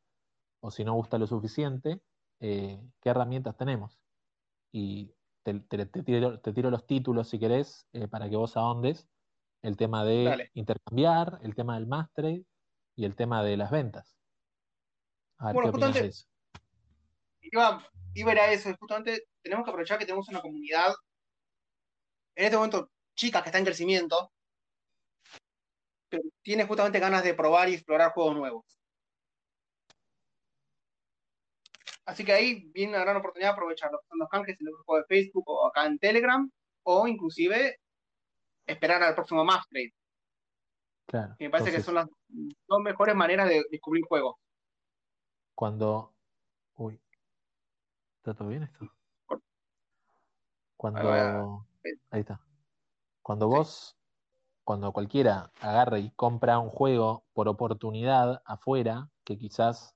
o 0.61 0.71
si 0.71 0.85
no 0.85 0.95
gusta 0.95 1.19
lo 1.19 1.27
suficiente, 1.27 2.01
eh, 2.39 2.81
qué 3.01 3.11
herramientas 3.11 3.57
tenemos. 3.57 4.00
Y 4.73 5.13
te, 5.43 5.55
te- 5.61 5.87
te 5.87 6.03
tiro, 6.03 6.41
te 6.41 6.53
tiro 6.53 6.71
los 6.71 6.87
títulos 6.87 7.29
si 7.29 7.39
querés, 7.39 7.87
eh, 7.93 8.09
para 8.09 8.29
que 8.29 8.37
vos 8.37 8.57
ahondes 8.57 9.09
el 9.63 9.77
tema 9.77 10.05
de 10.05 10.25
Dale. 10.25 10.51
intercambiar, 10.55 11.39
el 11.43 11.55
tema 11.55 11.75
del 11.75 11.87
mass 11.87 12.09
trade 12.13 12.45
y 12.97 13.05
el 13.05 13.15
tema 13.15 13.43
de 13.43 13.57
las 13.57 13.71
ventas. 13.71 14.17
A 15.39 15.47
ver, 15.47 15.55
Bueno, 15.55 15.73
¿qué 15.73 15.79
de 15.79 15.87
justamente- 15.87 16.09
eso? 16.09 16.27
iba, 17.43 17.87
iba 18.15 18.31
a 18.31 18.35
ir 18.35 18.41
a 18.41 18.53
eso. 18.53 18.75
Justamente 18.79 19.25
tenemos 19.43 19.65
que 19.65 19.71
aprovechar 19.71 19.99
que 19.99 20.07
tenemos 20.07 20.29
una 20.29 20.41
comunidad, 20.41 20.95
en 22.37 22.45
este 22.45 22.57
momento, 22.57 22.91
chica 23.17 23.43
que 23.43 23.49
está 23.49 23.59
en 23.59 23.65
crecimiento, 23.65 24.33
pero 26.09 26.23
tiene 26.43 26.65
justamente 26.67 26.99
ganas 27.01 27.23
de 27.25 27.35
probar 27.35 27.69
y 27.69 27.75
explorar 27.75 28.13
juegos 28.13 28.37
nuevos. 28.37 28.80
Así 32.11 32.25
que 32.25 32.33
ahí 32.33 32.69
viene 32.75 32.95
una 32.95 33.05
gran 33.05 33.19
oportunidad 33.19 33.51
de 33.51 33.53
aprovechar 33.53 33.93
lo 33.93 34.01
que 34.01 34.09
son 34.09 34.19
los 34.19 34.29
canjes 34.29 34.61
en 34.61 34.67
el 34.67 34.75
grupo 34.75 34.97
de 34.97 35.05
Facebook 35.05 35.45
o 35.47 35.69
acá 35.69 35.87
en 35.87 35.97
Telegram, 35.97 36.51
o 36.83 37.07
inclusive 37.07 37.79
esperar 38.67 39.01
al 39.05 39.15
próximo 39.15 39.47
Trade. 39.47 39.95
Claro. 41.07 41.37
me 41.39 41.51
parece 41.51 41.71
que 41.71 41.81
son 41.81 41.95
las 41.95 42.09
dos 42.67 42.81
mejores 42.81 43.15
maneras 43.15 43.49
de 43.49 43.63
descubrir 43.71 44.03
juegos. 44.09 44.35
Cuando. 45.55 46.13
Uy. 46.75 47.01
¿Está 48.17 48.35
todo 48.35 48.49
bien 48.49 48.65
esto? 48.65 48.93
Cuando. 50.77 51.65
Ahí 52.11 52.21
está. 52.21 52.41
Cuando 53.23 53.47
vos. 53.47 53.97
Cuando 54.65 54.93
cualquiera 54.93 55.53
agarra 55.61 56.01
y 56.01 56.11
compra 56.11 56.59
un 56.59 56.71
juego 56.71 57.25
por 57.35 57.47
oportunidad 57.47 58.43
afuera, 58.45 59.09
que 59.25 59.39
quizás 59.39 59.95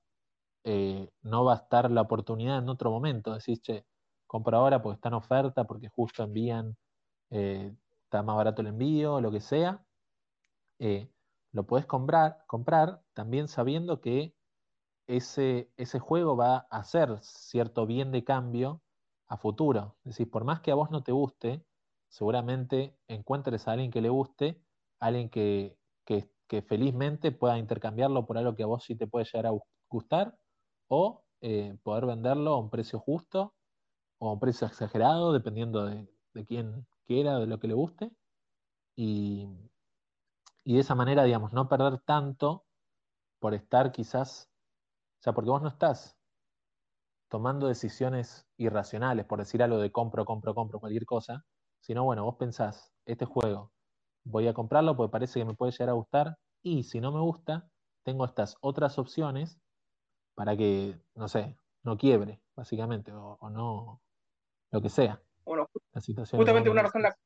eh, 0.65 1.09
no 1.23 1.45
va 1.45 1.53
a 1.55 1.57
estar 1.57 1.91
la 1.91 2.03
oportunidad 2.03 2.59
en 2.59 2.69
otro 2.69 2.91
momento. 2.91 3.33
Decís, 3.35 3.61
che, 3.61 3.85
compro 4.27 4.57
ahora 4.57 4.81
porque 4.83 4.95
está 4.97 5.09
en 5.09 5.15
oferta, 5.15 5.65
porque 5.65 5.89
justo 5.89 6.23
envían, 6.23 6.77
eh, 7.31 7.75
está 8.05 8.23
más 8.23 8.37
barato 8.37 8.61
el 8.63 8.69
envío, 8.69 9.21
lo 9.21 9.31
que 9.31 9.41
sea. 9.41 9.85
eh, 10.79 11.09
lo 11.51 11.65
podés 11.67 11.85
comprar, 11.85 12.43
comprar 12.47 13.01
también 13.13 13.47
sabiendo 13.47 14.01
que 14.01 14.35
ese, 15.07 15.71
ese 15.77 15.99
juego 15.99 16.37
va 16.37 16.67
a 16.71 16.79
hacer 16.79 17.19
cierto 17.21 17.85
bien 17.85 18.11
de 18.11 18.23
cambio 18.23 18.83
a 19.27 19.37
futuro. 19.37 19.97
Es 20.03 20.11
decir, 20.17 20.31
por 20.31 20.43
más 20.45 20.61
que 20.61 20.71
a 20.71 20.75
vos 20.75 20.91
no 20.91 21.03
te 21.03 21.11
guste, 21.11 21.65
seguramente 22.09 22.97
encuentres 23.07 23.67
a 23.67 23.73
alguien 23.73 23.91
que 23.91 24.01
le 24.01 24.09
guste, 24.09 24.63
alguien 24.99 25.29
que, 25.29 25.77
que, 26.05 26.31
que 26.47 26.61
felizmente 26.61 27.31
pueda 27.31 27.57
intercambiarlo 27.57 28.25
por 28.25 28.37
algo 28.37 28.55
que 28.55 28.63
a 28.63 28.67
vos 28.67 28.83
sí 28.83 28.95
te 28.95 29.07
puede 29.07 29.25
llegar 29.25 29.47
a 29.47 29.51
gu- 29.51 29.63
gustar, 29.89 30.37
o 30.87 31.23
eh, 31.41 31.77
poder 31.83 32.05
venderlo 32.05 32.53
a 32.53 32.59
un 32.59 32.69
precio 32.69 32.99
justo 32.99 33.53
o 34.19 34.29
a 34.29 34.33
un 34.33 34.39
precio 34.39 34.67
exagerado, 34.67 35.33
dependiendo 35.33 35.85
de, 35.85 36.07
de 36.33 36.45
quién 36.45 36.87
quiera, 37.05 37.39
de 37.39 37.47
lo 37.47 37.59
que 37.59 37.67
le 37.67 37.73
guste. 37.73 38.11
Y, 38.95 39.47
y 40.63 40.75
de 40.75 40.79
esa 40.79 40.95
manera, 40.95 41.23
digamos, 41.23 41.53
no 41.53 41.67
perder 41.69 41.99
tanto 41.99 42.65
por 43.39 43.53
estar 43.53 43.91
quizás 43.91 44.49
sea, 45.25 45.33
porque 45.33 45.49
vos 45.49 45.61
no 45.61 45.69
estás 45.69 46.15
tomando 47.29 47.67
decisiones 47.67 48.47
irracionales, 48.57 49.25
por 49.25 49.39
decir 49.39 49.63
algo 49.63 49.79
de 49.79 49.91
compro, 49.91 50.23
compro, 50.23 50.53
compro, 50.53 50.79
cualquier 50.79 51.05
cosa, 51.05 51.43
sino 51.81 52.03
bueno, 52.03 52.23
vos 52.23 52.35
pensás, 52.35 52.93
este 53.05 53.25
juego, 53.25 53.71
voy 54.23 54.47
a 54.47 54.53
comprarlo 54.53 54.95
porque 54.95 55.11
parece 55.11 55.39
que 55.39 55.45
me 55.45 55.55
puede 55.55 55.71
llegar 55.71 55.89
a 55.89 55.93
gustar, 55.93 56.37
y 56.61 56.83
si 56.83 57.01
no 57.01 57.11
me 57.11 57.19
gusta, 57.19 57.67
tengo 58.03 58.23
estas 58.25 58.55
otras 58.61 58.99
opciones 58.99 59.59
para 60.35 60.55
que, 60.55 60.95
no 61.15 61.27
sé, 61.27 61.55
no 61.83 61.97
quiebre, 61.97 62.39
básicamente, 62.55 63.11
o, 63.11 63.37
o 63.39 63.49
no, 63.49 64.01
lo 64.71 64.81
que 64.81 64.89
sea. 64.89 65.21
Bueno, 65.45 65.69
La 65.93 66.01
situación 66.01 66.39
justamente 66.39 66.69
una 66.69 66.83
razón 66.83 67.03
la, 67.03 67.17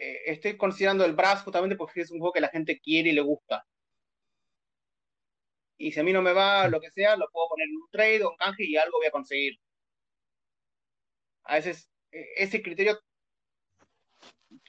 eh, 0.00 0.22
estoy 0.26 0.56
considerando 0.56 1.04
el 1.04 1.14
Brass 1.14 1.42
justamente 1.42 1.76
porque 1.76 2.00
es 2.00 2.10
un 2.10 2.18
juego 2.18 2.32
que 2.32 2.40
la 2.40 2.48
gente 2.48 2.80
quiere 2.80 3.10
y 3.10 3.12
le 3.12 3.20
gusta. 3.20 3.66
Y 5.76 5.92
si 5.92 6.00
a 6.00 6.02
mí 6.02 6.12
no 6.12 6.22
me 6.22 6.32
va, 6.32 6.68
lo 6.68 6.80
que 6.80 6.90
sea, 6.90 7.16
lo 7.16 7.28
puedo 7.30 7.48
poner 7.48 7.68
en 7.68 7.76
un 7.76 7.88
trade 7.90 8.24
o 8.24 8.30
un 8.30 8.36
canje 8.36 8.64
y 8.64 8.76
algo 8.76 8.98
voy 8.98 9.06
a 9.06 9.10
conseguir. 9.10 9.58
A 11.44 11.54
veces 11.56 11.90
eh, 12.12 12.26
ese 12.36 12.62
criterio 12.62 12.98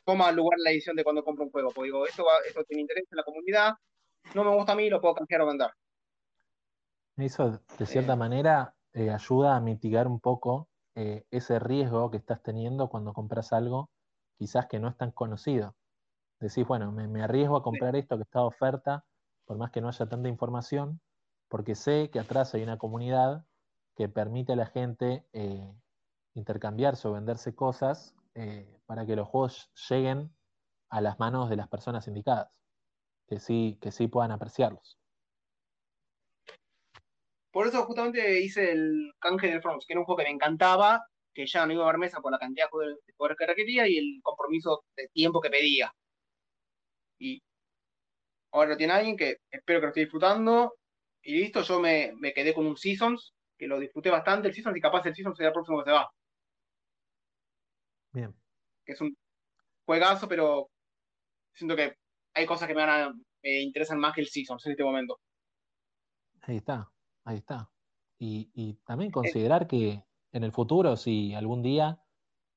toma 0.05 0.31
lugar 0.31 0.57
en 0.59 0.63
la 0.63 0.71
edición 0.71 0.95
de 0.95 1.03
cuando 1.03 1.23
compro 1.23 1.45
un 1.45 1.51
juego. 1.51 1.71
Porque 1.71 1.87
digo, 1.87 2.05
esto, 2.05 2.23
va, 2.25 2.33
esto 2.47 2.63
tiene 2.65 2.81
interés 2.81 3.05
en 3.11 3.17
la 3.17 3.23
comunidad, 3.23 3.73
no 4.33 4.43
me 4.43 4.55
gusta 4.55 4.73
a 4.73 4.75
mí, 4.75 4.89
lo 4.89 5.01
puedo 5.01 5.15
canjear 5.15 5.41
o 5.41 5.47
vender. 5.47 5.69
Eso, 7.25 7.61
de 7.77 7.85
cierta 7.85 8.13
Eh, 8.13 8.17
manera, 8.17 8.75
eh, 8.93 9.09
ayuda 9.11 9.55
a 9.55 9.59
mitigar 9.61 10.07
un 10.07 10.19
poco 10.19 10.69
eh, 10.95 11.25
ese 11.31 11.59
riesgo 11.59 12.11
que 12.11 12.17
estás 12.17 12.41
teniendo 12.43 12.89
cuando 12.89 13.13
compras 13.13 13.53
algo, 13.53 13.89
quizás 14.37 14.67
que 14.67 14.79
no 14.79 14.87
es 14.89 14.97
tan 14.97 15.11
conocido. 15.11 15.75
Decís, 16.39 16.67
bueno, 16.67 16.91
me, 16.91 17.07
me 17.07 17.23
arriesgo 17.23 17.57
a 17.57 17.63
comprar 17.63 17.95
esto 17.95 18.17
que 18.17 18.23
está 18.23 18.39
de 18.39 18.45
oferta, 18.47 19.05
por 19.45 19.57
más 19.57 19.71
que 19.71 19.81
no 19.81 19.89
haya 19.89 20.07
tanta 20.07 20.29
información, 20.29 21.01
porque 21.49 21.75
sé 21.75 22.09
que 22.11 22.19
atrás 22.19 22.53
hay 22.55 22.63
una 22.63 22.77
comunidad 22.77 23.45
que 23.95 24.09
permite 24.09 24.53
a 24.53 24.57
la 24.57 24.67
gente 24.67 25.27
eh, 25.33 25.73
intercambiarse 26.35 27.07
o 27.07 27.13
venderse 27.13 27.55
cosas 27.55 28.15
eh, 28.35 28.81
para 28.85 29.05
que 29.05 29.15
los 29.17 29.27
juegos 29.27 29.71
lleguen 29.89 30.35
a 30.89 31.01
las 31.01 31.19
manos 31.19 31.49
de 31.49 31.57
las 31.57 31.69
personas 31.69 32.07
indicadas, 32.07 32.51
que 33.27 33.39
sí, 33.39 33.79
que 33.81 33.91
sí 33.91 34.07
puedan 34.07 34.31
apreciarlos. 34.31 35.00
Por 37.51 37.67
eso 37.67 37.83
justamente 37.85 38.39
hice 38.41 38.71
el 38.71 39.13
canje 39.19 39.47
del 39.47 39.61
Front, 39.61 39.83
que 39.85 39.93
era 39.93 39.99
un 39.99 40.05
juego 40.05 40.19
que 40.19 40.23
me 40.23 40.31
encantaba, 40.31 41.01
que 41.33 41.45
ya 41.45 41.65
no 41.65 41.73
iba 41.73 41.83
a 41.83 41.87
haber 41.89 41.99
mesa 41.99 42.21
por 42.21 42.31
la 42.31 42.39
cantidad 42.39 42.65
de 42.65 42.69
poder, 42.69 42.95
de 43.05 43.13
poder 43.13 43.35
que 43.37 43.45
requería 43.47 43.87
y 43.87 43.97
el 43.97 44.19
compromiso 44.23 44.83
de 44.95 45.07
tiempo 45.09 45.41
que 45.41 45.49
pedía. 45.49 45.93
Y 47.19 47.41
ahora 48.51 48.71
lo 48.71 48.77
tiene 48.77 48.93
alguien 48.93 49.17
que 49.17 49.37
espero 49.49 49.79
que 49.79 49.85
lo 49.85 49.89
esté 49.89 49.99
disfrutando. 50.01 50.75
Y 51.23 51.35
listo, 51.39 51.61
yo 51.61 51.79
me, 51.79 52.13
me 52.17 52.33
quedé 52.33 52.53
con 52.53 52.65
un 52.65 52.77
Seasons, 52.77 53.33
que 53.57 53.67
lo 53.67 53.79
disfruté 53.79 54.09
bastante 54.09 54.47
el 54.47 54.53
Seasons 54.53 54.75
y 54.77 54.81
capaz 54.81 55.05
el 55.05 55.15
Seasons 55.15 55.37
será 55.37 55.49
el 55.49 55.53
próximo 55.53 55.79
que 55.79 55.85
se 55.89 55.91
va. 55.91 56.09
Bien. 58.13 58.33
Que 58.85 58.93
es 58.93 59.01
un 59.01 59.15
juegazo, 59.85 60.27
pero 60.27 60.69
siento 61.53 61.75
que 61.75 61.95
hay 62.33 62.45
cosas 62.45 62.67
que 62.67 62.73
me, 62.73 62.81
van 62.85 62.89
a- 62.89 63.13
me 63.43 63.61
interesan 63.61 63.99
más 63.99 64.13
que 64.13 64.21
el 64.21 64.27
Seasons 64.27 64.65
en 64.65 64.71
este 64.71 64.83
momento. 64.83 65.19
Ahí 66.41 66.57
está, 66.57 66.89
ahí 67.25 67.37
está. 67.37 67.71
Y, 68.19 68.51
y 68.53 68.75
también 68.85 69.11
Eh, 69.21 69.35
considerar 69.35 69.67
que 69.67 70.03
en 70.31 70.43
el 70.43 70.51
futuro, 70.51 70.95
si 70.97 71.33
algún 71.35 71.61
día 71.61 72.03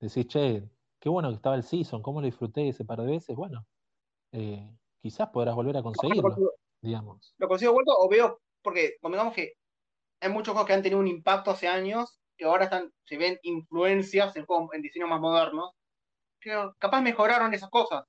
decís, 0.01 0.27
che, 0.29 0.71
qué 1.01 1.09
bueno 1.09 1.29
que 1.31 1.37
estaba 1.37 1.57
el 1.57 1.62
season, 1.65 2.03
cómo 2.03 2.21
lo 2.21 2.27
disfruté 2.27 2.69
ese 2.69 2.85
par 2.85 3.01
de 3.01 3.07
veces, 3.07 3.37
bueno, 3.37 3.67
eh, 4.33 4.77
quizás 5.03 5.31
podrás 5.31 5.55
volver 5.57 5.77
a 5.79 5.83
lo 5.83 5.85
conseguirlo, 5.85 6.23
consigo, 6.23 6.51
digamos. 6.81 7.37
lo 7.39 7.49
consigo 7.49 7.73
vuelto 7.73 7.93
o 7.99 8.09
veo, 8.09 8.41
porque 8.62 8.97
digamos 9.03 9.35
que 9.35 9.55
hay 10.21 10.31
muchos 10.31 10.53
juegos 10.55 10.67
que 10.69 10.75
han 10.75 10.83
tenido 10.83 11.01
un 11.01 11.09
impacto 11.09 11.51
hace 11.53 11.69
años, 11.69 12.21
que 12.37 12.45
ahora 12.47 12.65
están, 12.65 12.93
se 13.05 13.17
ven 13.19 13.39
influencias 13.43 14.37
en, 14.37 14.47
en 14.73 14.83
diseños 14.83 15.09
más 15.11 15.21
modernos, 15.21 15.73
que 16.41 16.53
capaz 16.79 17.03
mejoraron 17.03 17.55
esas 17.55 17.71
cosas. 17.71 18.05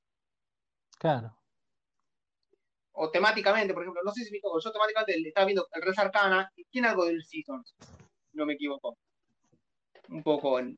Claro, 1.00 1.38
O 2.96 3.10
temáticamente, 3.10 3.74
por 3.74 3.84
ejemplo, 3.84 4.02
no 4.04 4.12
sé 4.12 4.24
si 4.24 4.32
me 4.32 4.38
equivoco, 4.38 4.60
yo 4.60 4.72
temáticamente 4.72 5.28
estaba 5.28 5.46
viendo 5.46 5.68
el 5.72 5.82
Res 5.82 6.00
Arcana 6.00 6.52
y 6.56 6.66
tiene 6.66 6.88
algo 6.88 7.06
del 7.06 7.24
Seasons, 7.24 7.76
no 8.34 8.46
me 8.46 8.54
equivoco. 8.54 8.98
Un 10.10 10.24
poco 10.24 10.60
en, 10.60 10.78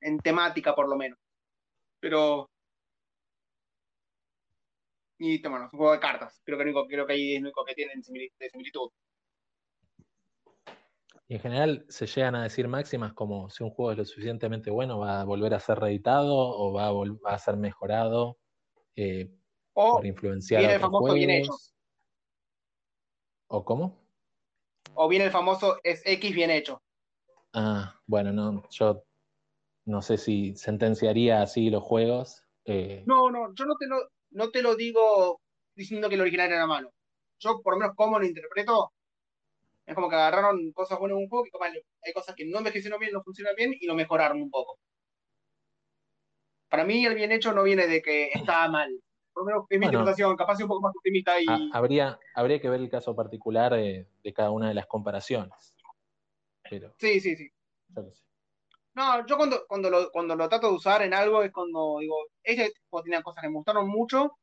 en 0.00 0.18
temática, 0.18 0.74
por 0.74 0.88
lo 0.88 0.96
menos. 0.96 1.18
Pero, 2.00 2.50
y 5.18 5.40
bueno, 5.42 5.66
es 5.66 5.72
un 5.72 5.78
juego 5.78 5.92
de 5.92 6.00
cartas. 6.00 6.40
Creo 6.44 6.58
que, 6.58 6.64
único, 6.64 6.86
creo 6.86 7.06
que 7.06 7.12
ahí 7.12 7.34
es 7.36 7.42
lo 7.42 7.48
único 7.48 7.64
que 7.64 7.74
tienen 7.74 8.00
de 8.00 8.50
similitud. 8.50 8.90
y 11.28 11.34
en 11.34 11.40
general 11.40 11.84
se 11.88 12.06
llegan 12.06 12.36
a 12.36 12.44
decir 12.44 12.68
máximas 12.68 13.12
como 13.12 13.50
si 13.50 13.64
un 13.64 13.70
juego 13.70 13.92
es 13.92 13.98
lo 13.98 14.04
suficientemente 14.04 14.70
bueno, 14.70 14.98
va 14.98 15.20
a 15.20 15.24
volver 15.24 15.54
a 15.54 15.60
ser 15.60 15.78
reeditado 15.78 16.36
o 16.36 16.72
va 16.72 16.86
a, 16.86 16.92
va 16.92 17.34
a 17.34 17.38
ser 17.38 17.56
mejorado 17.56 18.38
eh, 18.94 19.28
O 19.78 20.02
influenciar 20.02 20.60
viene 20.60 20.74
el 20.74 20.80
famoso 20.80 21.14
bien 21.14 21.30
hecho. 21.30 21.52
¿O 23.48 23.64
cómo? 23.64 23.94
O 24.94 25.06
viene 25.08 25.26
el 25.26 25.30
famoso 25.30 25.78
es 25.84 26.02
X 26.04 26.34
bien 26.34 26.50
hecho. 26.50 26.80
Ah, 27.52 28.00
bueno, 28.06 28.32
no, 28.32 28.68
yo 28.70 29.04
no 29.84 30.00
sé 30.00 30.16
si 30.16 30.56
sentenciaría 30.56 31.42
así 31.42 31.68
los 31.68 31.82
juegos. 31.82 32.42
eh, 32.64 33.04
No, 33.06 33.30
no, 33.30 33.54
yo 33.54 33.66
no 33.66 33.76
te 33.76 33.86
lo, 33.86 33.96
no 34.30 34.50
te 34.50 34.62
lo 34.62 34.74
digo 34.76 35.40
diciendo 35.74 36.08
que 36.08 36.14
el 36.14 36.22
original 36.22 36.50
era 36.50 36.66
malo. 36.66 36.90
Yo, 37.38 37.60
por 37.62 37.74
lo 37.74 37.80
menos, 37.80 37.94
como 37.94 38.18
lo 38.18 38.24
interpreto, 38.24 38.92
es 39.84 39.94
como 39.94 40.08
que 40.08 40.16
agarraron 40.16 40.72
cosas 40.72 40.98
buenas 40.98 41.18
de 41.18 41.24
un 41.24 41.28
juego 41.28 41.46
y 41.46 41.50
como 41.50 41.64
hay 41.64 42.12
cosas 42.14 42.34
que 42.34 42.46
no 42.46 42.58
envejecieron 42.58 42.98
bien, 42.98 43.12
no 43.12 43.22
funcionan 43.22 43.54
bien 43.54 43.74
y 43.78 43.86
lo 43.86 43.94
mejoraron 43.94 44.40
un 44.40 44.50
poco. 44.50 44.78
Para 46.70 46.84
mí, 46.84 47.04
el 47.04 47.14
bien 47.14 47.30
hecho 47.30 47.52
no 47.52 47.62
viene 47.62 47.86
de 47.86 48.00
que 48.00 48.30
está 48.32 48.68
mal. 48.68 48.90
Por 49.36 49.42
lo 49.44 49.46
menos 49.50 49.66
es 49.68 49.78
mi 49.78 49.84
Bueno. 49.84 49.98
interpretación, 49.98 50.34
capaz 50.34 50.54
soy 50.54 50.62
un 50.62 50.68
poco 50.70 50.80
más 50.80 50.96
optimista 50.96 51.38
y. 51.38 51.44
habría, 51.70 52.18
habría 52.34 52.58
que 52.58 52.70
ver 52.70 52.80
el 52.80 52.88
caso 52.88 53.14
particular 53.14 53.74
de 53.74 54.32
cada 54.34 54.50
una 54.50 54.68
de 54.68 54.74
las 54.74 54.86
comparaciones. 54.86 55.76
Pero, 56.70 56.94
Sí, 56.98 57.20
sí, 57.20 57.36
sí. 57.36 57.52
yo 57.88 58.06
qué 58.06 58.14
sé. 58.14 58.24
No, 58.94 59.26
yo 59.26 59.36
cuando, 59.36 59.66
cuando, 59.68 59.90
lo, 59.90 60.10
cuando 60.10 60.34
lo 60.36 60.48
trato 60.48 60.68
de 60.68 60.76
usar 60.76 61.02
en 61.02 61.12
algo 61.12 61.42
es 61.42 61.52
cuando 61.52 61.98
digo, 62.00 62.16
este 62.42 62.72
juego 62.88 63.04
tenía 63.04 63.22
cosas 63.22 63.42
que 63.42 63.48
me 63.50 63.56
gustaron 63.56 63.86
mucho, 63.86 64.38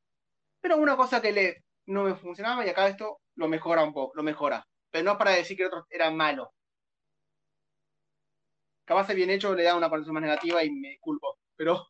pero 0.61 0.77
una 0.77 0.95
cosa 0.95 1.19
que 1.19 1.31
le, 1.31 1.63
no 1.87 2.03
me 2.03 2.13
funcionaba 2.13 2.63
y 2.63 2.69
acá 2.69 2.87
esto 2.87 3.17
lo 3.33 3.47
mejora 3.47 3.83
un 3.83 3.93
poco, 3.93 4.13
lo 4.15 4.21
mejora. 4.21 4.63
Pero 4.91 5.05
no 5.05 5.11
es 5.13 5.17
para 5.17 5.31
decir 5.31 5.57
que 5.57 5.63
el 5.63 5.69
otro 5.69 5.87
era 5.89 6.11
malo. 6.11 6.53
Capaz 8.85 9.07
de 9.07 9.15
bien 9.15 9.31
hecho 9.31 9.55
le 9.55 9.63
da 9.63 9.75
una 9.75 9.89
connotación 9.89 10.13
más 10.13 10.21
negativa 10.21 10.63
y 10.63 10.69
me 10.69 10.89
disculpo. 10.89 11.39
Pero 11.55 11.87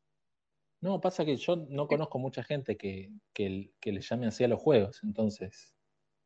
No, 0.83 0.99
pasa 0.99 1.23
que 1.23 1.37
yo 1.37 1.55
no 1.55 1.87
conozco 1.87 2.19
mucha 2.19 2.43
gente 2.43 2.75
que, 2.75 3.09
que, 3.33 3.71
que 3.79 3.93
le 3.93 4.01
llame 4.01 4.27
así 4.27 4.43
a 4.43 4.49
los 4.49 4.59
juegos, 4.59 5.01
entonces, 5.01 5.73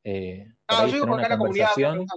eh, 0.04 0.52
Ah, 0.68 0.88
yo 0.88 0.94
digo 0.94 1.14
una 1.14 1.24
acá 1.26 1.38
conversación 1.38 2.08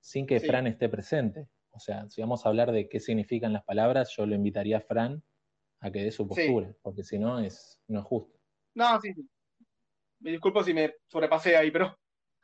sin 0.00 0.26
que 0.26 0.40
Sí. 0.40 0.46
Fran 0.46 0.66
esté 0.66 0.88
presente. 0.88 1.46
O 1.72 1.78
sea, 1.78 2.08
si 2.08 2.22
vamos 2.22 2.46
a 2.46 2.48
hablar 2.48 2.72
de 2.72 2.88
qué 2.88 3.00
significan 3.00 3.52
las 3.52 3.64
palabras, 3.64 4.14
yo 4.16 4.24
lo 4.24 4.34
invitaría 4.34 4.78
a 4.78 4.80
Fran 4.80 5.22
a 5.80 5.90
que 5.92 6.04
dé 6.04 6.10
su 6.10 6.22
Sí. 6.22 6.28
postura, 6.28 6.74
porque 6.80 7.04
si 7.04 7.18
no 7.18 7.38
es, 7.38 7.78
no 7.86 8.00
es 8.00 8.06
justo. 8.06 8.38
No, 8.74 8.98
sí, 9.02 9.12
sí. 9.12 9.28
Me 10.20 10.30
disculpo 10.30 10.64
si 10.64 10.72
me 10.72 10.94
sobrepasé 11.06 11.54
ahí, 11.54 11.70
pero. 11.70 11.94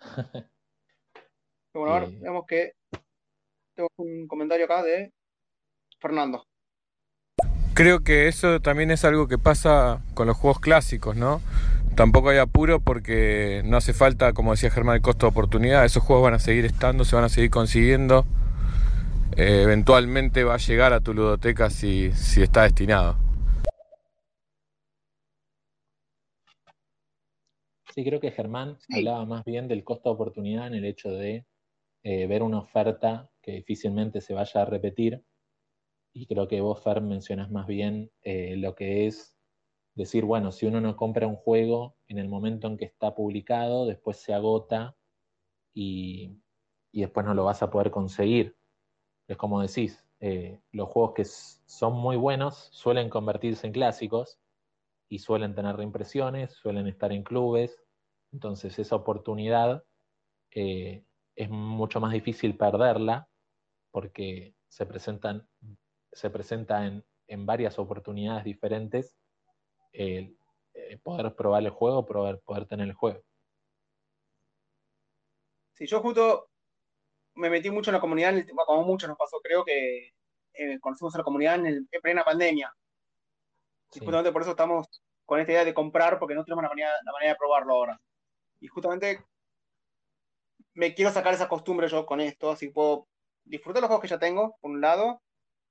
bueno, 1.73 1.95
a 1.95 2.01
ver, 2.01 2.09
Eh, 2.11 2.19
veamos 2.21 2.45
que 2.47 2.73
tengo 3.75 3.89
un 3.97 4.29
comentario 4.29 4.67
acá 4.67 4.83
de 4.83 5.15
Fernando. 5.99 6.45
Creo 7.75 8.05
que 8.05 8.29
eso 8.29 8.61
también 8.61 8.93
es 8.93 9.05
algo 9.05 9.27
que 9.27 9.37
pasa 9.37 10.01
con 10.15 10.29
los 10.29 10.37
juegos 10.37 10.61
clásicos, 10.61 11.17
¿no? 11.17 11.41
Tampoco 11.97 12.29
hay 12.29 12.39
apuro 12.39 12.79
porque 12.81 13.63
no 13.65 13.77
hace 13.77 13.93
falta, 13.93 14.33
como 14.33 14.53
decía 14.53 14.71
Germán, 14.71 14.97
el 14.97 15.03
costo 15.03 15.27
de 15.27 15.31
oportunidad. 15.31 15.85
Esos 15.85 16.03
juegos 16.05 16.25
van 16.25 16.35
a 16.35 16.39
seguir 16.39 16.65
estando, 16.65 17.05
se 17.05 17.17
van 17.17 17.25
a 17.25 17.29
seguir 17.29 17.51
consiguiendo. 17.51 18.25
Eh, 19.37 19.63
eventualmente 19.65 20.45
va 20.45 20.55
a 20.55 20.59
llegar 20.59 20.93
a 20.93 21.01
tu 21.01 21.15
ludoteca 21.15 21.69
si, 21.71 22.13
si 22.13 22.43
está 22.43 22.63
destinado. 22.63 23.17
Sí, 27.93 28.05
creo 28.05 28.21
que 28.21 28.31
Germán 28.33 28.77
Sí. 28.89 28.99
hablaba 28.99 29.25
más 29.25 29.45
bien 29.45 29.69
del 29.69 29.85
costo 29.85 30.09
de 30.11 30.15
oportunidad 30.15 30.67
en 30.69 30.75
el 30.75 30.85
hecho 30.85 31.11
de 31.11 31.47
eh, 32.03 32.27
ver 32.27 32.43
una 32.43 32.59
oferta 32.59 33.31
que 33.43 33.53
difícilmente 33.53 34.21
se 34.21 34.35
vaya 34.35 34.63
a 34.63 34.65
repetir. 34.65 35.25
Y 36.15 36.27
creo 36.27 36.49
que 36.49 36.61
vos, 36.61 36.81
Fer, 36.83 37.01
mencionás 37.01 37.51
más 37.51 37.67
bien 37.67 38.11
eh, 38.23 38.57
lo 38.57 38.75
que 38.75 39.07
es 39.07 39.37
decir, 39.95 40.25
bueno, 40.25 40.53
si 40.53 40.67
uno 40.67 40.81
no 40.81 40.97
compra 40.97 41.27
un 41.27 41.37
juego 41.37 41.97
en 42.09 42.19
el 42.19 42.29
momento 42.29 42.69
en 42.69 42.77
que 42.77 42.85
está 42.85 43.15
publicado, 43.15 43.85
después 43.87 44.19
se 44.19 44.33
agota 44.33 44.97
y, 45.75 46.41
y 46.93 47.01
después 47.03 47.27
no 47.27 47.35
lo 47.35 47.45
vas 47.45 47.63
a 47.63 47.71
poder 47.71 47.91
conseguir. 47.91 48.57
Es 49.29 49.37
como 49.37 49.61
decís, 49.61 50.05
eh, 50.21 50.61
los 50.73 50.89
juegos 50.89 51.15
que 51.15 51.25
son 51.25 51.95
muy 51.95 52.17
buenos 52.17 52.69
suelen 52.73 53.11
convertirse 53.11 53.67
en 53.67 53.73
clásicos 53.73 54.39
y 55.09 55.19
suelen 55.19 55.55
tener 55.55 55.77
reimpresiones, 55.77 56.53
suelen 56.53 56.87
estar 56.87 57.13
en 57.13 57.25
clubes. 57.25 57.83
Entonces 58.33 58.79
esa 58.79 58.97
oportunidad 58.97 59.85
eh, 60.53 61.05
es 61.37 61.51
mucho 61.51 62.01
más 62.01 62.13
difícil 62.13 62.57
perderla 62.57 63.29
porque 63.91 64.55
se 64.69 64.87
presentan, 64.87 65.49
se 66.15 66.31
presenta 66.31 66.87
en, 66.87 67.05
en 67.29 67.47
varias 67.47 67.79
oportunidades 67.79 68.45
diferentes 68.45 69.17
el 69.93 70.37
eh, 70.75 70.99
poder 70.99 71.35
probar 71.37 71.63
el 71.65 71.71
juego, 71.71 72.07
poder, 72.07 72.41
poder 72.41 72.67
tener 72.67 72.89
el 72.89 72.95
juego. 72.95 73.23
Sí, 75.75 75.87
yo 75.87 76.01
justo 76.01 76.49
me 77.35 77.51
metí 77.51 77.71
mucho 77.71 77.91
en 77.91 77.95
la 77.97 78.01
comunidad, 78.01 78.31
en 78.31 78.39
el- 78.39 78.51
como 78.67 78.85
mucho 78.85 79.09
nos 79.09 79.19
pasó, 79.19 79.41
creo 79.43 79.65
que 79.65 80.11
eh, 80.55 80.81
conocimos 80.81 81.15
a 81.15 81.19
la 81.19 81.25
comunidad 81.25 81.57
en, 81.57 81.67
el, 81.67 81.89
en 81.91 82.03
plena 82.03 82.25
pandemia. 82.25 82.73
Y 83.95 84.01
justamente 84.01 84.33
por 84.33 84.43
eso 84.43 84.53
estamos 84.53 84.89
con 85.25 85.41
esta 85.41 85.53
idea 85.53 85.65
de 85.65 85.75
comprar, 85.75 86.19
porque 86.19 86.35
no 86.35 86.45
tenemos 86.45 86.63
la 86.65 86.69
manera, 86.71 86.91
la 87.05 87.13
manera 87.13 87.33
de 87.33 87.39
probarlo 87.39 87.75
ahora. 87.75 88.01
Y 88.61 88.69
justamente 88.69 89.25
me 90.75 90.95
quiero 90.95 91.13
sacar 91.13 91.35
esa 91.35 91.49
costumbre 91.49 91.89
yo 91.89 92.07
con 92.07 92.21
esto, 92.21 92.51
así 92.51 92.69
puedo 92.71 93.09
disfrutar 93.45 93.83
los 93.83 93.89
juegos 93.89 94.03
que 94.03 94.09
ya 94.09 94.19
tengo, 94.21 94.57
por 94.61 94.71
un 94.73 94.81
lado, 94.81 95.23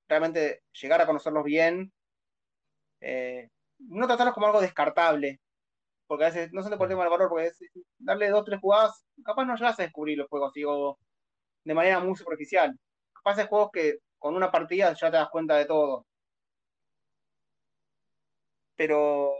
realmente 0.08 0.64
llegar 0.82 1.02
a 1.02 1.06
conocerlos 1.06 1.44
bien, 1.44 1.92
eh, 3.02 3.50
no 3.80 4.08
tratarlos 4.08 4.34
como 4.34 4.48
algo 4.48 4.62
descartable, 4.62 5.42
porque 6.08 6.26
a 6.26 6.30
veces 6.30 6.54
no 6.54 6.64
son 6.64 6.78
por 6.78 6.88
el 6.88 6.90
tema 6.90 7.04
del 7.04 7.12
valor, 7.12 7.30
porque 7.30 7.48
es 7.48 7.60
darle 8.00 8.30
dos, 8.30 8.46
tres 8.46 8.60
jugadas, 8.62 9.06
capaz 9.26 9.46
no 9.46 9.56
llegas 9.56 9.80
a 9.80 9.84
descubrir 9.84 10.18
los 10.18 10.28
juegos, 10.30 10.54
digo, 10.54 11.00
de 11.66 11.74
manera 11.74 12.00
muy 12.00 12.16
superficial. 12.16 12.78
Capaz 13.14 13.40
hay 13.40 13.48
juegos 13.48 13.72
que 13.74 14.00
con 14.20 14.36
una 14.36 14.52
partida 14.52 14.94
ya 14.94 15.12
te 15.12 15.18
das 15.18 15.30
cuenta 15.30 15.58
de 15.58 15.66
todo. 15.66 16.08
Pero 18.76 19.34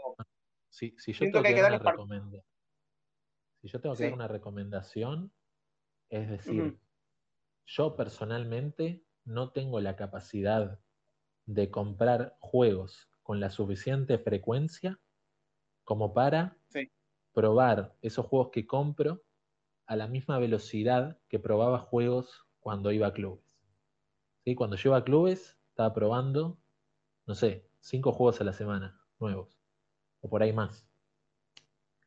Si, 0.70 0.96
si 0.98 1.14
yo 1.14 1.30
tengo 1.32 1.44
que 1.44 1.54
que 1.54 1.62
dar 1.62 1.62
darle 1.62 1.78
una 1.78 1.92
recomendación, 1.92 2.44
si 3.62 3.68
yo 3.68 3.82
tengo 3.82 3.96
que 3.96 4.00
Sí. 4.00 4.06
dar 4.06 4.14
una 4.14 4.28
recomendación, 4.28 5.34
es 6.10 6.30
decir, 6.30 6.80
yo 7.66 7.96
personalmente 7.96 9.06
no 9.26 9.52
tengo 9.52 9.80
la 9.80 9.96
capacidad 9.96 10.80
de 11.46 11.70
comprar 11.72 12.38
juegos 12.40 13.10
con 13.22 13.40
la 13.40 13.50
suficiente 13.52 14.18
frecuencia 14.18 15.00
como 15.84 16.14
para 16.14 16.58
Sí. 16.68 16.92
probar 17.34 17.96
esos 18.02 18.26
juegos 18.26 18.50
que 18.52 18.66
compro 18.68 19.24
a 19.86 19.96
la 19.96 20.08
misma 20.08 20.40
velocidad 20.40 21.20
que 21.28 21.40
probaba 21.40 21.80
juegos 21.80 22.46
cuando 22.60 22.92
iba 22.92 23.08
a 23.08 23.14
clubes. 23.14 23.58
¿Sí? 24.44 24.56
Cuando 24.56 24.76
yo 24.76 24.90
iba 24.90 24.98
a 24.98 25.04
clubes, 25.04 25.58
estaba 25.70 25.94
probando, 25.94 26.58
no 27.26 27.36
sé, 27.36 27.70
cinco 27.80 28.12
juegos 28.14 28.40
a 28.42 28.44
la 28.46 28.54
semana, 28.54 29.02
nuevos, 29.20 29.58
o 30.22 30.30
por 30.30 30.44
ahí 30.44 30.54
más. 30.54 30.88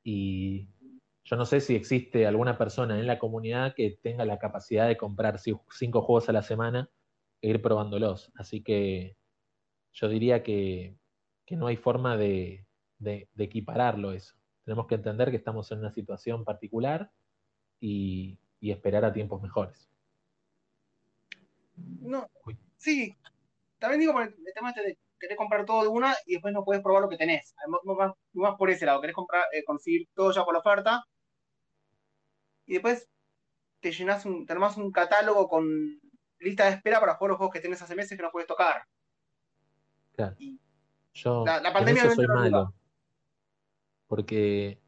Y 0.02 0.68
yo 1.24 1.36
no 1.36 1.44
sé 1.44 1.60
si 1.60 1.74
existe 1.74 2.26
alguna 2.26 2.56
persona 2.56 2.98
en 2.98 3.06
la 3.06 3.18
comunidad 3.18 3.74
que 3.74 3.98
tenga 4.02 4.24
la 4.24 4.38
capacidad 4.38 4.86
de 4.86 4.96
comprar 4.96 5.36
ci- 5.38 5.60
cinco 5.70 6.02
juegos 6.02 6.28
a 6.28 6.32
la 6.32 6.42
semana 6.42 6.90
e 7.42 7.48
ir 7.50 7.62
probándolos. 7.62 8.32
Así 8.36 8.62
que 8.62 9.16
yo 9.92 10.08
diría 10.08 10.42
que, 10.42 10.96
que 11.46 11.56
no 11.56 11.66
hay 11.68 11.76
forma 11.76 12.16
de, 12.16 12.66
de- 12.98 13.28
de 13.34 13.44
equipararlo 13.44 14.12
eso. 14.12 14.36
Tenemos 14.64 14.86
que 14.88 14.96
entender 14.96 15.30
que 15.30 15.36
estamos 15.38 15.70
en 15.72 15.80
una 15.80 15.92
situación 15.92 16.44
particular 16.44 17.12
y, 17.80 18.38
y 18.60 18.72
esperar 18.72 19.04
a 19.04 19.12
tiempos 19.14 19.42
mejores. 19.42 19.90
no, 22.00 22.26
Uy. 22.46 22.56
sí, 22.76 23.14
también 23.78 24.00
digo 24.00 24.12
por 24.12 24.22
el 24.24 24.30
el 24.30 24.54
tema 24.54 24.70
este 24.70 24.82
de 24.82 24.98
querer 25.20 25.36
comprar 25.36 25.64
todo 25.66 25.82
de 25.82 25.88
una 25.88 26.14
y 26.26 26.34
después 26.34 26.54
no 26.54 26.64
puedes 26.64 26.82
probar 26.82 27.02
lo 27.02 27.08
que 27.08 27.16
tenés. 27.18 27.54
Más, 27.68 28.12
más 28.34 28.56
por 28.58 28.70
ese 28.70 28.86
lado, 28.86 29.00
querés 29.00 29.16
comprar, 29.16 29.44
eh, 29.52 29.64
conseguir 29.64 30.08
todo 30.14 30.32
ya 30.32 30.44
por 30.44 30.54
la 30.54 30.60
oferta 30.60 31.04
y 32.66 32.74
después 32.74 33.08
te 33.80 33.92
llenas 33.92 34.26
un, 34.26 34.46
te 34.46 34.52
armás 34.54 34.76
un 34.78 34.92
catálogo 34.92 35.48
con 35.48 35.66
lista 36.38 36.64
de 36.64 36.72
espera 36.72 37.00
para 37.00 37.14
jugar 37.14 37.30
los 37.30 37.38
juegos 37.38 37.54
que 37.54 37.60
tenés 37.60 37.82
hace 37.82 37.94
meses 37.94 38.16
que 38.16 38.22
no 38.22 38.30
puedes 38.30 38.46
tocar. 38.46 38.82
Claro. 40.12 40.34
Y 40.38 40.58
Yo 41.12 41.44
la, 41.44 41.60
la 41.60 41.68
en 41.68 41.74
pandemia 41.74 42.04
eso 42.04 42.14
soy 42.14 42.26
malo, 42.26 42.74
porque 44.06 44.80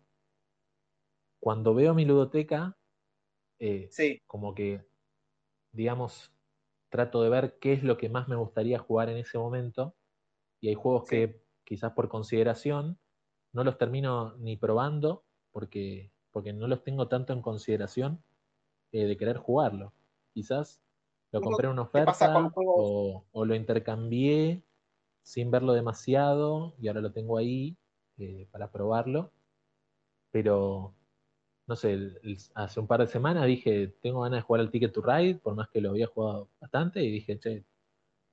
cuando 1.41 1.75
veo 1.75 1.95
mi 1.95 2.05
ludoteca, 2.05 2.77
eh, 3.59 3.89
Sí, 3.91 4.23
como 4.27 4.55
que, 4.55 4.87
digamos, 5.73 6.33
trato 6.91 7.23
de 7.23 7.29
ver 7.29 7.59
qué 7.59 7.73
es 7.73 7.83
lo 7.83 7.99
que 7.99 8.09
más 8.09 8.29
me 8.29 8.37
gustaría 8.37 8.79
jugar 8.79 9.09
en 9.09 9.19
ese 9.19 9.39
momento, 9.39 9.97
y 10.61 10.69
hay 10.69 10.75
juegos 10.75 11.05
sí. 11.09 11.17
que 11.17 11.43
quizás 11.65 11.93
por 11.93 12.09
consideración 12.09 12.99
no 13.53 13.65
los 13.65 13.79
termino 13.79 14.37
ni 14.39 14.57
probando, 14.57 15.25
porque, 15.53 16.13
porque 16.31 16.53
no 16.53 16.67
los 16.69 16.83
tengo 16.83 17.09
tanto 17.09 17.33
en 17.33 17.43
consideración 17.43 18.23
eh, 18.93 19.07
de 19.07 19.17
querer 19.17 19.39
jugarlo. 19.39 19.93
Quizás 20.33 20.83
lo 21.33 21.43
compré 21.43 21.67
en 21.67 21.73
una 21.75 21.83
oferta 21.83 22.55
o, 22.73 23.25
o 23.33 23.45
lo 23.45 23.55
intercambié 23.55 24.63
sin 25.23 25.51
verlo 25.51 25.73
demasiado 25.75 26.75
y 26.81 26.89
ahora 26.89 27.01
lo 27.03 27.13
tengo 27.13 27.39
ahí 27.39 27.79
eh, 28.19 28.49
para 28.53 28.71
probarlo. 28.73 29.33
Pero, 30.31 30.95
no 31.67 31.77
sé, 31.77 31.93
el- 31.95 32.19
el- 32.25 32.39
hace 32.55 32.81
un 32.81 32.87
par 32.89 33.01
de 33.01 33.07
semanas 33.09 33.47
dije, 33.47 33.89
tengo 34.03 34.23
ganas 34.23 34.39
de 34.41 34.43
jugar 34.43 34.61
al 34.63 34.71
Ticket 34.71 34.93
to 34.93 35.03
Ride, 35.03 35.37
por 35.41 35.55
más 35.57 35.69
que 35.71 35.81
lo 35.81 35.91
había 35.91 36.07
jugado 36.09 36.51
bastante, 36.61 37.03
y 37.05 37.11
dije, 37.13 37.39
che, 37.41 37.67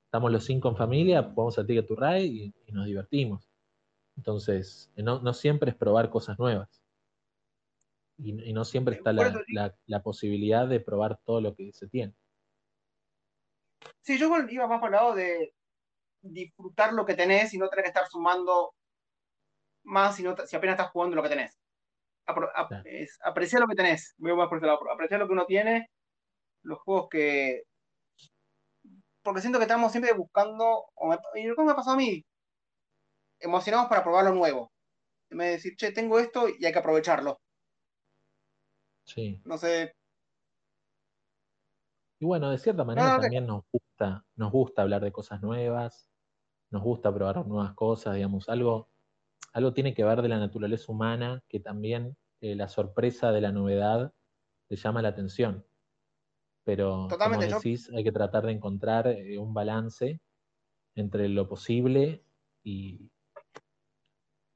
estamos 0.06 0.32
los 0.32 0.44
cinco 0.44 0.68
en 0.70 0.76
familia, 0.76 1.22
jugamos 1.24 1.58
al 1.58 1.66
Ticket 1.66 1.86
to 1.88 1.96
Ride 1.96 2.26
y, 2.26 2.54
y 2.66 2.72
nos 2.72 2.86
divertimos. 2.86 3.48
Entonces, 4.16 4.92
eh, 4.96 5.02
no, 5.04 5.20
no 5.22 5.34
siempre 5.34 5.70
es 5.72 5.76
probar 5.76 6.10
cosas 6.10 6.38
nuevas. 6.38 6.82
Y, 8.18 8.50
y 8.50 8.52
no 8.52 8.64
siempre 8.66 8.94
está 8.94 9.12
la 9.86 10.02
posibilidad 10.02 10.68
de 10.68 10.80
probar 10.80 11.18
todo 11.24 11.40
lo 11.40 11.54
que 11.54 11.72
se 11.72 11.88
tiene. 11.88 12.14
Sí, 14.00 14.18
yo 14.18 14.30
iba 14.48 14.66
más 14.66 14.80
por 14.80 14.88
el 14.88 14.92
lado 14.94 15.14
de 15.14 15.52
disfrutar 16.22 16.92
lo 16.94 17.06
que 17.06 17.14
tenés 17.14 17.54
y 17.54 17.58
no 17.58 17.68
tener 17.68 17.84
que 17.84 17.90
estar 17.90 18.08
sumando 18.08 18.74
más 19.84 20.16
si, 20.16 20.22
no, 20.22 20.36
si 20.46 20.56
apenas 20.56 20.74
estás 20.74 20.90
jugando 20.92 21.16
lo 21.16 21.22
que 21.22 21.28
tenés. 21.28 21.58
Apro- 22.26 22.50
ap- 22.54 22.68
Claro. 22.68 22.84
es, 22.86 23.18
apreciar 23.22 23.62
lo 23.62 23.68
que 23.68 23.76
tenés, 23.76 24.14
veo 24.18 24.36
más 24.36 24.48
por 24.48 24.58
ese 24.58 24.66
lado, 24.66 24.80
apreciar 24.92 25.20
lo 25.20 25.26
que 25.26 25.32
uno 25.34 25.46
tiene, 25.46 25.90
los 26.62 26.80
juegos 26.80 27.08
que... 27.10 27.62
Porque 29.22 29.40
siento 29.42 29.58
que 29.58 29.64
estamos 29.64 29.92
siempre 29.92 30.12
buscando, 30.14 30.86
o 30.94 31.06
me, 31.08 31.18
y 31.34 31.44
lo 31.46 31.54
que 31.56 31.62
me 31.64 31.72
ha 31.72 31.76
pasado 31.76 31.94
a 31.94 31.98
mí, 31.98 32.24
emocionados 33.40 33.88
para 33.88 34.02
probar 34.02 34.24
lo 34.26 34.34
nuevo. 34.34 34.72
En 35.30 35.38
vez 35.38 35.48
de 35.48 35.52
decir, 35.54 35.76
che, 35.76 35.92
tengo 35.92 36.18
esto 36.20 36.48
y 36.48 36.64
hay 36.66 36.72
que 36.72 36.78
aprovecharlo. 36.80 37.40
Sí. 39.04 39.40
No 39.44 39.56
sé, 39.58 39.95
Y 42.18 42.24
bueno, 42.24 42.50
de 42.50 42.58
cierta 42.58 42.84
manera 42.84 43.08
no, 43.10 43.16
que- 43.16 43.22
también 43.22 43.46
nos 43.46 43.64
gusta, 43.70 44.24
nos 44.36 44.52
gusta 44.52 44.82
hablar 44.82 45.02
de 45.02 45.12
cosas 45.12 45.42
nuevas, 45.42 46.10
nos 46.70 46.82
gusta 46.82 47.12
probar 47.14 47.46
nuevas 47.46 47.74
cosas, 47.74 48.14
digamos, 48.14 48.48
algo, 48.48 48.88
algo 49.52 49.72
tiene 49.72 49.94
que 49.94 50.04
ver 50.04 50.22
de 50.22 50.28
la 50.28 50.38
naturaleza 50.38 50.90
humana 50.90 51.42
que 51.48 51.60
también 51.60 52.16
eh, 52.40 52.54
la 52.54 52.68
sorpresa 52.68 53.32
de 53.32 53.40
la 53.40 53.52
novedad 53.52 54.12
le 54.68 54.76
llama 54.76 55.02
la 55.02 55.08
atención. 55.08 55.66
Pero 56.64 57.06
como 57.22 57.42
yo, 57.42 57.58
decís, 57.58 57.90
hay 57.94 58.02
que 58.02 58.12
tratar 58.12 58.46
de 58.46 58.52
encontrar 58.52 59.06
eh, 59.06 59.38
un 59.38 59.54
balance 59.54 60.20
entre 60.94 61.28
lo 61.28 61.48
posible 61.48 62.24
y, 62.64 63.10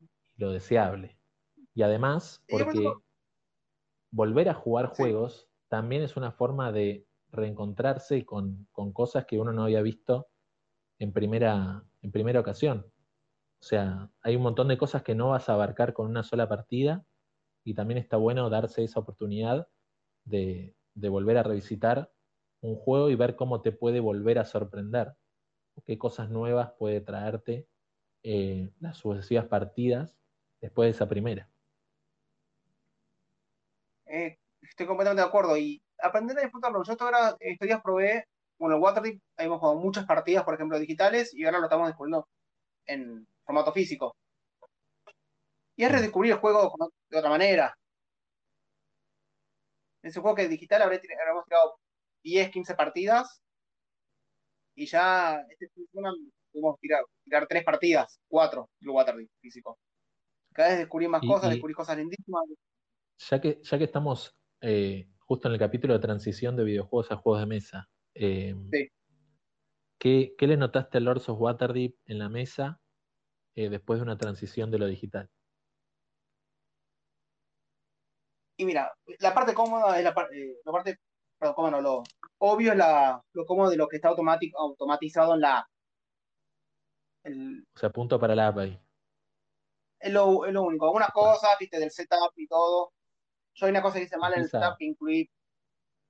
y 0.01 0.41
lo 0.43 0.51
deseable. 0.51 1.19
Y 1.74 1.82
además, 1.82 2.43
y 2.49 2.53
porque 2.53 2.93
volver 4.11 4.49
a 4.49 4.55
jugar 4.55 4.89
sí, 4.89 5.03
juegos 5.03 5.49
también 5.69 6.03
es 6.03 6.16
una 6.16 6.32
forma 6.32 6.73
de 6.73 7.07
reencontrarse 7.32 8.24
con, 8.24 8.69
con 8.73 8.93
cosas 8.93 9.27
que 9.27 9.39
uno 9.39 9.52
no 9.52 9.65
había 9.65 9.82
visto 9.82 10.28
en 10.98 11.12
primera, 11.12 11.85
en 12.02 12.12
primera 12.12 12.40
ocasión. 12.40 12.86
O 13.61 13.65
sea, 13.65 14.11
hay 14.23 14.36
un 14.36 14.43
montón 14.43 14.69
de 14.69 14.78
cosas 14.78 15.02
que 15.02 15.15
no 15.15 15.31
vas 15.31 15.48
a 15.48 15.55
abarcar 15.55 15.93
con 15.93 16.07
una 16.07 16.23
sola 16.23 16.48
partida 16.48 17.05
y 17.65 17.74
también 17.74 17.98
está 17.98 18.16
bueno 18.16 18.51
darse 18.51 18.85
esa 18.85 19.01
oportunidad 19.01 19.69
de, 20.24 20.77
de 20.94 21.09
volver 21.09 21.39
a 21.39 21.43
revisitar 21.43 22.12
un 22.61 22.77
juego 22.77 23.11
y 23.11 23.15
ver 23.16 23.36
cómo 23.36 23.62
te 23.62 23.73
puede 23.73 24.01
volver 24.01 24.39
a 24.39 24.44
sorprender, 24.44 25.15
qué 25.86 25.98
cosas 25.98 26.31
nuevas 26.31 26.73
puede 26.78 27.01
traerte 27.01 27.69
eh, 28.23 28.70
las 28.81 28.98
sucesivas 28.98 29.47
partidas 29.47 30.19
después 30.61 30.86
de 30.86 30.90
esa 30.90 31.09
primera. 31.09 31.51
eh, 34.07 34.39
estoy 34.62 34.86
completamente 34.86 35.23
de 35.23 35.28
acuerdo. 35.28 35.57
Y 35.57 35.82
aprender 36.02 36.39
a 36.39 36.43
disfrutarlo. 36.43 36.82
Yo 36.82 36.97
ahora, 37.01 37.36
estos 37.40 37.66
días 37.66 37.81
probé, 37.82 38.27
bueno, 38.59 38.77
el 38.77 38.82
Waterdeep, 38.82 39.20
hemos 39.39 39.59
jugado 39.59 39.78
muchas 39.78 40.06
partidas, 40.06 40.44
por 40.44 40.55
ejemplo, 40.55 40.78
digitales, 40.78 41.35
y 41.35 41.44
ahora 41.44 41.59
lo 41.59 41.64
estamos 41.64 41.89
descubriendo 41.89 42.28
en 42.86 43.27
formato 43.44 43.72
físico. 43.72 44.16
Y 45.77 45.85
es 45.85 45.93
redescubrir 45.93 46.32
el 46.32 46.39
juego 46.39 46.74
de 47.09 47.18
otra 47.18 47.31
manera. 47.31 47.74
Ese 50.02 50.20
juego 50.20 50.36
que 50.36 50.43
es 50.43 50.51
digital 50.51 50.82
habré 50.82 51.01
habremos 51.20 51.44
tirado 51.44 51.78
10, 52.22 52.51
15 52.51 52.74
partidas, 52.74 53.43
y 54.74 54.86
ya 54.86 55.44
este 55.48 55.68
semana 55.93 56.14
pudimos 56.52 56.78
tirar, 56.81 57.05
tirar 57.24 57.47
3 57.47 57.64
partidas, 57.64 58.20
4, 58.28 58.68
el 58.81 58.89
Waterdeep 58.89 59.28
físico. 59.40 59.78
Cada 60.52 60.70
vez 60.70 60.78
descubrí 60.78 61.06
más 61.09 61.22
Y, 61.22 61.28
cosas, 61.28 61.48
y 61.48 61.52
descubrí 61.52 61.74
cosas 61.74 61.97
lindísimas. 61.97 62.44
ya 63.18 63.40
que, 63.40 63.60
ya 63.62 63.78
que 63.78 63.85
estamos 63.85 64.35
eh, 64.60 65.10
justo 65.31 65.47
en 65.47 65.55
el 65.55 65.61
capítulo 65.61 65.94
de 65.94 66.01
transición 66.01 66.57
de 66.57 66.65
videojuegos 66.65 67.12
a 67.12 67.16
juegos 67.16 67.40
de 67.43 67.47
mesa. 67.47 67.89
eh, 68.15 68.52
Sí. 68.73 68.89
¿qué, 69.97 70.35
qué 70.36 70.47
le 70.48 70.57
notaste 70.57 70.98
a 70.98 71.01
Lords 71.01 71.28
of 71.28 71.40
Waterdeep 71.40 71.94
en 72.07 72.19
la 72.19 72.28
mesa 72.28 72.81
eh, 73.55 73.69
después 73.69 74.01
de 74.01 74.02
una 74.02 74.19
transición 74.19 74.73
de 74.73 74.78
lo 74.81 74.86
digital? 74.89 75.31
Y 78.57 78.65
mira, 78.65 78.93
la 79.20 79.32
parte 79.32 79.55
cómoda 79.55 79.97
es 79.98 80.02
la, 80.02 80.12
par- 80.12 80.35
eh, 80.35 80.57
la 80.65 80.73
parte, 80.73 80.98
perdón, 81.39 81.55
cómoda 81.55 81.70
no, 81.70 81.81
lo 81.81 82.02
obvio 82.39 82.73
es 82.73 82.78
la, 82.78 83.23
lo 83.32 83.47
cómodo 83.47 83.70
de 83.70 83.77
lo 83.77 83.86
que 83.86 83.97
está 83.98 84.09
automático, 84.09 84.59
automatizado 84.61 85.35
en 85.35 85.43
la, 85.43 85.65
el- 87.23 87.65
O 87.73 87.78
sea, 87.78 87.90
punto 87.90 88.19
para 88.19 88.35
la 88.35 88.48
app 88.48 88.59
ahí. 88.59 88.81
es 90.01 90.12
lo, 90.12 90.44
es 90.44 90.52
lo 90.52 90.62
único. 90.65 90.86
Algunas 90.86 91.12
cosas, 91.12 91.51
viste, 91.61 91.78
del 91.78 91.93
setup 91.93 92.32
y 92.36 92.48
todo. 92.48 92.93
Yo 93.55 93.66
hay 93.66 93.70
una 93.70 93.82
cosa 93.82 93.98
que 93.98 94.05
hice 94.05 94.16
mal 94.16 94.32
en 94.35 94.40
el 94.40 94.48
setup 94.48 94.77
que 94.78 94.85
incluí, 94.85 95.31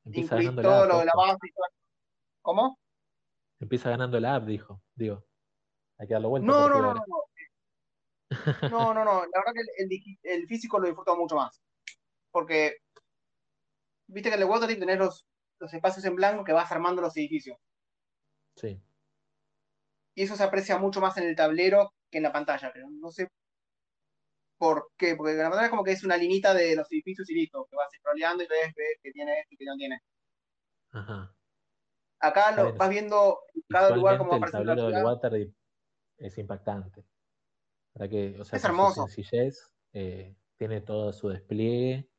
todo 0.04 0.86
lo 0.86 0.98
de 0.98 1.04
la 1.04 1.12
base 1.16 1.38
y 1.42 1.52
todo. 1.52 1.64
¿Cómo? 2.42 2.78
Empieza 3.58 3.90
ganando 3.90 4.18
la 4.18 4.36
app, 4.36 4.44
dijo. 4.44 4.82
Digo, 4.94 5.24
hay 5.98 6.06
que 6.06 6.14
darle 6.14 6.28
vuelta 6.28 6.46
No, 6.46 6.68
no, 6.68 6.80
no, 6.80 6.94
no, 8.70 8.70
no. 8.70 8.94
No, 8.94 9.04
no. 9.04 9.04
La 9.04 9.40
verdad 9.40 9.52
que 9.54 10.32
el, 10.32 10.46
físico 10.46 10.78
lo 10.78 10.86
disfruto 10.86 11.16
mucho 11.16 11.36
más. 11.36 11.60
Porque, 12.30 12.78
viste 14.06 14.30
que 14.30 14.36
en 14.36 14.42
el 14.42 14.48
Waterdeep 14.48 14.78
tenés 14.78 14.98
los, 14.98 15.26
los 15.58 15.74
espacios 15.74 16.04
en 16.04 16.16
blanco 16.16 16.44
que 16.44 16.52
vas 16.52 16.70
armando 16.70 17.02
los 17.02 17.16
edificios. 17.16 17.58
Sí. 18.56 18.80
Y 20.14 20.22
eso 20.22 20.36
se 20.36 20.44
aprecia 20.44 20.78
mucho 20.78 21.00
más 21.00 21.16
en 21.18 21.24
el 21.24 21.36
tablero 21.36 21.92
que 22.10 22.18
en 22.18 22.24
la 22.24 22.32
pantalla, 22.32 22.72
creo. 22.72 22.88
No 22.90 23.10
sé 23.10 23.28
por 24.60 24.90
qué, 24.98 25.16
porque 25.16 25.32
la 25.32 25.44
pantalla 25.44 25.64
es 25.64 25.70
como 25.70 25.82
que 25.82 25.92
es 25.92 26.04
una 26.04 26.18
linita 26.18 26.52
de 26.52 26.76
los 26.76 26.86
edificios 26.92 27.30
y 27.30 27.34
listo, 27.34 27.66
que 27.70 27.76
vas 27.76 27.88
scrolleando 27.98 28.44
y 28.44 28.46
ves, 28.46 28.74
ves 28.76 28.98
que 29.02 29.10
tiene 29.10 29.40
esto 29.40 29.54
y 29.54 29.56
que 29.56 29.64
no 29.64 29.76
tiene. 29.76 29.98
Ajá. 30.92 31.34
Acá 32.18 32.52
lo, 32.52 32.64
bien. 32.64 32.76
vas 32.76 32.90
viendo 32.90 33.40
cada 33.70 33.96
lugar 33.96 34.18
como 34.18 34.32
el 34.32 34.36
aparece 34.36 34.58
en 34.58 34.66
la 34.66 34.76
tablero 34.76 34.94
del. 34.94 35.04
Waterdeep 35.06 35.54
es 36.18 36.36
impactante. 36.36 37.06
Que, 38.10 38.36
o 38.38 38.44
sea, 38.44 38.58
Es 38.58 38.64
hermoso. 38.66 39.06
sencillez, 39.06 39.72
eh, 39.94 40.36
tiene 40.58 40.82
todo 40.82 41.10
su 41.14 41.30
despliegue, 41.30 42.10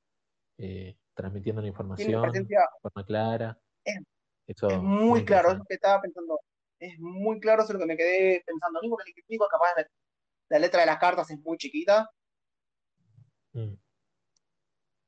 eh, 0.58 0.98
transmitiendo 1.14 1.62
la 1.62 1.68
información 1.68 2.24
de 2.24 2.58
forma 2.82 3.06
clara. 3.06 3.62
es, 3.86 4.00
Eso 4.48 4.68
es 4.68 4.80
muy 4.80 5.06
muy 5.06 5.26
claro, 5.26 5.52
es 5.52 5.60
lo 5.60 5.66
que 5.66 5.76
estaba 5.76 6.02
pensando. 6.02 6.40
Es 6.80 7.00
muy 7.00 7.40
claro, 7.40 7.62
eso 7.62 7.74
es 7.74 7.76
lo 7.76 7.82
que 7.82 7.94
me 7.94 7.98
quedé 7.98 8.42
pensando. 8.44 8.80
Único 8.80 8.98
que 8.98 9.14
critico, 9.14 9.48
capaz 9.48 9.76
la, 9.78 9.88
la 10.50 10.58
letra 10.60 10.80
de 10.80 10.88
las 10.88 10.98
cartas 10.98 11.30
es 11.30 11.40
muy 11.40 11.56
chiquita, 11.58 12.10
Mm. 13.56 13.78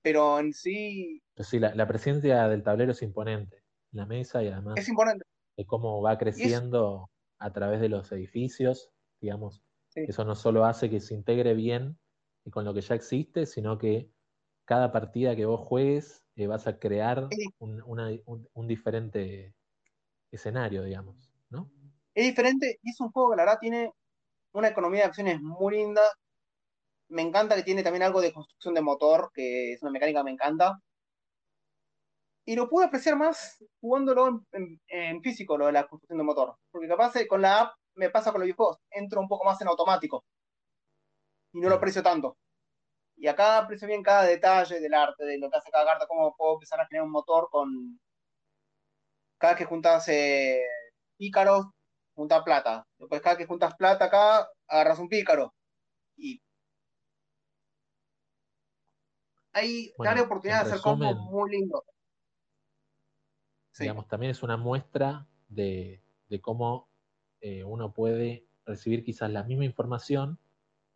pero 0.01 0.39
en 0.39 0.53
sí 0.53 1.21
Pero 1.33 1.47
sí, 1.49 1.59
la, 1.59 1.73
la 1.75 1.87
presencia 1.87 2.47
del 2.47 2.63
tablero 2.63 2.91
es 2.91 3.01
imponente 3.01 3.57
en 3.91 3.99
la 3.99 4.05
mesa 4.05 4.43
y 4.43 4.47
es 4.75 4.87
además 4.87 4.89
importante. 4.89 5.25
de 5.57 5.65
cómo 5.65 6.01
va 6.01 6.17
Y 6.33 6.43
es, 6.45 6.63
creciendo 6.63 7.11
a 7.39 7.53
través 7.53 7.81
de 7.81 7.89
los 7.89 8.11
edificios, 8.11 8.91
digamos, 9.21 9.63
sí, 9.89 10.07
eso 10.07 10.25
no 10.25 10.35
solo 10.35 10.65
hace 10.65 10.89
que 10.89 10.99
se 10.99 11.13
integre 11.15 11.53
bien 11.53 11.99
con 12.51 12.65
lo 12.65 12.73
que 12.73 12.81
ya 12.81 12.95
existe, 12.95 13.45
sino 13.45 13.77
que 13.77 14.11
cada 14.65 14.91
partida 14.91 15.35
que 15.35 15.45
vos 15.45 15.61
juegues 15.61 16.25
eh, 16.35 16.47
vas 16.47 16.67
a 16.67 16.79
crear 16.79 17.35
es, 17.37 17.47
un, 17.59 17.81
una- 17.83 18.09
un- 18.25 18.49
un 18.53 18.67
diferente 18.67 19.55
escenario, 20.31 20.83
digamos, 20.83 21.33
¿no? 21.49 21.71
es 22.15 22.25
diferente 22.27 22.79
y 22.81 22.89
es 22.91 22.99
un 22.99 23.11
juego 23.11 23.31
que 23.31 23.37
la 23.37 23.43
verdad 23.43 23.59
tiene 23.59 23.91
una 24.53 24.69
economía 24.69 25.01
de 25.03 25.07
acciones 25.07 25.41
muy 25.41 25.75
linda. 25.77 26.01
Me 27.07 27.21
encanta 27.21 27.55
que 27.55 27.63
tiene 27.63 27.81
también 27.81 28.03
algo 28.03 28.19
de 28.19 28.33
construcción 28.33 28.73
de 28.73 28.81
motor, 28.81 29.31
que 29.33 29.71
es 29.71 29.81
una 29.81 29.91
mecánica 29.91 30.19
que 30.19 30.23
me 30.25 30.31
encanta. 30.31 30.79
Y 32.45 32.55
lo 32.55 32.69
pude 32.69 32.85
apreciar 32.85 33.17
más 33.17 33.57
jugándolo 33.81 34.27
en, 34.27 34.47
en- 34.53 34.81
en 34.87 35.21
físico, 35.21 35.57
lo 35.57 35.65
de 35.67 35.73
la 35.73 35.87
construcción 35.87 36.17
de 36.19 36.23
motor. 36.23 36.55
Porque 36.71 36.87
capaz 36.87 37.15
eh, 37.17 37.27
con 37.27 37.41
la 37.41 37.59
app 37.61 37.73
me 37.95 38.09
pasa 38.09 38.31
con 38.31 38.39
los 38.41 38.45
videojuegos, 38.45 38.77
entro 38.91 39.21
un 39.21 39.27
poco 39.27 39.45
más 39.45 39.59
en 39.61 39.67
automático 39.67 40.23
y 41.53 41.59
no 41.59 41.69
lo 41.69 41.75
aprecio 41.75 42.03
tanto. 42.03 42.37
Y 43.17 43.27
acá 43.27 43.59
aprecio 43.59 43.87
bien 43.87 44.03
cada 44.03 44.23
detalle 44.25 44.79
del 44.81 44.93
arte, 44.95 45.25
de 45.25 45.39
lo 45.39 45.49
que 45.51 45.57
hace 45.57 45.71
cada 45.71 45.85
carta, 45.85 46.07
cómo 46.07 46.35
puedo 46.37 46.55
empezar 46.55 46.79
a 46.81 46.87
generar 46.87 47.05
un 47.05 47.11
motor 47.13 47.49
con 47.51 47.99
cada 49.37 49.53
vez 49.53 49.59
que 49.59 49.65
juntas 49.65 50.07
eh, 50.09 50.61
pícaros, 51.17 51.67
juntas 52.15 52.43
plata. 52.43 52.85
Después 52.97 53.21
cada 53.21 53.37
que 53.37 53.45
juntas 53.45 53.75
plata 53.75 54.05
acá, 54.05 54.47
agarras 54.67 54.99
un 54.99 55.09
pícaro. 55.09 55.53
Y 56.17 56.41
hay 59.53 59.93
Bueno, 59.97 60.23
oportunidad 60.23 60.63
de 60.63 60.71
hacer 60.71 60.81
combos 60.81 61.07
resumen, 61.09 61.31
muy 61.31 61.51
lindos. 61.51 61.83
Sí, 63.71 63.83
digamos, 63.83 64.07
también 64.07 64.31
es 64.31 64.43
una 64.43 64.57
muestra 64.57 65.27
de, 65.47 66.01
de 66.29 66.41
cómo 66.41 66.89
eh, 67.41 67.63
uno 67.63 67.93
puede 67.93 68.45
recibir 68.65 69.03
quizás 69.03 69.29
la 69.31 69.43
misma 69.43 69.65
información, 69.65 70.39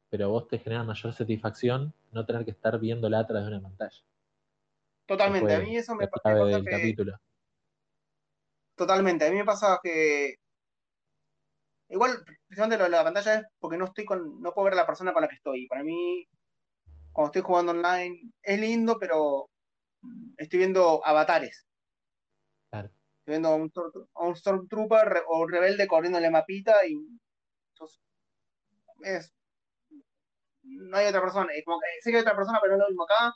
pero 0.09 0.25
a 0.25 0.27
vos 0.29 0.47
te 0.47 0.59
genera 0.59 0.83
mayor 0.83 1.13
satisfacción 1.13 1.93
no 2.11 2.25
tener 2.25 2.45
que 2.45 2.51
estar 2.51 2.79
viéndola 2.79 3.19
a 3.19 3.27
través 3.27 3.45
de 3.45 3.53
una 3.55 3.61
pantalla. 3.61 4.01
Totalmente. 5.05 5.55
A 5.55 5.59
mí 5.59 5.75
eso 5.77 5.95
me, 5.95 6.07
pasa 6.07 6.33
del 6.33 6.63
que, 6.63 6.71
capítulo. 6.71 7.19
totalmente, 8.75 9.25
a 9.25 9.31
mí 9.31 9.37
me 9.37 9.45
pasa 9.45 9.79
que, 9.81 10.35
igual, 11.89 12.23
precisamente 12.47 12.77
lo 12.77 12.83
de 12.85 12.89
la 12.89 13.03
pantalla 13.03 13.35
es 13.35 13.45
porque 13.59 13.77
no 13.77 13.85
estoy 13.85 14.05
con, 14.05 14.41
no 14.41 14.53
puedo 14.53 14.65
ver 14.65 14.73
a 14.73 14.77
la 14.77 14.85
persona 14.85 15.13
con 15.13 15.21
la 15.21 15.27
que 15.27 15.35
estoy. 15.35 15.67
Para 15.67 15.83
mí, 15.83 16.27
cuando 17.17 17.29
estoy 17.31 17.41
jugando 17.41 17.71
online, 17.71 18.31
es 18.43 18.59
lindo, 18.59 18.97
pero 18.99 19.49
estoy 20.37 20.59
viendo 20.59 21.05
avatares. 21.05 21.67
Claro. 22.71 22.91
Estoy 23.19 23.33
viendo 23.33 23.49
a 23.49 23.55
un, 23.55 23.69
Storm- 23.69 24.09
a 24.15 24.23
un 24.27 24.35
Stormtrooper 24.35 25.23
o 25.27 25.41
un 25.41 25.51
rebelde 25.51 25.87
corriendo 25.87 26.17
en 26.17 26.23
la 26.23 26.31
mapita 26.31 26.83
y 26.87 26.93
entonces, 27.73 28.01
es, 29.03 29.33
no 30.63 30.97
hay 30.97 31.07
otra 31.07 31.21
persona. 31.21 31.53
Es 31.53 31.63
como 31.65 31.79
que 31.79 31.87
sé 32.01 32.11
que 32.11 32.17
hay 32.17 32.21
otra 32.21 32.35
persona, 32.35 32.59
pero 32.61 32.73
no 32.77 32.83
es 32.83 32.85
lo 32.85 32.89
mismo 32.89 33.03
acá. 33.03 33.33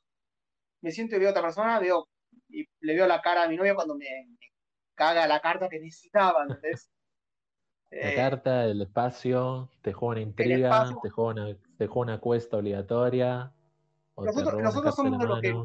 Me 0.81 0.91
siento 0.91 1.17
y 1.17 1.19
veo 1.19 1.29
a 1.29 1.31
otra 1.31 1.43
persona, 1.43 1.79
veo 1.79 2.09
y 2.49 2.65
le 2.81 2.95
veo 2.95 3.07
la 3.07 3.21
cara 3.21 3.43
a 3.43 3.49
mi 3.49 3.57
novio 3.57 3.75
cuando 3.75 3.95
me, 3.97 4.05
me 4.29 4.47
caga 4.95 5.27
la 5.27 5.41
carta 5.41 5.69
que 5.69 5.79
necesitaba. 5.79 6.45
La 7.99 8.11
Eh, 8.11 8.13
carta, 8.13 8.65
el 8.65 8.81
espacio, 8.81 9.69
te 9.81 9.93
juega 9.93 10.11
una 10.13 10.21
intriga, 10.21 10.69
espacio. 10.69 10.99
te 11.01 11.09
juega 11.09 11.31
una, 11.31 11.57
te 11.77 11.87
juega 11.87 12.01
una 12.13 12.19
cuesta 12.19 12.57
obligatoria, 12.57 13.53
Nosotros, 14.17 14.61
nosotros 14.61 14.95
somos 14.95 15.19
de 15.19 15.27
los 15.27 15.41
que. 15.41 15.55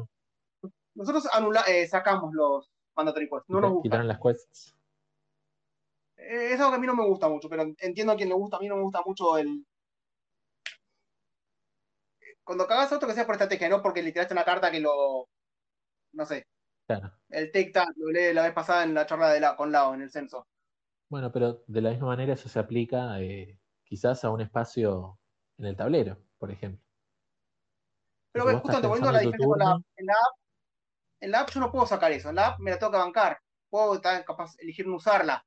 Nosotros 0.95 1.27
anula, 1.33 1.61
eh, 1.67 1.87
sacamos 1.87 2.33
los 2.33 2.71
mandatory 2.95 3.29
quests, 3.29 3.49
no 3.49 3.61
nos 3.61 3.71
gustan. 3.71 3.83
Quitaron 3.83 4.07
las 4.07 4.19
quests. 4.19 4.75
Eh, 6.17 6.53
es 6.53 6.59
algo 6.59 6.71
que 6.71 6.77
a 6.77 6.79
mí 6.79 6.87
no 6.87 6.95
me 6.95 7.05
gusta 7.05 7.29
mucho, 7.29 7.47
pero 7.49 7.63
entiendo 7.77 8.13
a 8.13 8.15
quien 8.15 8.29
le 8.29 8.35
gusta. 8.35 8.57
A 8.57 8.59
mí 8.59 8.67
no 8.67 8.77
me 8.77 8.83
gusta 8.83 9.01
mucho 9.05 9.37
el. 9.37 9.65
Cuando 12.43 12.65
cagas 12.65 12.91
otro 12.91 13.07
que 13.07 13.13
sea 13.13 13.25
por 13.25 13.35
estrategia, 13.35 13.69
no 13.69 13.81
porque 13.81 14.01
le 14.01 14.11
tiraste 14.11 14.33
una 14.33 14.45
carta 14.45 14.71
que 14.71 14.79
lo. 14.79 15.27
No 16.13 16.25
sé. 16.25 16.47
Claro. 16.87 17.11
El 17.29 17.51
tic-tac, 17.51 17.93
lo 17.97 18.09
leí 18.09 18.33
la 18.33 18.43
vez 18.43 18.53
pasada 18.53 18.83
en 18.83 18.93
la 18.93 19.05
charla 19.05 19.29
de 19.31 19.41
la, 19.41 19.55
con 19.57 19.71
Lao 19.71 19.93
en 19.93 20.01
el 20.01 20.09
censo. 20.09 20.47
Bueno, 21.09 21.31
pero 21.31 21.63
de 21.67 21.81
la 21.81 21.89
misma 21.91 22.07
manera 22.07 22.33
eso 22.33 22.47
se 22.47 22.59
aplica 22.59 23.19
eh, 23.21 23.59
quizás 23.83 24.23
a 24.23 24.29
un 24.29 24.41
espacio 24.41 25.19
en 25.57 25.65
el 25.65 25.75
tablero, 25.75 26.17
por 26.37 26.49
ejemplo. 26.49 26.86
Pero 28.37 28.49
estás 28.49 28.61
justamente 28.61 28.87
volviendo 28.87 29.09
a 29.09 29.13
la 29.13 29.19
diferencia 29.19 29.47
con 29.47 29.59
la 29.59 29.81
en 29.95 30.05
la 30.05 30.13
app, 30.13 30.35
en 31.19 31.31
la 31.31 31.39
app 31.41 31.49
yo 31.49 31.59
no 31.59 31.71
puedo 31.71 31.87
sacar 31.87 32.11
eso. 32.11 32.29
En 32.29 32.35
la 32.35 32.47
app 32.47 32.59
me 32.59 32.71
la 32.71 32.79
tengo 32.79 32.91
que 32.91 32.97
bancar. 32.97 33.39
Puedo 33.69 33.95
estar 33.95 34.23
capaz 34.25 34.55
elegir 34.59 34.87
no 34.87 34.95
usarla. 34.97 35.43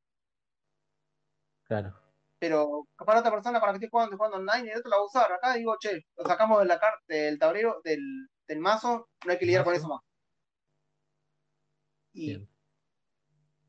claro. 1.64 1.94
pero 2.38 2.88
capaz 2.96 3.14
la 3.14 3.20
otra 3.20 3.30
persona 3.32 3.60
con 3.60 3.68
la 3.68 3.72
que 3.74 3.76
estoy 3.76 3.90
jugando, 3.90 4.16
jugando 4.16 4.38
online 4.38 4.68
y 4.68 4.70
el 4.70 4.78
otro 4.78 4.90
la 4.90 4.96
va 4.96 5.02
a 5.02 5.06
usar. 5.06 5.32
Acá 5.32 5.54
digo, 5.54 5.76
che, 5.78 6.06
lo 6.16 6.24
sacamos 6.24 6.58
de 6.60 6.66
la 6.66 6.78
carta, 6.80 7.04
del 7.06 7.38
tablero, 7.38 7.80
del, 7.84 8.28
del 8.48 8.58
mazo, 8.60 9.08
no 9.24 9.32
hay 9.32 9.38
que 9.38 9.46
lidiar 9.46 9.64
con 9.64 9.74
eso 9.74 9.88
más. 9.88 10.00
Y, 12.12 12.32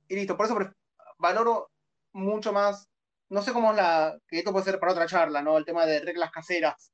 y 0.08 0.16
listo, 0.16 0.36
por 0.36 0.46
eso 0.46 0.58
valoro 1.20 1.70
mucho 2.14 2.52
más, 2.54 2.90
no 3.30 3.42
sé 3.42 3.54
cómo 3.54 3.72
es 3.72 3.78
la, 3.78 4.18
que 4.28 4.40
esto 4.40 4.52
puede 4.52 4.66
ser 4.66 4.80
para 4.80 4.94
otra 4.94 5.06
charla, 5.06 5.42
¿no? 5.42 5.58
El 5.58 5.66
tema 5.66 5.86
de 5.86 6.00
reglas 6.02 6.32
caseras, 6.32 6.92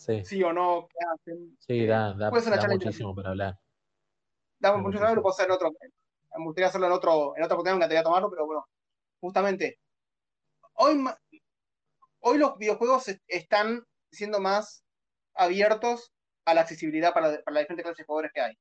Sí, 0.00 0.24
sí 0.24 0.42
o 0.42 0.52
no, 0.52 0.88
qué 0.88 0.98
hacen. 1.12 1.56
sí, 1.60 1.80
Eh, 1.80 1.86
da, 1.86 2.14
da, 2.14 2.30
puede 2.30 2.42
ser 2.42 2.52
una 2.54 2.62
da 2.62 2.68
muchísimo 2.68 3.14
para 3.14 3.30
hablar. 3.30 3.58
Damos 4.58 4.82
Da 4.82 4.82
mucho 4.82 5.22
puedo 5.22 5.30
hacer 5.34 5.46
en 5.46 5.52
otro. 5.52 5.70
Me 5.70 6.44
gustaría 6.44 6.68
hacerlo 6.68 6.86
en 6.86 6.92
otro, 6.92 7.36
en 7.36 7.42
otra 7.42 7.54
oportunidad, 7.56 7.74
me 7.74 7.78
encantaría 7.78 8.02
tomarlo, 8.02 8.30
pero 8.30 8.46
bueno, 8.46 8.64
justamente, 9.20 9.78
hoy, 10.74 10.96
hoy 12.20 12.38
los 12.38 12.56
videojuegos 12.56 13.08
est- 13.08 13.22
están 13.26 13.82
siendo 14.10 14.40
más 14.40 14.84
abiertos 15.34 16.12
a 16.46 16.54
la 16.54 16.62
accesibilidad 16.62 17.12
para, 17.12 17.42
para 17.42 17.54
la 17.54 17.60
diferentes 17.60 17.84
clases 17.84 17.98
de 17.98 18.04
jugadores 18.04 18.32
que 18.32 18.40
hay. 18.40 18.54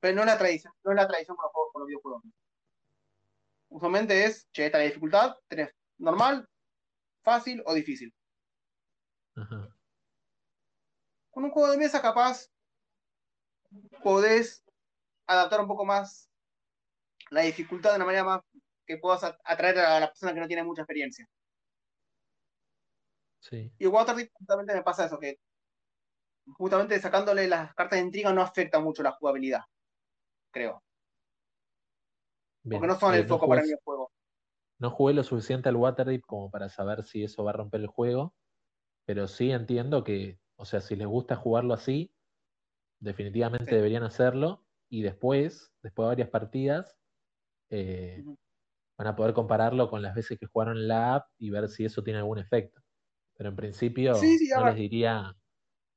Pero 0.00 0.14
no 0.16 0.22
es 0.22 0.26
la 0.28 0.38
tradición, 0.38 0.72
no 0.84 0.92
es 0.92 0.96
la 0.96 1.06
tradición 1.08 1.36
con 1.36 1.44
los, 1.44 1.52
juegos, 1.52 1.72
con 1.72 1.80
los 1.82 1.88
videojuegos. 1.88 2.22
Usualmente 3.68 4.24
es, 4.24 4.48
che, 4.52 4.66
esta 4.66 4.78
es 4.78 4.82
la 4.84 4.88
dificultad, 4.88 5.36
tenés 5.48 5.70
normal, 5.98 6.48
fácil 7.24 7.62
o 7.66 7.74
difícil. 7.74 8.14
Ajá. 9.36 9.75
Con 11.36 11.44
un 11.44 11.50
juego 11.50 11.70
de 11.70 11.76
mesa 11.76 12.00
capaz 12.00 12.50
podés 14.02 14.64
adaptar 15.26 15.60
un 15.60 15.66
poco 15.68 15.84
más 15.84 16.30
la 17.28 17.42
dificultad 17.42 17.90
de 17.90 17.96
una 17.96 18.06
manera 18.06 18.24
más 18.24 18.40
que 18.86 18.96
puedas 18.96 19.22
atraer 19.44 19.80
a 19.80 20.00
la 20.00 20.06
persona 20.06 20.32
que 20.32 20.40
no 20.40 20.46
tiene 20.46 20.64
mucha 20.64 20.80
experiencia. 20.80 21.28
Sí. 23.40 23.70
Y 23.76 23.86
Waterdeep 23.86 24.32
justamente 24.32 24.72
me 24.72 24.82
pasa 24.82 25.04
eso, 25.04 25.18
que 25.18 25.38
justamente 26.54 26.98
sacándole 27.00 27.46
las 27.48 27.74
cartas 27.74 27.98
de 27.98 28.06
intriga 28.06 28.32
no 28.32 28.40
afecta 28.40 28.80
mucho 28.80 29.02
la 29.02 29.12
jugabilidad, 29.12 29.60
creo. 30.50 30.82
Bien. 32.62 32.80
Porque 32.80 32.94
no 32.94 32.98
son 32.98 33.14
Eh, 33.14 33.18
el 33.18 33.24
no 33.24 33.34
foco 33.34 33.46
para 33.46 33.60
mí 33.60 33.72
el 33.72 33.80
juego. 33.84 34.10
No 34.78 34.90
jugué 34.90 35.12
lo 35.12 35.22
suficiente 35.22 35.68
al 35.68 35.76
Waterdeep 35.76 36.22
como 36.22 36.50
para 36.50 36.70
saber 36.70 37.04
si 37.04 37.24
eso 37.24 37.44
va 37.44 37.50
a 37.50 37.56
romper 37.56 37.82
el 37.82 37.88
juego, 37.88 38.34
pero 39.04 39.28
sí 39.28 39.50
entiendo 39.50 40.02
que, 40.02 40.40
o 40.56 40.64
sea, 40.64 40.80
si 40.80 40.96
les 40.96 41.06
gusta 41.08 41.36
jugarlo 41.36 41.74
así, 41.74 42.14
definitivamente 43.00 43.74
Sí. 43.74 43.76
deberían 43.76 44.04
hacerlo 44.04 44.66
y 44.88 45.02
después, 45.02 45.74
después 45.82 46.04
de 46.06 46.08
varias 46.08 46.30
partidas, 46.30 46.98
eh, 47.70 48.26
van 48.98 49.08
a 49.08 49.16
poder 49.16 49.34
compararlo 49.34 49.90
con 49.90 50.02
las 50.02 50.14
veces 50.14 50.38
que 50.38 50.46
jugaron 50.46 50.78
en 50.78 50.88
la 50.88 51.16
app 51.16 51.30
y 51.38 51.50
ver 51.50 51.68
si 51.68 51.84
eso 51.86 52.02
tiene 52.04 52.20
algún 52.20 52.38
efecto. 52.38 52.82
Pero 53.34 53.50
en 53.50 53.56
principio 53.56 54.38
Sí, 54.38 54.38
no 54.54 54.64
les 54.64 54.76
diría 54.76 55.36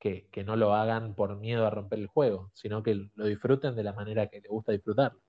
que, 0.00 0.28
que 0.30 0.44
no 0.44 0.56
lo 0.56 0.74
hagan 0.74 1.14
por 1.16 1.38
miedo 1.38 1.66
a 1.66 1.70
romper 1.70 2.00
el 2.00 2.08
juego, 2.08 2.52
sino 2.54 2.82
que 2.84 3.10
lo 3.14 3.26
disfruten 3.26 3.76
de 3.76 3.84
la 3.84 3.94
manera 3.94 4.28
que 4.28 4.40
les 4.40 4.50
gusta 4.50 4.72
disfrutarlo. 4.72 5.22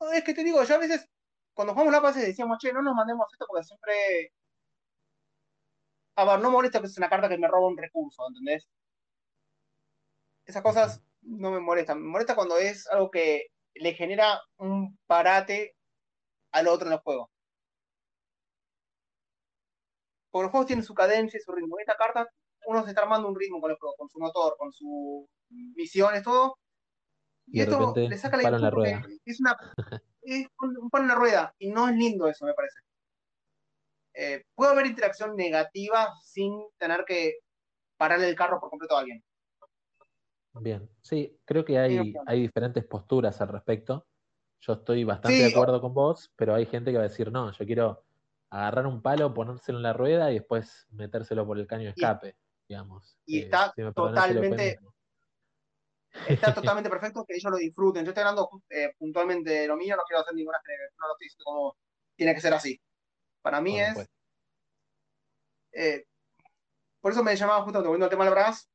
No, 0.00 0.10
Es 0.12 0.24
que 0.24 0.34
te 0.34 0.44
digo, 0.44 0.62
yo 0.64 0.74
a 0.74 0.78
veces, 0.78 1.06
cuando 1.54 1.72
jugamos 1.72 1.92
la 1.92 2.00
base 2.00 2.20
decíamos, 2.20 2.58
che, 2.58 2.72
no 2.72 2.82
nos 2.82 2.94
mandemos 2.94 3.26
esto 3.32 3.46
porque 3.48 3.64
siempre. 3.64 4.32
A 6.18 6.24
ver, 6.24 6.40
no 6.40 6.50
molesta 6.50 6.80
que 6.80 6.86
es 6.86 6.98
una 6.98 7.08
carta 7.08 7.28
que 7.28 7.38
me 7.38 7.46
roba 7.46 7.68
un 7.68 7.78
recurso, 7.78 8.26
¿entendés? 8.26 8.68
Esas 10.44 10.62
cosas 10.62 11.00
no 11.22 11.52
me 11.52 11.60
molestan. 11.60 12.02
Me 12.02 12.08
molesta 12.08 12.34
cuando 12.34 12.58
es 12.58 12.88
algo 12.88 13.08
que 13.08 13.46
le 13.74 13.94
genera 13.94 14.40
un 14.56 14.98
parate 15.06 15.76
al 16.50 16.66
otro 16.66 16.88
en 16.88 16.94
el 16.94 16.98
juego. 16.98 17.30
Porque 20.32 20.42
los 20.42 20.50
juegos 20.50 20.66
tienen 20.66 20.84
su 20.84 20.92
cadencia 20.92 21.38
y 21.38 21.40
su 21.40 21.52
ritmo. 21.52 21.78
Esta 21.78 21.96
carta, 21.96 22.26
uno 22.66 22.82
se 22.82 22.88
está 22.88 23.02
armando 23.02 23.28
un 23.28 23.38
ritmo 23.38 23.60
con 23.60 23.70
el 23.70 23.76
juego, 23.76 23.94
con 23.96 24.08
su 24.08 24.18
motor, 24.18 24.56
con 24.58 24.72
sus 24.72 25.24
misiones, 25.48 26.24
todo. 26.24 26.58
Y 27.46 27.60
esto 27.60 27.94
le 27.94 28.18
saca 28.18 28.36
la 28.38 28.48
en 28.48 28.60
la 28.60 28.70
rueda. 28.70 29.06
es 29.24 29.38
una 29.38 29.56
es 30.22 30.48
un 30.58 30.90
palo 30.90 31.04
en 31.04 31.08
la 31.08 31.14
rueda 31.14 31.54
y 31.60 31.70
no 31.70 31.88
es 31.88 31.94
lindo 31.94 32.26
eso, 32.26 32.44
me 32.44 32.54
parece. 32.54 32.80
Eh, 34.20 34.42
puede 34.56 34.72
haber 34.72 34.86
interacción 34.86 35.36
negativa 35.36 36.12
sin 36.20 36.66
tener 36.76 37.04
que 37.04 37.34
pararle 37.96 38.28
el 38.28 38.34
carro 38.34 38.58
por 38.58 38.68
completo 38.68 38.96
a 38.96 39.00
alguien. 39.00 39.22
Bien, 40.54 40.90
sí, 41.02 41.38
creo 41.44 41.64
que 41.64 41.78
hay, 41.78 42.16
hay 42.26 42.40
diferentes 42.40 42.84
posturas 42.84 43.40
al 43.40 43.46
respecto. 43.46 44.08
Yo 44.60 44.72
estoy 44.72 45.04
bastante 45.04 45.44
de 45.44 45.48
acuerdo 45.50 45.80
con 45.80 45.94
vos, 45.94 46.32
pero 46.34 46.52
hay 46.56 46.66
gente 46.66 46.90
que 46.90 46.96
va 46.96 47.04
a 47.04 47.08
decir, 47.08 47.30
no, 47.30 47.52
yo 47.52 47.64
quiero 47.64 48.02
agarrar 48.50 48.88
un 48.88 49.02
palo, 49.02 49.32
ponérselo 49.32 49.78
en 49.78 49.84
la 49.84 49.92
rueda 49.92 50.32
y 50.32 50.40
después 50.40 50.88
metérselo 50.90 51.46
por 51.46 51.56
el 51.56 51.68
caño 51.68 51.84
de 51.84 51.90
Y- 51.90 52.00
escape, 52.00 52.36
digamos. 52.68 53.16
y 53.24 53.38
Eh, 53.38 53.44
está 53.44 53.72
si 53.76 53.82
totalmente-. 53.94 54.78
Está 56.26 56.52
totalmente 56.54 56.90
perfecto 56.90 57.24
que 57.24 57.36
ellos 57.36 57.52
lo 57.52 57.56
disfruten. 57.58 58.04
Yo 58.04 58.10
estoy 58.10 58.22
hablando 58.22 58.50
eh, 58.68 58.90
puntualmente 58.98 59.50
de 59.50 59.68
lo 59.68 59.76
mío, 59.76 59.94
no 59.94 60.02
quiero 60.08 60.22
hacer 60.22 60.34
ninguna 60.34 60.58
generación, 60.66 60.96
no 60.98 61.06
lo 61.06 61.12
estoy 61.12 61.24
diciendo 61.26 61.44
como 61.44 61.76
tiene 62.16 62.34
que 62.34 62.40
ser 62.40 62.54
así. 62.54 62.80
Para 63.48 63.62
mí 63.62 63.80
es. 63.80 64.06
eh, 65.72 66.04
por 67.00 67.12
eso 67.12 67.24
me 67.24 67.34
llamaba 67.34 67.62
justo 67.62 67.78
volviendo 67.78 68.04
al 68.04 68.10
tema 68.10 68.24
del 68.26 68.34
Brass. 68.34 68.68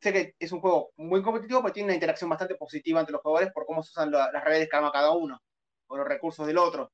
Sé 0.00 0.12
que 0.12 0.34
es 0.38 0.52
un 0.52 0.60
juego 0.60 0.90
muy 0.96 1.22
competitivo, 1.22 1.60
pero 1.60 1.72
tiene 1.72 1.88
una 1.88 1.94
interacción 1.94 2.30
bastante 2.30 2.54
positiva 2.54 3.00
entre 3.00 3.14
los 3.14 3.22
jugadores 3.22 3.52
por 3.52 3.66
cómo 3.66 3.82
se 3.82 3.90
usan 3.90 4.12
la- 4.12 4.30
las 4.30 4.44
redes 4.44 4.68
que 4.70 4.76
arma 4.76 4.92
cada 4.92 5.10
uno, 5.10 5.40
o 5.88 5.96
los 5.96 6.06
recursos 6.06 6.46
del 6.46 6.58
otro. 6.58 6.92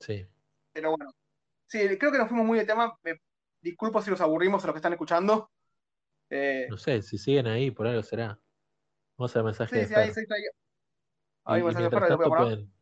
Sí, 0.00 0.26
Pero 0.72 0.90
bueno, 0.90 1.12
sí, 1.68 1.78
creo 1.98 2.10
que 2.10 2.18
nos 2.18 2.26
fuimos 2.26 2.46
muy 2.46 2.58
de 2.58 2.64
tema. 2.66 2.98
Me 3.04 3.20
disculpo 3.60 4.02
si 4.02 4.10
los 4.10 4.20
aburrimos 4.20 4.64
a 4.64 4.66
los 4.66 4.74
que 4.74 4.78
están 4.78 4.92
escuchando. 4.94 5.52
Eh, 6.30 6.66
no 6.68 6.78
sé, 6.78 7.00
si 7.02 7.16
siguen 7.16 7.46
ahí, 7.46 7.70
por 7.70 7.86
algo 7.86 8.02
será. 8.02 8.40
Vamos 9.16 9.36
a 9.36 9.38
ver 9.38 9.44
mensaje 9.44 9.74
sí, 9.74 9.80
de 9.82 9.86
sí, 9.86 9.94
ahí, 9.94 10.12
sí, 10.12 10.20
ahí. 10.28 10.42
Ahí 11.44 11.62
mensaje 11.62 11.84
de 11.84 11.90
lo 11.90 12.00
voy 12.00 12.08
a 12.08 12.08
tanto 12.08 12.30
poner. 12.30 12.46
pueden... 12.46 12.72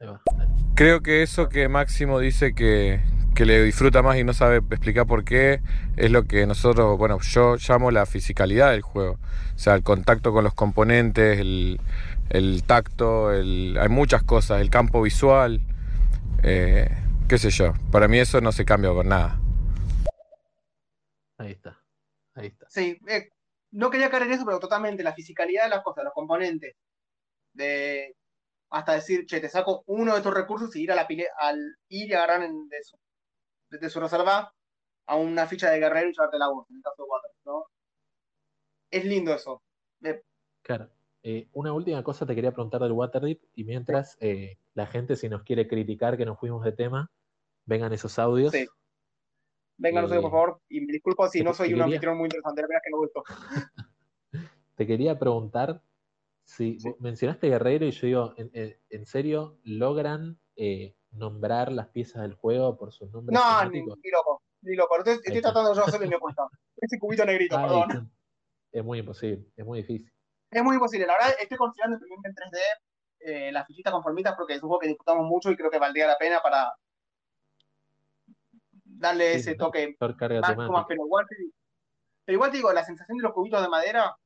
Ahí 0.00 0.08
va. 0.08 0.46
Creo 0.80 1.02
que 1.02 1.20
eso 1.20 1.50
que 1.50 1.68
Máximo 1.68 2.20
dice 2.20 2.54
que, 2.54 3.00
que 3.34 3.44
le 3.44 3.62
disfruta 3.62 4.00
más 4.00 4.16
y 4.16 4.24
no 4.24 4.32
sabe 4.32 4.56
explicar 4.56 5.06
por 5.06 5.24
qué 5.26 5.60
es 5.98 6.10
lo 6.10 6.24
que 6.24 6.46
nosotros, 6.46 6.96
bueno, 6.96 7.20
yo 7.20 7.56
llamo 7.56 7.90
la 7.90 8.06
fisicalidad 8.06 8.70
del 8.70 8.80
juego. 8.80 9.18
O 9.54 9.58
sea, 9.58 9.74
el 9.74 9.82
contacto 9.82 10.32
con 10.32 10.42
los 10.42 10.54
componentes, 10.54 11.38
el, 11.38 11.78
el 12.30 12.62
tacto, 12.62 13.30
el, 13.30 13.76
hay 13.78 13.90
muchas 13.90 14.22
cosas, 14.22 14.62
el 14.62 14.70
campo 14.70 15.02
visual, 15.02 15.60
eh, 16.42 16.88
qué 17.28 17.36
sé 17.36 17.50
yo. 17.50 17.74
Para 17.92 18.08
mí 18.08 18.18
eso 18.18 18.40
no 18.40 18.50
se 18.50 18.64
cambia 18.64 18.90
con 18.94 19.06
nada. 19.06 19.38
Ahí 21.36 21.50
está, 21.50 21.78
ahí 22.34 22.46
está. 22.46 22.64
Sí, 22.70 22.98
eh, 23.06 23.28
no 23.72 23.90
quería 23.90 24.08
caer 24.08 24.22
en 24.22 24.32
eso, 24.32 24.46
pero 24.46 24.58
totalmente 24.58 25.02
la 25.02 25.12
fisicalidad 25.12 25.64
de 25.64 25.68
las 25.76 25.82
cosas, 25.82 26.04
los 26.04 26.14
componentes. 26.14 26.74
De 27.52 28.16
hasta 28.70 28.94
decir, 28.94 29.26
che, 29.26 29.40
te 29.40 29.48
saco 29.48 29.82
uno 29.86 30.12
de 30.12 30.18
estos 30.18 30.32
recursos 30.34 30.74
y 30.76 30.82
ir 30.82 30.92
a 30.92 30.94
la 30.94 31.06
pile, 31.06 31.26
al 31.38 31.58
ir 31.88 32.10
y 32.10 32.14
agarrar 32.14 32.42
en- 32.42 32.68
de, 32.68 32.82
su, 32.84 32.96
de 33.70 33.90
su 33.90 34.00
reserva 34.00 34.52
a 35.06 35.16
una 35.16 35.46
ficha 35.46 35.70
de 35.70 35.78
guerrero 35.80 36.08
y 36.08 36.12
llevarte 36.12 36.38
la 36.38 36.48
voz, 36.48 36.68
en 36.70 36.76
el 36.76 36.82
caso 36.82 37.02
de 37.02 37.08
Water, 37.08 37.30
¿no? 37.46 37.64
Es 38.90 39.04
lindo 39.04 39.34
eso. 39.34 39.62
Eh, 40.02 40.22
Claro. 40.62 40.88
Eh, 41.22 41.48
una 41.52 41.72
última 41.72 42.02
cosa 42.02 42.24
te 42.24 42.34
quería 42.34 42.52
preguntar 42.52 42.80
del 42.80 42.92
Waterdeep 42.92 43.42
y 43.54 43.64
mientras 43.64 44.16
eh, 44.20 44.58
la 44.74 44.86
gente 44.86 45.16
si 45.16 45.28
nos 45.28 45.42
quiere 45.42 45.66
criticar 45.68 46.16
que 46.16 46.24
nos 46.24 46.38
fuimos 46.38 46.64
de 46.64 46.72
tema, 46.72 47.10
vengan 47.66 47.92
esos 47.92 48.18
audios. 48.18 48.52
Sí. 48.52 48.66
Vengan, 49.78 50.04
Eh, 50.04 50.20
por 50.20 50.30
favor, 50.30 50.60
y 50.68 50.80
me 50.82 50.92
disculpo 50.92 51.28
si 51.28 51.42
no 51.42 51.52
soy 51.54 51.74
un 51.74 51.82
anfitrión 51.82 52.16
muy 52.16 52.26
interesante, 52.26 52.62
la 52.62 52.68
verdad 52.68 52.82
es 52.82 52.84
que 52.84 52.90
no 52.90 52.98
gusto. 52.98 53.22
Te 54.76 54.86
quería 54.86 55.18
preguntar 55.18 55.82
si 56.56 56.78
vos 56.82 56.96
mencionaste 57.00 57.48
Guerrero 57.48 57.86
y 57.86 57.90
yo 57.92 58.06
digo, 58.06 58.34
¿en, 58.36 58.50
en- 58.54 58.76
en 58.90 59.06
serio 59.06 59.58
logran 59.64 60.38
eh, 60.56 60.96
nombrar 61.12 61.72
las 61.72 61.88
piezas 61.88 62.22
del 62.22 62.34
juego 62.34 62.76
por 62.76 62.92
sus 62.92 63.10
nombres 63.10 63.38
No, 63.38 63.64
ni, 63.70 63.80
loco, 64.10 64.42
ni 64.62 64.76
loco. 64.76 64.98
Estoy, 64.98 65.14
estoy 65.24 65.40
tratando 65.40 65.72
yo 65.74 65.80
de 65.80 65.86
hacerlo 65.86 66.06
y 66.06 66.10
me 66.10 66.18
cuesta. 66.18 66.42
Ese 66.76 66.98
cubito 66.98 67.24
negrito, 67.24 67.56
Ay, 67.56 67.68
perdón. 67.88 68.12
es 68.72 68.84
muy 68.84 68.98
imposible, 68.98 69.46
es 69.56 69.64
muy 69.64 69.78
difícil. 69.80 70.12
Es 70.50 70.62
muy 70.62 70.74
imposible. 70.74 71.06
La 71.06 71.14
verdad, 71.14 71.30
estoy 71.40 71.56
considerando 71.58 71.96
imprimirme 71.96 72.28
en 72.28 72.34
3D 72.34 72.58
eh, 73.20 73.52
las 73.52 73.66
fichitas 73.66 73.92
conformitas 73.92 74.34
porque 74.36 74.54
es 74.54 74.62
un 74.62 74.68
juego 74.68 74.80
que 74.80 74.88
disfrutamos 74.88 75.26
mucho 75.26 75.50
y 75.50 75.56
creo 75.56 75.70
que 75.70 75.78
valdría 75.78 76.06
la 76.06 76.18
pena 76.18 76.40
para 76.42 76.72
darle 78.84 79.34
Sí, 79.34 79.38
ese 79.40 79.54
toque 79.54 79.96
más, 79.98 80.16
temática. 80.18 80.84
pero 80.88 81.04
igual, 81.04 81.26
pero 82.24 82.34
igual 82.36 82.50
te 82.50 82.56
digo, 82.58 82.72
la 82.72 82.84
sensación 82.84 83.18
de 83.18 83.22
los 83.22 83.32
cubitos 83.32 83.62
de 83.62 83.68
madera 83.68 84.16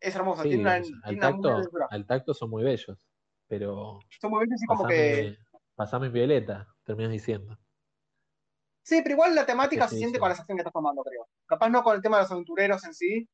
es 0.00 0.14
hermosa. 0.14 0.42
Sí, 0.42 0.48
tiene 0.48 0.62
una, 0.62 0.74
al 0.74 0.82
tiene 0.82 1.20
tacto, 1.20 1.62
al 1.90 2.06
tacto 2.06 2.34
son 2.34 2.50
muy 2.50 2.64
bellos, 2.64 2.98
pero 3.46 4.00
Son 4.20 4.30
muy 4.30 4.40
bellos 4.40 4.54
así 4.54 4.66
como 4.66 4.86
que... 4.86 5.36
pasame, 5.74 6.06
en 6.06 6.12
violeta, 6.12 6.68
terminas 6.84 7.12
diciendo. 7.12 7.58
Sí, 8.82 9.00
pero 9.02 9.14
igual 9.14 9.34
la 9.34 9.46
temática 9.46 9.86
se 9.88 9.98
siente 9.98 10.18
con 10.18 10.28
la 10.30 10.34
sección 10.34 10.56
que 10.56 10.62
estás 10.62 10.72
tomando, 10.72 11.02
creo. 11.02 11.28
Capaz 11.46 11.68
no 11.68 11.82
con 11.82 11.94
el 11.94 12.02
tema 12.02 12.16
de 12.16 12.22
los 12.24 12.32
aventureros 12.32 12.84
en 12.84 12.94
sí, 12.94 13.28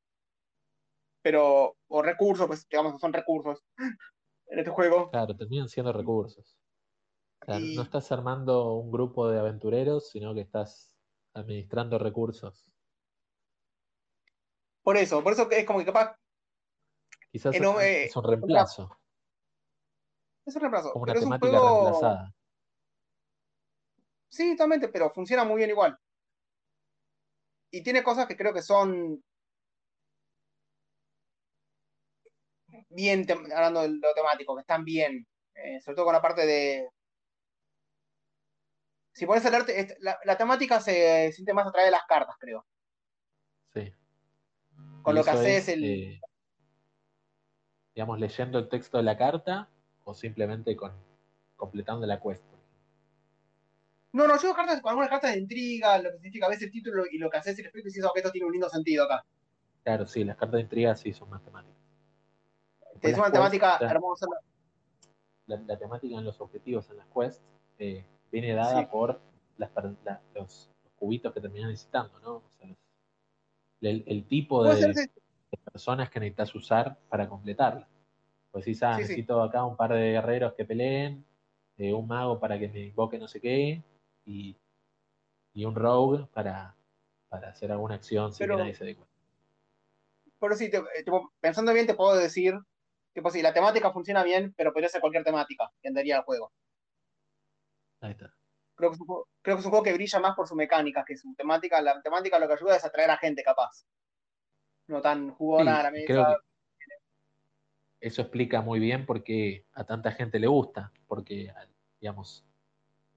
pero... 1.23 1.77
O 1.89 2.03
recursos, 2.03 2.47
pues 2.47 2.67
digamos 2.69 2.95
que 2.95 2.99
son 2.99 3.13
recursos 3.13 3.63
en 4.49 4.59
este 4.59 4.71
juego. 4.71 5.11
Claro, 5.11 5.37
terminan 5.37 5.69
siendo 5.69 5.93
recursos. 5.93 6.57
Y- 7.49 7.77
no 7.77 7.83
estás 7.83 8.11
armando 8.11 8.75
un 8.75 8.91
grupo 8.91 9.29
de 9.29 9.39
aventureros, 9.39 10.11
sino 10.11 10.35
que 10.35 10.41
estás 10.41 10.97
administrando 11.33 11.99
recursos. 11.99 12.67
Por 14.83 14.97
eso, 14.97 15.23
por 15.23 15.33
eso 15.33 15.51
es 15.51 15.65
como 15.65 15.81
que 15.81 15.85
capaz 15.87 16.17
Quizás 17.37 17.55
Eh, 17.55 17.61
no, 17.61 17.79
eh, 17.79 18.07
es 18.07 18.17
un 18.17 18.25
reemplazo, 18.25 18.99
es 20.47 20.57
un 20.57 20.61
reemplazo. 20.63 20.91
como 20.95 21.03
una 21.03 21.13
Pero 21.13 21.21
es 21.21 21.27
un 21.27 21.33
temática 21.39 21.59
juego... 21.61 21.83
reemplazada. 21.83 22.35
Sí, 24.31 24.53
totalmente, 24.57 24.89
pero 24.89 25.11
funciona 25.11 25.45
muy 25.45 25.59
bien 25.59 25.69
igual. 25.69 25.99
Y 27.71 27.83
tiene 27.83 28.03
cosas 28.03 28.27
que 28.27 28.39
creo 28.39 28.55
que 28.55 28.63
son 28.63 29.23
bien, 32.89 33.27
hablando 33.55 33.83
de 33.83 33.89
lo 33.91 34.15
temático, 34.15 34.55
que 34.57 34.63
están 34.63 34.83
bien. 34.83 35.27
Eh, 35.57 35.79
sobre 35.83 35.97
todo 35.97 36.07
con 36.07 36.15
la 36.15 36.23
parte 36.23 36.47
de... 36.47 36.89
Si 39.13 39.27
pones 39.27 39.45
el 39.45 39.55
arte, 39.55 39.95
la, 40.01 40.19
la 40.25 40.39
temática 40.39 40.81
se 40.81 41.31
siente 41.33 41.53
más 41.53 41.67
a 41.67 41.71
través 41.71 41.89
de 41.89 41.97
las 41.99 42.07
cartas, 42.09 42.35
creo. 42.39 42.67
Sí. 43.75 43.93
Con 45.03 45.15
Y 45.15 45.19
lo 45.19 45.23
que 45.25 45.31
haces 45.31 45.47
es, 45.47 45.69
el... 45.69 45.85
eh, 45.85 46.21
digamos, 47.97 48.21
leyendo 48.21 48.59
el 48.59 48.69
texto 48.69 48.99
de 48.99 49.03
la 49.05 49.17
carta 49.17 49.69
o 50.05 50.13
simplemente 50.15 50.77
con 50.77 50.93
completando 51.57 52.07
la 52.07 52.21
quest. 52.21 52.45
No, 54.13 54.29
no, 54.29 54.39
yo 54.41 54.55
cartas, 54.55 54.83
con 54.83 54.91
algunas 54.91 55.09
cartas 55.09 55.33
de 55.33 55.39
intriga, 55.41 55.97
lo 55.99 56.11
que 56.11 56.17
significa, 56.19 56.47
ves 56.49 56.61
el 56.61 56.71
título 56.71 57.05
y 57.11 57.17
lo 57.17 57.31
que 57.31 57.39
haces 57.39 57.59
el 57.59 57.65
efecto 57.67 57.89
y 57.89 57.91
dices, 57.91 58.05
ok, 58.05 58.17
esto 58.19 58.31
tiene 58.31 58.47
un 58.47 58.53
lindo 58.53 58.69
sentido 58.69 59.05
acá. 59.05 59.25
Claro, 59.83 60.07
sí, 60.07 60.25
las 60.25 60.37
cartas 60.37 60.57
de 60.59 60.61
intriga 60.63 60.95
sí 60.95 61.13
son 61.15 61.31
más 61.31 61.43
temáticas. 61.43 61.75
Es 63.01 63.17
una 63.17 63.31
temática 63.33 63.79
hermosa. 63.81 64.27
La, 65.47 65.57
la 65.57 65.79
temática 65.79 66.17
en 66.19 66.25
los 66.25 66.39
objetivos, 66.41 66.91
en 66.91 66.99
las 66.99 67.07
quests, 67.07 67.43
eh, 67.79 68.05
viene 68.31 68.53
dada 68.53 68.81
Sí. 68.81 68.87
por 68.91 69.21
las, 69.57 69.71
per- 69.71 69.95
la- 70.05 70.21
los, 70.35 70.71
los 70.85 70.93
cubitos 70.97 71.33
que 71.33 71.41
terminan 71.41 71.71
necesitando, 71.71 72.19
¿no? 72.21 72.31
O 72.37 72.43
sea, 72.61 72.69
el, 73.81 74.05
el 74.07 74.25
tipo 74.27 74.65
de, 74.65 74.77
ser, 74.77 74.95
sí. 74.95 75.11
Personas 75.77 76.09
que 76.09 76.19
necesitas 76.21 76.55
usar 76.55 76.97
para 77.11 77.29
completarla. 77.29 77.87
Pues 78.51 78.65
si 78.65 78.71
ah, 78.83 78.97
Sí, 78.97 79.03
sí. 79.03 79.03
necesito 79.03 79.43
acá 79.43 79.63
un 79.65 79.77
par 79.77 79.93
de 79.93 80.13
guerreros 80.13 80.55
que 80.55 80.65
peleen, 80.65 81.23
eh, 81.77 81.93
un 81.93 82.07
mago 82.07 82.41
para 82.41 82.59
que 82.59 82.69
me 82.69 82.81
invoque 82.81 83.19
no 83.19 83.29
sé 83.29 83.43
qué, 83.43 83.83
y, 84.25 84.57
y 85.53 85.65
un 85.67 85.75
rogue 85.75 86.27
para, 86.33 86.75
para 87.29 87.51
hacer 87.51 87.71
alguna 87.71 87.97
acción 87.97 88.33
sin 88.33 88.45
Pero- 88.47 88.57
que 88.57 88.63
nadie 88.63 88.75
se 88.75 88.85
dé 88.87 88.97
cuenta. 88.97 89.13
Pero 90.41 90.55
sí, 90.57 90.71
te- 90.71 90.79
eh, 90.79 91.05
tipo, 91.05 91.31
pensando 91.41 91.73
bien, 91.75 91.87
te 91.87 91.95
puedo 91.95 92.17
decir, 92.17 92.55
tipo, 93.13 93.31
sí, 93.31 93.43
la 93.43 93.53
temática 93.53 93.91
funciona 93.93 94.23
bien, 94.23 94.55
pero 94.57 94.73
podría 94.73 94.89
ser 94.89 95.03
cualquier 95.03 95.25
temática 95.25 95.71
que 95.83 95.89
andaría 95.89 96.17
el 96.17 96.23
juego. 96.23 96.53
Ahí 98.01 98.13
está. 98.13 98.33
Creo 98.77 98.91
que, 98.91 98.95
es 98.95 99.01
un 99.01 99.07
juego, 99.07 99.29
creo 99.43 99.57
que 99.57 99.61
es 99.61 99.67
un 99.67 99.71
juego 99.71 99.85
que 99.85 99.93
brilla 99.93 100.21
más 100.21 100.35
por 100.37 100.47
su 100.49 100.55
mecánica 100.55 101.05
que 101.07 101.17
su 101.19 101.35
temática. 101.35 101.81
La 101.83 102.01
temática 102.03 102.39
lo 102.39 102.47
que 102.47 102.55
ayuda 102.55 102.77
es 102.77 102.85
atraer 102.85 103.11
a 103.11 103.17
gente 103.19 103.43
capaz. 103.43 103.85
No 104.89 105.01
tan 105.01 105.31
jugona 105.33 105.75
Sí, 105.75 105.81
a 105.81 105.83
la 105.83 105.91
mesa. 105.91 106.07
creo 106.07 106.27
que 106.27 106.47
eso 108.01 108.23
explica 108.23 108.61
muy 108.61 108.79
bien 108.79 109.07
por 109.07 109.23
qué 109.25 109.65
a 109.73 109.85
tanta 109.85 110.13
gente 110.13 110.39
le 110.39 110.47
gusta, 110.47 110.93
porque, 111.09 111.53
digamos, 112.01 112.45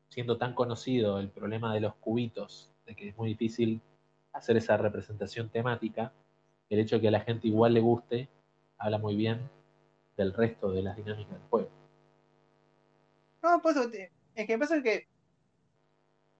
siendo 0.10 0.38
tan 0.38 0.54
conocido 0.54 1.20
el 1.20 1.30
problema 1.30 1.74
de 1.74 1.82
los 1.82 1.96
cubitos, 1.96 2.72
de 2.86 2.96
que 2.96 3.10
es 3.10 3.18
muy 3.18 3.30
difícil 3.30 3.82
hacer 4.34 4.58
esa 4.58 4.78
representación 4.78 5.50
temática, 5.50 6.12
el 6.70 6.80
hecho 6.80 6.96
de 6.96 7.02
que 7.02 7.08
a 7.10 7.12
la 7.12 7.22
gente 7.22 7.48
igual 7.48 7.74
le 7.74 7.82
guste, 7.82 8.30
habla 8.78 8.98
muy 8.98 9.16
bien 9.16 9.50
del 10.18 10.34
resto 10.34 10.72
de 10.72 10.82
las 10.82 10.96
dinámicas 10.96 11.34
del 11.34 11.50
juego. 11.50 11.70
No, 13.41 13.62
pues 13.62 13.78
eh, 13.78 14.12
es 14.36 14.48
que 14.48 14.58
me 14.58 14.60
pasa 14.60 14.82
que. 14.82 15.08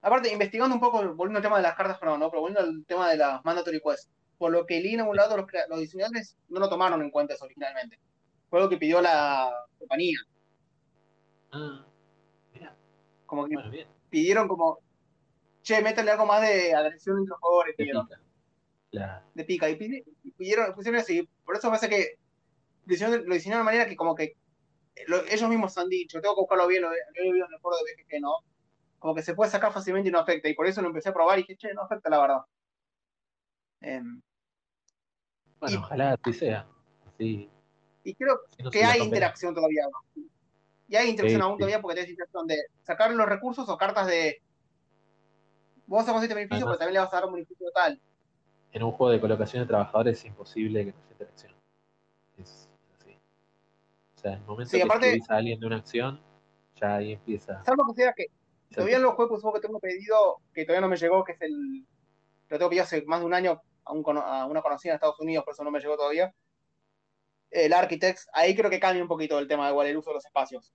Aparte, 0.02 0.32
investigando 0.32 0.74
un 0.74 0.80
poco, 0.80 0.98
volviendo 1.14 1.38
al 1.38 1.42
tema 1.42 1.56
de 1.58 1.62
las 1.62 1.74
cartas, 1.74 1.98
pero 2.00 2.16
no, 2.16 2.30
pero 2.30 2.40
volviendo 2.40 2.60
al 2.60 2.84
tema 2.86 3.10
de 3.10 3.18
las 3.18 3.44
mandatory 3.44 3.80
quests. 3.80 4.10
Por 4.40 4.52
lo 4.52 4.64
que 4.64 4.80
leí 4.80 4.94
en 4.94 5.02
un 5.02 5.14
lado, 5.14 5.36
los, 5.36 5.46
los 5.68 5.80
diseñadores 5.80 6.34
no 6.48 6.60
lo 6.60 6.70
tomaron 6.70 7.02
en 7.02 7.10
cuenta 7.10 7.34
eso 7.34 7.44
originalmente. 7.44 8.00
Fue 8.48 8.58
algo 8.58 8.70
que 8.70 8.78
pidió 8.78 9.02
la 9.02 9.52
compañía. 9.78 10.16
Ah, 11.52 11.84
mira, 12.54 12.74
Como 13.26 13.44
que 13.46 13.52
bueno, 13.54 13.70
bien. 13.70 13.86
pidieron 14.08 14.48
como. 14.48 14.78
Che, 15.62 15.82
métale 15.82 16.10
algo 16.12 16.24
más 16.24 16.40
de 16.40 16.74
agresión 16.74 17.18
entre 17.18 17.28
los 17.32 17.38
jugadores, 17.38 17.76
Te 17.76 17.82
pidieron. 17.82 18.08
pica. 18.90 19.24
De 19.34 19.44
pica. 19.44 19.68
Y 19.68 19.76
pidi- 19.76 20.04
y 20.24 20.30
pidieron, 20.30 20.74
pusieron 20.74 20.98
así. 21.02 21.28
Por 21.44 21.56
eso 21.56 21.68
pasa 21.68 21.86
que 21.90 22.14
lo 22.86 22.90
diseñaron, 22.94 23.26
lo 23.28 23.34
diseñaron 23.34 23.60
de 23.66 23.70
manera 23.72 23.86
que 23.86 23.94
como 23.96 24.14
que 24.14 24.24
eh, 24.96 25.04
lo- 25.06 25.22
ellos 25.26 25.50
mismos 25.50 25.76
han 25.76 25.90
dicho, 25.90 26.18
tengo 26.22 26.34
que 26.34 26.40
buscarlo 26.40 26.66
bien, 26.66 26.80
lo, 26.80 26.88
lo 26.88 26.94
he 26.96 27.30
visto 27.30 27.46
en 27.46 27.52
el 27.54 27.60
foro 27.60 27.76
de 28.10 28.20
¿no? 28.20 28.36
Como 28.98 29.14
que 29.14 29.22
se 29.22 29.34
puede 29.34 29.50
sacar 29.50 29.70
fácilmente 29.70 30.08
y 30.08 30.12
no 30.12 30.18
afecta. 30.18 30.48
Y 30.48 30.54
por 30.54 30.66
eso 30.66 30.80
lo 30.80 30.88
empecé 30.88 31.10
a 31.10 31.12
probar 31.12 31.38
y 31.38 31.42
dije, 31.42 31.56
che, 31.58 31.74
no 31.74 31.82
afecta 31.82 32.08
la 32.08 32.20
verdad. 32.22 32.40
Em, 33.82 34.20
bueno, 35.60 35.76
Y- 35.76 35.78
ojalá 35.78 36.16
así 36.22 36.32
sea. 36.38 36.66
Así, 37.06 37.50
y 38.04 38.14
creo 38.14 38.40
no 38.62 38.70
que 38.70 38.82
hay 38.84 39.00
interacción 39.02 39.54
todavía. 39.54 39.82
¿no? 39.84 40.22
Y 40.88 40.96
hay 40.96 41.10
interacción 41.10 41.40
Sí, 41.40 41.44
aún 41.44 41.54
sí. 41.54 41.58
todavía 41.58 41.80
porque 41.82 41.94
tenés 41.96 42.10
interacción 42.10 42.46
de 42.46 42.56
sacar 42.82 43.12
los 43.12 43.26
recursos 43.28 43.68
o 43.68 43.76
cartas 43.78 44.06
de. 44.06 44.40
Vos 45.86 46.08
a 46.08 46.12
conseguir 46.12 46.34
beneficio, 46.36 46.56
Además- 46.66 46.76
pero 46.76 46.78
también 46.78 46.94
le 46.94 47.00
vas 47.00 47.12
a 47.12 47.16
dar 47.16 47.26
un 47.26 47.32
beneficio 47.34 47.66
total. 47.66 48.00
En 48.72 48.82
un 48.84 48.92
juego 48.92 49.12
de 49.12 49.20
colocación 49.20 49.62
de 49.62 49.66
trabajadores 49.66 50.18
es 50.18 50.24
imposible 50.24 50.84
que 50.84 50.92
no 50.92 50.98
haya 50.98 51.12
interacción. 51.12 51.52
Es 52.38 52.68
así. 52.98 53.18
O 54.16 54.18
sea, 54.20 54.32
en 54.32 54.38
el 54.38 54.44
momento 54.46 54.70
Sí, 54.70 54.76
que 54.78 54.82
aparte- 54.84 55.18
a 55.28 55.34
alguien 55.36 55.60
de 55.60 55.66
una 55.66 55.76
acción, 55.76 56.20
ya 56.80 56.96
ahí 56.96 57.12
empieza. 57.12 57.62
Salvo 57.64 57.84
que 57.88 58.02
sea 58.02 58.12
que 58.12 58.26
Todavía 58.72 58.98
el- 58.98 59.02
los 59.02 59.14
juegos 59.14 59.42
que 59.54 59.60
tengo 59.60 59.80
pedido, 59.80 60.36
que 60.54 60.64
todavía 60.64 60.80
no 60.82 60.88
me 60.88 60.96
llegó, 60.96 61.24
que 61.24 61.32
es 61.32 61.42
el. 61.42 61.84
Lo 62.48 62.56
tengo 62.56 62.68
pedido 62.70 62.84
hace 62.84 63.02
más 63.02 63.18
de 63.18 63.26
un 63.26 63.34
año 63.34 63.60
a, 63.90 63.92
un 63.92 64.18
a 64.18 64.46
una 64.46 64.62
conocida 64.62 64.92
en 64.92 64.96
Estados 64.96 65.20
Unidos, 65.20 65.44
por 65.44 65.52
eso 65.54 65.64
no 65.64 65.70
me 65.70 65.80
llegó 65.80 65.96
todavía. 65.96 66.34
El 67.50 67.72
Architects, 67.72 68.28
ahí 68.32 68.54
creo 68.54 68.70
que 68.70 68.78
cambia 68.80 69.02
un 69.02 69.08
poquito 69.08 69.38
el 69.38 69.48
tema, 69.48 69.68
igual 69.68 69.88
el 69.88 69.96
uso 69.96 70.10
de 70.10 70.14
los 70.14 70.24
espacios. 70.24 70.72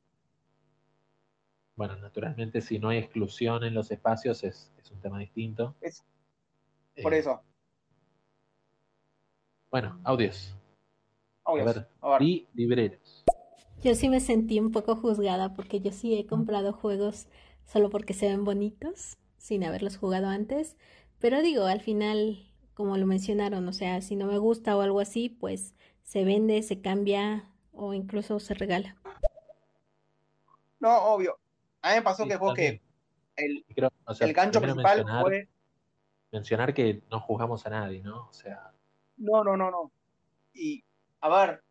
Bueno, 1.76 1.96
naturalmente, 1.98 2.62
si 2.62 2.80
no 2.80 2.90
hay 2.90 3.00
exclusión 3.00 3.64
en 3.64 3.74
los 3.74 3.92
espacios, 3.92 4.44
es, 4.44 4.72
es 4.78 4.92
un 4.92 5.02
tema 5.02 5.20
distinto. 5.20 5.76
Es- 5.82 6.04
Por 7.02 7.14
Eh, 7.14 7.20
eso, 7.20 7.42
Bueno, 9.72 10.00
audios. 10.04 10.56
obvio. 11.44 11.64
A 11.64 11.66
ver, 11.66 11.88
A 12.02 12.10
ver. 12.12 12.22
y 12.22 12.48
libreros. 12.54 13.26
Yo 13.84 13.94
sí 13.94 14.08
me 14.10 14.22
sentí 14.22 14.60
un 14.60 14.72
poco 14.72 14.96
juzgada 14.96 15.54
porque 15.54 15.82
yo 15.82 15.92
sí 15.92 16.18
he 16.18 16.26
comprado 16.26 16.72
juegos 16.74 17.28
solo 17.66 17.90
porque 17.90 18.14
se 18.14 18.28
ven 18.30 18.46
bonitos, 18.46 19.18
sin 19.38 19.64
haberlos 19.66 19.98
jugado 19.98 20.28
antes. 20.28 20.78
Pero 21.20 21.42
digo, 21.42 21.66
al 21.66 21.82
final, 21.82 22.48
como 22.76 22.98
lo 22.98 23.08
mencionaron, 23.08 23.68
o 23.68 23.74
sea, 23.74 24.02
si 24.02 24.16
no 24.16 24.28
me 24.28 24.38
gusta 24.38 24.78
o 24.78 24.82
algo 24.82 25.00
así, 25.00 25.30
pues 25.30 25.74
se 26.04 26.24
vende, 26.24 26.62
se 26.62 26.82
cambia 26.82 27.50
o 27.72 27.94
incluso 27.94 28.40
se 28.40 28.54
regala. 28.54 28.96
No, 30.80 30.96
obvio. 31.06 31.40
A 31.82 31.90
mí 31.90 31.96
me 31.96 32.02
pasó 32.04 32.24
Sí, 32.24 32.28
que 32.28 32.34
el 32.34 32.40
juego 32.40 32.54
que 32.54 32.82
el, 33.38 33.66
Y 33.68 33.74
creo- 33.74 33.92
o 34.06 34.14
sea, 34.14 34.28
el 34.28 34.34
gancho 34.34 34.62
principal 34.62 34.98
mencionar, 34.98 35.22
fue. 35.24 35.50
mencionar 36.32 36.74
que 36.74 37.02
no 37.10 37.20
jugamos 37.22 37.66
a 37.66 37.70
nadie, 37.70 38.02
¿no? 38.04 38.28
O 38.28 38.34
sea, 38.34 38.72
No, 39.18 39.44
no, 39.44 39.56
no, 39.58 39.72
no. 39.72 39.92
Y, 40.54 40.84
a 41.22 41.30
ver, 41.30 41.64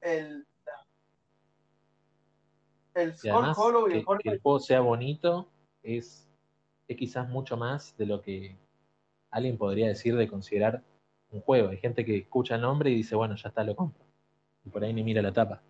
el. 0.00 0.46
El 2.94 3.14
además 3.30 3.58
Hollow 3.58 3.88
y 3.88 3.92
que, 3.92 3.98
el 3.98 4.04
que 4.22 4.28
el 4.30 4.40
juego 4.40 4.58
sea 4.58 4.80
bonito 4.80 5.48
es, 5.82 6.26
es 6.88 6.96
quizás 6.96 7.28
mucho 7.28 7.56
más 7.56 7.94
de 7.98 8.06
lo 8.06 8.22
que 8.22 8.56
alguien 9.36 9.58
podría 9.58 9.88
decir 9.88 10.16
de 10.16 10.28
considerar 10.28 10.82
un 11.30 11.40
juego. 11.40 11.68
Hay 11.70 11.78
gente 11.78 12.04
que 12.04 12.18
escucha 12.18 12.54
el 12.56 12.62
nombre 12.62 12.90
y 12.90 12.94
dice, 12.96 13.14
bueno, 13.16 13.36
ya 13.36 13.48
está, 13.48 13.64
lo 13.64 13.76
compro. 13.76 14.04
Y 14.64 14.70
por 14.70 14.82
ahí 14.84 14.92
ni 14.92 15.02
mira 15.04 15.22
la 15.22 15.32
tapa. 15.32 15.62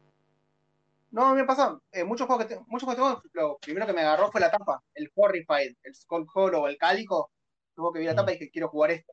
No, 1.10 1.34
me 1.34 1.44
pasa, 1.44 1.78
eh, 1.92 2.04
muchos 2.04 2.26
juegos 2.26 2.44
que 2.44 2.54
tengo, 2.54 2.66
muchos 2.68 2.86
juegos 2.86 3.22
que 3.22 3.28
tengo, 3.30 3.48
lo 3.48 3.58
primero 3.58 3.86
que 3.86 3.92
me 3.92 4.00
agarró 4.02 4.30
fue 4.30 4.40
la 4.40 4.50
tapa, 4.50 4.82
el 4.94 5.10
Horrified, 5.14 5.74
el 5.82 5.94
Skull 5.94 6.26
Hollow, 6.34 6.66
el 6.66 6.76
Cálico, 6.76 7.30
luego 7.76 7.92
que 7.92 8.00
vi 8.00 8.06
la 8.06 8.12
Mm. 8.12 8.16
tapa 8.16 8.32
y 8.32 8.34
dije, 8.34 8.50
quiero 8.50 8.68
jugar 8.68 8.90
esto. 8.90 9.12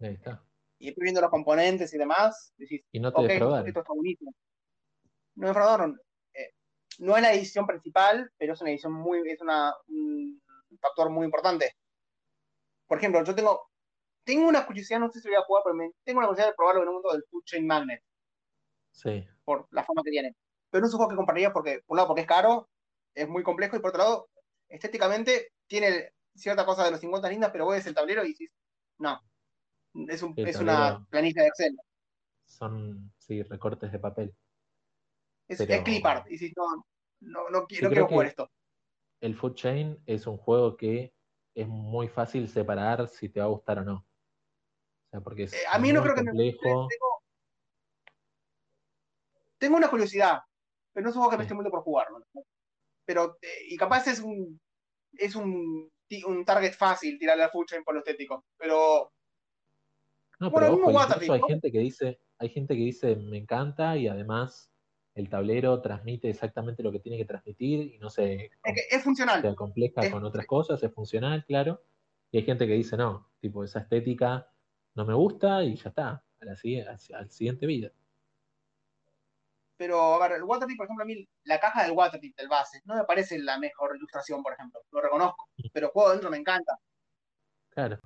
Ahí 0.00 0.14
está. 0.14 0.42
Y 0.78 0.86
después 0.86 1.02
viendo 1.04 1.20
los 1.20 1.30
componentes 1.30 1.92
y 1.92 1.98
demás, 1.98 2.52
decís, 2.56 2.82
Y 2.92 3.00
no 3.00 3.12
te 3.12 3.20
ok, 3.20 3.30
esto, 3.30 3.80
está 3.80 3.92
buenísimo. 3.92 4.32
No 5.34 5.42
me 5.42 5.46
defraudaron. 5.48 6.00
Eh, 6.34 6.50
no 6.98 7.16
es 7.16 7.22
la 7.22 7.32
edición 7.32 7.66
principal, 7.66 8.30
pero 8.38 8.54
es 8.54 8.60
una 8.60 8.70
edición 8.70 8.92
muy, 8.92 9.20
es 9.30 9.40
una, 9.40 9.72
un 9.88 10.40
factor 10.80 11.10
muy 11.10 11.24
importante. 11.26 11.76
Por 12.88 12.98
ejemplo, 12.98 13.22
yo 13.22 13.34
tengo, 13.34 13.70
tengo 14.24 14.48
una 14.48 14.66
curiosidad, 14.66 14.98
no 14.98 15.10
sé 15.12 15.20
si 15.20 15.28
voy 15.28 15.36
a 15.36 15.42
jugar, 15.42 15.62
pero 15.64 15.76
me- 15.76 15.92
tengo 16.02 16.18
una 16.18 16.26
curiosidad 16.28 16.50
de 16.50 16.56
probarlo 16.56 16.82
en 16.82 16.88
el 16.88 16.94
mundo 16.94 17.12
del 17.12 17.22
Food 17.30 17.44
Chain 17.44 17.66
Magnet. 17.66 18.02
Sí. 18.90 19.24
por 19.44 19.68
la 19.70 19.84
fama 19.84 20.02
que 20.04 20.10
tiene. 20.10 20.34
Pero 20.70 20.80
no 20.80 20.88
es 20.88 20.92
un 20.92 20.96
juego 20.98 21.10
que 21.10 21.16
compraría 21.16 21.52
porque, 21.52 21.80
por 21.86 21.94
un 21.94 21.96
lado, 21.98 22.08
porque 22.08 22.22
es 22.22 22.26
caro, 22.26 22.68
es 23.14 23.28
muy 23.28 23.42
complejo, 23.44 23.76
y 23.76 23.78
por 23.80 23.90
otro 23.90 24.02
lado, 24.02 24.28
estéticamente 24.68 25.52
tiene 25.68 26.12
cierta 26.34 26.66
cosa 26.66 26.84
de 26.84 26.90
los 26.90 27.00
50 27.00 27.28
lindas, 27.30 27.50
pero 27.52 27.64
vos 27.64 27.74
ves 27.74 27.86
el 27.86 27.94
tablero 27.94 28.24
y 28.24 28.28
dices, 28.28 28.50
no, 28.98 29.20
es, 30.08 30.22
un, 30.22 30.34
El 30.36 30.48
es 30.48 30.56
una 30.60 31.06
planilla 31.10 31.42
de 31.42 31.48
Excel, 31.48 31.76
Son, 32.44 33.12
sí, 33.18 33.42
recortes 33.44 33.90
de 33.92 33.98
papel. 33.98 34.34
es, 35.46 35.58
Pero- 35.58 35.72
es 35.74 35.82
clip 35.82 36.04
art, 36.04 36.26
y 36.26 36.30
dices, 36.30 36.52
no, 36.56 36.84
no, 37.20 37.48
no, 37.50 37.66
Sí, 37.68 37.78
no 37.80 37.88
quiero 37.88 38.08
jugar 38.08 38.26
esto. 38.26 38.50
El 39.20 39.34
Food 39.36 39.54
Chain 39.54 40.02
es 40.06 40.26
un 40.26 40.36
juego 40.36 40.76
que 40.76 41.14
es 41.60 41.66
muy 41.68 42.08
fácil 42.08 42.48
separar 42.48 43.08
si 43.08 43.28
te 43.28 43.40
va 43.40 43.46
a 43.46 43.48
gustar 43.48 43.80
o 43.80 43.84
no. 43.84 43.94
O 43.96 45.10
sea, 45.10 45.20
porque 45.20 45.44
es 45.44 45.54
Eh, 45.54 45.64
a 45.70 45.78
mí 45.78 45.92
no 45.92 46.02
creo 46.02 46.14
que 46.14 46.22
me 46.22 46.30
guste, 46.32 46.56
complejo. 46.62 46.88
tengo, 46.88 47.22
tengo 49.58 49.76
una 49.76 49.90
curiosidad, 49.90 50.40
pero 50.92 51.06
no 51.06 51.12
juego 51.12 51.30
que 51.30 51.36
me 51.38 51.44
Sí. 51.44 51.52
esté 51.52 51.70
por 51.70 51.82
jugarlo. 51.82 52.20
¿no? 52.32 52.42
Pero, 53.04 53.38
eh, 53.42 53.48
y 53.68 53.76
capaz 53.76 54.06
es 54.06 54.20
un, 54.20 54.60
es 55.14 55.34
un, 55.34 55.90
un 56.26 56.44
target 56.44 56.74
fácil 56.74 57.18
tirarle 57.18 57.44
al 57.44 57.50
Food 57.50 57.66
Chain 57.66 57.82
por 57.84 57.94
lo 57.94 58.00
estético, 58.00 58.44
pero 58.56 59.12
No, 60.40 60.50
Bueno, 60.50 60.68
pero 60.68 60.82
ojo, 60.82 60.92
Waterdeep, 60.92 61.32
hay 61.32 61.40
¿no? 61.40 61.46
gente 61.48 61.72
que 61.72 61.78
dice, 61.80 62.20
hay 62.38 62.48
gente 62.50 62.74
que 62.74 62.80
dice 62.82 63.16
me 63.16 63.38
encanta 63.38 63.96
y 63.96 64.06
además 64.06 64.70
el 65.18 65.28
tablero 65.28 65.80
transmite 65.82 66.30
exactamente 66.30 66.82
lo 66.82 66.92
que 66.92 67.00
tiene 67.00 67.18
que 67.18 67.24
transmitir 67.24 67.94
y 67.94 67.98
no 67.98 68.08
se, 68.08 68.52
es, 68.62 69.02
funcional. 69.02 69.42
se 69.42 69.54
compleja 69.56 70.02
Es- 70.02 70.12
con 70.12 70.24
otras 70.24 70.46
cosas, 70.46 70.80
es 70.82 70.92
funcional, 70.92 71.44
claro. 71.44 71.82
Y 72.30 72.38
hay 72.38 72.44
gente 72.44 72.66
que 72.66 72.74
dice 72.74 72.96
no, 72.96 73.28
tipo 73.40 73.64
esa 73.64 73.80
estética 73.80 74.48
no 74.94 75.04
me 75.04 75.14
gusta 75.14 75.64
y 75.64 75.74
ya 75.76 75.88
está, 75.88 76.08
a 76.40 76.44
la, 76.44 76.52
al, 77.18 77.30
siguiente 77.30 77.66
vida. 77.66 77.90
Pero, 79.76 80.14
a 80.14 80.28
ver, 80.28 80.38
el 80.38 80.44
Waterdeep, 80.44 80.76
por 80.76 80.86
ejemplo, 80.86 81.02
a 81.02 81.06
mí 81.06 81.28
la 81.44 81.58
caja 81.60 81.82
del 81.84 81.92
Waterdeep, 81.92 82.36
del 82.36 82.48
base, 82.48 82.80
no 82.84 82.96
me 82.96 83.04
parece 83.04 83.38
la 83.38 83.58
mejor 83.58 83.96
ilustración, 83.96 84.42
por 84.42 84.52
ejemplo. 84.52 84.80
Lo 84.90 85.00
reconozco. 85.00 85.48
Pero 85.72 85.86
el 85.86 85.92
juego 85.92 86.10
dentro 86.10 86.30
me 86.30 86.36
encanta. 86.36 86.78
Claro. 87.70 87.98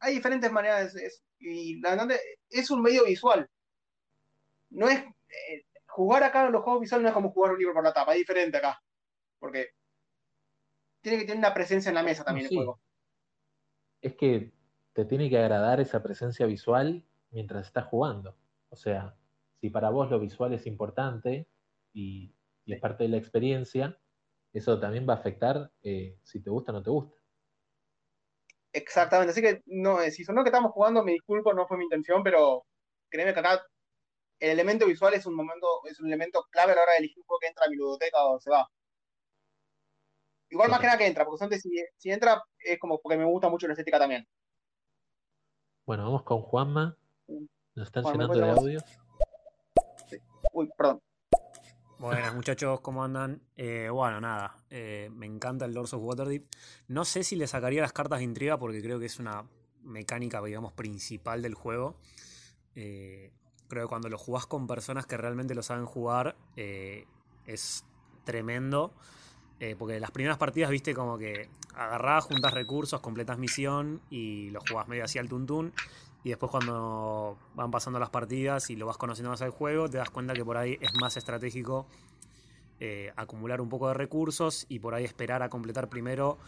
hay 0.00 0.14
diferentes 0.14 0.50
maneras, 0.52 0.94
es- 0.96 1.22
y 1.38 1.80
la 1.80 1.96
verdad 1.96 2.18
es 2.50 2.70
un 2.70 2.82
medio 2.82 3.04
visual. 3.04 3.48
No 4.70 4.88
es, 4.88 5.00
eh, 5.00 5.64
jugar 5.90 6.22
acá 6.22 6.46
en 6.46 6.52
los 6.52 6.62
juegos 6.62 6.82
visuales 6.82 7.02
no 7.02 7.08
es 7.08 7.14
como 7.14 7.30
jugar 7.30 7.52
un 7.52 7.58
libro 7.58 7.74
por 7.74 7.84
la 7.84 7.92
tapa, 7.92 8.12
es 8.12 8.18
diferente 8.18 8.58
acá, 8.58 8.80
porque 9.38 9.70
tiene 11.00 11.18
que 11.18 11.24
tener 11.24 11.38
una 11.38 11.54
presencia 11.54 11.88
en 11.88 11.94
la 11.94 12.02
mesa 12.02 12.24
también 12.24 12.46
el 12.46 12.56
juego. 12.56 12.80
Es 14.00 14.14
que 14.16 14.52
te 14.92 15.04
tiene 15.04 15.28
que 15.28 15.38
agradar 15.38 15.80
esa 15.80 16.02
presencia 16.02 16.46
visual 16.46 17.04
mientras 17.30 17.66
estás 17.66 17.86
jugando. 17.86 18.36
O 18.68 18.76
sea, 18.76 19.16
si 19.60 19.70
para 19.70 19.90
vos 19.90 20.10
lo 20.10 20.18
visual 20.18 20.52
es 20.52 20.66
importante 20.66 21.48
y, 21.92 22.34
y 22.64 22.72
es 22.72 22.80
parte 22.80 23.04
de 23.04 23.10
la 23.10 23.16
experiencia, 23.16 23.98
eso 24.52 24.78
también 24.80 25.08
va 25.08 25.14
a 25.14 25.16
afectar 25.16 25.70
eh, 25.82 26.18
si 26.22 26.42
te 26.42 26.50
gusta 26.50 26.72
o 26.72 26.74
no 26.74 26.82
te 26.82 26.90
gusta. 26.90 27.16
Exactamente, 28.72 29.32
así 29.32 29.42
que 29.42 29.62
no, 29.66 30.00
eh, 30.00 30.10
si 30.10 30.24
sonó 30.24 30.42
que 30.42 30.50
estamos 30.50 30.72
jugando, 30.72 31.04
me 31.04 31.12
disculpo, 31.12 31.52
no 31.52 31.66
fue 31.66 31.76
mi 31.76 31.84
intención, 31.84 32.22
pero 32.22 32.64
créeme 33.08 33.34
que 33.34 33.40
acá 33.40 33.66
el 34.40 34.50
elemento 34.50 34.86
visual 34.86 35.14
es 35.14 35.26
un 35.26 35.34
momento, 35.34 35.66
es 35.84 36.00
un 36.00 36.06
elemento 36.06 36.46
clave 36.50 36.72
a 36.72 36.76
la 36.76 36.82
hora 36.82 36.92
de 36.92 36.98
elegir 36.98 37.18
un 37.18 37.26
juego 37.26 37.38
que 37.40 37.48
entra 37.48 37.66
a 37.66 37.68
mi 37.68 37.76
ludoteca 37.76 38.24
o 38.24 38.40
se 38.40 38.50
va. 38.50 38.68
Igual 40.48 40.70
más 40.70 40.80
que 40.80 40.86
nada 40.86 40.98
que 40.98 41.06
entra, 41.06 41.24
porque 41.24 41.38
solamente 41.38 41.60
si, 41.60 41.70
si 41.96 42.10
entra 42.10 42.42
es 42.58 42.78
como 42.78 43.00
porque 43.00 43.18
me 43.18 43.24
gusta 43.24 43.48
mucho 43.48 43.66
la 43.66 43.74
estética 43.74 43.98
también. 43.98 44.26
Bueno, 45.86 46.04
vamos 46.04 46.22
con 46.24 46.40
Juanma. 46.40 46.96
Nos 47.74 47.86
están 47.86 48.02
Juan, 48.02 48.16
¿me 48.16 48.24
llenando 48.24 48.46
de 48.46 48.52
audios. 48.52 48.84
Uy, 50.52 50.68
perdón. 50.76 51.00
Buenas 51.98 52.34
muchachos, 52.34 52.80
¿cómo 52.80 53.04
andan? 53.04 53.42
Eh, 53.56 53.90
bueno, 53.90 54.22
nada, 54.22 54.56
eh, 54.70 55.10
me 55.12 55.26
encanta 55.26 55.66
el 55.66 55.74
Lords 55.74 55.92
of 55.92 56.02
Waterdeep. 56.02 56.46
No 56.88 57.04
sé 57.04 57.22
si 57.24 57.36
le 57.36 57.46
sacaría 57.46 57.82
las 57.82 57.92
cartas 57.92 58.20
de 58.20 58.24
intriga 58.24 58.58
porque 58.58 58.80
creo 58.80 58.98
que 58.98 59.04
es 59.04 59.18
una 59.18 59.44
mecánica, 59.82 60.42
digamos, 60.42 60.72
principal 60.72 61.42
del 61.42 61.54
juego. 61.54 61.98
Eh, 62.74 63.32
creo 63.70 63.84
que 63.84 63.88
cuando 63.88 64.10
lo 64.10 64.18
jugás 64.18 64.44
con 64.46 64.66
personas 64.66 65.06
que 65.06 65.16
realmente 65.16 65.54
lo 65.54 65.62
saben 65.62 65.86
jugar 65.86 66.36
eh, 66.56 67.06
es 67.46 67.84
tremendo. 68.24 68.92
Eh, 69.60 69.76
porque 69.78 70.00
las 70.00 70.10
primeras 70.10 70.38
partidas, 70.38 70.70
viste, 70.70 70.92
como 70.94 71.16
que 71.16 71.48
agarrás, 71.74 72.24
juntas 72.24 72.52
recursos, 72.52 73.00
completas 73.00 73.38
misión 73.38 74.00
y 74.10 74.50
lo 74.50 74.60
jugás 74.68 74.88
medio 74.88 75.04
así 75.04 75.18
al 75.18 75.28
tuntún. 75.28 75.72
Y 76.24 76.30
después 76.30 76.50
cuando 76.50 77.38
van 77.54 77.70
pasando 77.70 77.98
las 77.98 78.10
partidas 78.10 78.68
y 78.68 78.76
lo 78.76 78.86
vas 78.86 78.98
conociendo 78.98 79.30
más 79.30 79.40
al 79.40 79.50
juego, 79.50 79.88
te 79.88 79.98
das 79.98 80.10
cuenta 80.10 80.34
que 80.34 80.44
por 80.44 80.56
ahí 80.56 80.76
es 80.80 80.90
más 81.00 81.16
estratégico 81.16 81.86
eh, 82.78 83.12
acumular 83.16 83.60
un 83.60 83.68
poco 83.68 83.88
de 83.88 83.94
recursos 83.94 84.66
y 84.68 84.80
por 84.80 84.94
ahí 84.94 85.04
esperar 85.04 85.42
a 85.42 85.48
completar 85.48 85.88
primero 85.88 86.38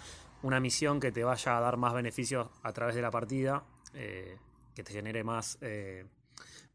una 0.43 0.59
misión 0.61 0.99
que 0.99 1.12
te 1.12 1.24
vaya 1.24 1.57
a 1.57 1.61
dar 1.61 1.77
más 1.77 1.94
beneficios 1.94 2.49
a 2.62 2.73
través 2.73 2.94
de 2.94 3.03
la 3.03 3.11
partida, 3.11 3.62
que 3.93 4.82
te 4.82 4.93
genere 4.93 5.23
más 5.23 5.59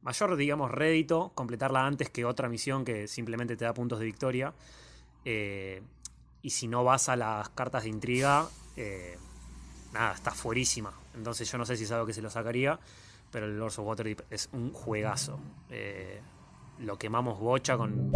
mayor, 0.02 0.36
digamos, 0.36 0.72
rédito, 0.72 1.32
completarla 1.36 1.86
antes 1.86 2.10
que 2.10 2.26
otra 2.26 2.50
misión 2.50 2.86
que 2.86 3.08
simplemente 3.08 3.58
te 3.58 3.66
da 3.66 3.74
puntos 3.74 4.00
de 4.00 4.06
victoria. 4.06 4.54
Eh, 5.26 5.82
y 6.42 6.50
si 6.52 6.68
no 6.68 6.84
vas 6.84 7.10
a 7.10 7.16
las 7.16 7.50
cartas 7.50 7.84
de 7.84 7.90
intriga, 7.90 8.48
eh, 8.76 9.18
nada, 9.94 10.14
está 10.14 10.32
fuerísima. 10.32 10.94
Entonces 11.16 11.52
yo 11.52 11.58
no 11.58 11.66
sé 11.66 11.76
si 11.76 11.84
es 11.84 11.92
algo 11.92 12.06
que 12.06 12.14
se 12.14 12.22
lo 12.22 12.30
sacaría, 12.30 12.80
pero 13.32 13.46
el 13.46 13.58
Lords 13.58 13.80
of 13.80 13.88
Waterdeep 13.88 14.22
es 14.30 14.50
un 14.54 14.72
juegazo. 14.72 15.40
Eh, 15.70 16.22
lo 16.80 16.98
quemamos 16.98 17.40
bocha 17.40 17.76
con... 17.78 18.12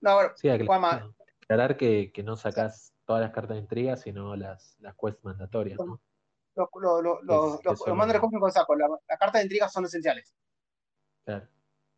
No, 0.00 0.14
bueno, 0.14 0.30
Sí, 0.36 0.48
aclarar 0.48 1.76
que, 1.76 2.12
que 2.12 2.22
no 2.22 2.36
sacás 2.36 2.92
todas 3.04 3.22
las 3.22 3.32
cartas 3.32 3.56
de 3.56 3.62
intriga, 3.62 3.96
sino 3.96 4.36
las, 4.36 4.76
las 4.80 4.94
quests 4.94 5.24
mandatorias, 5.24 5.78
¿no? 5.78 6.00
Los, 6.58 7.02
los, 7.02 7.02
los, 7.24 7.64
los, 7.64 7.80
Es- 7.80 7.86
los, 7.86 7.96
mandos 7.96 8.18
cosmos 8.20 8.40
con 8.40 8.52
saco, 8.52 8.74
la- 8.76 8.88
las 8.88 9.18
cartas 9.18 9.40
de 9.40 9.42
intriga 9.44 9.68
son 9.68 9.84
esenciales. 9.84 10.34
Claro. 11.24 11.46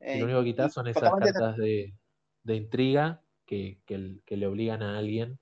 Eh, 0.01 0.17
Y 0.17 0.19
lo 0.19 0.25
único 0.27 0.41
que 0.41 0.45
quitas 0.47 0.73
son 0.73 0.89
esas 0.89 1.11
cartas 1.11 1.57
de, 1.57 1.95
de 2.43 2.55
intriga 2.55 3.23
que, 3.47 3.81
que, 3.87 4.37
le 4.37 4.47
obligan 4.47 4.83
a 4.83 4.99
alguien 4.99 5.39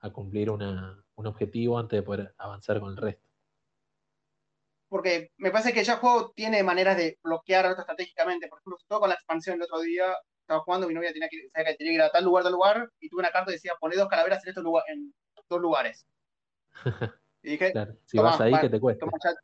a 0.00 0.10
cumplir 0.10 0.50
una, 0.50 1.04
un 1.16 1.26
objetivo 1.26 1.78
antes 1.78 1.98
de 1.98 2.02
poder 2.02 2.34
avanzar 2.38 2.80
con 2.80 2.90
el 2.90 2.96
resto. 2.96 3.22
porque 4.88 5.30
me 5.38 5.50
parece 5.50 5.72
que 5.72 5.84
ya 5.84 5.94
el 5.94 5.98
juego 6.00 6.32
tiene 6.34 6.62
maneras 6.62 6.96
de 6.96 7.18
bloquear 7.22 7.66
auto 7.66 7.80
estratégicamente. 7.82 8.48
Por 8.48 8.58
ejemplo, 8.58 8.78
todo 8.88 9.00
con 9.00 9.08
la 9.08 9.14
expansión 9.14 9.56
el 9.56 9.62
otro 9.62 9.80
día, 9.80 10.14
estaba 10.42 10.60
jugando, 10.60 10.88
mi 10.88 10.94
novia 10.94 11.12
tenía 11.12 11.28
que 11.28 11.48
tenía 11.52 11.76
que 11.76 11.84
ir 11.94 12.02
a 12.02 12.10
tal 12.10 12.24
lugar, 12.24 12.42
tal 12.44 12.52
lugar, 12.52 12.90
y 13.00 13.08
tuve 13.08 13.20
una 13.20 13.30
carta 13.30 13.46
que 13.50 13.52
decía, 13.54 13.74
poné 13.80 13.96
dos 13.96 14.08
calaveras 14.08 14.42
en 14.44 14.48
estos 14.50 14.64
lugar, 14.64 14.84
en 14.88 15.14
dos 15.48 15.60
lugares. 15.60 16.06
Y 17.42 17.50
dije, 17.52 17.72
Claro, 17.72 17.94
si 18.04 18.18
vas 18.18 18.40
ahí, 18.40 18.52
vale, 18.52 18.68
que 18.68 18.70
te 18.70 18.80
cueste. 18.80 19.00
toma, 19.00 19.12
ya- 19.24 19.34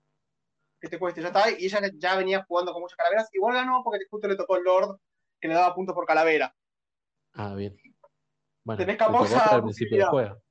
que 0.81 0.89
te 0.89 0.99
cueste, 0.99 1.23
ya 1.23 1.29
está. 1.29 1.51
Y 1.51 1.65
ella 1.65 1.81
ya 1.95 2.17
venía 2.17 2.45
jugando 2.47 2.73
con 2.73 2.83
muchas 2.83 2.97
calaveras. 2.97 3.29
Igual 3.33 3.55
ganó 3.55 3.83
porque 3.83 4.05
justo 4.11 4.29
le 4.29 4.37
tocó 4.37 4.57
el 4.57 4.65
Lord 4.65 4.99
que 5.41 5.49
le 5.49 5.55
daba 5.55 5.75
puntos 5.75 5.95
por 5.95 6.07
calavera. 6.07 6.55
Ah, 7.33 7.55
bien. 7.55 7.77
Bueno, 8.65 8.79
Tenés 8.79 8.99
te 8.99 9.05
tocó 9.05 9.25
el 9.57 9.63
principio 9.63 9.99
del 9.99 10.07
juego. 10.09 10.43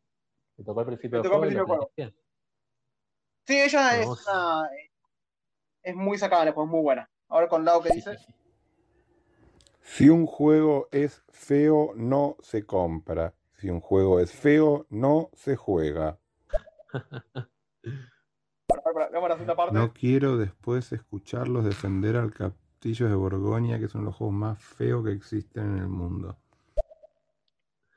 Te 0.55 0.63
tocó 0.63 0.79
al 0.79 0.85
principio 0.85 1.17
del 1.21 1.25
al 1.25 1.31
juego 1.39 1.41
principio. 1.87 2.15
Sí, 3.45 3.61
ella 3.61 3.99
es 3.99 4.07
vos- 4.07 4.25
una. 4.27 4.69
Es 5.83 5.95
muy 5.95 6.17
sacada, 6.17 6.51
pues 6.53 6.67
muy 6.67 6.81
buena. 6.81 7.09
Ahora 7.27 7.47
con 7.47 7.63
Lau 7.63 7.81
que 7.81 7.89
dice. 7.89 8.17
Si 9.81 10.09
un 10.09 10.25
juego 10.25 10.87
es 10.91 11.23
feo, 11.29 11.91
no 11.95 12.37
se 12.41 12.65
compra. 12.65 13.35
Si 13.53 13.69
un 13.69 13.81
juego 13.81 14.19
es 14.19 14.31
feo, 14.31 14.87
no 14.89 15.29
se 15.33 15.55
juega. 15.55 16.19
No 19.71 19.93
quiero 19.93 20.37
después 20.37 20.91
escucharlos 20.91 21.65
defender 21.65 22.15
al 22.15 22.33
Castillo 22.33 23.09
de 23.09 23.15
Borgoña, 23.15 23.79
que 23.79 23.87
son 23.87 24.05
los 24.05 24.15
juegos 24.15 24.35
más 24.35 24.63
feos 24.63 25.03
que 25.05 25.11
existen 25.11 25.77
en 25.77 25.77
el 25.79 25.87
mundo. 25.87 26.37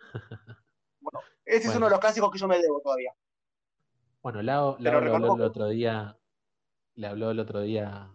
Ese 1.44 1.56
es 1.58 1.64
Bueno. 1.66 1.78
uno 1.78 1.86
de 1.86 1.90
los 1.92 2.00
clásicos 2.00 2.30
que 2.30 2.38
yo 2.38 2.48
me 2.48 2.60
debo 2.60 2.80
todavía. 2.80 3.14
Bueno, 4.22 4.42
Lao, 4.42 4.76
le 4.78 4.90
habló 4.90 5.34
el 5.36 5.42
otro 5.42 5.68
día, 5.68 6.18
le 6.94 7.06
habló 7.06 7.30
el 7.30 7.40
otro 7.40 7.60
día 7.60 8.10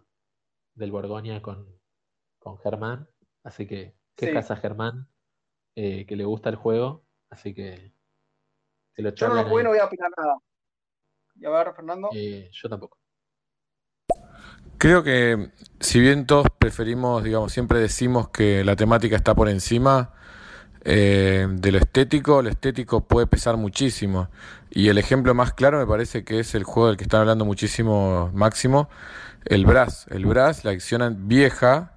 del 0.75 0.91
Borgoña 0.91 1.41
con, 1.41 1.79
con 2.39 2.57
Germán, 2.59 3.07
así 3.43 3.65
que 3.65 3.95
qué 4.15 4.27
Sí. 4.27 4.33
casa 4.33 4.55
Germán, 4.55 5.07
eh, 5.75 6.05
que 6.05 6.15
le 6.15 6.25
gusta 6.25 6.49
el 6.49 6.55
juego, 6.55 7.05
así 7.29 7.53
que 7.53 7.93
lo 8.97 9.09
Yo 9.15 9.29
no 9.29 9.35
lo 9.35 9.43
no 9.43 9.69
voy 9.69 9.79
a 9.79 9.85
opinar 9.85 10.11
nada. 10.15 10.37
Y 11.43 11.45
a 11.45 11.49
ver, 11.49 11.73
Fernando. 11.75 12.09
Eh, 12.15 12.49
yo 12.53 12.69
tampoco. 12.69 12.97
Creo 14.77 15.03
que 15.03 15.51
si 15.81 15.99
bien 15.99 16.25
todos 16.25 16.47
preferimos, 16.57 17.21
digamos, 17.21 17.51
siempre 17.51 17.79
decimos 17.79 18.29
que 18.29 18.63
la 18.63 18.77
temática 18.77 19.17
está 19.17 19.35
por 19.35 19.49
encima 19.49 20.13
eh, 20.85 21.45
de 21.49 21.71
lo 21.73 21.79
estético, 21.79 22.41
lo 22.41 22.49
estético 22.49 23.01
puede 23.01 23.27
pesar 23.27 23.57
muchísimo. 23.57 24.29
Y 24.69 24.87
el 24.87 24.97
ejemplo 24.97 25.33
más 25.33 25.53
claro 25.53 25.79
me 25.79 25.85
parece 25.85 26.23
que 26.23 26.39
es 26.39 26.55
el 26.55 26.63
juego 26.63 26.87
del 26.87 26.97
que 26.97 27.03
están 27.03 27.19
hablando 27.19 27.43
muchísimo 27.43 28.31
Máximo, 28.33 28.89
el 29.43 29.65
Brass. 29.65 30.05
El 30.11 30.25
Brass, 30.25 30.63
la 30.63 30.71
acción 30.71 31.27
vieja, 31.27 31.91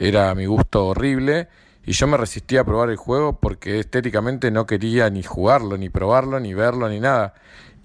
era 0.00 0.30
a 0.30 0.34
mi 0.34 0.46
gusto 0.46 0.88
horrible. 0.88 1.46
Y 1.84 1.92
yo 1.92 2.06
me 2.08 2.16
resistí 2.16 2.56
a 2.56 2.64
probar 2.64 2.90
el 2.90 2.96
juego 2.96 3.38
porque 3.38 3.78
estéticamente 3.78 4.50
no 4.50 4.66
quería 4.66 5.08
ni 5.08 5.22
jugarlo, 5.22 5.78
ni 5.78 5.88
probarlo, 5.88 6.40
ni 6.40 6.52
verlo, 6.52 6.88
ni 6.88 6.98
nada. 6.98 7.34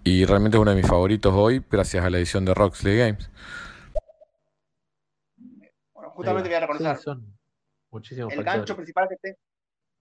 Y 0.06 0.26
realmente 0.26 0.58
es 0.58 0.62
uno 0.62 0.72
de 0.72 0.78
mis 0.78 0.88
favoritos 0.88 1.34
hoy, 1.34 1.64
gracias 1.70 2.04
a 2.04 2.10
la 2.10 2.18
edición 2.18 2.44
de 2.44 2.54
Roxley 2.54 2.98
Games. 2.98 3.30
Bueno, 5.94 6.12
justamente 6.12 6.50
voy 6.50 6.56
a 6.56 6.60
reconocer. 6.60 6.98
Sí, 6.98 7.04
son 7.04 7.38
muchísimos 7.90 8.34
el 8.34 8.44
gancho 8.44 8.76
principal 8.76 9.08
que 9.08 9.16
te, 9.16 9.38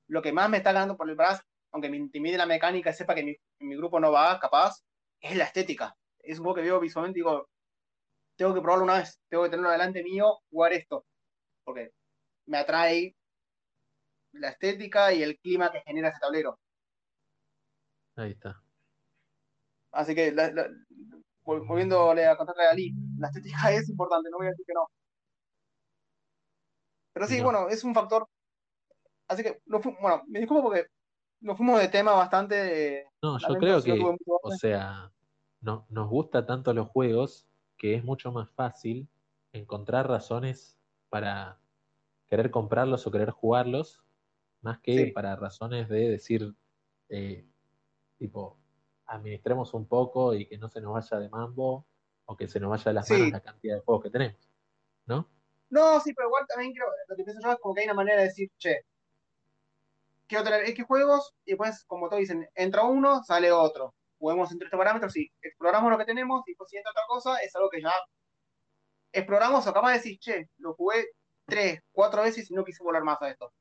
lo 0.09 0.21
que 0.21 0.33
más 0.33 0.51
me 0.51 0.57
está 0.57 0.73
ganando 0.73 0.97
por 0.97 1.09
el 1.09 1.15
brazo, 1.15 1.43
aunque 1.71 1.89
me 1.89 1.99
intimide 1.99 2.37
la 2.37 2.47
mecánica 2.47 2.91
y 2.91 2.95
sepa 2.95 3.15
que 3.15 3.23
mi, 3.23 3.37
mi 3.61 3.77
grupo 3.77 4.01
no 4.01 4.11
va, 4.11 4.41
capaz, 4.41 4.83
es 5.21 5.37
la 5.37 5.45
estética. 5.45 5.97
Es 6.19 6.39
un 6.39 6.45
juego 6.45 6.57
que 6.57 6.63
veo 6.63 6.81
visualmente 6.81 7.21
y 7.21 7.23
digo, 7.23 7.49
tengo 8.37 8.55
que 8.55 8.61
probarlo 8.61 8.85
una 8.85 8.99
vez, 8.99 9.21
tengo 9.29 9.45
que 9.45 9.51
tenerlo 9.51 9.71
delante 9.71 10.03
mío, 10.03 10.41
jugar 10.51 10.73
esto. 10.73 11.07
Porque 11.63 11.93
me 12.47 12.59
atrae 12.59 13.15
la 14.33 14.49
estética 14.49 15.13
y 15.13 15.23
el 15.23 15.39
clima 15.39 15.71
que 15.71 15.83
genera 15.83 16.09
ese 16.09 16.19
tablero. 16.19 16.59
Ahí 18.17 18.33
está. 18.33 18.61
Así 19.93 20.15
que, 20.15 20.33
la- 20.33 20.51
la- 20.51 20.69
vol- 21.45 21.67
volviéndole 21.67 22.27
a 22.27 22.37
contarle 22.37 22.67
a 22.67 22.71
Ali, 22.71 22.93
la 23.19 23.29
estética 23.29 23.71
es 23.73 23.89
importante, 23.89 24.31
no 24.31 24.39
voy 24.39 24.47
a 24.47 24.51
decir 24.51 24.65
que 24.67 24.75
no. 24.75 24.87
Pero 27.13 27.27
sí, 27.27 27.39
No. 27.39 27.45
bueno, 27.45 27.69
es 27.69 27.85
un 27.85 27.95
factor. 27.95 28.27
Así 29.29 29.43
que, 29.43 29.61
no 29.67 29.81
bueno, 30.01 30.23
me 30.29 30.41
disculpo 30.41 30.65
porque 30.65 30.87
nos 31.41 31.57
fuimos 31.57 31.81
de 31.81 31.89
tema 31.89 32.13
bastante. 32.13 33.07
No, 33.23 33.39
yo 33.39 33.55
creo 33.55 33.77
no 33.79 33.83
que, 33.83 34.17
o 34.43 34.51
sea, 34.53 35.11
no, 35.61 35.87
nos 35.91 36.09
gusta 36.09 36.47
tanto 36.47 36.73
los 36.73 36.89
juegos 36.89 37.47
que 37.77 37.95
es 37.95 38.05
mucho 38.05 38.33
más 38.33 38.51
fácil 38.51 39.09
encontrar 39.53 40.09
razones 40.09 40.79
para 41.09 41.59
querer 42.29 42.51
comprarlos 42.51 43.07
o 43.07 43.11
querer 43.11 43.31
jugarlos, 43.31 44.03
más 44.63 44.79
que 44.79 45.07
Sí. 45.07 45.11
para 45.11 45.37
razones 45.37 45.89
de 45.89 46.09
decir, 46.09 46.55
eh, 47.11 47.45
tipo, 48.19 48.57
administremos 49.13 49.75
un 49.75 49.87
poco 49.87 50.35
y 50.35 50.47
que 50.47 50.59
no 50.59 50.69
se 50.69 50.81
nos 50.81 50.95
vaya 50.95 51.19
de 51.19 51.29
mambo 51.29 51.87
o 52.25 52.37
que 52.37 52.49
se 52.49 52.59
nos 52.61 52.71
vaya 52.71 52.85
de 52.85 52.95
las 52.95 53.11
manos 53.11 53.27
Sí. 53.27 53.33
la 53.33 53.41
cantidad 53.41 53.75
de 53.77 53.81
juegos 53.83 54.05
que 54.05 54.11
tenemos, 54.11 54.41
¿no? 55.07 55.29
No, 55.71 56.01
sí, 56.01 56.13
pero 56.15 56.29
igual 56.29 56.47
también 56.47 56.73
creo, 56.73 56.87
lo 57.09 57.17
que 57.17 57.25
pienso 57.25 57.41
yo 57.43 57.53
es 57.53 57.59
como 57.61 57.75
que 57.75 57.81
hay 57.81 57.87
una 57.87 57.95
manera 57.95 58.19
de 58.19 58.25
decir, 58.29 58.51
che, 58.59 58.85
quiero 60.27 60.45
tener 60.45 60.69
X 60.69 60.85
juegos 60.87 61.35
y 61.45 61.53
después, 61.53 61.85
como 61.85 62.09
todos 62.09 62.21
dicen, 62.21 62.49
entra 62.55 62.85
uno, 62.85 63.23
sale 63.25 63.51
otro. 63.53 63.95
Juguemos 64.19 64.51
entre 64.53 64.67
estos 64.67 64.79
parámetros 64.79 65.17
y 65.17 65.31
exploramos 65.43 65.91
lo 65.91 65.99
que 65.99 66.05
tenemos 66.05 66.43
y 66.47 66.55
pues 66.55 66.71
si 66.71 66.77
entra 66.77 66.93
otra 66.93 67.03
cosa, 67.09 67.37
es 67.39 67.55
algo 67.57 67.69
que 67.71 67.83
ya 67.83 67.93
exploramos 69.13 69.67
o 69.67 69.73
capaz 69.73 69.89
de 69.91 69.97
decir, 69.99 70.19
che, 70.19 70.49
lo 70.59 70.75
jugué 70.75 71.07
tres, 71.45 71.81
cuatro 71.93 72.23
veces 72.23 72.51
y 72.51 72.55
no 72.55 72.65
quise 72.65 72.83
volver 72.83 73.03
más 73.03 73.21
a 73.21 73.31
esto. 73.31 73.53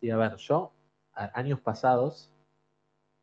Sí, 0.00 0.10
a 0.10 0.16
ver, 0.16 0.36
yo, 0.36 0.72
a- 1.12 1.30
años 1.38 1.60
pasados, 1.60 2.30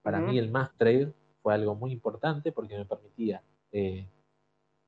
para 0.02 0.20
mí 0.22 0.38
el 0.38 0.52
Mass 0.52 0.76
Trade 0.78 1.14
fue 1.42 1.54
algo 1.54 1.76
muy 1.76 1.92
importante 1.92 2.52
porque 2.52 2.78
me 2.78 2.86
permitía 2.86 3.44
eh, 3.72 4.10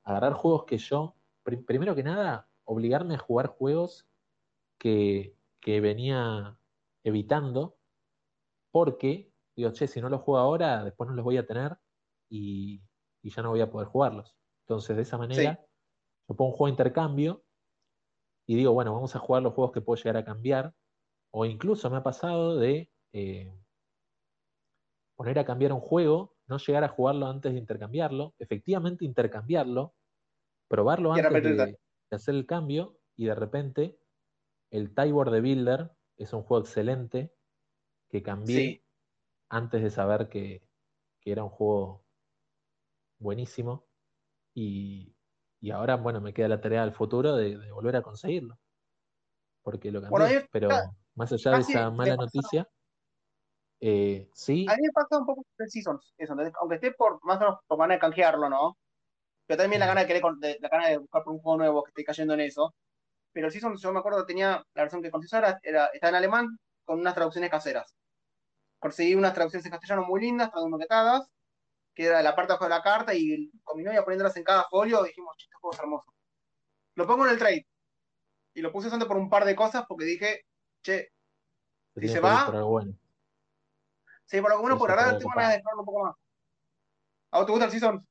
agarrar 0.04 0.34
juegos 0.34 0.66
que 0.66 0.78
yo, 0.78 1.16
pri- 1.44 1.58
primero 1.58 1.96
que 1.96 2.04
nada, 2.04 2.50
obligarme 2.66 3.16
a 3.16 3.20
jugar 3.20 3.48
juegos 3.48 4.08
que, 4.80 5.36
que 5.62 5.82
venía 5.82 6.58
evitando 7.04 7.78
porque, 8.72 9.32
digo, 9.56 9.72
che, 9.72 9.88
si 9.88 10.02
no 10.02 10.10
los 10.10 10.22
juego 10.22 10.40
ahora, 10.40 10.84
después 10.84 11.10
no 11.10 11.16
los 11.16 11.24
voy 11.26 11.38
a 11.38 11.46
tener 11.46 11.78
y, 12.30 12.82
y 13.22 13.30
ya 13.30 13.42
no 13.44 13.52
voy 13.52 13.62
a 13.62 13.70
poder 13.72 13.88
jugarlos. 13.88 14.36
Entonces, 14.66 14.96
de 14.96 15.04
esa 15.04 15.18
manera, 15.18 15.60
yo 16.28 16.36
pongo 16.36 16.52
un 16.52 16.58
juego 16.58 16.66
de 16.68 16.72
intercambio 16.72 17.44
y 18.48 18.56
digo, 18.56 18.74
bueno, 18.74 18.94
vamos 18.94 19.16
a 19.16 19.20
jugar 19.20 19.44
los 19.44 19.54
juegos 19.54 19.72
que 19.74 19.82
puedo 19.82 19.98
llegar 20.02 20.18
a 20.18 20.26
cambiar. 20.26 20.74
O 21.32 21.46
incluso 21.46 21.90
me 21.90 21.98
ha 21.98 22.04
pasado 22.04 22.58
de 22.58 22.92
eh, 23.14 23.54
poner 25.16 25.40
a 25.40 25.46
cambiar 25.46 25.74
un 25.74 25.80
juego, 25.82 26.38
no 26.48 26.58
llegar 26.58 26.84
a 26.84 26.90
jugarlo 26.90 27.28
antes 27.28 27.54
de 27.54 27.60
intercambiarlo, 27.60 28.36
efectivamente 28.40 29.06
intercambiarlo, 29.06 29.96
probarlo 30.70 31.14
antes 31.14 31.42
de, 31.42 31.56
de 32.12 32.16
hacer 32.16 32.36
el 32.36 32.46
cambio 32.48 33.00
y 33.16 33.26
de 33.28 33.36
repente 33.36 34.00
el 34.72 34.96
Tybor 34.96 35.32
de 35.32 35.42
Builder 35.42 35.92
es 36.18 36.34
un 36.34 36.44
juego 36.44 36.64
excelente 36.66 37.36
que 38.10 38.24
cambié 38.24 38.60
Sí. 38.60 38.84
antes 39.50 39.84
de 39.84 39.92
saber 39.92 40.30
que, 40.30 40.68
que 41.22 41.32
era 41.34 41.44
un 41.44 41.50
juego 41.52 42.06
buenísimo 43.20 43.88
y, 44.54 45.16
y 45.62 45.72
ahora, 45.72 45.96
bueno, 45.98 46.22
me 46.22 46.34
queda 46.34 46.50
la 46.50 46.62
tarea 46.62 46.82
del 46.84 46.94
futuro 46.94 47.36
de, 47.36 47.58
de 47.58 47.72
volver 47.72 47.98
a 47.98 48.04
conseguirlo, 48.04 48.60
porque 49.62 49.92
lo 49.92 50.02
cambié, 50.02 50.40
pero 50.52 50.96
más 51.16 51.32
allá 51.34 51.54
de 51.54 51.62
esa 51.62 51.90
mala 51.92 52.18
noticia, 52.18 52.70
eh, 53.86 54.30
sí, 54.34 54.66
A 54.68 54.76
mí 54.76 54.82
me 54.84 54.92
pasa 54.94 55.20
un 55.20 55.26
poco 55.26 55.44
el 55.58 55.70
Seasons, 55.70 56.14
eso, 56.18 56.36
aunque 56.62 56.76
esté 56.76 56.92
por 56.94 57.20
más 57.24 57.38
o 57.38 57.40
menos 57.42 57.60
por 57.68 57.78
ganas 57.80 57.96
de 57.96 58.00
canjearlo, 58.00 58.50
¿no? 58.50 58.78
Pero 59.48 59.58
también 59.64 59.80
la 59.82 59.88
gana 59.88 60.02
de 60.02 60.08
querer, 60.08 60.22
con- 60.22 60.40
de- 60.40 60.58
la 60.62 60.70
gana 60.70 60.90
de 60.90 60.98
buscar 61.00 61.24
por 61.24 61.34
un 61.34 61.42
juego 61.42 61.58
nuevo 61.60 61.84
que 61.84 61.90
esté 61.92 62.04
cayendo 62.06 62.34
en 62.36 62.42
eso. 62.42 62.74
Pero 63.34 63.48
el 63.48 63.54
Seasons, 63.54 63.82
yo 63.82 63.94
me 63.94 64.00
acuerdo, 64.00 64.26
tenía 64.26 64.64
la 64.76 64.84
versión 64.84 65.02
que 65.04 65.12
conseguí 65.12 65.36
ahora, 65.38 65.60
era, 65.64 65.88
está 65.88 66.10
en 66.10 66.16
alemán 66.16 66.48
con 66.86 67.00
unas 67.00 67.16
traducciones 67.16 67.50
caseras. 67.52 67.96
Conseguí 68.80 69.16
unas 69.16 69.34
traducciones 69.34 69.66
en 69.66 69.72
castellano 69.72 70.04
muy 70.06 70.22
lindas, 70.22 70.52
tradumaquetadas, 70.52 71.28
que 71.96 72.06
era 72.08 72.22
la 72.24 72.36
parte 72.36 72.50
de 72.50 72.56
abajo 72.56 72.66
de 72.66 72.70
la 72.72 72.84
carta 72.84 73.14
y 73.16 73.52
con 73.64 73.78
mi 73.78 73.84
novia 73.84 74.04
poniéndolas 74.06 74.38
en 74.38 74.44
cada 74.46 74.66
folio, 74.70 75.04
dijimos, 75.04 75.36
"Che, 75.38 75.46
este 75.46 75.58
juego 75.58 75.74
es 75.74 75.80
hermoso. 75.80 76.14
Lo 76.96 77.08
pongo 77.08 77.26
en 77.26 77.32
el 77.34 77.40
trade. 77.40 77.68
Y 78.56 78.62
lo 78.62 78.72
puse 78.72 78.90
solamente 78.90 79.08
por 79.10 79.18
un 79.18 79.30
par 79.30 79.46
de 79.46 79.56
cosas 79.56 79.86
porque 79.88 80.06
dije, 80.06 80.42
che, 80.84 81.10
si 82.00 82.08
se 82.10 82.20
va, 82.22 82.52
bueno. 82.52 82.94
Sí, 84.26 84.42
por 84.42 84.52
alguno, 84.52 84.76
Sí, 84.76 84.80
por 84.80 84.92
ahora 84.92 85.18
tengo 85.18 85.32
ganas 85.36 85.50
de 85.50 85.56
explorarlo 85.56 85.82
un 85.82 85.86
poco 85.86 86.04
más. 86.06 86.16
¿A 87.32 87.38
vos 87.38 87.46
te 87.46 87.52
gusta 87.52 87.66
el 87.66 87.72
Season? 87.72 88.08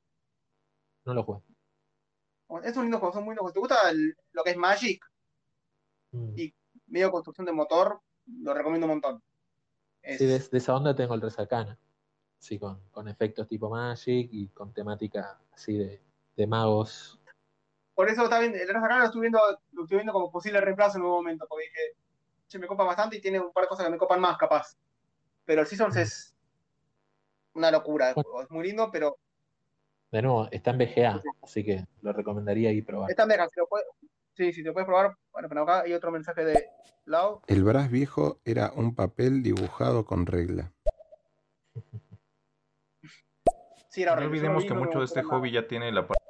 No 1.05 1.15
lo 1.15 1.25
jugué. 1.25 1.41
Es 2.65 2.77
un 2.77 2.83
lindo 2.83 2.99
juego, 2.99 3.15
son 3.15 3.25
muy 3.25 3.35
lindos. 3.35 3.53
¿Te 3.53 3.61
gusta 3.61 3.91
el- 3.91 4.17
lo 4.33 4.45
que 4.45 4.51
es 4.51 4.57
Magic 4.57 5.03
Mm. 6.13 6.35
y 6.39 6.55
medio 6.89 7.11
construcción 7.11 7.47
de 7.47 7.53
motor? 7.53 8.01
Lo 8.27 8.53
recomiendo 8.55 8.87
un 8.87 8.93
montón. 8.93 9.23
Es- 10.03 10.19
Sí, 10.19 10.27
de, 10.27 10.39
de 10.39 10.59
esa 10.59 10.75
onda 10.75 10.95
tengo 10.95 11.15
el 11.15 11.21
Resarcana. 11.23 11.79
Sí, 12.39 12.59
con, 12.59 12.81
con 12.91 13.09
efectos 13.09 13.47
tipo 13.49 13.71
Magic 13.71 14.29
y 14.33 14.49
con 14.49 14.73
temática 14.75 15.41
así 15.53 15.79
de, 15.79 16.03
de 16.37 16.47
magos. 16.47 17.19
Por 17.95 18.09
eso 18.11 18.25
está 18.25 18.39
bien, 18.41 18.55
el 18.55 18.67
Res 18.69 18.83
acá 18.83 18.99
lo 18.99 19.05
estoy 19.05 19.21
viendo, 19.21 19.39
lo 19.73 19.83
estoy 19.85 19.97
viendo 19.99 20.13
como 20.13 20.31
posible 20.31 20.61
reemplazo 20.61 20.99
en 20.99 21.05
un 21.05 21.11
momento, 21.11 21.47
porque 21.49 21.67
dije, 21.67 21.97
che, 22.49 22.59
me 22.59 22.67
copa 22.67 22.85
bastante 22.85 23.17
y 23.17 23.21
tiene 23.21 23.39
un 23.39 23.53
par 23.53 23.65
de 23.65 23.69
cosas 23.69 23.85
que 23.87 23.93
me 23.93 23.99
copan 23.99 24.21
más, 24.21 24.37
capaz. 24.39 24.77
Pero 25.45 25.61
el 25.63 25.67
Seasons 25.67 25.97
Mm. 25.97 25.99
es 25.99 26.35
una 27.55 27.71
locura 27.71 28.09
de 28.09 28.15
Bueno. 28.15 28.29
juego, 28.31 28.43
es 28.43 28.51
muy 28.51 28.65
lindo, 28.67 28.91
pero 28.91 29.17
De 30.11 30.21
nuevo, 30.23 30.47
está 30.51 30.73
en 30.73 30.79
BGA, 30.79 31.23
así 31.43 31.65
que 31.65 31.87
lo 32.03 32.13
recomendaría 32.13 32.71
ir 32.71 32.85
probar. 32.85 33.11
está 33.11 33.25
mega, 33.25 33.49
si 33.49 33.59
lo 33.61 33.67
puedes, 33.67 33.87
sí, 34.35 34.53
si 34.53 34.63
te 34.63 34.71
puedes 34.73 34.87
probar, 34.87 35.17
bueno, 35.33 35.49
pero 35.49 35.63
acá 35.63 35.81
hay 35.83 35.95
otro 35.95 36.11
mensaje 36.11 36.45
de 36.45 36.69
Lau. 37.07 37.41
El 37.47 37.65
Brass 37.65 37.91
viejo 37.91 38.39
era 38.45 38.73
un 38.73 38.95
papel 38.95 39.43
dibujado 39.43 40.05
con 40.05 40.27
regla. 40.27 40.71
Sí, 43.89 44.03
era 44.03 44.15
No 44.15 44.21
lo 44.23 44.27
olvidemos 44.29 44.63
vi, 44.63 44.69
que 44.69 44.75
mucho 44.75 44.99
de 44.99 45.05
este 45.07 45.23
nada. 45.23 45.35
hobby 45.35 45.51
ya 45.51 45.67
tiene 45.67 45.91
la 45.93 46.07
parte... 46.07 46.23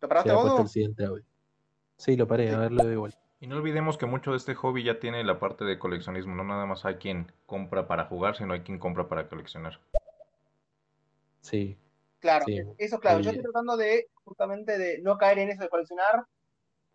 ¿Lo 0.00 0.08
paraste 0.08 0.30
ha 0.30 0.34
vos? 0.34 0.42
puesto 0.42 0.60
o? 0.60 0.62
el 0.64 0.68
siguiente 0.68 1.04
audio. 1.04 1.24
Sí, 1.96 2.16
lo 2.16 2.26
paré, 2.26 2.50
a 2.50 2.58
ver, 2.58 2.72
le 2.72 2.84
doy 2.84 2.96
vuelta. 2.96 3.21
Y 3.42 3.48
no 3.48 3.56
olvidemos 3.56 3.98
que 3.98 4.06
mucho 4.06 4.30
de 4.30 4.36
este 4.36 4.54
hobby 4.54 4.84
ya 4.84 5.00
tiene 5.00 5.24
la 5.24 5.40
parte 5.40 5.64
de 5.64 5.76
coleccionismo. 5.76 6.36
No 6.36 6.44
nada 6.44 6.64
más 6.64 6.84
hay 6.84 6.94
quien 6.94 7.26
compra 7.44 7.88
para 7.88 8.04
jugar, 8.04 8.36
sino 8.36 8.54
hay 8.54 8.60
quien 8.60 8.78
compra 8.78 9.08
para 9.08 9.28
coleccionar. 9.28 9.80
Sí, 11.40 11.76
Claro, 12.20 12.46
sí. 12.46 12.62
eso 12.78 13.00
claro. 13.00 13.18
Yo 13.18 13.30
estoy 13.30 13.42
tratando 13.42 13.76
de 13.76 14.06
justamente 14.22 14.78
de 14.78 15.00
no 15.02 15.18
caer 15.18 15.40
en 15.40 15.50
eso 15.50 15.62
de 15.64 15.68
coleccionar, 15.68 16.24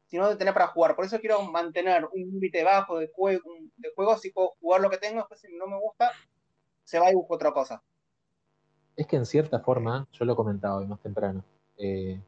sino 0.06 0.30
de 0.30 0.38
tener 0.38 0.54
para 0.54 0.68
jugar. 0.68 0.96
Por 0.96 1.04
eso 1.04 1.20
quiero 1.20 1.42
mantener 1.44 2.06
un 2.06 2.22
límite 2.22 2.64
bajo 2.64 2.98
de, 2.98 3.12
jue- 3.12 3.42
de 3.76 3.92
juegos 3.94 4.24
y 4.24 4.32
puedo 4.32 4.52
jugar 4.62 4.80
lo 4.80 4.90
que 4.90 5.00
tengo. 5.00 5.18
Después, 5.18 5.42
si 5.42 5.54
no 5.54 5.68
me 5.68 5.78
gusta, 5.78 6.14
se 6.86 6.98
va 6.98 7.12
y 7.12 7.16
busco 7.16 7.36
otra 7.36 7.52
cosa. 7.52 7.84
Es 8.96 9.06
que 9.06 9.18
en 9.18 9.26
cierta 9.26 9.60
forma, 9.60 10.08
yo 10.14 10.24
lo 10.24 10.36
comentaba 10.38 10.78
hoy 10.78 10.88
más 10.88 11.02
temprano, 11.02 11.44
eh, 11.78 12.22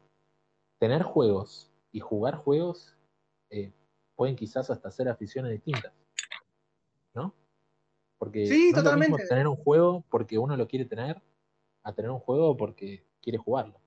tener 0.78 1.02
juegos 1.02 1.70
y 1.92 2.00
jugar 2.00 2.36
juegos 2.36 2.94
eh, 3.50 3.72
pueden 4.20 4.36
quizás 4.36 4.68
hasta 4.68 4.90
ser 4.90 5.08
aficiones 5.08 5.50
distintas, 5.50 5.94
¿no? 7.14 7.34
Porque 8.18 8.46
Sí, 8.46 8.70
no 8.70 8.80
es 8.80 8.84
lo 8.84 8.96
mismo 8.98 9.16
tener 9.16 9.48
un 9.48 9.56
juego 9.56 10.04
porque 10.10 10.36
uno 10.36 10.58
lo 10.58 10.68
quiere 10.68 10.84
tener 10.84 11.22
a 11.82 11.94
tener 11.94 12.10
un 12.10 12.18
juego 12.18 12.54
porque 12.54 13.02
quiere 13.22 13.38
jugarlo. 13.38 13.80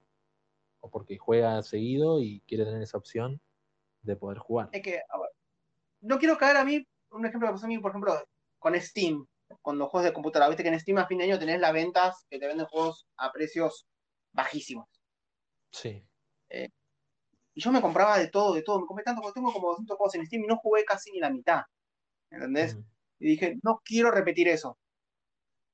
O 0.80 0.90
porque 0.90 1.20
juega 1.20 1.62
seguido 1.62 2.20
y 2.20 2.40
quiere 2.48 2.66
tener 2.66 2.82
esa 2.82 2.98
opción 2.98 3.40
de 4.02 4.16
poder 4.16 4.40
jugar. 4.40 4.70
Es 4.72 4.82
que, 4.82 5.04
a 5.08 5.20
ver, 5.20 5.30
no 6.02 6.18
quiero 6.18 6.36
caer 6.36 6.58
a 6.58 6.66
mí, 6.66 6.84
un 7.12 7.28
ejemplo 7.28 7.50
que 7.50 7.54
pasó 7.54 7.66
a 7.66 7.70
mí, 7.70 7.78
por 7.78 7.92
ejemplo, 7.92 8.16
con 8.58 8.74
Steam, 8.82 9.28
con 9.62 9.78
los 9.78 9.88
juegos 9.90 10.06
de 10.06 10.14
computadora. 10.14 10.50
Viste 10.50 10.64
que 10.64 10.70
en 10.70 10.80
Steam 10.80 10.98
a 10.98 11.06
fin 11.06 11.20
de 11.20 11.26
año 11.26 11.38
tenés 11.38 11.60
las 11.60 11.74
ventas 11.74 12.26
que 12.28 12.40
te 12.40 12.48
venden 12.48 12.66
juegos 12.66 13.06
a 13.18 13.32
precios 13.32 13.86
bajísimos. 14.32 14.90
Sí. 15.70 16.04
Eh, 16.50 16.70
y 17.56 17.62
yo 17.62 17.72
me 17.72 17.82
compraba 17.82 18.18
de 18.18 18.28
todo, 18.28 18.54
de 18.54 18.64
todo. 18.64 18.82
Me 18.82 18.88
compré 18.88 19.04
tanto, 19.04 19.22
porque 19.22 19.40
tengo 19.40 19.54
como 19.54 19.70
200 19.70 19.98
juegos 19.98 20.16
en 20.16 20.26
Steam 20.26 20.44
y 20.44 20.48
no 20.48 20.58
jugué 20.58 20.84
casi 20.86 21.12
ni 21.12 21.20
la 21.20 21.30
mitad. 21.30 21.62
¿Entendés? 22.30 22.78
Y 23.20 23.28
dije, 23.28 23.60
no 23.62 23.82
quiero 23.86 24.10
repetir 24.10 24.48
eso. 24.48 24.80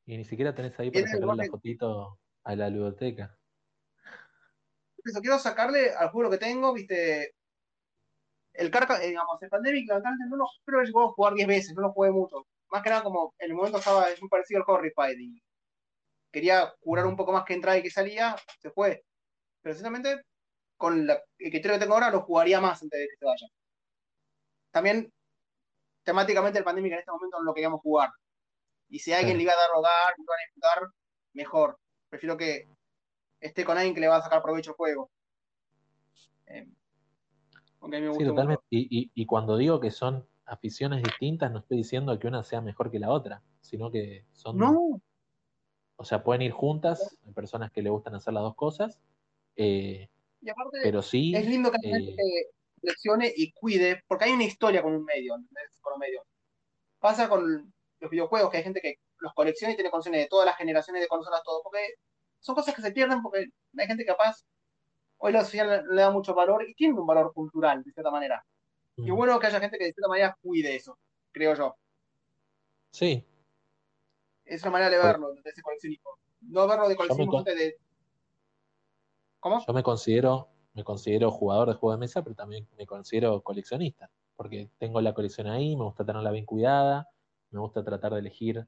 Y 0.05 0.17
ni 0.17 0.25
siquiera 0.25 0.53
tenés 0.53 0.77
ahí 0.79 0.91
para 0.91 1.07
sacarle 1.07 1.45
la 1.45 1.51
fotito 1.51 2.19
a 2.43 2.55
la 2.55 2.69
ludoteca. 2.69 3.37
Eso, 5.03 5.21
quiero 5.21 5.39
sacarle 5.39 5.93
al 5.93 6.09
juego 6.09 6.29
que 6.29 6.37
tengo, 6.37 6.73
viste. 6.73 7.35
El 8.53 8.69
Carca, 8.71 9.01
eh, 9.01 9.09
digamos, 9.09 9.41
el 9.41 9.49
Pandemic, 9.49 9.87
lamentablemente 9.87 10.29
no 10.29 10.37
lo 10.37 10.47
creo 10.65 10.83
que 10.83 10.89
a 10.89 11.13
jugar 11.13 11.33
10 11.33 11.47
veces, 11.47 11.75
no 11.75 11.83
lo 11.83 11.93
jugué 11.93 12.11
mucho. 12.11 12.45
Más 12.69 12.83
que 12.83 12.89
nada 12.89 13.03
como 13.03 13.33
en 13.37 13.51
el 13.51 13.55
momento 13.55 13.77
estaba, 13.77 14.09
es 14.09 14.19
muy 14.19 14.29
parecido 14.29 14.59
al 14.59 14.65
Horrified 14.67 15.17
y 15.17 15.41
quería 16.31 16.73
curar 16.81 17.05
un 17.05 17.15
poco 17.15 17.31
más 17.31 17.45
que 17.45 17.53
entraba 17.53 17.77
y 17.77 17.83
que 17.83 17.89
salía, 17.89 18.35
se 18.59 18.69
fue. 18.71 19.05
Pero 19.61 19.75
sinceramente, 19.75 20.23
con 20.79 21.05
la, 21.05 21.21
el 21.37 21.51
criterio 21.51 21.73
que 21.73 21.81
tengo 21.81 21.95
ahora, 21.95 22.09
lo 22.09 22.21
jugaría 22.21 22.61
más 22.61 22.81
antes 22.81 22.97
de 22.97 23.07
que 23.09 23.17
se 23.17 23.25
vaya. 23.25 23.47
También, 24.71 25.11
temáticamente 26.03 26.57
el 26.57 26.63
Pandemic 26.63 26.93
en 26.93 26.99
este 26.99 27.11
momento 27.11 27.37
no 27.37 27.43
lo 27.43 27.53
queríamos 27.53 27.81
jugar. 27.81 28.09
Y 28.87 28.99
si 28.99 29.11
alguien 29.11 29.35
le 29.35 29.43
iba 29.43 29.51
a 29.51 29.57
dar 29.57 29.69
hogar, 29.75 30.13
le 30.17 30.23
iba 30.23 30.33
a 30.33 30.45
disfrutar, 30.45 30.93
mejor. 31.33 31.77
Prefiero 32.07 32.37
que 32.37 32.69
esté 33.41 33.65
con 33.65 33.77
alguien 33.77 33.93
que 33.93 33.99
le 33.99 34.07
va 34.07 34.15
a 34.15 34.21
sacar 34.21 34.41
provecho 34.41 34.71
al 34.71 34.77
juego. 34.77 35.11
Eh, 36.47 36.65
me 37.81 38.13
Sí, 38.13 38.23
totalmente. 38.23 38.61
mucho. 38.61 38.67
Y, 38.69 38.87
y, 38.89 39.11
y 39.13 39.25
cuando 39.25 39.57
digo 39.57 39.81
que 39.81 39.91
son 39.91 40.25
aficiones 40.45 41.03
distintas, 41.03 41.51
no 41.51 41.59
estoy 41.59 41.75
diciendo 41.75 42.17
que 42.17 42.27
una 42.27 42.43
sea 42.43 42.61
mejor 42.61 42.89
que 42.89 42.99
la 42.99 43.09
otra, 43.09 43.43
sino 43.59 43.91
que 43.91 44.25
son, 44.31 44.57
No, 44.57 45.01
o 45.97 46.05
sea, 46.05 46.23
pueden 46.23 46.41
ir 46.41 46.53
juntas, 46.53 47.17
hay 47.27 47.33
personas 47.33 47.69
que 47.73 47.81
le 47.81 47.89
gustan 47.89 48.15
hacer 48.15 48.33
las 48.33 48.43
dos 48.43 48.55
cosas, 48.55 48.97
eh, 49.57 50.09
y 50.41 50.49
aparte, 50.49 50.79
pero 50.83 51.01
sí, 51.01 51.33
es 51.35 51.45
lindo 51.47 51.71
que 51.71 51.77
la 51.83 51.97
eh, 51.97 52.01
gente 52.01 52.23
coleccione 52.81 53.33
y 53.35 53.51
cuide, 53.51 54.03
porque 54.07 54.25
hay 54.25 54.31
una 54.31 54.45
historia 54.45 54.81
con 54.81 54.93
un 54.93 55.03
medio. 55.03 55.35
Con 55.81 55.93
un 55.93 55.99
medio. 55.99 56.25
Pasa 56.99 57.29
con 57.29 57.73
los 57.99 58.11
videojuegos, 58.11 58.49
que 58.51 58.57
hay 58.57 58.63
gente 58.63 58.81
que 58.81 58.95
los 59.17 59.33
colecciona 59.33 59.73
y 59.73 59.75
tiene 59.75 59.91
colecciones 59.91 60.21
de 60.21 60.27
todas 60.27 60.45
las 60.45 60.57
generaciones 60.57 61.01
de 61.01 61.07
consolas, 61.07 61.41
todo, 61.43 61.61
porque 61.63 61.95
son 62.39 62.55
cosas 62.55 62.73
que 62.73 62.81
se 62.81 62.91
pierden 62.91 63.21
porque 63.21 63.47
hay 63.77 63.87
gente 63.87 64.05
capaz, 64.05 64.45
hoy 65.17 65.33
la 65.33 65.43
sociedad 65.43 65.83
le, 65.85 65.95
le 65.95 66.01
da 66.01 66.11
mucho 66.11 66.33
valor 66.33 66.67
y 66.67 66.73
tiene 66.73 66.97
un 66.97 67.05
valor 67.05 67.33
cultural, 67.33 67.83
de 67.83 67.91
cierta 67.91 68.11
manera. 68.11 68.43
Y 68.95 69.11
Mm. 69.11 69.15
bueno 69.15 69.39
que 69.39 69.47
haya 69.47 69.59
gente 69.59 69.77
que 69.77 69.85
de 69.85 69.93
cierta 69.93 70.09
manera 70.09 70.37
cuide 70.41 70.75
eso, 70.75 70.97
creo 71.31 71.53
yo. 71.55 71.75
Sí, 72.91 73.25
Es 74.45 74.63
una 74.63 74.71
manera 74.71 74.89
de 74.89 74.97
verlo, 74.97 75.33
de 75.33 75.41
ese 75.49 75.61
coleccionismo. 75.61 76.09
No 76.41 76.67
verlo 76.67 76.89
de 76.89 76.95
coleccionismo 76.95 77.43
gente 77.43 77.55
de... 77.55 77.77
¿Cómo? 79.39 79.65
yo 79.65 79.73
me 79.73 79.83
considero, 79.83 80.49
me 80.73 80.83
considero 80.83 81.31
jugador 81.31 81.69
de 81.69 81.75
juego 81.75 81.93
de 81.93 81.99
mesa, 81.99 82.23
pero 82.23 82.35
también 82.35 82.67
me 82.77 82.85
considero 82.85 83.41
coleccionista, 83.41 84.09
porque 84.35 84.69
tengo 84.77 85.01
la 85.01 85.13
colección 85.13 85.47
ahí, 85.47 85.75
me 85.75 85.83
gusta 85.83 86.05
tenerla 86.05 86.31
bien 86.31 86.45
cuidada, 86.45 87.09
me 87.51 87.59
gusta 87.59 87.83
tratar 87.83 88.13
de 88.13 88.19
elegir 88.19 88.67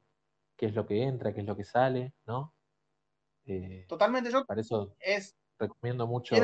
qué 0.55 0.67
es 0.67 0.75
lo 0.75 0.85
que 0.85 1.03
entra, 1.03 1.33
qué 1.33 1.41
es 1.41 1.45
lo 1.45 1.55
que 1.55 1.63
sale, 1.63 2.13
¿no? 2.25 2.53
Eh, 3.45 3.85
Totalmente 3.87 4.31
yo 4.31 4.45
para 4.45 4.61
eso 4.61 4.95
es... 4.99 5.35
recomiendo 5.57 6.07
mucho 6.07 6.35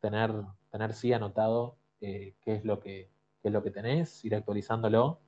tener, 0.00 0.44
tener 0.70 0.92
sí 0.92 1.12
anotado 1.12 1.78
eh, 2.00 2.34
qué 2.42 2.56
es 2.56 2.64
lo 2.64 2.78
que, 2.78 3.10
qué 3.40 3.48
es 3.48 3.52
lo 3.52 3.62
que 3.62 3.70
tenés, 3.70 4.24
ir 4.24 4.34
actualizándolo, 4.34 5.20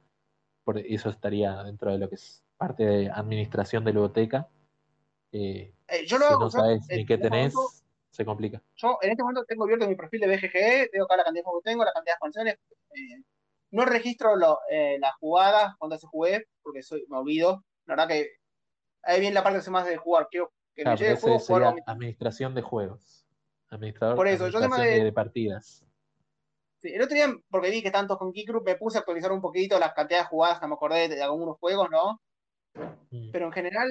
por 0.64 0.78
eso 0.78 1.10
estaría 1.10 1.62
dentro 1.62 1.92
de 1.92 1.98
lo 1.98 2.08
que 2.08 2.16
es 2.16 2.44
parte 2.56 2.84
de 2.84 3.10
administración 3.10 3.84
de 3.84 3.92
biblioteca. 3.92 4.48
Eh, 5.34 5.74
Eh, 5.88 6.06
yo 6.06 6.16
lo 6.18 6.26
si 6.26 6.32
hago, 6.32 6.44
no 6.44 6.50
sabes 6.50 6.80
ni 6.90 7.04
qué 7.04 7.14
este 7.14 7.28
tenés, 7.28 7.52
momento- 7.54 7.74
se 8.10 8.24
complica. 8.24 8.62
Yo 8.76 8.98
en 9.02 9.10
este 9.10 9.22
momento 9.22 9.44
tengo 9.44 9.64
abierto 9.64 9.88
mi 9.88 9.96
perfil 9.96 10.20
de 10.20 10.26
BGG, 10.28 10.90
veo 10.92 11.04
acá 11.04 11.16
la 11.16 11.24
cantidad 11.24 11.40
de 11.40 11.44
juegos 11.44 11.62
que 11.64 11.70
tengo, 11.70 11.84
la 11.84 11.92
cantidad 11.92 12.12
de 12.12 12.16
expansiones. 12.16 12.54
eh, 12.96 13.22
no 13.72 13.84
registro 13.84 14.36
lo- 14.36 14.60
eh, 14.70 14.98
las 15.00 15.14
jugadas 15.16 15.74
cuando 15.78 15.98
se 15.98 16.06
jugué, 16.06 16.46
porque 16.62 16.80
soy, 16.84 17.04
me 17.08 17.18
olvido. 17.18 17.64
La 17.86 17.96
verdad 17.96 18.06
que 18.08 18.28
ahí 19.02 19.18
viene 19.18 19.34
la 19.34 19.42
parte 19.42 19.60
que 19.60 19.70
más 19.70 19.84
de 19.84 19.96
jugar. 19.96 20.28
Quiero 20.30 20.52
que 20.76 20.82
Claro, 20.82 20.96
me 20.96 20.98
llegue 21.00 21.10
el 21.34 21.40
juego, 21.40 21.74
administración 21.86 22.54
de 22.54 22.62
juegos. 22.62 23.26
Administrador, 23.70 24.14
Por 24.14 24.28
eso, 24.28 24.48
yo 24.48 24.60
de, 24.60 24.68
de- 24.98 25.04
de 25.04 25.12
partidas. 25.12 25.84
Sí, 26.80 26.92
el 26.94 27.02
otro 27.02 27.14
día, 27.16 27.26
porque 27.50 27.70
vi 27.70 27.82
que 27.82 27.90
tantos 27.90 28.16
con 28.16 28.30
Geek 28.32 28.46
Group, 28.46 28.64
me 28.64 28.76
puse 28.76 28.98
a 28.98 29.00
actualizar 29.00 29.32
un 29.32 29.40
poquito 29.40 29.76
las 29.80 29.92
cantidades 29.92 30.26
de 30.26 30.30
jugadas 30.30 30.60
que 30.60 30.66
me 30.68 30.74
acordé 30.74 31.08
de, 31.08 31.20
algunos 31.22 31.58
juegos, 31.58 31.88
¿no? 31.90 32.20
Mm. 33.10 33.30
Pero 33.32 33.46
en 33.46 33.52
general, 33.52 33.88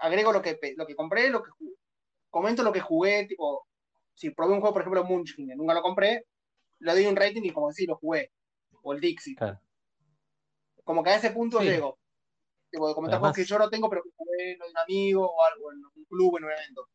agrego 0.00 0.32
lo 0.32 0.42
que, 0.42 0.58
lo 0.76 0.86
que 0.86 0.94
compré, 0.96 1.30
lo 1.30 1.42
que 1.42 1.50
comento 2.30 2.62
lo 2.62 2.72
que 2.72 2.80
jugué, 2.80 3.26
tipo, 3.26 3.66
si 4.14 4.30
probé 4.30 4.54
un 4.54 4.60
juego, 4.60 4.72
por 4.74 4.82
ejemplo, 4.82 5.04
Munchkin, 5.04 5.48
nunca 5.56 5.74
lo 5.74 5.82
compré, 5.82 6.26
le 6.80 6.92
doy 6.92 7.06
un 7.06 7.16
rating 7.16 7.42
y 7.44 7.50
como 7.52 7.68
decir, 7.68 7.88
lo 7.88 7.96
jugué. 7.96 8.32
O 8.82 8.92
el 8.94 9.00
Dixie. 9.00 9.34
Claro. 9.34 9.60
Como 10.84 11.02
que 11.02 11.10
a 11.10 11.16
ese 11.16 11.30
punto 11.30 11.58
Sí. 11.60 11.66
llego. 11.66 11.98
Tipo, 12.70 12.94
comentar 12.94 13.18
juegos 13.18 13.34
Además- 13.34 13.36
que 13.36 13.44
yo 13.44 13.58
no 13.58 13.68
tengo, 13.68 13.90
pero 13.90 14.02
que 14.02 14.10
jugué 14.16 14.56
lo 14.56 14.64
de 14.64 14.70
un 14.70 14.78
amigo 14.78 15.26
o 15.30 15.44
algo, 15.44 15.72
en 15.72 15.78
un 15.84 16.04
club, 16.06 16.38
en 16.38 16.44
un 16.44 16.52
evento. 16.52 16.88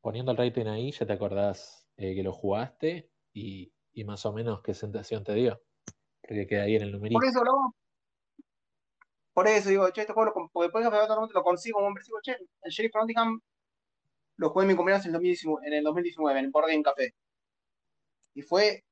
Poniendo 0.00 0.32
el 0.32 0.38
rating 0.38 0.66
ahí, 0.66 0.90
ya 0.90 1.06
te 1.06 1.12
acordás 1.12 1.86
eh, 1.98 2.14
que 2.14 2.22
lo 2.22 2.32
jugaste 2.32 3.10
y, 3.32 3.72
y 3.92 4.04
más 4.04 4.24
o 4.26 4.32
menos 4.32 4.62
qué 4.62 4.74
sensación 4.74 5.22
te 5.24 5.34
dio. 5.34 5.62
Porque 6.22 6.46
queda 6.46 6.62
ahí 6.62 6.74
en 6.76 6.82
el 6.82 6.92
numerito. 6.92 7.20
Por 7.20 7.28
eso 7.28 7.42
Por 9.32 9.48
eso 9.48 9.70
digo, 9.70 9.90
che, 9.90 10.02
este 10.02 10.12
juego 10.12 10.50
lo, 10.52 10.62
después 10.62 10.84
de 10.84 10.90
lo 10.90 11.42
consigo 11.42 11.80
precio, 11.94 12.16
che, 12.22 12.36
el 12.62 12.70
Sheriff 12.70 12.94
Nottingham 12.94 13.40
lo 14.36 14.50
jugué 14.50 14.64
en 14.64 14.68
mi 14.68 14.76
cumpleaños 14.76 15.06
en 15.06 15.10
el 15.10 15.14
2019, 15.14 15.66
en 15.66 15.72
el 15.72 15.84
2019, 15.84 16.38
en 16.38 16.44
el 16.46 16.50
Board 16.50 16.68
Game 16.68 16.82
Café. 16.82 17.14
Y 18.34 18.42
fue 18.42 18.84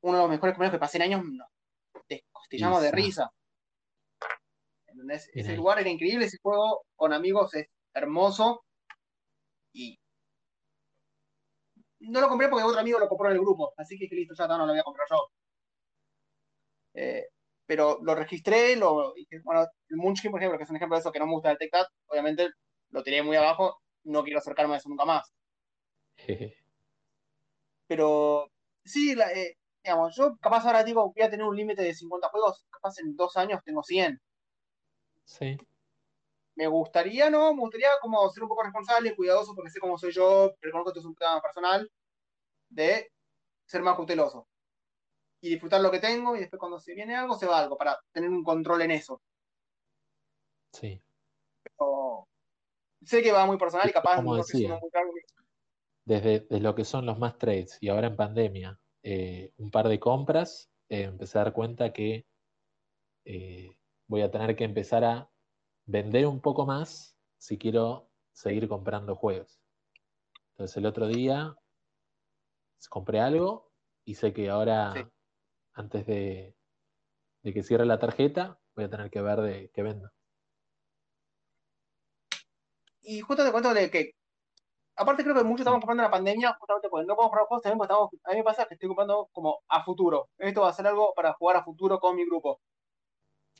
uno 0.00 0.16
de 0.16 0.22
los 0.22 0.30
mejores 0.30 0.54
cumpleaños 0.54 0.74
que 0.74 0.80
pasé 0.80 0.98
en 0.98 1.02
años, 1.02 1.24
nos 1.24 1.48
descostillamos 2.08 2.82
de 2.82 2.88
Isa. 2.88 2.96
risa. 2.96 3.32
¿Entendés? 4.86 5.30
Ese 5.32 5.56
lugar 5.56 5.78
era 5.78 5.90
increíble, 5.90 6.24
ese 6.24 6.38
juego 6.42 6.84
con 6.96 7.12
amigos 7.12 7.54
es 7.54 7.68
hermoso. 7.94 8.64
Y 9.72 9.98
no 12.00 12.20
lo 12.20 12.28
compré 12.28 12.48
porque 12.48 12.64
otro 12.64 12.80
amigo 12.80 12.98
lo 12.98 13.08
compró 13.08 13.28
en 13.28 13.34
el 13.34 13.40
grupo, 13.40 13.72
así 13.76 13.98
que 13.98 14.14
listo, 14.14 14.34
ya 14.34 14.46
no 14.48 14.58
lo 14.58 14.72
voy 14.72 14.78
a 14.78 14.82
comprar 14.82 15.06
yo. 15.10 15.30
Eh, 16.94 17.28
pero 17.68 18.00
lo 18.02 18.16
registré, 18.16 18.76
lo, 18.76 19.14
bueno, 19.44 19.66
el 19.90 19.98
Munchkin, 19.98 20.32
por 20.32 20.40
ejemplo, 20.40 20.58
que 20.58 20.64
es 20.64 20.70
un 20.70 20.76
ejemplo 20.78 20.96
de 20.96 21.02
eso 21.02 21.12
que 21.12 21.20
no 21.20 21.26
me 21.28 21.34
gusta 21.34 21.50
del 21.50 21.58
Tectat, 21.58 21.88
obviamente 22.08 22.50
lo 22.90 23.04
tiré 23.04 23.22
muy 23.22 23.36
abajo, 23.36 23.76
no 24.04 24.24
quiero 24.24 24.40
acercarme 24.40 24.74
a 24.76 24.78
eso 24.78 24.90
nunca 24.90 25.06
más. 25.06 25.32
Pero 27.86 28.50
sí, 28.84 29.14
la- 29.14 29.32
eh, 29.32 29.56
digamos, 29.84 30.14
yo 30.16 30.36
capaz 30.40 30.64
ahora 30.66 30.84
digo, 30.84 31.12
voy 31.14 31.22
a 31.24 31.30
tener 31.30 31.44
un 31.46 31.56
límite 31.56 31.82
de 31.82 31.94
50 31.94 32.28
juegos, 32.28 32.64
capaz 32.70 32.98
en 33.00 33.16
dos 33.16 33.36
años 33.36 33.60
tengo 33.64 33.82
100. 33.82 34.20
Sí, 35.24 35.56
Me 36.56 36.66
gustaría, 36.66 37.30
¿no? 37.30 37.54
Me 37.54 37.60
gustaría 37.60 37.88
como 38.02 38.28
ser 38.30 38.42
un 38.42 38.48
poco 38.50 38.62
responsable 38.64 39.14
cuidadoso 39.16 39.54
porque 39.54 39.70
sé 39.70 39.80
cómo 39.80 39.96
soy 39.96 40.12
yo, 40.12 40.52
reconozco 40.60 40.92
que 40.92 40.98
esto 40.98 41.00
es 41.00 41.06
un 41.06 41.14
tema 41.14 41.40
personal, 41.40 41.90
de 42.70 43.12
ser 43.66 43.82
más 43.82 43.96
cauteloso. 43.96 44.48
Y 45.40 45.50
disfrutar 45.50 45.80
lo 45.80 45.90
que 45.90 46.00
tengo 46.00 46.34
y 46.34 46.40
después 46.40 46.58
cuando 46.58 46.80
se 46.80 46.94
viene 46.94 47.14
algo, 47.14 47.36
se 47.36 47.46
va 47.46 47.60
algo, 47.60 47.76
para 47.76 47.98
tener 48.12 48.30
un 48.30 48.42
control 48.42 48.82
en 48.82 48.90
eso. 48.92 49.22
sí. 50.72 51.00
Pero 51.62 52.28
sé 53.04 53.22
que 53.22 53.32
va 53.32 53.46
muy 53.46 53.56
personal 53.56 53.88
y 53.88 53.92
capaz 53.92 54.16
no 54.16 54.30
uno 54.32 54.42
muy 54.80 54.90
claro 54.90 55.10
que- 55.14 55.42
Desde, 56.04 56.40
desde 56.40 56.60
lo 56.60 56.74
que 56.74 56.84
son 56.84 57.06
los 57.06 57.18
más 57.18 57.38
trades 57.38 57.78
y 57.80 57.88
ahora 57.88 58.08
en 58.08 58.16
pandemia, 58.16 58.80
eh, 59.02 59.52
un 59.58 59.70
par 59.70 59.88
de 59.88 60.00
compras, 60.00 60.70
eh, 60.88 61.02
empecé 61.02 61.38
a 61.38 61.44
dar 61.44 61.52
cuenta 61.52 61.92
que 61.92 62.26
eh, 63.24 63.76
voy 64.06 64.22
a 64.22 64.30
tener 64.30 64.56
que 64.56 64.64
empezar 64.64 65.04
a 65.04 65.30
vender 65.84 66.26
un 66.26 66.40
poco 66.40 66.66
más 66.66 67.16
si 67.36 67.58
quiero 67.58 68.08
seguir 68.32 68.68
comprando 68.68 69.14
juegos. 69.14 69.60
Entonces 70.52 70.76
el 70.78 70.86
otro 70.86 71.06
día 71.06 71.54
compré 72.88 73.20
algo 73.20 73.70
y 74.04 74.14
sé 74.14 74.32
que 74.32 74.48
ahora, 74.48 74.92
Sí. 74.94 75.00
Antes 75.78 76.06
de, 76.06 76.56
de 77.42 77.54
que 77.54 77.62
cierre 77.62 77.86
la 77.86 77.98
tarjeta, 77.98 78.58
voy 78.74 78.84
a 78.84 78.90
tener 78.90 79.10
que 79.10 79.20
ver 79.20 79.40
de 79.40 79.70
qué 79.72 79.82
vendo. 79.82 80.10
Y 83.00 83.20
justo 83.20 83.44
te 83.44 83.52
cuento 83.52 83.72
de 83.72 83.90
que, 83.90 84.12
aparte 84.96 85.22
creo 85.22 85.36
que 85.36 85.44
muchos 85.44 85.60
estamos 85.60 85.80
comprando 85.80 86.02
en 86.02 86.10
la 86.10 86.16
pandemia, 86.16 86.56
justamente 86.58 86.88
porque 86.88 87.06
no 87.06 87.14
podemos 87.14 87.30
comprar 87.30 87.46
juegos, 87.46 87.62
también 87.62 87.82
estamos, 87.82 88.10
a 88.24 88.30
mí 88.30 88.36
me 88.36 88.44
pasa 88.44 88.66
que 88.66 88.74
estoy 88.74 88.88
comprando 88.88 89.28
como 89.32 89.60
a 89.68 89.84
futuro. 89.84 90.28
Esto 90.36 90.62
va 90.62 90.70
a 90.70 90.72
ser 90.72 90.86
algo 90.88 91.14
para 91.14 91.32
jugar 91.34 91.56
a 91.56 91.64
futuro 91.64 92.00
con 92.00 92.16
mi 92.16 92.26
grupo. 92.26 92.60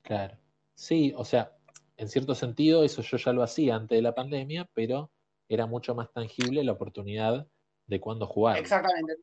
Claro. 0.03 0.37
Sí, 0.75 1.15
o 1.17 1.25
sea, 1.25 1.57
en 1.97 2.09
cierto 2.09 2.35
sentido 2.35 2.83
eso 2.83 3.03
yo 3.03 3.17
ya 3.17 3.33
lo 3.33 3.43
hacía 3.43 3.77
antes 3.77 3.97
de 3.97 4.03
la 4.03 4.15
pandemia, 4.15 4.69
pero 4.75 5.11
era 5.49 5.67
mucho 5.67 5.95
más 5.95 6.13
tangible 6.13 6.65
la 6.65 6.73
oportunidad 6.73 7.47
de 7.87 8.01
cuándo 8.01 8.27
jugar. 8.27 8.59
Exactamente. 8.59 9.17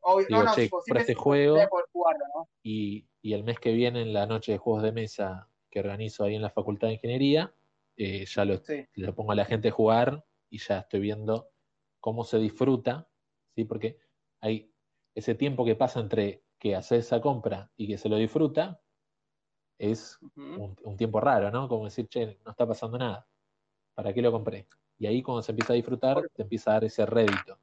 Obvio- 0.00 0.26
Digo, 0.28 0.42
no, 0.44 0.54
che, 0.54 0.70
este 0.86 1.12
es 1.12 1.18
juego 1.18 1.58
y, 2.62 3.06
y 3.20 3.32
el 3.34 3.44
mes 3.44 3.58
que 3.60 3.72
viene 3.72 4.02
en 4.02 4.12
la 4.12 4.26
noche 4.26 4.52
de 4.52 4.58
juegos 4.58 4.82
de 4.82 4.92
mesa 4.92 5.48
que 5.70 5.80
organizo 5.80 6.24
ahí 6.24 6.34
en 6.34 6.42
la 6.42 6.50
Facultad 6.50 6.88
de 6.88 6.94
Ingeniería, 6.94 7.52
eh, 7.96 8.24
ya 8.26 8.44
lo, 8.44 8.56
Sí. 8.58 8.86
le 8.94 9.12
pongo 9.12 9.32
a 9.32 9.34
la 9.34 9.44
gente 9.44 9.68
a 9.68 9.72
jugar 9.72 10.24
y 10.50 10.58
ya 10.58 10.78
estoy 10.80 11.00
viendo 11.00 11.50
cómo 12.00 12.24
se 12.24 12.38
disfruta, 12.38 13.08
¿sí? 13.54 13.64
Porque 13.64 13.98
hay 14.40 14.70
ese 15.14 15.34
tiempo 15.34 15.64
que 15.64 15.76
pasa 15.76 16.00
entre 16.00 16.42
que 16.58 16.74
hace 16.76 16.96
esa 16.98 17.20
compra 17.20 17.70
y 17.76 17.86
que 17.88 17.98
se 17.98 18.08
lo 18.08 18.16
disfruta, 18.16 18.80
es 19.78 20.18
un, 20.36 20.76
un 20.84 20.96
tiempo 20.96 21.20
raro, 21.20 21.50
¿no? 21.50 21.68
Como 21.68 21.84
decir, 21.84 22.08
che, 22.08 22.38
no 22.44 22.50
está 22.52 22.66
pasando 22.66 22.98
nada. 22.98 23.26
¿Para 23.94 24.12
qué 24.12 24.22
lo 24.22 24.30
compré? 24.30 24.68
Y 24.98 25.06
ahí 25.06 25.22
cuando 25.22 25.42
se 25.42 25.52
empieza 25.52 25.72
a 25.72 25.76
disfrutar, 25.76 26.22
te 26.32 26.42
empieza 26.42 26.70
a 26.70 26.74
dar 26.74 26.84
ese 26.84 27.04
rédito. 27.04 27.58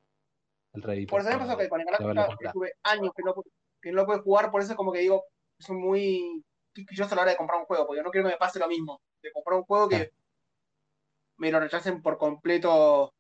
El 0.74 1.08
Por 1.08 1.22
eso 1.22 1.30
me 1.30 1.38
pasó 1.38 1.58
que 1.58 1.68
con 1.68 1.82
el 1.82 1.88
comprado. 1.88 2.36
estuve 2.40 2.74
años 2.84 3.12
que 3.16 3.24
no, 3.24 3.34
que 3.82 3.92
no 3.92 3.96
lo 3.98 4.06
pude 4.06 4.20
jugar, 4.20 4.52
por 4.52 4.62
eso 4.62 4.72
es 4.72 4.78
como 4.78 4.92
que 4.92 5.00
digo, 5.00 5.24
soy 5.58 5.78
muy 5.78 6.44
quisquilloso 6.74 7.14
a 7.14 7.16
la 7.16 7.22
hora 7.24 7.32
de 7.32 7.38
comprar 7.38 7.60
un 7.60 7.66
juego, 7.66 7.88
porque 7.88 8.04
no 8.04 8.12
quiero 8.12 8.28
que 8.28 8.34
me 8.34 8.38
pase 8.38 8.60
lo 8.60 8.68
mismo, 8.68 9.02
de 9.22 9.32
comprar 9.32 9.58
un 9.58 9.66
juego 9.66 9.90
que 9.90 10.12
me 11.38 11.52
lo 11.52 11.60
rechacen 11.60 12.02
por 12.02 12.18
completo 12.18 13.14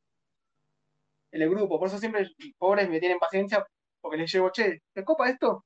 en 1.31 1.41
el 1.41 1.49
grupo. 1.49 1.79
Por 1.79 1.87
eso 1.87 1.97
siempre, 1.97 2.29
pobres, 2.57 2.89
me 2.89 2.99
tienen 2.99 3.17
paciencia, 3.17 3.65
porque 3.99 4.17
les 4.17 4.31
llevo, 4.31 4.51
che, 4.51 4.81
¿te 4.93 5.03
copa 5.03 5.29
esto? 5.29 5.65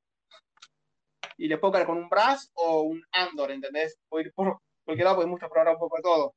Y 1.37 1.47
le 1.47 1.57
puedo 1.57 1.73
caer 1.73 1.85
con 1.85 1.97
un 1.97 2.09
Brass 2.09 2.49
o 2.53 2.81
un 2.83 3.03
Andor, 3.11 3.51
¿entendés? 3.51 3.97
O 4.09 4.19
ir 4.19 4.31
por 4.33 4.59
cualquier 4.85 5.05
lado, 5.05 5.17
porque 5.17 5.29
muchos 5.29 5.49
probar 5.49 5.73
un 5.73 5.79
poco 5.79 5.97
de 5.97 6.03
todo. 6.03 6.35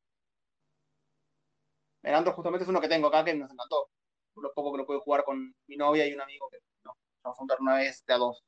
El 2.03 2.15
Andor 2.15 2.35
justamente 2.35 2.65
es 2.65 2.69
uno 2.69 2.81
que 2.81 2.89
tengo 2.89 3.09
acá 3.09 3.25
que 3.25 3.35
nos 3.35 3.51
encantó. 3.51 3.89
Lo 4.37 4.53
poco 4.55 4.73
que 4.73 4.79
lo 4.79 4.87
pude 4.87 5.01
jugar 5.01 5.25
con 5.25 5.55
mi 5.67 5.77
novia 5.77 6.07
y 6.07 6.15
un 6.15 6.21
amigo 6.21 6.49
que 6.51 6.59
no, 6.85 6.93
vamos 7.23 7.37
a 7.37 7.39
juntar 7.39 7.59
una 7.61 7.77
vez 7.77 8.05
de 8.07 8.15
a 8.15 8.19
dos. 8.19 8.45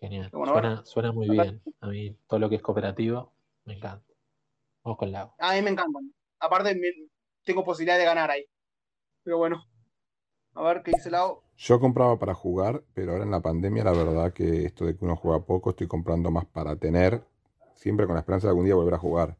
Genial. 0.00 0.30
Bueno, 0.32 0.52
suena, 0.52 0.84
suena 0.84 1.12
muy 1.12 1.28
bien. 1.28 1.62
A 1.80 1.88
mí 1.88 2.16
todo 2.26 2.40
lo 2.40 2.48
que 2.48 2.56
es 2.56 2.62
cooperativo 2.62 3.32
me 3.64 3.74
encanta. 3.74 4.04
Vamos 4.84 4.98
con 4.98 5.12
Lau. 5.12 5.32
A 5.38 5.54
mí 5.54 5.62
me 5.62 5.70
encantan. 5.70 6.12
Aparte, 6.40 6.74
me- 6.74 7.08
tengo 7.44 7.64
posibilidad 7.64 7.98
de 7.98 8.04
ganar 8.04 8.30
ahí. 8.30 8.44
Pero 9.22 9.38
bueno, 9.38 9.64
a 10.54 10.62
ver 10.62 10.82
qué 10.82 10.92
dice 10.92 11.10
Lau. 11.10 11.42
Yo 11.56 11.80
compraba 11.80 12.18
para 12.18 12.34
jugar, 12.34 12.82
pero 12.94 13.12
ahora 13.12 13.24
en 13.24 13.30
la 13.30 13.40
pandemia 13.40 13.84
la 13.84 13.92
verdad 13.92 14.32
que 14.32 14.64
esto 14.66 14.84
de 14.86 14.96
que 14.96 15.04
uno 15.04 15.16
juega 15.16 15.40
poco, 15.44 15.70
estoy 15.70 15.86
comprando 15.86 16.30
más 16.30 16.46
para 16.46 16.76
tener. 16.76 17.22
siempre 17.76 18.06
con 18.06 18.14
la 18.14 18.20
esperanza 18.20 18.46
de 18.46 18.50
algún 18.52 18.64
día 18.64 18.74
volver 18.74 18.94
a 18.94 18.98
jugar, 18.98 19.36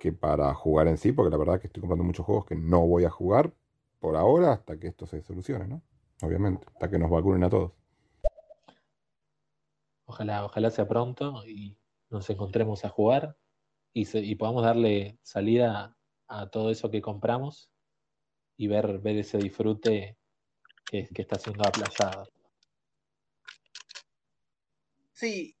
que 0.00 0.12
para 0.12 0.54
jugar 0.54 0.88
en 0.88 0.98
sí, 0.98 1.12
porque 1.12 1.30
la 1.30 1.38
verdad 1.38 1.60
que 1.60 1.68
estoy 1.68 1.80
comprando 1.82 2.04
muchos 2.04 2.26
juegos 2.26 2.46
que 2.46 2.56
no 2.56 2.86
voy 2.86 3.04
a 3.04 3.10
jugar 3.10 3.52
por 4.00 4.16
ahora 4.16 4.52
hasta 4.52 4.78
que 4.78 4.88
esto 4.88 5.06
se 5.06 5.22
solucione, 5.22 5.66
¿no? 5.68 5.82
Obviamente, 6.22 6.66
hasta 6.72 6.90
que 6.90 6.98
nos 6.98 7.10
vacunen 7.10 7.44
a 7.44 7.50
todos. 7.50 7.72
Ojalá, 10.06 10.44
ojalá 10.44 10.70
sea 10.70 10.88
pronto 10.88 11.46
y 11.46 11.78
nos 12.08 12.28
encontremos 12.30 12.84
a 12.84 12.88
jugar 12.88 13.36
y, 13.92 14.06
se- 14.06 14.20
y 14.20 14.34
podamos 14.34 14.64
darle 14.64 15.18
salida 15.22 15.96
a 16.26 16.50
todo 16.50 16.70
eso 16.70 16.90
que 16.90 17.00
compramos 17.00 17.70
y 18.56 18.66
ver, 18.66 18.98
ver 18.98 19.16
ese 19.18 19.38
disfrute 19.38 20.18
que, 20.90 21.08
que 21.08 21.22
está 21.22 21.38
siendo 21.38 21.62
aplayado. 21.66 22.26
Sí, 25.12 25.56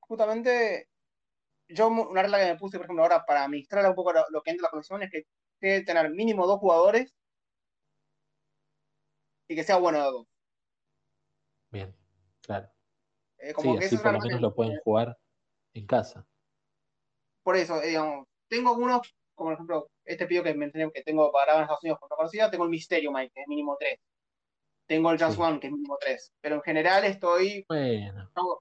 justamente 0.00 0.88
yo 1.68 1.88
una 1.88 2.22
regla 2.22 2.38
que 2.38 2.52
me 2.52 2.58
puse, 2.58 2.76
por 2.76 2.86
ejemplo, 2.86 3.02
ahora 3.04 3.24
para 3.24 3.44
administrar 3.44 3.88
un 3.88 3.94
poco 3.94 4.12
lo, 4.12 4.24
lo 4.30 4.42
que 4.42 4.50
entra 4.50 4.60
en 4.60 4.64
la 4.64 4.70
colección 4.70 5.02
es 5.02 5.10
que 5.10 5.22
tiene 5.58 5.78
que 5.80 5.84
tener 5.84 6.10
mínimo 6.10 6.46
dos 6.46 6.58
jugadores 6.60 7.14
y 9.48 9.54
que 9.54 9.64
sea 9.64 9.76
bueno 9.76 9.98
de 9.98 10.04
dos. 10.04 10.26
Bien, 11.70 11.94
claro. 12.42 12.68
Eh, 13.38 13.52
como 13.52 13.72
Sí, 13.72 13.78
que 13.78 13.84
así 13.86 13.94
eso 13.96 14.02
por 14.02 14.12
lo 14.12 14.20
menos 14.20 14.40
lo 14.40 14.54
pueden 14.54 14.78
jugar 14.82 15.18
en 15.74 15.86
casa. 15.86 16.26
por 17.42 17.56
eso, 17.56 17.80
eh, 17.82 17.88
digamos, 17.88 18.26
tengo 18.48 18.70
algunos, 18.70 19.14
como 19.34 19.48
por 19.50 19.54
ejemplo, 19.54 19.90
este 20.04 20.26
pido 20.26 20.42
que 20.42 20.54
mencioné 20.54 20.90
que 20.92 21.02
tengo 21.02 21.30
para 21.30 21.44
grabar 21.46 21.60
en 21.60 21.64
Estados 21.64 21.84
Unidos 21.84 22.00
contra 22.00 22.16
conocida, 22.16 22.50
tengo 22.50 22.64
el 22.64 22.70
Mysterio 22.70 23.12
Mike, 23.12 23.32
que 23.34 23.42
es 23.42 23.48
mínimo 23.48 23.76
tres. 23.78 24.00
Tengo 24.86 25.10
el 25.10 25.18
Sí. 25.18 25.24
One, 25.38 25.60
que 25.60 25.66
es 25.68 25.72
mínimo 25.72 25.96
tres. 26.00 26.32
Pero 26.40 26.56
en 26.56 26.62
general 26.62 27.04
estoy. 27.04 27.64
Bueno, 27.68 28.30
no, 28.36 28.60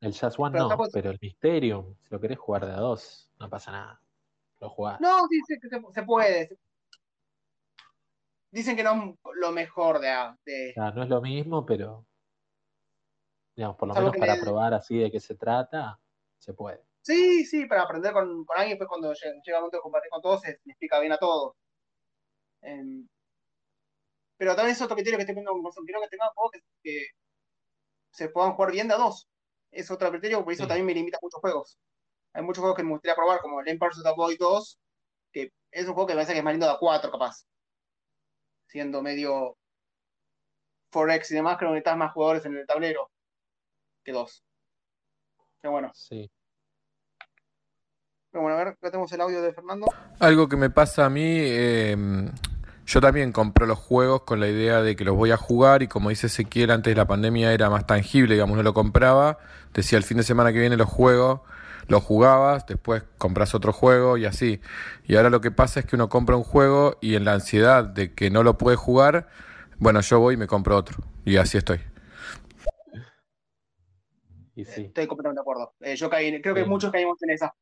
el 0.00 0.12
Jazz 0.12 0.38
One 0.38 0.52
Pero 0.52 0.64
no, 0.64 0.68
estamos- 0.70 0.90
pero 0.92 1.10
el 1.10 1.18
Mysterium, 1.20 1.96
si 2.02 2.08
lo 2.10 2.20
querés 2.20 2.38
jugar 2.38 2.66
de 2.66 2.72
a 2.72 2.76
dos, 2.76 3.32
no 3.38 3.48
pasa 3.48 3.72
nada. 3.72 4.02
Lo 4.60 4.68
jugás. 4.70 5.00
no, 5.00 5.26
sí, 5.28 5.40
sí, 5.46 5.58
que 5.60 5.68
se, 5.68 5.80
se 5.92 6.02
puede. 6.02 6.58
Dicen 8.52 8.76
que 8.76 8.82
no 8.82 8.92
es 8.92 9.14
lo 9.36 9.52
mejor 9.52 10.00
de, 10.00 10.08
de, 10.44 10.70
O 10.70 10.74
sea, 10.74 10.90
no 10.90 11.02
es 11.02 11.08
lo 11.08 11.20
mismo, 11.20 11.64
pero 11.64 12.06
digamos, 13.56 13.76
por 13.76 13.88
lo 13.88 13.94
Salvo 13.94 14.10
menos 14.12 14.26
para 14.26 14.40
probar 14.40 14.74
así 14.74 14.98
de 14.98 15.10
qué 15.10 15.20
se 15.20 15.34
trata, 15.36 16.00
se 16.38 16.54
puede. 16.54 16.82
Sí, 17.02 17.44
sí, 17.44 17.66
para 17.66 17.82
aprender 17.82 18.12
con, 18.12 18.44
con 18.44 18.58
alguien, 18.58 18.78
pues 18.78 18.88
cuando 18.88 19.12
llega, 19.12 19.34
llega 19.44 19.58
el 19.58 19.62
momento 19.62 19.76
de 19.78 19.82
compartir 19.82 20.10
con 20.10 20.22
todos, 20.22 20.40
se 20.40 20.48
le 20.64 20.72
explica 20.72 21.00
bien 21.00 21.12
a 21.12 21.18
todos. 21.18 21.54
Em, 22.62 23.06
pero 24.36 24.56
también 24.56 24.74
es 24.74 24.82
otro 24.82 24.96
criterio 24.96 25.18
que 25.18 25.22
estoy 25.22 25.34
viendo 25.34 25.52
con 25.52 25.64
Warzone. 25.64 25.86
Quiero 25.86 26.00
que 26.02 26.08
tengan 26.08 26.30
juegos 26.34 26.52
que, 26.52 26.60
que 26.82 27.06
se 28.12 28.28
puedan 28.28 28.52
jugar 28.52 28.72
bien 28.72 28.88
de 28.88 28.94
a 28.94 28.98
dos. 28.98 29.28
Es 29.70 29.90
otro 29.90 30.10
criterio, 30.10 30.42
por 30.44 30.52
eso 30.52 30.64
Sí. 30.64 30.68
también 30.68 30.86
me 30.86 30.94
limita 30.94 31.18
a 31.18 31.20
muchos 31.22 31.40
juegos. 31.40 31.78
Hay 32.34 32.42
muchos 32.42 32.60
juegos 32.62 32.76
que 32.76 32.84
me 32.84 32.90
gustaría 32.92 33.16
probar, 33.16 33.40
como 33.40 33.60
el 33.60 33.68
Empire 33.68 33.92
of 34.04 34.16
Void 34.16 34.38
2, 34.38 34.80
que 35.32 35.50
es 35.72 35.86
un 35.88 35.94
juego 35.94 36.08
que 36.08 36.14
me 36.14 36.18
parece 36.18 36.32
que 36.32 36.38
es 36.38 36.44
más 36.44 36.54
lindo 36.54 36.66
de 36.66 36.72
a 36.72 36.78
cuatro, 36.78 37.10
capaz. 37.10 37.44
Siendo 38.70 39.02
medio 39.02 39.56
Forex 40.92 41.30
y 41.32 41.34
demás, 41.34 41.56
creo 41.58 41.70
que 41.70 41.74
necesitas 41.74 41.96
más 41.98 42.12
jugadores 42.12 42.44
en 42.46 42.56
el 42.56 42.66
tablero 42.66 43.10
que 44.04 44.12
dos. 44.12 44.44
Pero 45.60 45.72
bueno, 45.72 45.90
Sí. 45.94 46.30
pero 48.30 48.42
bueno, 48.42 48.56
a 48.56 48.58
ver, 48.58 48.68
acá 48.68 48.90
tenemos 48.90 49.12
el 49.12 49.20
audio 49.20 49.42
de 49.42 49.52
Fernando. 49.52 49.86
Algo 50.20 50.48
que 50.48 50.56
me 50.56 50.70
pasa 50.70 51.04
a 51.06 51.10
mí, 51.10 51.24
eh, 51.26 51.96
yo 52.86 53.00
también 53.00 53.32
compro 53.32 53.66
los 53.66 53.78
juegos 53.78 54.22
con 54.22 54.38
la 54.38 54.46
idea 54.48 54.82
de 54.82 54.94
que 54.94 55.04
los 55.04 55.16
voy 55.16 55.32
a 55.32 55.36
jugar 55.36 55.82
y 55.82 55.88
como 55.88 56.10
dice 56.10 56.28
Ezequiel, 56.28 56.70
antes 56.70 56.92
de 56.92 56.96
la 56.96 57.06
pandemia 57.06 57.52
era 57.52 57.70
más 57.70 57.86
tangible, 57.86 58.34
digamos, 58.34 58.56
no 58.56 58.62
lo 58.62 58.72
compraba, 58.72 59.38
decía 59.74 59.98
el 59.98 60.04
fin 60.04 60.16
de 60.18 60.22
semana 60.22 60.52
que 60.52 60.60
viene 60.60 60.76
los 60.76 60.88
juegos, 60.88 61.40
los 61.88 62.02
jugabas, 62.02 62.66
después 62.66 63.04
compras 63.18 63.54
otro 63.54 63.72
juego 63.72 64.16
y 64.16 64.26
así. 64.26 64.60
Y 65.04 65.16
ahora 65.16 65.30
lo 65.30 65.40
que 65.40 65.50
pasa 65.50 65.80
es 65.80 65.86
que 65.86 65.96
uno 65.96 66.08
compra 66.08 66.36
un 66.36 66.44
juego 66.44 66.96
y 67.00 67.14
en 67.16 67.24
la 67.24 67.34
ansiedad 67.34 67.84
de 67.84 68.14
que 68.14 68.30
no 68.30 68.42
lo 68.42 68.58
puede 68.58 68.76
jugar, 68.76 69.28
bueno, 69.78 70.00
yo 70.00 70.20
voy 70.20 70.34
y 70.34 70.36
me 70.36 70.46
compro 70.46 70.76
otro. 70.76 70.98
Y 71.24 71.36
así 71.36 71.58
estoy. 71.58 71.80
Y 74.54 74.64
sí, 74.64 74.82
Estoy 74.86 75.06
completamente 75.06 75.38
de 75.38 75.42
acuerdo. 75.42 75.74
Eh, 75.80 75.96
yo 75.96 76.10
caí, 76.10 76.40
creo 76.42 76.54
que 76.54 76.64
Sí. 76.64 76.68
muchos 76.68 76.92
caímos 76.92 77.22
en 77.22 77.30
esa. 77.30 77.54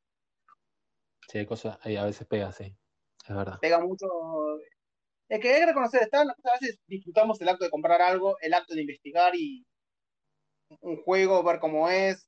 sí, 1.28 1.39
hay 1.39 1.47
cosas, 1.47 1.78
hay, 1.82 1.97
a 1.97 2.05
veces 2.05 2.27
pega, 2.27 2.51
sí, 2.53 2.74
es 3.28 3.36
verdad. 3.36 3.59
Pega 3.61 3.78
mucho. 3.81 4.07
Es 5.28 5.40
que 5.40 5.53
hay 5.53 5.61
que 5.61 5.66
reconocer, 5.66 6.03
está, 6.03 6.23
a 6.23 6.59
veces 6.59 6.78
disfrutamos 6.86 7.39
el 7.43 7.51
acto 7.51 7.65
de 7.65 7.70
comprar 7.70 8.01
algo, 8.01 8.36
el 8.40 8.55
acto 8.55 8.74
de 8.74 8.81
investigar 8.81 9.35
y 9.36 9.66
un 10.81 10.97
juego, 11.03 11.43
ver 11.43 11.61
cómo 11.61 11.89
es, 11.90 12.28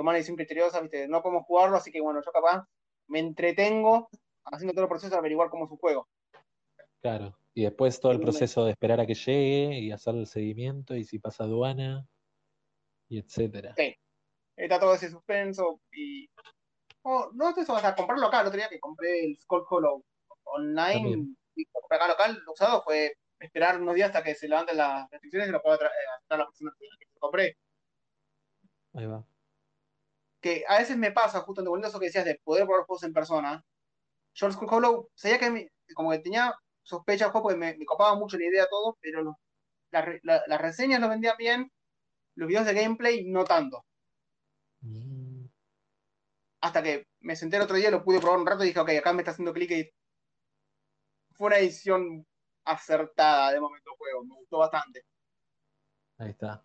tomar 0.00 0.14
decisión 0.14 0.36
criteriosa, 0.36 0.80
¿viste? 0.80 1.06
No 1.06 1.20
podemos 1.20 1.44
jugarlo, 1.44 1.76
así 1.76 1.92
que 1.92 2.00
bueno, 2.00 2.22
yo 2.24 2.32
capaz 2.32 2.66
me 3.08 3.18
entretengo 3.18 4.08
haciendo 4.46 4.72
todo 4.72 4.84
el 4.84 4.88
proceso 4.88 5.10
de 5.10 5.18
averiguar 5.18 5.50
cómo 5.50 5.66
es 5.66 5.70
un 5.70 5.76
juego. 5.76 6.08
Claro. 7.02 7.36
Y 7.52 7.64
después 7.64 8.00
todo 8.00 8.12
el 8.12 8.20
proceso 8.20 8.64
de 8.64 8.70
esperar 8.70 8.98
a 8.98 9.06
que 9.06 9.14
llegue 9.14 9.78
y 9.78 9.92
hacer 9.92 10.14
el 10.14 10.26
seguimiento 10.26 10.96
y 10.96 11.04
si 11.04 11.18
pasa 11.18 11.44
aduana 11.44 12.06
y 13.10 13.18
etcétera. 13.18 13.74
Sí. 13.76 13.94
Está 14.56 14.80
todo 14.80 14.94
ese 14.94 15.10
suspenso 15.10 15.82
y. 15.92 16.30
Oh, 17.02 17.30
no 17.34 17.50
es 17.50 17.58
eso, 17.58 17.76
hasta 17.76 17.94
comprarlo 17.94 18.26
acá. 18.26 18.40
El 18.40 18.46
otro 18.46 18.56
día 18.56 18.70
que 18.70 18.80
compré 18.80 19.24
el 19.24 19.38
Skull 19.42 19.64
Hollow 19.68 20.02
online 20.44 20.94
También. 20.94 21.36
y 21.56 21.66
compré 21.66 21.96
acá 21.96 22.08
local, 22.08 22.42
lo 22.46 22.52
usado 22.52 22.82
fue 22.82 23.16
esperar 23.38 23.80
unos 23.80 23.94
días 23.94 24.08
hasta 24.08 24.22
que 24.22 24.34
se 24.34 24.48
levanten 24.48 24.78
las 24.78 25.10
restricciones 25.10 25.48
y 25.48 25.52
lo 25.52 25.60
pueda 25.60 25.76
traer 25.76 25.92
a 26.28 26.36
la 26.38 26.46
persona 26.46 26.72
que 26.78 26.86
que 26.98 27.18
compré. 27.18 27.56
Ahí 28.94 29.06
va. 29.06 29.24
Que 30.40 30.64
a 30.68 30.78
veces 30.78 30.96
me 30.96 31.12
pasa, 31.12 31.40
justo 31.40 31.62
en 31.62 31.84
eso 31.84 31.98
que 32.00 32.06
decías 32.06 32.24
de 32.24 32.40
poder 32.44 32.64
probar 32.66 32.86
juegos 32.86 33.02
en 33.04 33.12
persona. 33.12 33.64
Skull 34.34 34.68
Hollow, 34.70 35.10
sabía 35.14 35.38
que 35.38 35.50
me- 35.50 35.68
como 35.94 36.10
que 36.10 36.18
tenía 36.20 36.54
sospecha 36.82 37.30
juego 37.30 37.44
porque 37.44 37.58
me, 37.58 37.76
me 37.76 37.84
copaba 37.84 38.14
mucho 38.16 38.38
la 38.38 38.46
idea 38.46 38.66
todo, 38.68 38.96
pero 39.00 39.22
los- 39.22 39.36
las 39.90 40.04
re- 40.04 40.20
la- 40.22 40.42
las 40.46 40.60
reseñas 40.60 41.00
lo 41.00 41.08
vendían 41.08 41.36
bien, 41.38 41.70
los 42.36 42.48
videos 42.48 42.66
de 42.66 42.74
gameplay 42.74 43.24
no 43.26 43.44
tanto. 43.44 43.84
Mm, 44.82 45.46
hasta 46.62 46.82
que 46.82 47.06
me 47.20 47.36
senté 47.36 47.56
el 47.56 47.62
otro 47.62 47.76
día, 47.76 47.90
lo 47.90 48.04
pude 48.04 48.20
probar 48.20 48.38
un 48.38 48.46
rato 48.46 48.64
y 48.64 48.68
dije, 48.68 48.80
ok, 48.80 48.90
acá 48.98 49.12
me 49.12 49.20
está 49.22 49.32
haciendo 49.32 49.52
clic 49.52 49.70
y 49.72 49.90
fue 51.32 51.48
una 51.48 51.58
edición 51.58 52.26
acertada 52.64 53.52
de 53.52 53.60
momento 53.60 53.90
juego, 53.96 54.24
me 54.24 54.34
gustó 54.34 54.58
bastante. 54.58 55.04
Ahí 56.18 56.30
está. 56.30 56.62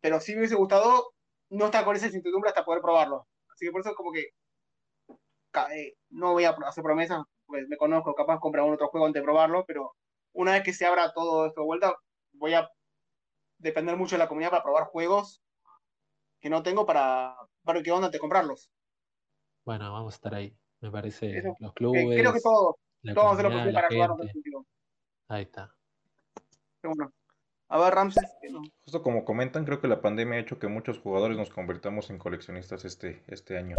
Pero 0.00 0.20
sí 0.20 0.32
me 0.32 0.38
hubiese 0.40 0.54
gustado 0.54 1.14
no 1.52 1.66
estar 1.66 1.84
con 1.84 1.94
esa 1.94 2.06
incertidumbre 2.06 2.48
hasta 2.48 2.64
poder 2.64 2.80
probarlo. 2.80 3.26
Así 3.52 3.66
que 3.66 3.72
por 3.72 3.82
eso 3.82 3.94
como 3.94 4.12
que 4.12 4.30
eh, 5.74 5.94
no 6.10 6.32
voy 6.32 6.44
a 6.44 6.50
hacer 6.50 6.82
promesas, 6.82 7.22
pues 7.46 7.68
me 7.68 7.76
conozco, 7.76 8.14
capaz 8.14 8.40
comprar 8.40 8.64
un 8.64 8.74
otro 8.74 8.88
juego 8.88 9.06
antes 9.06 9.20
de 9.20 9.24
probarlo, 9.24 9.64
pero 9.66 9.92
una 10.32 10.52
vez 10.52 10.62
que 10.62 10.72
se 10.72 10.86
abra 10.86 11.12
todo 11.12 11.46
esto 11.46 11.60
de 11.60 11.66
vuelta, 11.66 11.94
voy 12.32 12.54
a 12.54 12.70
depender 13.58 13.96
mucho 13.96 14.14
de 14.14 14.20
la 14.20 14.28
comunidad 14.28 14.50
para 14.50 14.62
probar 14.62 14.84
juegos 14.84 15.42
que 16.40 16.48
no 16.48 16.62
tengo 16.62 16.86
para 16.86 17.36
ver 17.64 17.82
qué 17.82 17.92
onda 17.92 18.06
antes 18.06 18.18
de 18.18 18.20
comprarlos. 18.20 18.70
Bueno, 19.64 19.92
vamos 19.92 20.14
a 20.14 20.16
estar 20.16 20.34
ahí. 20.34 20.56
Me 20.80 20.90
parece 20.90 21.36
Eso, 21.36 21.54
los 21.60 21.72
Que 21.74 21.84
creo 21.84 22.08
que 22.10 22.22
clubes, 22.22 22.42
todos, 22.42 22.76
vamos 23.02 23.24
a 23.24 23.32
hacer 23.32 23.44
lo 23.44 23.50
posible 23.50 23.72
para 23.72 23.88
sentido. 24.32 24.66
Ahí 25.28 25.42
está. 25.42 25.72
Bueno. 26.82 27.12
A 27.72 27.78
ver, 27.78 27.94
Ramses, 27.94 28.36
que 28.42 28.50
no- 28.50 28.60
Justo 28.84 29.00
como 29.02 29.24
comentan, 29.24 29.64
creo 29.64 29.80
que 29.80 29.88
la 29.88 30.02
pandemia 30.02 30.36
ha 30.36 30.40
hecho 30.40 30.58
que 30.58 30.68
muchos 30.68 30.98
jugadores 30.98 31.38
nos 31.38 31.48
convirtamos 31.48 32.10
en 32.10 32.18
coleccionistas 32.18 32.84
este, 32.84 33.22
este 33.28 33.56
año. 33.56 33.76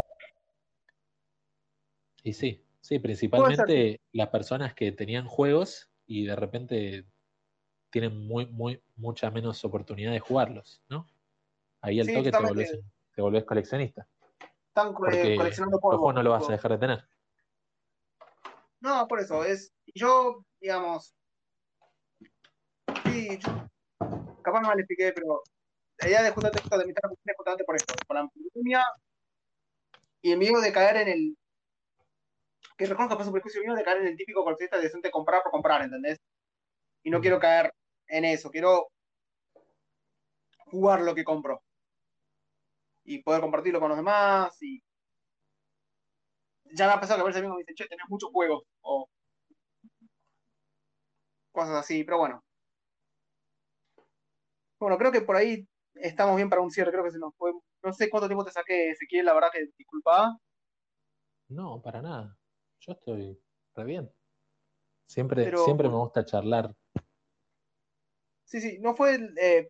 Y 2.24 2.34
sí, 2.34 2.65
sí, 2.82 2.98
principalmente 2.98 4.02
las 4.11 4.30
personas 4.30 4.74
que 4.74 4.91
tenían 4.94 5.28
juegos 5.28 5.91
y 6.07 6.26
de 6.26 6.36
repente 6.36 7.06
tienen 7.91 8.26
muy, 8.28 8.48
muy, 8.48 8.82
mucha 8.95 9.30
menos 9.30 9.64
oportunidad 9.64 10.11
de 10.11 10.20
jugarlos, 10.20 10.82
¿no? 10.90 11.06
Ahí 11.82 11.99
al 11.99 12.07
Sí, 12.07 12.14
toque 12.14 12.32
te 12.32 12.44
volvés, 12.44 12.80
te 13.14 13.22
volvés 13.22 13.44
coleccionista. 13.44 14.07
Están 14.70 14.88
eh, 14.88 14.95
Porque 14.95 15.36
coleccionando 15.36 15.78
juegos 15.78 15.99
polvo. 15.99 16.14
no 16.14 16.24
lo 16.24 16.32
vas 16.32 16.49
a 16.49 16.53
dejar 16.53 16.72
de 16.72 16.78
tener. 16.80 17.07
No, 18.80 19.07
por 19.07 19.20
eso, 19.20 19.44
es. 19.44 19.72
Yo, 19.94 20.44
digamos. 20.60 21.14
Sí, 23.06 23.38
yo, 23.38 23.70
capaz 24.41 24.61
no 24.61 24.69
me 24.69 24.75
lo 24.75 24.80
expliqué, 24.81 25.13
pero 25.13 25.43
la 25.97 26.07
idea 26.07 26.23
de 26.23 26.31
justamente 26.31 26.59
esto 26.59 26.77
de 26.77 26.85
de 26.85 26.91
es 26.91 27.38
justamente 27.38 27.63
por 27.65 27.75
esto. 27.75 27.93
Por 28.07 28.15
la 28.17 28.27
pandemia 28.27 28.84
y 30.21 30.31
el 30.31 30.39
miedo 30.39 30.61
de 30.61 30.71
caer 30.71 30.97
en 30.97 31.07
el. 31.09 31.38
Que 32.77 32.85
reconozco 32.88 33.17
que 33.17 33.23
es 33.23 33.27
un 33.27 33.34
prejuicio 33.34 33.61
mío 33.61 33.73
de 33.75 33.84
caer 33.84 33.99
en 34.01 34.07
el 34.07 34.17
típico 34.17 34.43
coleccionista 34.43 34.77
de 34.77 34.84
decente 34.84 35.11
comprar 35.11 35.43
por 35.43 35.51
comprar, 35.51 35.81
¿entendés? 35.84 36.17
Y 37.03 37.09
no 37.09 37.19
Mm. 37.19 37.21
quiero 37.21 37.39
caer 37.39 37.73
en 38.07 38.25
eso, 38.25 38.49
quiero 38.51 38.88
jugar 40.71 41.01
lo 41.01 41.13
que 41.15 41.23
compro. 41.23 41.61
Y 43.05 43.21
poder 43.23 43.41
compartirlo 43.41 43.80
con 43.80 43.89
los 43.89 43.97
demás 43.97 44.61
y 44.61 44.81
ya 46.73 46.88
me 46.88 46.93
ha 46.93 46.99
pasado 46.99 47.17
que 47.19 47.23
a 47.23 47.27
veces 47.27 47.41
mismo 47.41 47.55
me 47.55 47.61
dicen, 47.61 47.75
che, 47.75 47.88
tenés 47.88 48.05
muchos 48.09 48.30
juegos, 48.31 48.63
o 48.81 49.07
cosas 51.51 51.75
así, 51.75 52.03
pero 52.03 52.17
bueno. 52.17 52.43
Bueno, 54.84 54.97
creo 54.97 55.14
que 55.14 55.22
por 55.22 55.38
ahí 55.38 55.65
estamos 55.95 56.35
bien 56.35 56.49
para 56.49 56.61
un 56.61 56.69
cierre, 56.69 56.91
creo 56.91 57.05
que 57.05 57.11
se 57.11 57.18
nos 57.18 57.34
fue, 57.38 57.53
no 57.84 57.93
sé 57.93 58.10
cuánto 58.10 58.27
tiempo 58.27 58.43
te 58.43 58.51
saqué, 58.51 58.89
Ezequiel, 58.89 59.26
la 59.26 59.34
verdad 59.34 59.47
que 59.49 59.65
disculpa, 59.77 60.38
No, 61.47 61.81
para 61.81 62.01
nada. 62.01 62.38
Yo 62.81 62.91
estoy 62.91 63.39
re 63.76 63.84
bien. 63.85 64.11
Siempre, 65.07 65.45
Pero- 65.45 65.64
siempre 65.64 65.88
me 65.88 65.95
gusta 65.95 66.26
charlar. 66.26 66.76
Sí, 68.43 68.60
sí, 68.60 68.77
no 68.81 68.93
fue. 68.93 69.15
eh, 69.41 69.69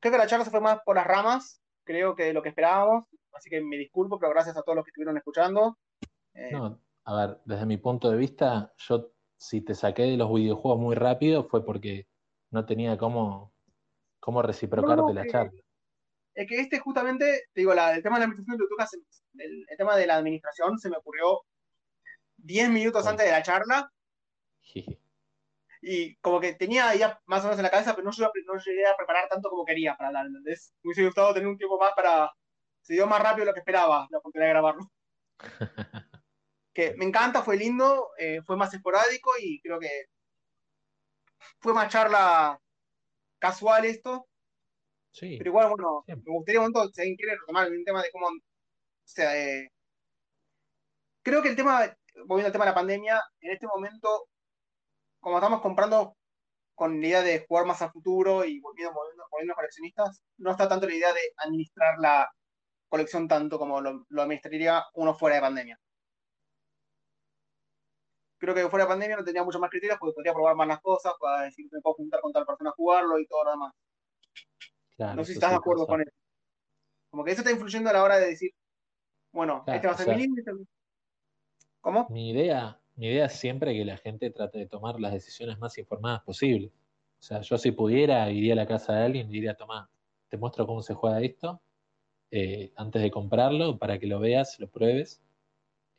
creo 0.00 0.12
que 0.12 0.18
la 0.18 0.26
charla 0.26 0.46
se 0.46 0.50
fue 0.50 0.60
más 0.62 0.80
por 0.86 0.96
las 0.96 1.06
ramas, 1.06 1.60
creo 1.84 2.14
que 2.14 2.24
de 2.24 2.32
lo 2.32 2.42
que 2.42 2.48
esperábamos. 2.48 3.04
Así 3.32 3.50
que 3.50 3.60
me 3.60 3.76
disculpo, 3.76 4.18
pero 4.18 4.30
gracias 4.32 4.56
a 4.56 4.62
todos 4.62 4.76
los 4.76 4.86
que 4.86 4.90
estuvieron 4.90 5.18
escuchando. 5.18 5.76
Eh, 6.32 6.48
No, 6.52 6.80
a 7.04 7.14
ver, 7.26 7.40
desde 7.44 7.66
mi 7.66 7.76
punto 7.76 8.10
de 8.10 8.16
vista, 8.16 8.72
yo 8.78 9.12
si 9.36 9.60
te 9.60 9.74
saqué 9.74 10.02
de 10.04 10.16
los 10.16 10.32
videojuegos 10.32 10.80
muy 10.80 10.94
rápido 10.94 11.44
fue 11.44 11.62
porque 11.62 12.06
no 12.50 12.64
tenía 12.64 12.96
cómo, 12.96 13.49
cómo 14.20 14.42
reciprocarte 14.42 14.96
No, 14.96 15.08
no, 15.08 15.14
la 15.14 15.22
que- 15.24 15.30
charla. 15.30 15.52
Es 16.34 16.46
que 16.46 16.60
este 16.60 16.78
justamente, 16.78 17.48
te 17.52 17.60
digo, 17.60 17.74
la- 17.74 17.94
el 17.94 18.02
tema 18.02 18.16
de 18.16 18.20
la 18.20 18.24
administración 18.26 18.56
de 18.58 18.64
Tutuca, 18.64 18.88
el, 19.38 19.66
el 19.68 19.76
tema 19.76 19.96
de 19.96 20.06
la 20.06 20.16
administración 20.16 20.78
se 20.78 20.88
me 20.88 20.96
ocurrió 20.96 21.40
10 22.36 22.70
minutos 22.70 23.06
antes 23.06 23.26
de 23.26 23.32
la 23.32 23.42
charla 23.42 23.92
y 25.82 26.14
como 26.16 26.40
que 26.40 26.54
tenía 26.54 26.94
ya 26.94 27.20
más 27.26 27.40
o 27.40 27.44
menos 27.44 27.58
en 27.58 27.64
la 27.64 27.70
cabeza, 27.70 27.94
pero 27.94 28.04
no 28.04 28.10
llegué, 28.12 28.26
a, 28.26 28.30
no 28.46 28.58
llegué 28.58 28.86
a 28.86 28.96
preparar 28.96 29.28
tanto 29.28 29.50
como 29.50 29.64
quería 29.64 29.96
para 29.96 30.08
hablar, 30.08 30.26
¿entendés? 30.26 30.72
Me 30.82 30.88
hubiese 30.88 31.04
gustado 31.06 31.34
tener 31.34 31.48
un 31.48 31.56
tiempo 31.58 31.78
más 31.78 31.92
para... 31.94 32.30
Se 32.82 32.94
dio 32.94 33.06
más 33.06 33.20
rápido 33.22 33.40
de 33.44 33.50
lo 33.50 33.54
que 33.54 33.60
esperaba 33.60 34.06
la 34.10 34.18
oportunidad 34.18 34.46
de 34.48 34.52
grabarlo. 34.52 34.90
que 36.72 36.94
me 36.96 37.04
encanta, 37.04 37.42
fue 37.42 37.56
lindo, 37.56 38.10
eh, 38.18 38.40
fue 38.46 38.56
más 38.56 38.72
esporádico 38.72 39.32
y 39.40 39.60
creo 39.60 39.78
que 39.80 40.06
fue 41.58 41.74
más 41.74 41.88
charla 41.88 42.58
casual 43.40 43.84
esto, 43.86 44.26
Sí, 45.12 45.36
pero 45.38 45.50
igual, 45.50 45.70
bueno, 45.70 46.02
Siempre. 46.06 46.30
me 46.30 46.36
gustaría 46.36 46.60
un 46.60 46.70
momento, 46.72 46.92
si 46.94 47.00
alguien 47.00 47.16
quiere 47.16 47.36
retomar 47.36 47.66
el 47.66 47.84
tema 47.84 48.02
de 48.02 48.10
cómo, 48.12 48.26
o 48.26 48.30
sea, 49.04 49.36
eh, 49.36 49.68
creo 51.22 51.42
que 51.42 51.48
el 51.50 51.56
tema, 51.56 51.96
volviendo 52.26 52.46
al 52.46 52.52
tema 52.52 52.64
de 52.64 52.70
la 52.70 52.74
pandemia, 52.74 53.20
en 53.40 53.52
este 53.52 53.66
momento, 53.66 54.26
como 55.20 55.38
estamos 55.38 55.60
comprando 55.62 56.16
con 56.74 57.00
la 57.00 57.06
idea 57.06 57.22
de 57.22 57.44
jugar 57.46 57.66
más 57.66 57.82
a 57.82 57.90
futuro 57.90 58.44
y 58.44 58.60
volviendo, 58.60 58.94
volviendo, 58.94 59.24
volviendo 59.30 59.54
coleccionistas, 59.54 60.22
no 60.38 60.52
está 60.52 60.68
tanto 60.68 60.86
la 60.88 60.94
idea 60.94 61.12
de 61.12 61.20
administrar 61.36 61.98
la 61.98 62.30
colección 62.88 63.28
tanto 63.28 63.58
como 63.58 63.80
lo, 63.80 64.04
lo 64.08 64.22
administraría 64.22 64.84
uno 64.94 65.14
fuera 65.14 65.36
de 65.36 65.42
pandemia. 65.42 65.80
Creo 68.40 68.54
que 68.54 68.68
fuera 68.70 68.86
de 68.86 68.88
pandemia 68.88 69.16
no 69.18 69.22
tendría 69.24 69.44
mucho 69.44 69.60
más 69.60 69.68
criterios 69.70 69.98
porque 70.00 70.14
podría 70.14 70.32
probar 70.32 70.56
más 70.56 70.66
las 70.66 70.80
cosas, 70.80 71.12
para 71.20 71.42
decir, 71.42 71.68
me 71.70 71.80
puedo 71.80 71.94
juntar 71.94 72.20
con 72.22 72.32
tal 72.32 72.46
persona 72.46 72.70
a 72.70 72.72
jugarlo 72.72 73.18
y 73.18 73.26
todo 73.26 73.44
lo 73.44 73.50
demás. 73.50 73.74
claro, 74.96 75.16
No 75.16 75.24
sé 75.24 75.32
si 75.32 75.38
estás 75.38 75.50
sí 75.50 75.52
de 75.54 75.58
acuerdo 75.58 75.82
pasa. 75.86 75.92
con 75.92 76.00
eso. 76.00 76.10
Como 77.10 77.24
que 77.24 77.32
eso 77.32 77.40
está 77.42 77.50
influyendo 77.52 77.90
a 77.90 77.92
la 77.92 78.02
hora 78.02 78.16
de 78.18 78.26
decir, 78.28 78.50
bueno, 79.32 79.62
Claro, 79.64 79.76
este 79.76 79.86
va 79.86 79.92
a 79.92 79.94
o 79.94 79.98
ser 79.98 80.06
sea- 80.06 80.16
mi 80.16 80.22
límite. 80.22 80.52
¿Cómo? 81.82 82.06
Mi 82.10 82.30
idea, 82.30 82.78
mi 82.96 83.08
idea 83.08 83.26
es 83.26 83.32
siempre 83.34 83.72
que 83.74 83.84
la 83.84 83.96
gente 83.98 84.30
trate 84.30 84.58
de 84.58 84.66
tomar 84.66 84.98
las 85.00 85.12
decisiones 85.12 85.58
más 85.58 85.76
informadas 85.78 86.22
posibles. 86.22 86.70
O 87.18 87.22
sea, 87.22 87.40
yo 87.42 87.58
si 87.58 87.72
pudiera, 87.72 88.30
iría 88.30 88.54
a 88.54 88.56
la 88.56 88.66
casa 88.66 88.94
de 88.94 89.04
alguien 89.04 89.28
y 89.28 89.32
diría, 89.32 89.54
toma, 89.54 89.90
te 90.28 90.36
muestro 90.38 90.66
cómo 90.66 90.82
se 90.82 90.94
juega 90.94 91.20
esto, 91.20 91.60
eh, 92.30 92.72
antes 92.76 93.02
de 93.02 93.10
comprarlo, 93.10 93.76
para 93.78 93.98
que 93.98 94.06
lo 94.06 94.18
veas, 94.20 94.58
lo 94.60 94.68
pruebes. 94.68 95.20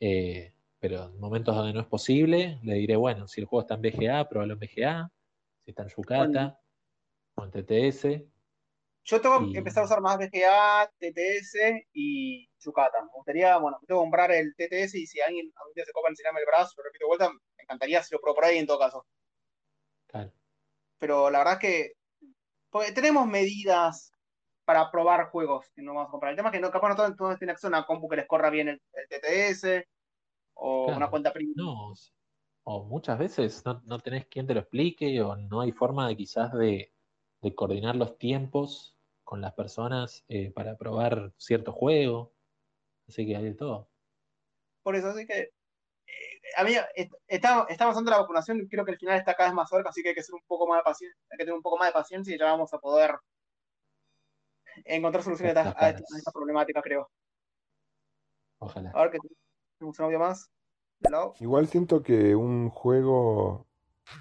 Eh, 0.00 0.52
pero 0.82 1.04
en 1.04 1.20
momentos 1.20 1.54
donde 1.54 1.72
no 1.72 1.78
es 1.80 1.86
posible, 1.86 2.58
le 2.64 2.74
diré, 2.74 2.96
bueno, 2.96 3.28
si 3.28 3.40
el 3.40 3.46
juego 3.46 3.60
está 3.60 3.74
en 3.74 3.82
VGA, 3.82 4.28
pruébalo 4.28 4.54
en 4.54 4.58
VGA, 4.58 5.08
si 5.64 5.70
está 5.70 5.84
en 5.84 5.88
Yucata 5.90 6.58
o 7.36 7.44
en 7.44 7.50
TTS. 7.52 8.26
Yo 9.04 9.20
tengo 9.20 9.42
Y- 9.42 9.52
que 9.52 9.58
empezar 9.58 9.84
a 9.84 9.86
usar 9.86 10.00
más 10.00 10.18
VGA, 10.18 10.90
TTS 10.98 11.86
y 11.92 12.48
Chucata. 12.58 13.00
Me 13.00 13.10
gustaría, 13.14 13.56
bueno, 13.58 13.78
tengo 13.86 14.00
que 14.00 14.04
comprar 14.04 14.32
el 14.32 14.56
TTS 14.56 14.98
y 14.98 15.06
si 15.06 15.20
alguien 15.20 15.52
algún 15.54 15.72
día 15.72 15.84
se 15.84 15.92
copa 15.92 16.08
enseñarme 16.08 16.40
el 16.40 16.46
brazo, 16.46 16.72
lo 16.76 16.82
repito 16.82 17.04
de 17.04 17.08
vuelta, 17.08 17.30
me 17.30 17.62
encantaría 17.62 18.02
si 18.02 18.12
lo 18.12 18.20
pruebo 18.20 18.34
por 18.34 18.44
ahí 18.46 18.58
en 18.58 18.66
todo 18.66 18.80
caso. 18.80 19.06
Claro. 20.08 20.32
Pero 20.98 21.30
la 21.30 21.38
verdad 21.38 21.54
es 21.54 21.60
que 21.60 21.92
porque 22.70 22.90
tenemos 22.90 23.24
medidas 23.28 24.12
para 24.64 24.90
probar 24.90 25.30
juegos 25.30 25.70
que 25.76 25.82
no 25.82 25.94
vamos 25.94 26.08
a 26.08 26.10
comprar. 26.10 26.30
El 26.30 26.36
tema 26.36 26.48
es 26.48 26.54
que 26.54 26.60
no, 26.60 26.72
capaz 26.72 26.88
no 26.88 26.96
todos, 26.96 27.16
todos 27.16 27.38
tienen 27.38 27.52
acceso 27.52 27.68
a 27.68 27.70
una 27.70 27.86
compu 27.86 28.08
que 28.08 28.16
les 28.16 28.26
corra 28.26 28.50
bien 28.50 28.68
el, 28.68 28.82
el 28.94 29.08
TTS 29.08 29.86
o 30.54 30.84
Claro. 30.86 30.98
una 30.98 31.10
cuenta 31.10 31.32
premium. 31.32 31.54
No, 31.56 31.92
o 32.64 32.84
muchas 32.84 33.18
veces 33.18 33.64
no, 33.64 33.80
no 33.84 33.98
tenés 34.00 34.26
quien 34.26 34.46
te 34.46 34.54
lo 34.54 34.60
explique 34.60 35.20
o 35.22 35.36
no 35.36 35.60
hay 35.60 35.72
forma 35.72 36.08
de 36.08 36.16
quizás 36.16 36.52
de, 36.52 36.92
de 37.40 37.54
coordinar 37.54 37.96
los 37.96 38.18
tiempos 38.18 38.96
con 39.24 39.40
las 39.40 39.54
personas 39.54 40.24
eh, 40.28 40.50
para 40.52 40.76
probar 40.76 41.32
cierto 41.38 41.72
juego. 41.72 42.32
Así 43.08 43.26
que 43.26 43.36
hay 43.36 43.44
de 43.44 43.54
todo. 43.54 43.88
Por 44.82 44.96
eso, 44.96 45.08
así 45.08 45.26
que 45.26 45.40
eh, 45.40 45.50
a 46.56 46.64
mí 46.64 46.72
est- 46.94 47.12
está, 47.26 47.66
está 47.68 47.84
avanzando 47.84 48.10
la 48.10 48.18
vacunación 48.20 48.66
creo 48.70 48.84
que 48.84 48.92
el 48.92 48.98
final 48.98 49.18
está 49.18 49.34
cada 49.34 49.50
vez 49.50 49.56
más 49.56 49.68
cerca, 49.70 49.90
así 49.90 50.02
que 50.02 50.10
hay 50.10 50.14
que 50.14 50.22
ser 50.22 50.34
un 50.34 50.42
poco 50.46 50.66
más 50.68 50.78
de 50.80 50.84
paciencia, 50.84 51.18
hay 51.30 51.38
que 51.38 51.44
tener 51.44 51.54
un 51.56 51.62
poco 51.62 51.78
más 51.78 51.88
de 51.88 51.92
paciencia 51.94 52.34
y 52.34 52.38
ya 52.38 52.46
vamos 52.46 52.72
a 52.74 52.78
poder 52.78 53.12
encontrar 54.84 55.22
soluciones 55.24 55.56
a, 55.56 55.60
esta- 55.68 55.84
a 55.84 55.88
esta, 55.90 56.04
a 56.14 56.18
esta 56.18 56.30
problemática, 56.32 56.82
creo. 56.82 57.10
Ojalá. 58.60 58.90
A 58.94 59.02
ver 59.02 59.10
que 59.12 59.18
tenemos 59.82 59.98
un 59.98 60.04
audio 60.04 60.18
más. 60.18 60.50
De 61.00 61.10
lado. 61.10 61.34
Igual 61.40 61.66
siento 61.66 62.02
que 62.02 62.36
un 62.36 62.70
juego, 62.70 63.66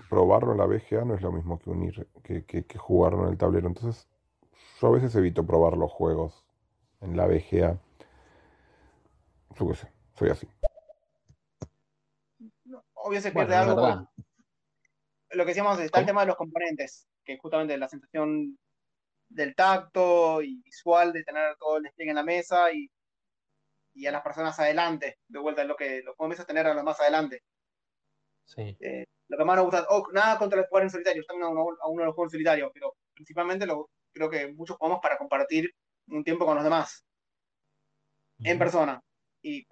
probarlo 0.09 0.53
en 0.53 0.57
la 0.57 0.65
VGA 0.65 1.05
no 1.05 1.13
es 1.13 1.21
lo 1.21 1.31
mismo 1.31 1.59
que 1.59 1.69
unir, 1.69 2.09
que, 2.23 2.43
que, 2.45 2.65
que 2.65 2.77
jugarlo 2.79 3.25
en 3.25 3.33
el 3.33 3.38
tablero. 3.38 3.67
Entonces, 3.67 4.07
yo 4.79 4.88
a 4.88 4.91
veces 4.91 5.15
evito 5.15 5.45
probar 5.45 5.77
los 5.77 5.91
juegos 5.91 6.43
en 7.01 7.15
la 7.15 7.27
VGA. 7.27 7.79
Yo 9.55 9.67
qué 9.67 9.75
sé, 9.75 9.91
soy 10.15 10.29
así. 10.29 10.47
Obvio 12.93 13.21
se 13.21 13.31
pierde 13.31 13.55
algo. 13.55 14.07
Lo 15.33 15.43
que 15.43 15.49
decíamos, 15.49 15.79
está 15.79 15.99
el 15.99 16.05
tema 16.05 16.21
de 16.21 16.27
los 16.27 16.35
componentes, 16.35 17.07
que 17.23 17.38
justamente 17.38 17.77
la 17.77 17.88
sensación 17.88 18.57
del 19.29 19.55
tacto 19.55 20.41
y 20.41 20.61
visual 20.61 21.13
de 21.13 21.23
tener 21.23 21.55
todo 21.57 21.77
el 21.77 21.83
despliegue 21.83 22.09
en 22.09 22.15
la 22.17 22.23
mesa 22.23 22.71
y, 22.73 22.89
y 23.93 24.05
a 24.05 24.11
las 24.11 24.22
personas 24.22 24.59
adelante. 24.59 25.19
De 25.27 25.39
vuelta, 25.39 25.63
lo 25.63 25.76
que 25.76 26.01
los 26.03 26.15
juegos 26.15 26.30
de 26.30 26.41
mesa 26.41 26.45
tener 26.45 26.68
a 26.68 26.73
los 26.73 26.84
más 26.84 26.99
adelante. 26.99 27.43
Sí. 28.45 28.77
Eh, 28.80 29.05
lo 29.27 29.38
que 29.38 29.45
más 29.45 29.55
nos 29.55 29.65
gusta, 29.65 29.85
oh, 29.89 30.07
nada 30.11 30.38
contra 30.38 30.59
el 30.59 30.68
jugar 30.68 30.84
en 30.84 30.89
solitario, 30.89 31.23
también 31.26 31.47
a 31.47 31.49
uno, 31.49 31.77
a 31.81 31.88
uno 31.88 32.01
de 32.01 32.05
los 32.07 32.15
juegos 32.15 32.34
en 32.34 32.39
solitario, 32.39 32.72
pero 32.73 32.95
principalmente 33.13 33.65
lo, 33.65 33.89
creo 34.11 34.30
que 34.30 34.51
muchos 34.53 34.77
jugamos 34.77 34.99
para 35.01 35.18
compartir 35.18 35.73
un 36.07 36.23
tiempo 36.23 36.45
con 36.45 36.55
los 36.55 36.63
demás, 36.63 37.05
en 38.39 38.59
persona. 38.59 39.01
Y 39.41 39.65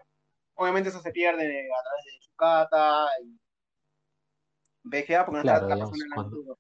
obviamente 0.56 0.90
eso 0.90 1.02
se 1.02 1.12
pierde 1.12 1.44
a 1.44 1.84
través 1.84 2.06
de 2.06 2.26
Yucata 2.26 3.08
y 3.24 3.40
VGA, 4.84 5.26
porque 5.26 5.38
no 5.38 5.42
Claro, 5.42 5.64
está 5.64 5.76
digamos, 5.76 6.02
en 6.02 6.10
cuando, 6.12 6.60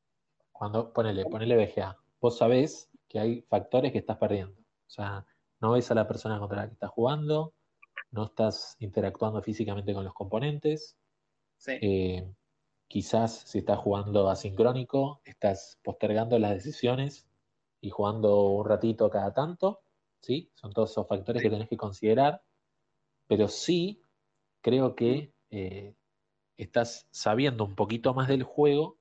cuando 0.52 0.94
ponele, 0.94 1.26
ponele 1.26 1.56
VGA, 1.56 1.98
vos 2.20 2.38
sabés 2.38 2.90
que 3.08 3.20
hay 3.20 3.42
factores 3.44 3.92
que 3.92 4.00
estás 4.00 4.18
perdiendo. 4.18 4.60
O 4.88 4.90
sea, 4.90 5.26
no 5.62 5.72
ves 5.72 5.92
a 5.92 5.96
la 5.96 6.08
persona 6.08 6.40
contra 6.40 6.62
la 6.62 6.68
que 6.68 6.74
estás 6.74 6.90
jugando, 6.90 7.54
no 8.12 8.26
estás 8.26 8.76
interactuando 8.80 9.42
físicamente 9.42 9.94
con 9.94 10.04
los 10.04 10.14
componentes. 10.14 10.98
Sí. 11.58 11.74
Eh, 11.82 12.34
quizás 12.88 13.44
si 13.46 13.60
estás 13.60 13.78
jugando 13.80 14.30
asincrónico, 14.30 15.22
estás 15.24 15.80
postergando 15.84 16.40
las 16.40 16.52
decisiones 16.52 17.28
y 17.82 17.90
jugando 17.90 18.48
un 18.48 18.66
ratito 18.68 19.10
cada 19.10 19.34
tanto, 19.34 19.82
¿sí? 20.22 20.52
Son 20.56 20.74
todos 20.74 20.92
esos 20.92 21.08
factores 21.08 21.42
que 21.42 21.50
tenés 21.50 21.70
que 21.70 21.78
considerar, 21.78 22.42
pero 23.28 23.48
sí 23.48 24.02
creo 24.62 24.96
que 24.96 25.34
eh, 25.52 25.94
estás 26.58 27.08
sabiendo 27.12 27.64
un 27.64 27.76
poquito 27.76 28.14
más 28.14 28.28
del 28.28 28.44
juego 28.44 28.98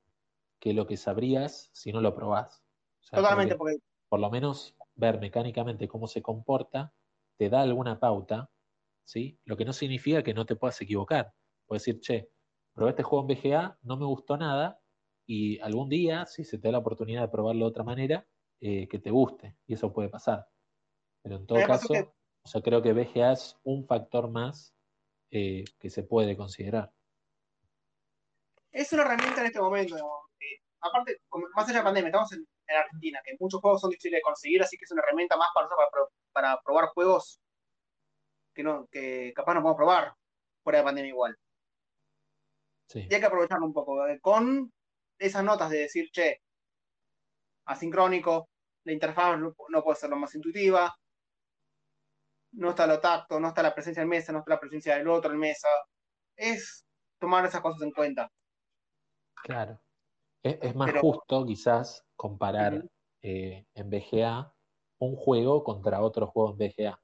que 0.61 0.75
lo 0.75 0.87
que 0.87 0.97
sabrías 0.97 1.71
si 1.73 1.93
no 1.93 2.01
lo 2.01 2.15
probás. 2.15 2.63
O 3.01 3.05
sea, 3.05 3.11
creo 3.11 3.23
Totalmente, 3.23 3.55
que 3.55 3.59
porque 3.59 3.77
por 4.09 4.21
lo 4.21 4.31
menos 4.31 4.75
ver 4.99 5.19
mecánicamente 5.21 5.89
cómo 5.89 6.07
se 6.09 6.21
comporta 6.21 6.93
te 7.39 7.49
da 7.49 7.63
alguna 7.63 8.01
pauta, 8.01 8.51
¿sí? 9.05 9.39
Lo 9.45 9.57
que 9.57 9.65
no 9.65 9.73
significa 9.73 10.25
que 10.25 10.35
no 10.35 10.45
te 10.45 10.57
puedas 10.57 10.81
equivocar. 10.81 11.33
Puedes 11.67 11.85
decir, 11.85 12.01
che, 12.01 12.31
probé 12.75 12.91
este 12.91 13.05
juego 13.05 13.31
en 13.31 13.37
VGA, 13.37 13.79
no 13.83 13.97
me 13.97 14.07
gustó 14.07 14.37
nada, 14.37 14.81
y 15.25 15.61
algún 15.61 15.89
día, 15.89 16.27
si 16.27 16.43
se 16.45 16.59
te 16.59 16.67
da 16.69 16.73
la 16.73 16.79
oportunidad 16.79 17.23
de 17.23 17.29
probarlo 17.29 17.65
de 17.67 17.71
otra 17.71 17.85
manera, 17.85 18.27
eh, 18.61 18.89
que 18.89 18.99
te 18.99 19.11
guste, 19.11 19.57
y 19.69 19.75
eso 19.75 19.93
puede 19.93 20.09
pasar. 20.09 20.49
Pero 21.23 21.37
en 21.37 21.47
todo 21.47 21.63
caso, 21.65 21.95
que- 21.95 22.01
o 22.43 22.49
sea, 22.49 22.61
creo 22.61 22.83
que 22.83 22.93
VGA 22.93 23.33
es 23.33 23.57
un 23.63 23.87
factor 23.87 24.29
más 24.29 24.75
eh, 25.31 25.65
que 25.79 25.91
se 25.91 26.03
puede 26.03 26.37
considerar. 26.37 26.93
es 28.73 28.93
una 28.93 29.03
herramienta 29.03 29.41
en 29.41 29.47
este 29.47 29.61
momento. 29.61 29.97
aparte, 30.81 31.21
más 31.55 31.65
allá 31.65 31.73
de 31.73 31.79
la 31.81 31.85
pandemia, 31.85 32.09
estamos 32.09 32.33
en, 32.33 32.47
en 32.69 32.77
Argentina, 32.77 33.21
que 33.25 33.37
muchos 33.41 33.61
juegos 33.61 33.81
son 33.81 33.91
difíciles 33.91 34.19
de 34.19 34.23
conseguir, 34.23 34.63
así 34.63 34.77
que 34.77 34.85
es 34.85 34.91
una 34.93 35.03
herramienta 35.03 35.37
más 35.37 35.49
para, 35.55 35.65
nosotros 35.67 35.87
para, 35.91 35.91
pro- 35.91 36.13
para 36.33 36.61
probar 36.63 36.87
juegos 36.89 37.41
que, 38.55 38.63
no, 38.63 38.87
que 38.89 39.33
capaz 39.35 39.55
no 39.55 39.63
podemos 39.63 39.77
probar 39.77 40.15
fuera 40.63 40.79
de 40.81 40.85
pandemia 40.85 41.09
igual. 41.11 41.37
Sí. 42.89 43.07
Y 43.09 43.15
hay 43.15 43.21
que 43.21 43.27
aprovecharlo 43.27 43.67
un 43.67 43.73
poco, 43.73 44.07
eh, 44.07 44.19
con 44.21 44.73
esas 45.19 45.45
notas 45.45 45.71
de 45.71 45.79
decir, 45.79 46.11
che, 46.13 46.41
asincrónico, 47.67 48.49
la 48.85 48.93
interfaz 48.93 49.39
no, 49.39 49.55
no 49.69 49.83
puede 49.83 49.97
ser 49.97 50.11
lo 50.11 50.17
más 50.17 50.35
intuitiva, 50.35 50.95
no 52.53 52.71
está 52.71 52.87
lo 52.87 52.99
tacto, 52.99 53.39
no 53.39 53.49
está 53.49 53.63
la 53.63 53.75
presencia 53.75 54.03
en 54.03 54.09
mesa, 54.09 54.33
no 54.33 54.39
está 54.39 54.53
la 54.53 54.61
presencia 54.61 54.97
del 54.97 55.09
otro 55.09 55.33
en 55.33 55.39
mesa. 55.39 55.69
Es 56.35 56.87
tomar 57.21 57.45
esas 57.45 57.61
cosas 57.61 57.83
en 57.83 57.91
cuenta. 57.93 58.31
Claro. 59.43 59.79
Es, 60.49 60.59
es 60.63 60.75
más 60.77 60.91
Pero- 60.91 61.01
justo 61.01 61.45
quizás 61.47 62.05
comparar 62.17 62.85
eh, 63.23 63.67
en 63.75 63.91
BGA 63.91 64.55
un 64.99 65.17
juego 65.17 65.63
contra 65.65 66.03
otro 66.03 66.27
juego 66.29 66.51
en 66.53 66.59
BGA. 66.59 67.01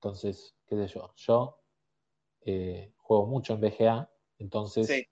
Entonces, 0.00 0.54
qué 0.66 0.76
sé 0.76 0.86
yo, 0.88 1.12
yo 1.16 1.58
eh, 2.42 2.92
juego 2.98 3.26
mucho 3.26 3.54
en 3.54 3.60
BGA, 3.60 4.10
entonces 4.38 4.86
Sí. 4.86 5.06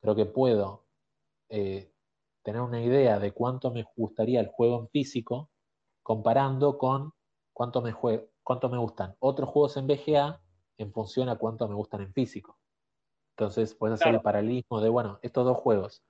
creo 0.00 0.14
que 0.14 0.26
puedo 0.26 0.84
eh, 1.48 1.92
tener 2.42 2.60
una 2.60 2.82
idea 2.82 3.18
de 3.18 3.32
cuánto 3.32 3.70
me 3.70 3.84
gustaría 3.96 4.40
el 4.40 4.48
juego 4.48 4.80
en 4.80 4.88
físico 4.88 5.50
comparando 6.02 6.76
con 6.78 7.12
cuánto 7.52 7.80
me, 7.82 7.92
jue- 7.92 8.28
cuánto 8.42 8.68
me 8.68 8.78
gustan 8.78 9.16
otros 9.20 9.48
juegos 9.50 9.76
en 9.76 9.86
BGA 9.86 10.40
en 10.78 10.92
función 10.92 11.28
a 11.28 11.36
cuánto 11.36 11.68
me 11.68 11.74
gustan 11.74 12.02
en 12.02 12.12
físico. 12.12 12.58
Entonces 13.36 13.74
puedes 13.74 14.00
hacer 14.00 14.14
el 14.14 14.20
paralelismo 14.20 14.80
de, 14.80 14.88
bueno, 14.88 15.18
estos 15.22 15.44
dos 15.44 15.56
juegos 15.58 16.02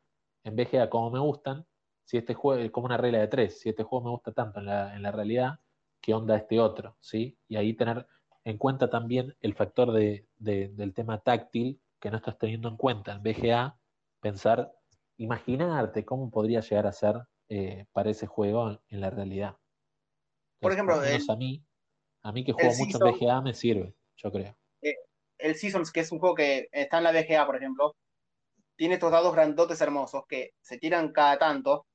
en 0.44 0.56
BGA 0.56 0.90
como 0.90 1.10
me 1.10 1.19
gustan, 1.19 1.66
si 2.05 2.16
este 2.19 2.35
juego, 2.35 2.62
es 2.62 2.70
como 2.70 2.86
una 2.86 2.97
regla 2.97 3.19
de 3.20 3.28
tres, 3.28 3.60
si 3.60 3.69
este 3.69 3.82
juego 3.85 4.05
me 4.06 4.10
gusta 4.10 4.32
tanto 4.32 4.60
en 4.60 4.66
la, 4.66 4.94
en 4.97 5.02
la 5.02 5.12
realidad, 5.12 5.60
¿qué 6.01 6.15
onda 6.15 6.36
este 6.36 6.60
otro? 6.60 6.97
¿Sí? 7.01 7.39
Y 7.48 7.56
ahí 7.56 7.74
tener 7.74 8.06
en 8.44 8.56
cuenta 8.59 8.89
también 8.90 9.36
el 9.40 9.55
factor 9.55 9.93
de- 9.93 10.27
de- 10.39 10.69
del 10.69 10.94
tema 10.94 11.20
táctil 11.23 11.81
que 12.01 12.10
no 12.10 12.16
estás 12.16 12.39
teniendo 12.39 12.69
en 12.69 12.77
cuenta 12.77 13.12
en 13.12 13.23
BGA, 13.23 13.78
pensar, 14.20 14.73
imaginarte 15.19 16.05
cómo 16.05 16.31
podría 16.31 16.60
llegar 16.60 16.86
a 16.86 16.93
ser 16.93 17.16
eh, 17.51 17.86
para 17.93 18.10
ese 18.10 18.27
juego 18.27 18.70
en, 18.70 18.81
en 18.89 19.01
la 19.01 19.10
realidad. 19.10 19.56
Por 20.60 20.73
ejemplo, 20.73 21.02
el- 21.02 21.23
a 21.28 21.36
mí, 21.36 21.65
a 22.23 22.32
mí 22.32 22.44
que 22.44 22.52
juego 22.52 22.74
mucho 22.77 22.98
en 22.98 23.05
BGA 23.05 23.40
me 23.43 23.55
sirve, 23.55 23.94
yo 24.16 24.32
creo. 24.32 24.56
eh, 24.82 24.94
el 25.39 25.55
Seasons, 25.56 25.93
que 25.93 26.01
es 26.01 26.12
un 26.12 26.19
juego 26.19 26.35
que 26.35 26.69
está 26.73 26.98
en 26.98 27.05
la 27.05 27.12
BGA, 27.12 27.47
por 27.47 27.56
ejemplo, 27.56 27.97
tiene 28.79 28.95
estos 28.95 29.11
dados 29.11 29.35
grandotes 29.35 29.81
hermosos 29.81 30.25
que 30.29 30.55
se 30.61 30.79
tiran 30.79 31.13
cada 31.13 31.37
tanto 31.37 31.87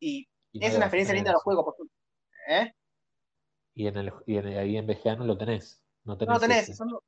y, 0.00 0.28
es 0.52 0.70
lo 0.70 0.76
una 0.76 0.86
experiencia 0.86 1.14
linda 1.14 1.30
en 1.30 1.34
del 1.34 1.38
ese. 1.38 1.42
juego. 1.42 1.64
porque- 1.64 1.82
¿eh? 2.48 2.72
Y, 3.74 3.86
en 3.88 3.96
el, 3.96 4.12
y 4.26 4.36
en- 4.38 4.46
ahí 4.58 4.76
en 4.76 4.86
BGA 4.86 5.16
no 5.16 5.24
lo 5.26 5.36
tenés. 5.36 5.82
No 6.04 6.16
tenés 6.16 6.34
lo 6.34 6.40
tenés, 6.40 6.76
son, 6.76 6.98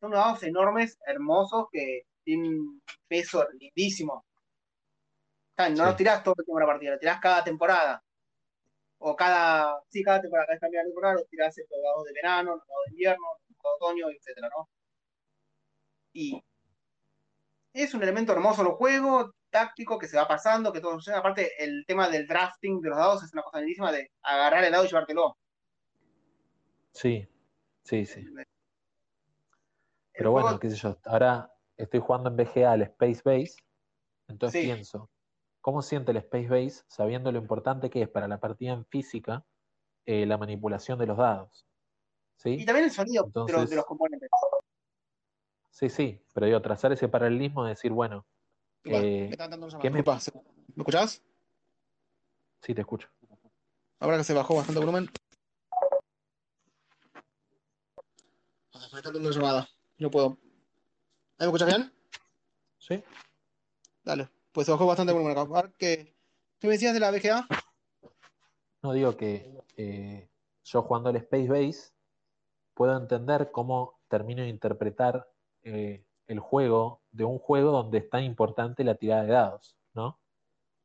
son 0.00 0.10
dados 0.10 0.42
enormes, 0.42 0.98
hermosos, 1.06 1.68
que 1.70 2.02
tienen 2.24 2.82
peso 3.08 3.46
lindísimo. 3.58 4.26
No 5.56 5.66
Sí. 5.68 5.74
los 5.76 5.96
tirás 5.96 6.24
todo 6.24 6.34
el 6.38 6.44
tiempo 6.44 6.58
en 6.58 6.66
la 6.66 6.72
partida, 6.72 6.90
los 6.92 7.00
tirás 7.00 7.20
cada 7.20 7.44
temporada. 7.44 8.02
O 8.98 9.14
cada, 9.14 9.80
sí, 9.88 10.02
cada 10.02 10.20
temporada, 10.20 10.46
cada 10.48 10.58
cambio 10.58 10.80
de 10.80 10.86
temporada, 10.86 11.14
los 11.14 11.28
tirás 11.28 11.54
los 11.56 11.82
dados 11.82 12.04
de 12.04 12.12
verano, 12.12 12.56
los 12.56 12.66
dados 12.66 12.82
de 12.86 12.90
invierno, 12.92 13.24
los 13.48 13.56
dados 13.56 13.78
de 13.80 13.86
otoño, 13.86 14.10
etcétera, 14.10 14.48
¿no? 14.56 14.68
Y 16.12 16.42
es 17.72 17.94
un 17.94 18.02
elemento 18.02 18.32
hermoso 18.32 18.62
el 18.62 18.68
juego, 18.68 19.32
táctico, 19.50 19.98
que 19.98 20.06
se 20.08 20.16
va 20.16 20.26
pasando, 20.28 20.72
que 20.72 20.80
todo 20.80 20.94
sucede. 20.94 21.16
Aparte, 21.16 21.52
el 21.62 21.84
tema 21.86 22.08
del 22.08 22.26
drafting 22.26 22.80
de 22.80 22.88
los 22.90 22.98
dados 22.98 23.22
es 23.22 23.32
una 23.32 23.42
cosa 23.42 23.58
lindísima 23.58 23.90
de 23.92 24.10
agarrar 24.22 24.64
el 24.64 24.72
dado 24.72 24.84
y 24.84 24.88
llevártelo. 24.88 25.36
Sí, 26.92 27.28
sí, 27.84 28.04
sí. 28.06 28.20
El 28.20 28.46
Pero 30.12 30.30
juego- 30.32 30.46
bueno, 30.46 30.60
qué 30.60 30.70
sé 30.70 30.76
yo, 30.76 30.98
ahora 31.04 31.52
estoy 31.76 32.00
jugando 32.00 32.28
en 32.30 32.36
BGA 32.36 32.72
al 32.72 32.82
Space 32.82 33.22
Base, 33.24 33.54
entonces 34.28 34.60
Sí. 34.60 34.66
pienso, 34.66 35.08
¿cómo 35.60 35.82
siente 35.82 36.10
el 36.10 36.18
Space 36.18 36.48
Base 36.48 36.82
sabiendo 36.88 37.32
lo 37.32 37.38
importante 37.38 37.88
que 37.90 38.02
es 38.02 38.08
para 38.08 38.28
la 38.28 38.38
partida 38.38 38.72
en 38.72 38.84
física 38.86 39.44
eh, 40.06 40.26
la 40.26 40.36
manipulación 40.38 40.98
de 40.98 41.06
los 41.06 41.16
dados? 41.16 41.66
¿Sí? 42.36 42.50
Y 42.60 42.64
también 42.64 42.86
el 42.86 42.90
sonido 42.90 43.24
de, 43.24 43.30
los, 43.34 43.46
de 43.46 43.52
Entonces- 43.52 43.76
los 43.76 43.84
componentes. 43.86 44.28
Sí, 45.70 45.88
sí, 45.88 46.20
pero 46.34 46.46
digo, 46.46 46.60
trazar 46.60 46.92
ese 46.92 47.08
paralelismo 47.08 47.64
de 47.64 47.70
decir, 47.70 47.92
bueno, 47.92 48.26
Igual, 48.84 49.04
eh, 49.04 49.24
me 49.28 49.30
están 49.30 49.50
dando 49.50 49.66
una 49.66 49.78
¿qué 49.78 49.90
me 49.90 50.02
se- 50.20 50.32
¿Me 50.32 50.82
escuchás? 50.82 51.22
Sí, 52.60 52.74
te 52.74 52.80
escucho. 52.82 53.08
Ahora 54.00 54.18
que 54.18 54.24
se 54.24 54.34
bajó 54.34 54.56
bastante 54.56 54.80
volumen. 54.80 55.08
Me 58.92 58.98
está 58.98 59.10
dando 59.12 59.18
una 59.20 59.30
llamada. 59.30 59.68
No 59.98 60.10
puedo. 60.10 60.38
¿Ahí 61.38 61.40
me 61.40 61.46
escuchas 61.46 61.68
bien? 61.68 61.92
Sí. 62.78 63.02
Dale. 64.04 64.28
Pues 64.52 64.66
se 64.66 64.72
bajó 64.72 64.86
bastante 64.86 65.12
volumen 65.12 65.36
acá. 65.36 65.42
A 65.42 65.62
ver, 65.62 65.72
¿qué, 65.78 66.14
¿qué 66.58 66.66
me 66.66 66.74
decías 66.74 66.94
de 66.94 67.00
la 67.00 67.10
BGA? 67.10 67.46
No 68.82 68.92
digo 68.92 69.16
que 69.16 69.62
eh, 69.76 70.28
yo 70.64 70.82
jugando 70.82 71.10
al 71.10 71.16
Space 71.16 71.48
Base 71.48 71.92
puedo 72.74 72.96
entender 72.96 73.50
cómo 73.52 74.00
termino 74.08 74.42
de 74.42 74.48
interpretar 74.48 75.30
eh, 75.62 76.04
el 76.26 76.38
juego 76.40 77.02
de 77.10 77.24
un 77.24 77.38
juego 77.38 77.72
donde 77.72 77.98
es 77.98 78.10
tan 78.10 78.24
importante 78.24 78.84
la 78.84 78.94
tirada 78.94 79.22
de 79.24 79.32
dados, 79.32 79.76
¿no? 79.94 80.20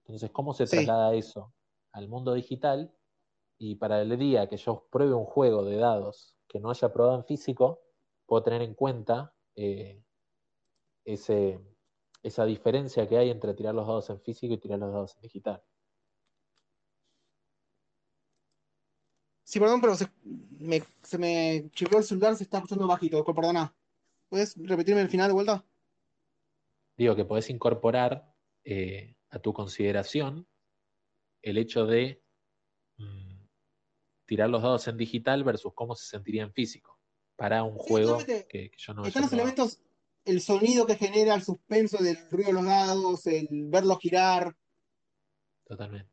Entonces, 0.04 0.32
¿cómo 0.32 0.54
se 0.54 0.68
Sí. 0.68 0.76
traslada 0.76 1.14
eso 1.14 1.54
al 1.92 2.08
mundo 2.08 2.34
digital? 2.34 2.94
Y 3.58 3.76
para 3.76 4.02
el 4.02 4.18
día 4.18 4.48
que 4.48 4.58
yo 4.58 4.88
pruebe 4.92 5.14
un 5.14 5.26
juego 5.26 5.64
de 5.64 5.78
dados 5.78 6.36
que 6.48 6.60
no 6.60 6.70
haya 6.70 6.92
probado 6.92 7.18
en 7.18 7.26
físico, 7.26 7.82
puedo 8.26 8.44
tener 8.44 8.62
en 8.62 8.74
cuenta 8.74 9.34
eh, 9.56 10.04
ese, 11.06 11.60
esa 12.24 12.46
diferencia 12.46 13.08
que 13.08 13.18
hay 13.18 13.30
entre 13.30 13.54
tirar 13.54 13.76
los 13.76 13.88
dados 13.88 14.10
en 14.10 14.20
físico 14.22 14.54
y 14.54 14.58
tirar 14.58 14.80
los 14.80 14.92
dados 14.92 15.16
en 15.16 15.22
digital. 15.22 15.64
Sí, 19.44 19.60
perdón, 19.60 19.80
pero 19.80 19.96
se 19.96 20.08
me, 20.60 20.82
se 21.04 21.18
me 21.20 21.58
el 21.58 22.04
celular, 22.04 22.36
se 22.36 22.44
está 22.44 22.58
escuchando 22.58 22.88
bajito. 22.88 23.24
Perdona. 23.24 23.74
¿Puedes 24.36 24.58
repetirme 24.58 25.00
el 25.00 25.08
final 25.08 25.30
de 25.30 25.34
vuelta? 25.34 25.66
Digo 26.98 27.16
que 27.16 27.24
podés 27.24 27.50
incorporar 27.50 28.36
eh, 28.66 29.16
a 29.30 29.40
tu 29.40 29.54
consideración 29.54 30.46
el 31.42 31.58
hecho 31.58 31.86
de 31.86 32.22
mm, 32.98 33.46
tirar 34.26 34.50
los 34.50 34.62
dados 34.62 34.90
en 34.90 34.98
digital 34.98 35.46
versus 35.46 35.72
cómo 35.74 35.96
se 35.96 36.08
sentiría 36.08 36.44
en 36.44 36.52
físico 36.52 37.00
para 37.38 37.64
un 37.64 37.80
Sí, 37.80 37.86
juego 37.88 38.18
que, 38.18 38.46
que 38.46 38.72
yo 38.76 38.94
no 38.94 39.06
Están 39.06 39.22
los 39.24 39.32
elementos, 39.32 39.80
el 40.26 40.42
sonido 40.42 40.86
que 40.86 40.98
genera, 40.98 41.34
el 41.34 41.42
suspenso 41.42 42.04
del 42.04 42.18
ruido 42.30 42.48
de 42.48 42.54
los 42.56 42.66
dados, 42.66 43.28
el 43.28 43.48
verlos 43.70 44.00
girar. 44.00 44.54
Totalmente. 45.64 46.12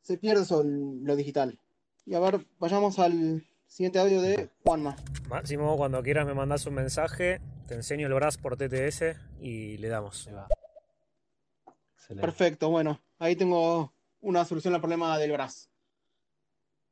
Se 0.00 0.16
pierde 0.16 0.42
eso 0.42 0.62
lo 0.62 1.16
digital. 1.16 1.58
Y 2.06 2.14
a 2.14 2.20
ver, 2.20 2.46
vayamos 2.60 3.00
al 3.00 3.44
siguiente 3.66 3.98
audio 3.98 4.20
de 4.22 4.50
Juanma. 4.62 4.96
Máximo, 5.28 5.76
cuando 5.76 6.02
quieras 6.02 6.26
me 6.26 6.34
mandas 6.34 6.66
un 6.66 6.74
mensaje, 6.74 7.40
te 7.66 7.74
enseño 7.74 8.06
el 8.06 8.14
Brass 8.14 8.38
por 8.38 8.56
TTS 8.56 9.16
y 9.40 9.78
le 9.78 9.88
damos. 9.88 10.28
Perfecto, 12.20 12.70
bueno, 12.70 13.00
ahí 13.18 13.36
tengo 13.36 13.92
una 14.20 14.44
solución 14.44 14.74
al 14.74 14.80
problema 14.80 15.18
del 15.18 15.32
Brass. 15.32 15.70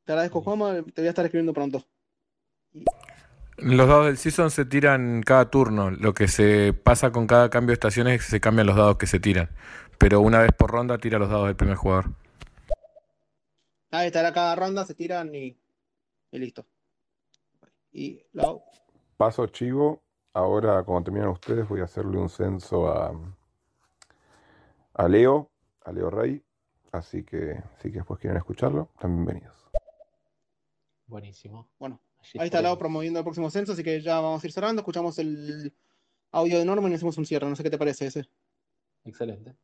Te 0.05 0.13
agradezco, 0.13 0.41
Juanma, 0.41 0.83
te 0.83 1.03
voy 1.03 1.07
a 1.07 1.11
estar 1.11 1.25
escribiendo 1.25 1.53
pronto. 1.53 1.85
Los 3.59 3.87
dados 3.87 4.07
del 4.07 4.19
season 4.19 4.51
se 4.51 4.65
tiran 4.65 5.23
cada 5.23 5.51
turno. 5.51 5.91
Lo 5.91 6.15
que 6.15 6.27
se 6.27 6.73
pasa 6.73 7.13
con 7.13 7.27
cada 7.27 7.51
cambio 7.51 7.69
de 7.69 7.75
estaciones 7.75 8.15
es 8.15 8.25
que 8.27 8.31
se 8.31 8.41
cambian 8.41 8.67
los 8.67 8.77
dados 8.77 8.97
que 8.97 9.07
se 9.07 9.21
tiran. 9.21 9.51
Pero 9.99 10.21
una 10.21 10.41
vez 10.41 10.51
por 10.53 10.71
ronda 10.71 10.99
tira 10.99 11.19
los 11.19 11.29
dados 11.29 11.47
del 11.47 11.57
primer 11.57 11.77
jugador. 11.77 12.11
Ahí 13.93 14.07
estará 14.07 14.33
cada 14.33 14.57
ronda, 14.57 14.85
se 14.85 14.95
tiran 14.95 15.35
y, 15.35 15.57
y 16.33 16.39
listo. 16.39 16.67
Y 17.93 18.23
la- 18.33 18.57
Paso 19.17 19.47
chivo. 19.47 20.03
Ahora, 20.35 20.83
cuando 20.83 21.05
terminan 21.05 21.29
ustedes, 21.29 21.69
voy 21.69 21.81
a 21.81 21.85
hacerle 21.85 22.17
un 22.19 22.29
censo 22.31 22.89
a, 22.89 23.13
a 24.95 25.09
Leo, 25.09 25.51
a 25.85 25.93
Leo 25.93 26.11
Rey. 26.11 26.43
Así 26.91 27.23
que 27.23 27.63
si 27.81 27.91
que 27.91 27.99
después 27.99 28.19
quieren 28.19 28.39
escucharlo, 28.39 28.89
también 28.99 29.25
bienvenidos. 29.27 29.57
Buenísimo. 31.07 31.69
Bueno, 31.79 32.01
Allí 32.21 32.39
ahí 32.39 32.47
está 32.47 32.59
Lau 32.63 32.73
estaremos. 32.73 32.79
promoviendo 32.79 33.19
el 33.21 33.25
próximo 33.25 33.51
censo, 33.51 33.73
así 33.73 33.83
que 33.83 34.01
ya 34.01 34.21
vamos 34.21 34.43
a 34.43 34.47
ir 34.47 34.53
cerrando. 34.53 34.81
Escuchamos 34.81 35.19
el 35.19 35.75
audio 36.31 36.59
de 36.59 36.65
Norman 36.65 36.91
y 36.93 36.95
hacemos 36.95 37.19
un 37.19 37.27
cierre. 37.27 37.47
No 37.49 37.57
sé 37.57 37.63
qué 37.63 37.71
te 37.71 37.79
parece 37.79 38.07
ese. 38.07 38.27
Excelente. 39.05 39.55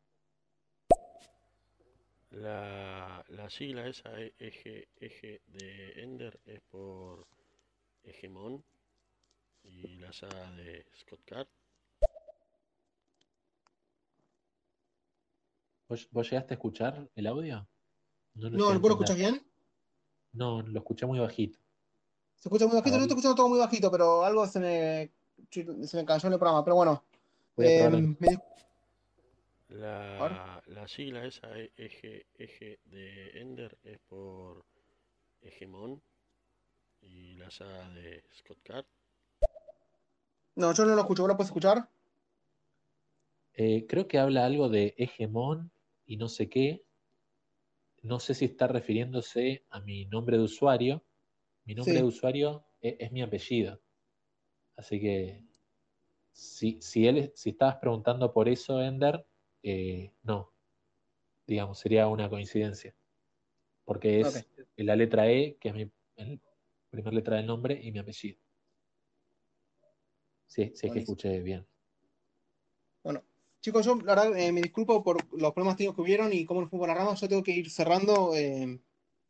La, 2.30 3.24
la 3.28 3.48
sigla 3.48 3.86
esa 3.86 4.10
e- 4.20 4.34
eje, 4.38 4.88
eje 5.00 5.40
de 5.46 6.02
Ender 6.02 6.38
es 6.44 6.60
por 6.60 7.26
Hegemon 8.04 8.62
y 9.64 9.96
la 9.96 10.12
saga 10.12 10.50
de 10.52 10.86
Scott 10.94 11.20
Card. 11.24 11.48
¿Vos, 15.88 16.06
vos 16.10 16.30
llegaste 16.30 16.52
a 16.52 16.56
escuchar 16.56 17.08
el 17.16 17.26
audio? 17.26 17.66
No 18.34 18.50
lo 18.50 18.58
No, 18.58 18.64
llegué 18.64 18.74
a 18.74 18.78
¿vos 18.78 18.88
lo 18.88 18.94
escuchás 18.94 19.16
bien? 19.16 19.42
No, 20.32 20.60
lo 20.60 20.78
escuché 20.78 21.06
muy 21.06 21.18
bajito. 21.18 21.58
Se 22.36 22.48
escucha 22.48 22.66
muy 22.66 22.76
bajito, 22.76 22.96
ver. 22.96 23.02
estoy 23.02 23.16
escuchando 23.16 23.34
todo 23.36 23.48
muy 23.48 23.58
bajito, 23.58 23.90
pero 23.90 24.22
algo 24.22 24.46
se 24.46 24.60
me, 24.60 25.10
se 25.50 25.96
me 25.96 26.04
cayó 26.04 26.26
en 26.26 26.34
el 26.34 26.38
programa. 26.38 26.62
Pero 26.62 26.76
bueno, 26.76 27.02
eh, 27.56 28.16
me 28.18 28.38
La, 29.68 30.62
la 30.66 30.88
sigla 30.88 31.24
esa 31.26 31.58
e- 31.58 31.72
eje, 31.76 32.26
eje 32.34 32.80
de 32.86 33.38
Ender 33.40 33.76
es 33.84 33.98
por 34.08 34.64
Hegemon 35.42 36.00
y 37.02 37.34
la 37.34 37.50
saga 37.50 37.90
de 37.90 38.24
Scott 38.34 38.58
Card. 38.62 38.86
No, 40.56 40.72
yo 40.72 40.84
no 40.84 40.94
lo 40.94 41.02
escucho, 41.02 41.22
¿vos 41.22 41.28
lo 41.28 41.36
puedes 41.36 41.50
escuchar? 41.50 41.88
Eh, 43.54 43.86
creo 43.86 44.08
que 44.08 44.18
habla 44.18 44.46
algo 44.46 44.68
de 44.68 44.94
hegemón 44.96 45.70
y 46.06 46.16
no 46.16 46.28
sé 46.28 46.48
qué. 46.48 46.84
No 48.02 48.20
sé 48.20 48.34
si 48.34 48.46
está 48.46 48.68
refiriéndose 48.68 49.64
a 49.70 49.80
mi 49.80 50.06
nombre 50.06 50.38
de 50.38 50.44
usuario. 50.44 51.02
Mi 51.64 51.74
nombre 51.74 51.94
Sí. 51.94 52.00
de 52.00 52.04
usuario 52.04 52.64
e- 52.80 52.96
es, 52.98 53.12
mi 53.12 53.20
apellido. 53.20 53.80
Así 54.76 55.00
que 55.00 55.44
si, 56.32 56.80
si 56.80 57.06
él, 57.06 57.32
si 57.34 57.50
estabas 57.50 57.76
preguntando 57.76 58.32
por 58.32 58.48
eso, 58.48 58.80
Ender, 58.82 59.26
eh, 59.70 60.12
no. 60.22 60.52
Digamos, 61.46 61.78
sería 61.78 62.08
una 62.08 62.28
coincidencia. 62.28 62.94
Porque 63.84 64.20
es 64.20 64.46
la 64.76 64.96
letra 64.96 65.30
E, 65.30 65.56
que 65.58 65.68
es 65.68 65.74
mi 65.74 65.90
el 66.16 66.40
primer 66.90 67.14
letra 67.14 67.36
del 67.36 67.46
nombre, 67.46 67.78
y 67.82 67.92
mi 67.92 67.98
apellido. 67.98 68.38
Sí, 70.46 70.72
sí 70.74 70.86
es 70.86 70.92
que 70.92 70.98
escuché 71.00 71.40
bien. 71.40 71.66
Bueno, 73.02 73.22
chicos, 73.60 73.84
yo 73.84 73.96
la 73.96 74.14
verdad 74.14 74.38
eh, 74.38 74.50
me 74.52 74.62
disculpo 74.62 75.02
por 75.02 75.16
los 75.38 75.52
problemas 75.52 75.76
técnicos 75.76 75.96
que 75.96 76.02
hubieron 76.02 76.32
y 76.32 76.44
cómo 76.44 76.62
nos 76.62 76.70
fue 76.70 76.78
con 76.78 76.88
la 76.88 76.94
rama. 76.94 77.14
Yo 77.14 77.28
tengo 77.28 77.42
que 77.42 77.52
ir 77.52 77.70
cerrando. 77.70 78.34
Eh, 78.34 78.80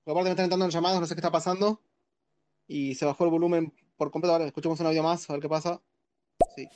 aparte 0.05 0.25
me 0.25 0.31
están 0.31 0.45
entrando 0.45 0.65
en 0.65 0.71
llamadas, 0.71 1.01
no 1.01 1.07
sé 1.07 1.15
qué 1.15 1.21
está 1.21 1.33
pasando. 1.33 1.81
Y 2.67 2.95
se 2.95 3.05
bajó 3.05 3.25
el 3.25 3.31
volumen 3.31 3.73
por 3.97 4.11
completo. 4.11 4.33
Ahora 4.33 4.47
escuchemos 4.47 4.79
un 4.81 4.87
audio 4.87 5.03
más, 5.03 5.29
a 5.29 5.35
ver 5.35 5.43
qué 5.43 5.49
pasa. 5.49 5.81
Sí. 6.55 6.69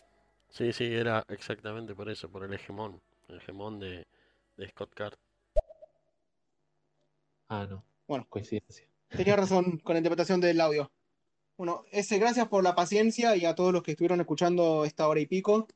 Sí, 0.50 0.72
sí, 0.72 0.84
era 0.84 1.24
exactamente 1.28 1.94
por 1.94 2.10
eso, 2.10 2.30
por 2.30 2.44
el 2.44 2.52
hegemón. 2.52 3.00
El 3.32 3.38
hegemón 3.38 3.78
de, 3.80 4.06
de 4.58 4.68
Scott 4.68 4.92
Card. 4.94 5.14
Ah, 7.48 7.66
no. 7.68 7.82
Bueno. 8.06 8.26
Coincidencia. 8.28 8.86
Tenía 9.08 9.36
razón 9.36 9.78
con 9.78 9.94
la 9.94 9.98
interpretación 10.00 10.40
del 10.40 10.60
audio. 10.60 10.90
Bueno, 11.56 11.84
ese, 11.92 12.18
gracias 12.18 12.48
por 12.48 12.62
la 12.64 12.74
paciencia 12.74 13.36
y 13.36 13.44
a 13.44 13.54
todos 13.54 13.72
los 13.72 13.82
que 13.82 13.92
estuvieron 13.92 14.20
escuchando 14.20 14.84
esta 14.84 15.08
hora 15.08 15.20
y 15.20 15.26
pico. 15.26 15.66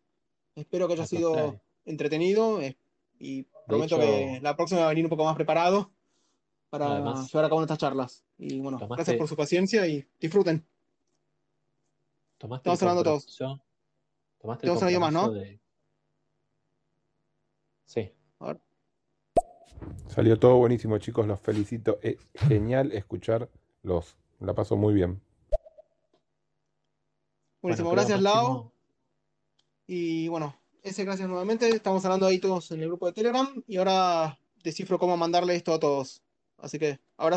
Espero 0.54 0.86
que 0.86 0.94
haya 0.94 1.06
sido 1.06 1.30
contrario. 1.30 1.60
entretenido 1.84 2.60
eh, 2.62 2.76
y 3.18 3.42
prometo 3.66 3.96
hecho- 3.96 3.98
que 3.98 4.40
la 4.42 4.56
próxima 4.56 4.80
va 4.80 4.86
a 4.86 4.90
venir 4.90 5.04
un 5.04 5.10
poco 5.10 5.24
más 5.24 5.34
preparado 5.36 5.90
para 6.70 6.92
además- 6.92 7.30
llevar 7.30 7.44
a 7.44 7.48
cabo 7.48 7.62
estas 7.62 7.78
charlas. 7.78 8.24
Y 8.38 8.58
bueno, 8.60 8.78
Tomaste- 8.78 8.96
gracias 8.96 9.16
por 9.16 9.28
su 9.28 9.36
paciencia 9.36 9.86
y 9.86 10.06
disfruten. 10.20 10.64
Tomaste 12.38 12.70
Estamos 12.70 12.82
hablando 12.82 13.02
todos. 13.02 13.36
Tomaste 14.40 14.60
Tenemos 14.62 14.82
un 14.82 14.88
audio 14.88 15.00
más, 15.00 15.12
¿no? 15.12 15.30
de- 15.32 15.60
Sí. 17.86 18.12
A 18.40 18.48
ver. 18.48 18.60
Salió 20.08 20.38
todo 20.38 20.56
buenísimo, 20.56 20.98
chicos, 20.98 21.26
los 21.26 21.40
felicito. 21.40 21.98
Es 22.02 22.16
genial 22.34 22.92
escucharlos. 22.92 24.16
La 24.40 24.54
paso 24.54 24.76
muy 24.76 24.92
bien. 24.94 25.20
Buenísimo, 27.62 27.88
Bueno, 27.88 28.02
gracias 28.02 28.20
Lau. 28.20 28.48
Máximo, 28.48 28.72
Y 29.86 30.28
bueno, 30.28 30.56
ese 30.82 31.04
gracias 31.04 31.28
nuevamente. 31.28 31.68
Estamos 31.68 32.04
hablando 32.04 32.26
ahí 32.26 32.38
todos 32.38 32.70
en 32.72 32.80
el 32.80 32.88
grupo 32.88 33.06
de 33.06 33.12
Telegram 33.12 33.48
y 33.66 33.76
ahora 33.76 34.38
descifro 34.62 34.98
cómo 34.98 35.16
mandarle 35.16 35.54
esto 35.54 35.72
a 35.72 35.80
todos. 35.80 36.22
Así 36.58 36.78
que 36.78 36.98
abrazo. 37.16 37.34